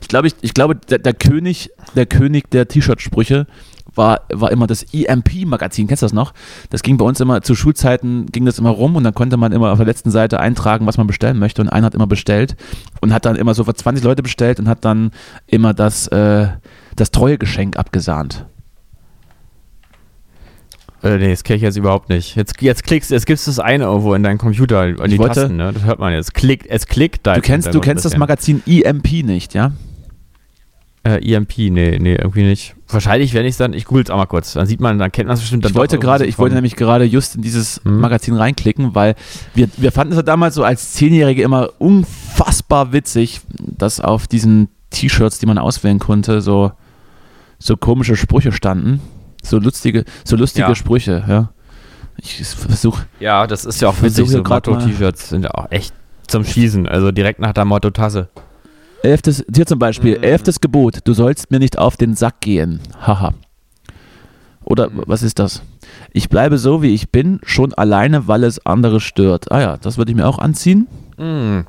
Ich 0.00 0.08
glaube, 0.08 0.28
ich, 0.28 0.34
ich 0.40 0.54
glaube 0.54 0.76
der, 0.76 0.98
der 0.98 1.14
König, 1.14 1.70
der 1.94 2.06
König 2.06 2.50
der 2.50 2.68
T-Shirt-Sprüche 2.68 3.46
war, 3.94 4.22
war 4.32 4.50
immer 4.50 4.66
das 4.66 4.84
EMP-Magazin. 4.92 5.86
Kennst 5.86 6.02
du 6.02 6.06
das 6.06 6.12
noch? 6.12 6.32
Das 6.70 6.82
ging 6.82 6.96
bei 6.96 7.04
uns 7.04 7.20
immer, 7.20 7.42
zu 7.42 7.54
Schulzeiten 7.54 8.26
ging 8.26 8.46
das 8.46 8.58
immer 8.58 8.70
rum 8.70 8.96
und 8.96 9.04
dann 9.04 9.14
konnte 9.14 9.36
man 9.36 9.52
immer 9.52 9.72
auf 9.72 9.78
der 9.78 9.86
letzten 9.86 10.10
Seite 10.10 10.40
eintragen, 10.40 10.86
was 10.86 10.96
man 10.96 11.06
bestellen 11.06 11.38
möchte 11.38 11.60
und 11.62 11.68
einer 11.68 11.86
hat 11.86 11.94
immer 11.94 12.06
bestellt 12.06 12.56
und 13.00 13.12
hat 13.12 13.24
dann 13.24 13.36
immer 13.36 13.54
so 13.54 13.64
für 13.64 13.74
20 13.74 14.04
Leute 14.04 14.22
bestellt 14.22 14.58
und 14.58 14.68
hat 14.68 14.84
dann 14.84 15.10
immer 15.46 15.74
das, 15.74 16.06
äh, 16.08 16.48
das 16.96 17.10
Treuegeschenk 17.10 17.76
abgesahnt. 17.76 18.46
Äh, 21.02 21.16
nee, 21.16 21.30
das 21.30 21.44
kenne 21.44 21.56
ich 21.56 21.62
jetzt 21.62 21.76
überhaupt 21.76 22.08
nicht. 22.10 22.36
Jetzt, 22.36 22.60
jetzt 22.60 22.84
klickst 22.84 23.10
jetzt 23.10 23.24
gibst 23.26 23.46
du 23.46 23.50
das 23.50 23.58
eine 23.58 23.84
irgendwo 23.84 24.12
in 24.14 24.22
deinen 24.22 24.38
Computer, 24.38 24.80
an 24.80 24.96
die 25.06 25.14
Ich 25.14 25.18
wollte- 25.18 25.40
Tasten, 25.42 25.56
ne? 25.56 25.72
Das 25.72 25.84
hört 25.84 25.98
man 25.98 26.12
jetzt. 26.12 26.34
Klickt, 26.34 26.66
es 26.68 26.86
klickt 26.86 27.26
da. 27.26 27.34
Du 27.34 27.40
kennst, 27.40 27.72
du 27.72 27.80
kennst 27.80 28.04
das 28.04 28.12
ein 28.12 28.18
Magazin 28.18 28.62
EMP 28.66 29.22
nicht, 29.22 29.54
ja? 29.54 29.72
Äh, 31.02 31.32
EMP, 31.32 31.70
nee, 31.70 31.98
nee, 31.98 32.14
irgendwie 32.16 32.42
nicht. 32.42 32.74
Wahrscheinlich, 32.86 33.32
wenn 33.32 33.46
ich 33.46 33.56
dann, 33.56 33.72
ich 33.72 33.86
google 33.86 34.04
es 34.04 34.10
auch 34.10 34.18
mal 34.18 34.26
kurz, 34.26 34.52
dann 34.52 34.66
sieht 34.66 34.80
man, 34.82 34.98
dann 34.98 35.10
kennt 35.10 35.28
man 35.28 35.34
es 35.34 35.40
bestimmt. 35.40 35.64
Ich 35.64 35.74
wollte 35.74 35.98
gerade, 35.98 36.26
ich 36.26 36.38
wollte 36.38 36.54
nämlich 36.54 36.76
gerade 36.76 37.04
just 37.04 37.36
in 37.36 37.40
dieses 37.42 37.80
Hm. 37.84 38.00
Magazin 38.00 38.34
reinklicken, 38.34 38.94
weil 38.94 39.14
wir, 39.54 39.70
wir 39.78 39.92
fanden 39.92 40.12
es 40.12 40.16
ja 40.18 40.22
damals 40.22 40.56
so 40.56 40.62
als 40.62 40.92
Zehnjährige 40.92 41.42
immer 41.42 41.70
unfassbar 41.78 42.92
witzig, 42.92 43.40
dass 43.58 44.00
auf 44.00 44.26
diesen 44.26 44.68
T-Shirts, 44.90 45.38
die 45.38 45.46
man 45.46 45.56
auswählen 45.56 46.00
konnte, 46.00 46.42
so, 46.42 46.72
so 47.58 47.78
komische 47.78 48.16
Sprüche 48.16 48.52
standen. 48.52 49.00
So 49.42 49.58
lustige, 49.58 50.04
so 50.24 50.36
lustige 50.36 50.68
Ja. 50.68 50.74
Sprüche, 50.74 51.24
ja. 51.28 51.50
Ich 52.18 52.44
versuche, 52.46 53.06
Ja, 53.18 53.46
das 53.46 53.64
ist 53.64 53.80
ja 53.80 53.88
auch 53.88 54.02
witzig, 54.02 54.28
so 54.28 54.42
Motto-T-Shirts 54.42 55.30
sind 55.30 55.44
ja 55.44 55.50
auch 55.54 55.70
echt 55.70 55.94
zum 56.26 56.44
Schießen, 56.44 56.86
also 56.86 57.10
direkt 57.12 57.40
nach 57.40 57.52
der 57.52 57.64
Motto-Tasse. 57.64 58.28
elftes, 59.02 59.42
hier 59.54 59.64
zum 59.64 59.78
Beispiel, 59.78 60.18
Mhm. 60.18 60.24
elftes 60.24 60.60
Gebot, 60.60 60.98
du 61.04 61.14
sollst 61.14 61.50
mir 61.50 61.58
nicht 61.58 61.78
auf 61.78 61.96
den 61.96 62.14
Sack 62.14 62.40
gehen. 62.42 62.80
Haha. 63.00 63.32
Oder 64.62 64.90
Mhm. 64.90 65.02
was 65.06 65.22
ist 65.22 65.38
das? 65.38 65.62
Ich 66.12 66.28
bleibe 66.28 66.58
so, 66.58 66.82
wie 66.82 66.94
ich 66.94 67.10
bin, 67.10 67.40
schon 67.42 67.72
alleine, 67.72 68.28
weil 68.28 68.44
es 68.44 68.64
andere 68.66 69.00
stört. 69.00 69.50
Ah 69.50 69.60
ja, 69.60 69.76
das 69.78 69.96
würde 69.96 70.12
ich 70.12 70.16
mir 70.16 70.26
auch 70.28 70.38
anziehen. 70.38 70.86
Mm. 71.16 71.60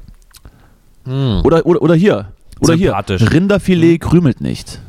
Mm. 1.05 1.41
Oder, 1.43 1.65
oder, 1.65 1.81
oder 1.81 1.95
hier. 1.95 2.27
Oder 2.59 2.73
hier. 2.75 2.89
Sympathisch. 2.89 3.21
Mhm. 3.21 3.27
Rinderfilet 3.29 3.97
krümelt 3.99 4.41
nicht. 4.41 4.79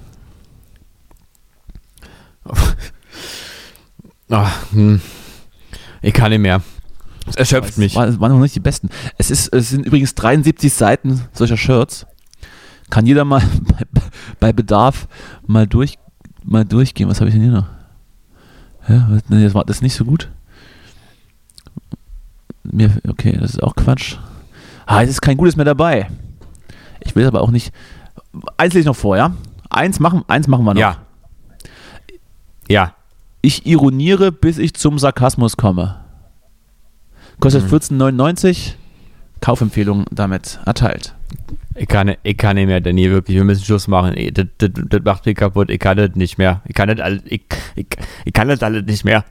Ach, 4.30 4.52
hm. 4.72 5.00
Ich 6.00 6.12
kann 6.12 6.30
nicht 6.30 6.40
mehr. 6.40 6.62
Es 7.26 7.36
erschöpft 7.36 7.78
mich. 7.78 7.94
War, 7.94 8.20
waren 8.20 8.32
noch 8.32 8.40
nicht 8.40 8.54
die 8.54 8.60
besten. 8.60 8.88
Es, 9.18 9.30
ist, 9.30 9.52
es 9.52 9.70
sind 9.70 9.86
übrigens 9.86 10.14
73 10.14 10.72
Seiten 10.72 11.22
solcher 11.32 11.56
Shirts. 11.56 12.06
Kann 12.90 13.06
jeder 13.06 13.24
mal 13.24 13.40
bei, 13.92 14.02
bei 14.40 14.52
Bedarf 14.52 15.06
mal, 15.46 15.66
durch, 15.66 15.98
mal 16.42 16.64
durchgehen. 16.64 17.08
Was 17.08 17.20
habe 17.20 17.28
ich 17.28 17.34
denn 17.34 17.44
hier 17.44 17.52
noch? 17.52 17.66
Ja, 18.88 19.18
das 19.28 19.54
war 19.54 19.64
das 19.64 19.76
ist 19.76 19.82
nicht 19.82 19.94
so 19.94 20.04
gut. 20.04 20.28
Mir, 22.64 22.90
okay, 23.08 23.36
das 23.40 23.52
ist 23.52 23.62
auch 23.62 23.76
Quatsch. 23.76 24.16
Ah, 24.86 25.02
es 25.02 25.10
ist 25.10 25.20
kein 25.20 25.36
Gutes 25.36 25.56
mehr 25.56 25.64
dabei. 25.64 26.10
Ich 27.00 27.14
will 27.14 27.26
aber 27.26 27.40
auch 27.40 27.50
nicht. 27.50 27.72
Eins 28.56 28.74
lese 28.74 28.80
ich 28.80 28.86
noch 28.86 28.96
vor, 28.96 29.16
ja? 29.16 29.34
Eins 29.70 30.00
machen, 30.00 30.24
eins 30.26 30.48
machen 30.48 30.64
wir 30.64 30.74
noch. 30.74 30.80
Ja. 30.80 30.98
Ja. 32.68 32.94
Ich 33.40 33.66
ironiere, 33.66 34.30
bis 34.32 34.58
ich 34.58 34.74
zum 34.74 34.98
Sarkasmus 34.98 35.56
komme. 35.56 36.00
Kostet 37.40 37.64
Mhm. 37.64 37.68
14,99. 37.70 38.74
Kaufempfehlung 39.40 40.04
damit 40.12 40.60
erteilt. 40.66 41.16
Ich 41.74 41.88
kann, 41.88 42.06
nicht- 42.06 42.20
ich 42.22 42.36
kann 42.36 42.54
nicht 42.54 42.66
mehr, 42.66 42.80
Danny, 42.80 43.10
wirklich. 43.10 43.36
Wir 43.36 43.42
müssen 43.44 43.64
Schluss 43.64 43.88
machen. 43.88 44.14
Ey, 44.14 44.30
Das, 44.30 44.46
das, 44.58 44.70
das 44.74 45.00
macht 45.02 45.26
mich 45.26 45.34
kaputt. 45.36 45.68
Ich 45.70 45.80
kann 45.80 45.96
das 45.96 46.10
nicht 46.14 46.38
mehr. 46.38 46.60
Ich 46.66 46.74
kann 46.74 46.88
das 46.88 47.00
alles, 47.00 47.22
ich, 47.24 47.42
ich, 47.74 47.86
ich 48.24 48.32
kann 48.32 48.46
das 48.48 48.62
alles 48.62 48.84
nicht 48.84 49.04
mehr. 49.04 49.24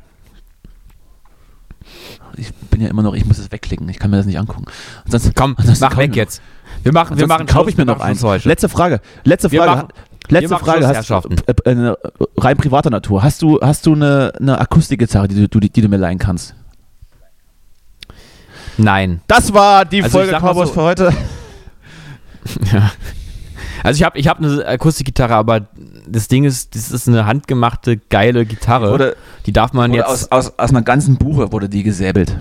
Ich 2.37 2.53
bin 2.53 2.81
ja 2.81 2.89
immer 2.89 3.03
noch, 3.03 3.13
ich 3.13 3.25
muss 3.25 3.37
es 3.37 3.51
wegklicken, 3.51 3.87
ich 3.89 3.99
kann 3.99 4.09
mir 4.11 4.17
das 4.17 4.25
nicht 4.25 4.39
angucken. 4.39 4.65
Ansonsten, 5.05 5.33
Komm, 5.35 5.55
ansonsten 5.57 5.83
mach 5.85 5.91
ich 5.93 5.97
weg 5.97 6.15
jetzt. 6.15 6.41
Wir 6.83 6.93
machen, 6.93 7.17
wir 7.17 7.27
machen 7.27 7.45
kaufe 7.45 7.69
ich 7.69 7.77
mir 7.77 7.85
noch 7.85 7.99
wir 7.99 8.05
eins. 8.05 8.23
Letzte 8.45 8.69
Frage. 8.69 9.01
Letzte 9.23 9.51
Wir 9.51 9.61
Frage. 9.63 9.81
machen- 9.81 9.93
letzte 10.31 10.57
Frage. 10.57 10.83
Schluss, 11.03 11.09
Hast, 11.09 11.25
äh, 11.47 11.53
äh, 11.65 11.69
eine 11.71 11.97
rein 12.37 12.57
privater 12.57 12.89
Natur. 12.89 13.23
Hast 13.23 13.41
du, 13.41 13.59
hast 13.61 13.85
du 13.85 13.93
eine, 13.93 14.33
eine 14.39 14.59
Akustikgitarre, 14.59 15.27
die 15.27 15.47
du, 15.47 15.59
die, 15.59 15.69
die 15.69 15.81
du 15.81 15.87
mir 15.89 15.97
leihen 15.97 16.17
kannst? 16.19 16.55
Nein. 18.77 19.21
Das 19.27 19.53
war 19.53 19.85
die 19.85 20.01
Also 20.03 20.17
Folge 20.17 20.33
Cowboys 20.37 20.69
so- 20.69 20.73
für 20.75 20.81
heute. 20.81 21.13
Ja. 22.73 22.91
Also 23.83 23.97
ich 23.99 24.03
habe 24.03 24.17
ich 24.17 24.27
hab 24.27 24.39
eine 24.39 24.65
Akustikgitarre, 24.65 25.35
aber 25.35 25.67
das 26.07 26.27
Ding 26.27 26.43
ist, 26.43 26.73
das 26.75 26.89
ist 26.91 27.07
eine 27.07 27.27
handgemachte, 27.27 27.97
geile 27.97 28.47
Gitarre. 28.47 28.91
Oder, 28.91 29.13
die 29.45 29.53
darf 29.53 29.73
man 29.73 29.93
jetzt. 29.93 30.05
aus, 30.07 30.31
aus, 30.31 30.57
aus 30.57 30.69
einer 30.71 30.81
ganzen 30.81 31.17
Buche 31.17 31.51
wurde 31.51 31.69
die 31.69 31.83
gesäbelt. 31.83 32.39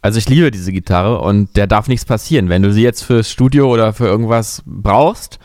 Also 0.00 0.18
ich 0.18 0.28
liebe 0.28 0.50
diese 0.50 0.72
Gitarre 0.72 1.20
und 1.20 1.54
der 1.56 1.66
darf 1.66 1.88
nichts 1.88 2.06
passieren. 2.06 2.48
Wenn 2.48 2.62
du 2.62 2.72
sie 2.72 2.82
jetzt 2.82 3.02
fürs 3.04 3.30
Studio 3.30 3.70
oder 3.70 3.92
für 3.92 4.06
irgendwas 4.06 4.62
brauchst 4.64 5.38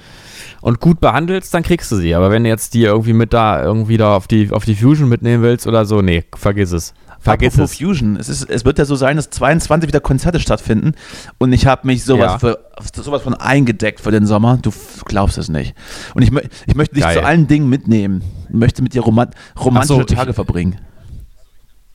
und 0.63 0.79
gut 0.79 0.99
behandelst, 1.01 1.53
dann 1.53 1.61
kriegst 1.61 1.91
du 1.91 1.97
sie. 1.97 2.15
Aber 2.15 2.31
wenn 2.31 2.43
du 2.45 2.49
jetzt 2.49 2.73
die 2.73 2.83
irgendwie 2.83 3.11
mit 3.13 3.33
da 3.33 3.61
irgendwie 3.61 3.97
da 3.97 4.15
auf 4.15 4.27
die, 4.27 4.49
auf 4.51 4.63
die 4.63 4.75
Fusion 4.75 5.09
mitnehmen 5.09 5.43
willst 5.43 5.67
oder 5.67 5.85
so, 5.85 6.01
nee, 6.01 6.23
vergiss 6.35 6.71
es. 6.71 6.93
Vergiss 7.19 7.53
Apropos 7.53 7.71
es. 7.71 7.77
Fusion. 7.77 8.15
Es, 8.15 8.29
ist, 8.29 8.49
es 8.49 8.63
wird 8.65 8.79
ja 8.79 8.85
so 8.85 8.95
sein, 8.95 9.17
dass 9.17 9.29
22 9.29 9.87
wieder 9.89 9.99
Konzerte 9.99 10.39
stattfinden 10.39 10.93
und 11.37 11.51
ich 11.53 11.65
habe 11.67 11.85
mich 11.87 12.03
sowas, 12.05 12.33
Ja. 12.33 12.39
für, 12.39 12.59
sowas 12.95 13.21
von 13.23 13.33
eingedeckt 13.33 13.99
für 13.99 14.11
den 14.11 14.25
Sommer. 14.25 14.57
Du 14.61 14.71
glaubst 15.05 15.37
es 15.37 15.49
nicht. 15.49 15.75
Und 16.15 16.21
ich, 16.23 16.31
ich 16.65 16.75
möchte 16.75 16.95
dich 16.95 17.03
Geil. 17.03 17.17
zu 17.17 17.23
allen 17.25 17.47
Dingen 17.47 17.67
mitnehmen. 17.69 18.23
Ich 18.47 18.55
möchte 18.55 18.81
mit 18.81 18.93
dir 18.93 19.01
roman 19.01 19.31
romantische 19.59 19.93
so, 19.95 20.01
ich- 20.01 20.15
Tage 20.15 20.33
verbringen. 20.33 20.77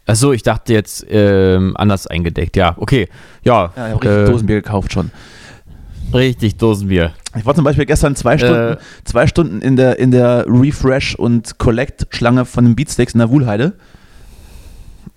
Achso, 0.06 0.32
ich 0.32 0.42
dachte 0.42 0.72
jetzt 0.72 1.04
ähm, 1.10 1.74
anders 1.76 2.06
eingedeckt. 2.06 2.56
Ja, 2.56 2.74
okay. 2.78 3.08
Ja, 3.42 3.72
Ja, 3.76 3.88
ich 3.88 3.94
habe 3.94 4.02
richtig 4.04 4.10
äh, 4.10 4.24
Dosenbier 4.30 4.56
gekauft 4.62 4.92
schon. 4.92 5.10
Richtig 6.14 6.56
Dosenbier. 6.56 7.12
Ich 7.36 7.44
war 7.46 7.54
zum 7.54 7.64
Beispiel 7.64 7.86
gestern 7.86 8.16
zwei 8.16 8.38
Stunden, 8.38 8.72
Äh. 8.74 8.76
zwei 9.04 9.26
Stunden 9.26 9.60
in 9.60 9.76
der, 9.76 9.98
in 9.98 10.10
der 10.10 10.46
Refresh- 10.46 11.14
und 11.16 11.58
Collect-Schlange 11.58 12.44
von 12.44 12.64
den 12.64 12.76
Beatsteaks 12.76 13.12
in 13.14 13.18
der 13.18 13.30
Wuhlheide 13.30 13.74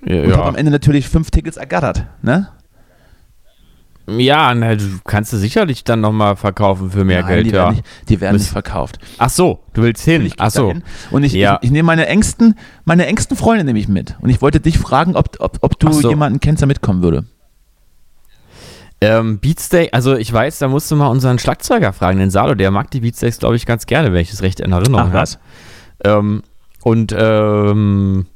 Ja, 0.06 0.24
und 0.24 0.32
habe 0.34 0.46
am 0.50 0.56
Ende 0.56 0.72
natürlich 0.72 1.08
fünf 1.08 1.32
Tickets 1.32 1.58
ergattert. 1.58 2.06
Ne? 2.22 2.48
ja 4.08 4.54
na, 4.54 4.76
du 4.76 4.84
kannst 5.06 5.32
du 5.32 5.38
sicherlich 5.38 5.84
dann 5.86 6.02
nochmal 6.02 6.36
verkaufen 6.36 6.92
für 6.92 7.06
mehr 7.06 7.22
Nein, 7.22 7.30
Geld, 7.30 7.46
die 7.46 7.50
ja. 7.52 7.56
werden, 7.66 7.76
nicht, 7.76 7.86
die 8.10 8.20
werden 8.20 8.34
Müssen- 8.34 8.44
nicht 8.46 8.52
verkauft. 8.52 8.98
Ach 9.20 9.30
so, 9.30 9.60
du 9.74 9.84
willst 9.84 10.04
hin. 10.04 10.26
Ich 10.26 10.34
Ach 10.38 10.50
so. 10.52 10.68
dahin 10.68 10.84
Und 11.12 11.24
ich, 11.24 11.32
Ja. 11.34 11.60
ich, 11.62 11.68
ich 11.68 11.72
nehme 11.72 11.86
meine 11.88 12.08
engsten, 12.08 12.56
meine 12.84 13.06
engsten 13.06 13.38
Freunde 13.38 13.64
nehme 13.64 13.80
ich 13.80 13.88
mit. 13.88 14.18
Und 14.20 14.30
ich 14.30 14.42
wollte 14.42 14.60
dich 14.60 14.78
fragen, 14.80 15.16
ob, 15.16 15.38
ob, 15.40 15.60
ob 15.62 15.80
du 15.80 15.94
so. 15.94 16.10
jemanden 16.10 16.40
kennst, 16.42 16.62
der 16.62 16.68
mitkommen 16.68 17.04
würde. 17.04 17.26
Ähm, 19.04 19.40
Beatsteak, 19.40 19.90
also 19.94 20.16
ich 20.16 20.32
weiß, 20.32 20.60
da 20.60 20.68
musst 20.68 20.92
du 20.92 20.96
mal 20.96 21.08
unseren 21.08 21.40
Schlagzeuger 21.40 21.92
fragen, 21.92 22.20
den 22.20 22.30
Salo, 22.30 22.54
der 22.54 22.70
mag 22.70 22.92
die 22.92 23.00
Beatsteaks, 23.00 23.40
glaube 23.40 23.56
ich, 23.56 23.66
ganz 23.66 23.88
gerne, 23.88 24.14
wenn 24.14 24.22
ich 24.22 24.30
das 24.30 24.44
recht 24.44 24.60
in 24.60 24.72
Erinnerung 24.72 25.10
Ach, 25.10 25.14
was? 25.14 25.40
habe. 26.04 26.20
Ähm, 26.20 26.44
und 26.84 27.14
ähm, 27.18 28.28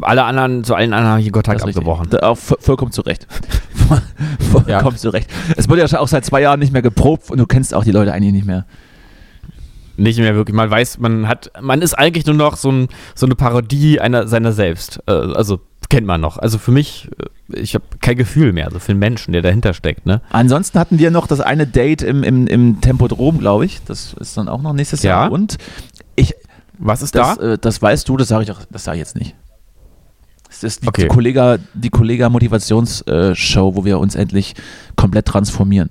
alle 0.00 0.24
anderen, 0.24 0.64
zu 0.64 0.74
allen 0.74 0.92
anderen 0.92 1.10
habe 1.10 1.20
ich 1.20 1.26
den 1.26 1.32
Kontakt 1.32 1.62
abgebrochen. 1.62 2.08
Vollkommen 2.34 2.90
zu 2.92 3.02
Recht. 3.02 3.26
vollkommen 4.50 4.68
Ja. 4.68 4.96
zu 4.96 5.10
Recht. 5.10 5.30
Es 5.56 5.68
wurde 5.68 5.84
ja 5.86 5.98
auch 6.00 6.08
seit 6.08 6.24
zwei 6.24 6.40
Jahren 6.40 6.58
nicht 6.58 6.72
mehr 6.72 6.82
geprobt 6.82 7.30
und 7.30 7.38
du 7.38 7.46
kennst 7.46 7.72
auch 7.74 7.84
die 7.84 7.92
Leute 7.92 8.12
eigentlich 8.12 8.32
nicht 8.32 8.46
mehr. 8.46 8.64
Nicht 9.96 10.18
mehr 10.18 10.34
wirklich. 10.34 10.54
Man 10.54 10.70
weiß, 10.70 10.98
man 10.98 11.26
hat, 11.28 11.50
man 11.60 11.80
ist 11.82 11.94
eigentlich 11.94 12.26
nur 12.26 12.34
noch 12.34 12.56
so, 12.56 12.70
ein, 12.70 12.88
so 13.14 13.26
eine 13.26 13.34
Parodie 13.34 13.98
einer 14.00 14.26
seiner 14.28 14.52
selbst. 14.52 15.00
Äh, 15.06 15.12
also 15.12 15.60
kennt 15.88 16.06
man 16.06 16.20
noch. 16.20 16.36
Also 16.38 16.58
für 16.58 16.70
mich, 16.72 17.08
äh, 17.52 17.60
ich 17.60 17.74
habe 17.74 17.84
kein 18.00 18.16
Gefühl 18.16 18.52
mehr, 18.52 18.68
so 18.70 18.78
für 18.78 18.92
den 18.92 18.98
Menschen, 18.98 19.32
der 19.32 19.42
dahinter 19.42 19.72
steckt, 19.72 20.04
ne? 20.04 20.20
Ansonsten 20.30 20.78
hatten 20.78 20.98
wir 20.98 21.10
noch 21.10 21.26
das 21.26 21.40
eine 21.40 21.66
Date 21.66 22.02
im, 22.02 22.22
im, 22.22 22.46
im 22.46 22.80
Tempodrom, 22.80 23.38
glaube 23.38 23.64
ich. 23.64 23.80
Das 23.86 24.14
ist 24.14 24.36
dann 24.36 24.48
auch 24.48 24.62
noch 24.62 24.72
nächstes 24.72 25.02
Ja. 25.02 25.22
Jahr. 25.22 25.32
Und 25.32 25.56
ich, 26.16 26.34
Was 26.78 27.02
ist 27.02 27.14
das, 27.14 27.38
da? 27.38 27.52
äh, 27.54 27.58
das 27.58 27.80
weißt 27.80 28.08
du, 28.08 28.16
das 28.16 28.28
sage 28.28 28.44
ich 28.44 28.50
auch, 28.50 28.60
das 28.70 28.84
sage 28.84 28.96
ich 28.98 29.00
jetzt 29.00 29.16
nicht. 29.16 29.34
Das 30.48 30.62
ist 30.62 30.82
die, 30.84 30.88
Okay. 30.88 31.02
die 31.02 31.08
Kollega, 31.08 31.58
die 31.74 31.90
Kollega 31.90 32.28
Motivationsshow, 32.28 33.74
wo 33.74 33.84
wir 33.84 33.98
uns 33.98 34.14
endlich 34.14 34.54
komplett 34.94 35.26
transformieren. 35.26 35.90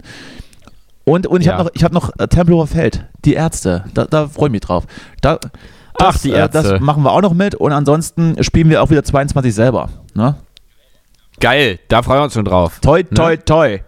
Und, 1.06 1.28
und 1.28 1.42
ich 1.42 1.48
Ja. 1.48 1.54
habe 1.54 1.64
noch, 1.66 1.72
ich 1.76 1.84
hab 1.84 1.92
noch 1.94 2.12
äh, 2.18 2.28
Tempelhofer 2.28 2.68
Feld, 2.68 3.06
die 3.24 3.34
Ärzte. 3.36 3.86
Da, 3.94 4.06
da 4.06 4.28
freue 4.28 4.48
ich 4.48 4.52
mich 4.54 4.62
drauf. 4.62 4.86
Da, 5.22 5.40
Ach, 6.00 6.18
die 6.18 6.32
äh, 6.32 6.50
das 6.50 6.66
Ärzte. 6.66 6.80
machen 6.84 7.04
wir 7.04 7.12
auch 7.12 7.22
noch 7.22 7.34
mit. 7.34 7.56
Und 7.56 7.72
ansonsten 7.72 8.42
spielen 8.44 8.70
wir 8.70 8.82
auch 8.84 8.90
wieder 8.90 9.04
22 9.04 9.54
selber. 9.54 9.90
Ne? 10.16 10.36
Geil, 11.40 11.80
da 11.90 12.02
freuen 12.02 12.20
wir 12.20 12.24
uns 12.26 12.34
schon 12.34 12.46
drauf. 12.46 12.80
Toi, 12.82 13.04
toi, 13.04 13.38
toi. 13.38 13.80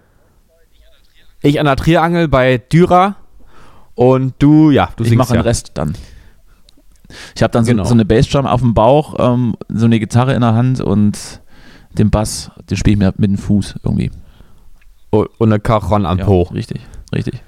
Ich 1.41 1.59
an 1.59 1.65
der 1.65 1.75
Triangel 1.75 2.27
bei 2.27 2.57
Dürer 2.57 3.15
und 3.95 4.33
du, 4.39 4.69
ja, 4.71 4.89
du 4.95 5.03
Ich 5.03 5.09
singst 5.09 5.17
mache 5.19 5.35
ja. 5.35 5.41
den 5.41 5.47
Rest 5.47 5.71
dann. 5.75 5.95
Ich 7.35 7.41
habe 7.41 7.51
dann 7.51 7.63
so, 7.65 7.71
Genau. 7.71 7.85
so 7.85 7.93
eine 7.93 8.05
Bassdrum 8.05 8.45
auf 8.45 8.59
dem 8.61 8.73
Bauch, 8.73 9.15
ähm, 9.17 9.55
so 9.69 9.85
eine 9.85 9.99
Gitarre 9.99 10.33
in 10.33 10.41
der 10.41 10.53
Hand 10.55 10.81
und 10.81 11.41
den 11.97 12.09
Bass, 12.09 12.51
den 12.69 12.75
spiele 12.77 12.93
ich 12.93 12.99
mir 12.99 13.13
mit 13.17 13.29
dem 13.31 13.37
Fuß 13.37 13.75
irgendwie. 13.83 14.11
Und 15.09 15.29
und 15.37 15.51
eine 15.53 15.59
Cajon 15.59 16.05
am 16.05 16.17
Ja, 16.19 16.25
Po. 16.25 16.41
Richtig, 16.53 16.81
richtig. 17.13 17.41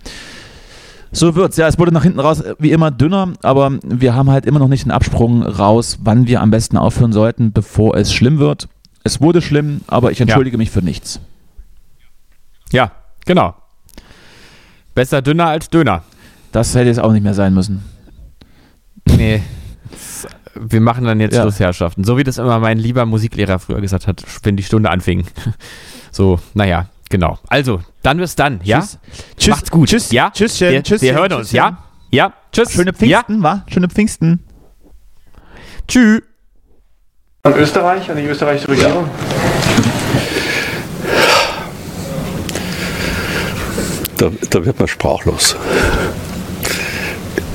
So 1.11 1.35
wird's. 1.35 1.57
Ja, 1.57 1.67
es 1.67 1.79
wurde 1.79 1.91
nach 1.91 2.03
hinten 2.03 2.19
raus 2.19 2.41
äh, 2.41 2.55
wie 2.59 2.71
immer 2.71 2.91
dünner, 2.91 3.33
aber 3.41 3.71
wir 3.83 4.13
haben 4.13 4.29
halt 4.29 4.45
immer 4.45 4.59
noch 4.59 4.67
nicht 4.67 4.83
einen 4.83 4.91
Absprung 4.91 5.41
raus, 5.43 5.97
wann 6.03 6.27
wir 6.27 6.41
am 6.41 6.51
besten 6.51 6.77
aufhören 6.77 7.13
sollten, 7.13 7.51
bevor 7.51 7.95
es 7.97 8.13
schlimm 8.13 8.37
wird. 8.39 8.67
Es 9.03 9.19
wurde 9.21 9.41
schlimm, 9.41 9.81
aber 9.87 10.11
ich 10.11 10.21
entschuldige 10.21 10.57
mich 10.57 10.69
für 10.69 10.81
nichts. 10.83 11.19
Ja, 12.71 12.91
genau. 13.25 13.55
Besser 14.93 15.21
dünner 15.21 15.47
als 15.47 15.69
Döner. 15.69 16.03
Das 16.51 16.75
hätte 16.75 16.87
jetzt 16.87 16.99
auch 16.99 17.11
nicht 17.11 17.23
mehr 17.23 17.33
sein 17.33 17.53
müssen. 17.53 17.83
Nee. 19.07 19.41
Wir 20.55 20.81
machen 20.81 21.05
dann 21.05 21.19
jetzt 21.19 21.35
Ja. 21.35 21.43
Schluss, 21.43 21.59
Herrschaften. 21.59 22.03
So 22.03 22.17
wie 22.17 22.23
das 22.23 22.37
immer 22.37 22.59
mein 22.59 22.77
lieber 22.77 23.05
Musiklehrer 23.05 23.59
früher 23.59 23.81
gesagt 23.81 24.07
hat, 24.07 24.23
wenn 24.43 24.57
die 24.57 24.63
Stunde 24.63 24.89
anfing. 24.89 25.25
So, 26.11 26.39
naja, 26.55 26.87
genau. 27.09 27.37
Also, 27.47 27.81
dann 28.03 28.17
bis 28.17 28.35
dann, 28.35 28.59
ja? 28.63 28.79
Tschüss. 28.79 28.97
Tschüss. 29.37 29.49
Macht's 29.49 29.71
gut. 29.71 29.89
Tschüss. 29.89 30.11
Ja? 30.11 30.29
Tschüsschen. 30.31 30.69
Wir, 30.71 30.83
Tschüsschen. 30.83 31.01
wir 31.07 31.13
hören 31.15 31.33
uns, 31.33 31.51
ja? 31.51 31.83
Ja, 32.11 32.33
tschüss. 32.51 32.71
Schöne 32.71 32.91
Ja, 32.91 33.21
Pfingsten, 33.21 33.43
wa? 33.43 33.63
Schöne 33.67 33.89
Pfingsten. 33.89 34.43
tschüss. 35.87 36.21
An 37.43 37.53
Österreich, 37.55 38.09
an 38.11 38.17
die 38.17 38.23
österreichische 38.23 38.67
Regierung? 38.69 39.09
Da, 44.17 44.29
da 44.49 44.65
wird 44.65 44.77
man 44.79 44.87
sprachlos. 44.87 45.55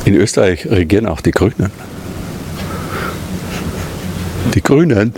In 0.06 0.14
Österreich 0.14 0.66
regieren 0.66 1.06
auch 1.06 1.20
die 1.20 1.30
Grünen. 1.30 1.70
Die 4.54 4.62
Grünen 4.62 5.12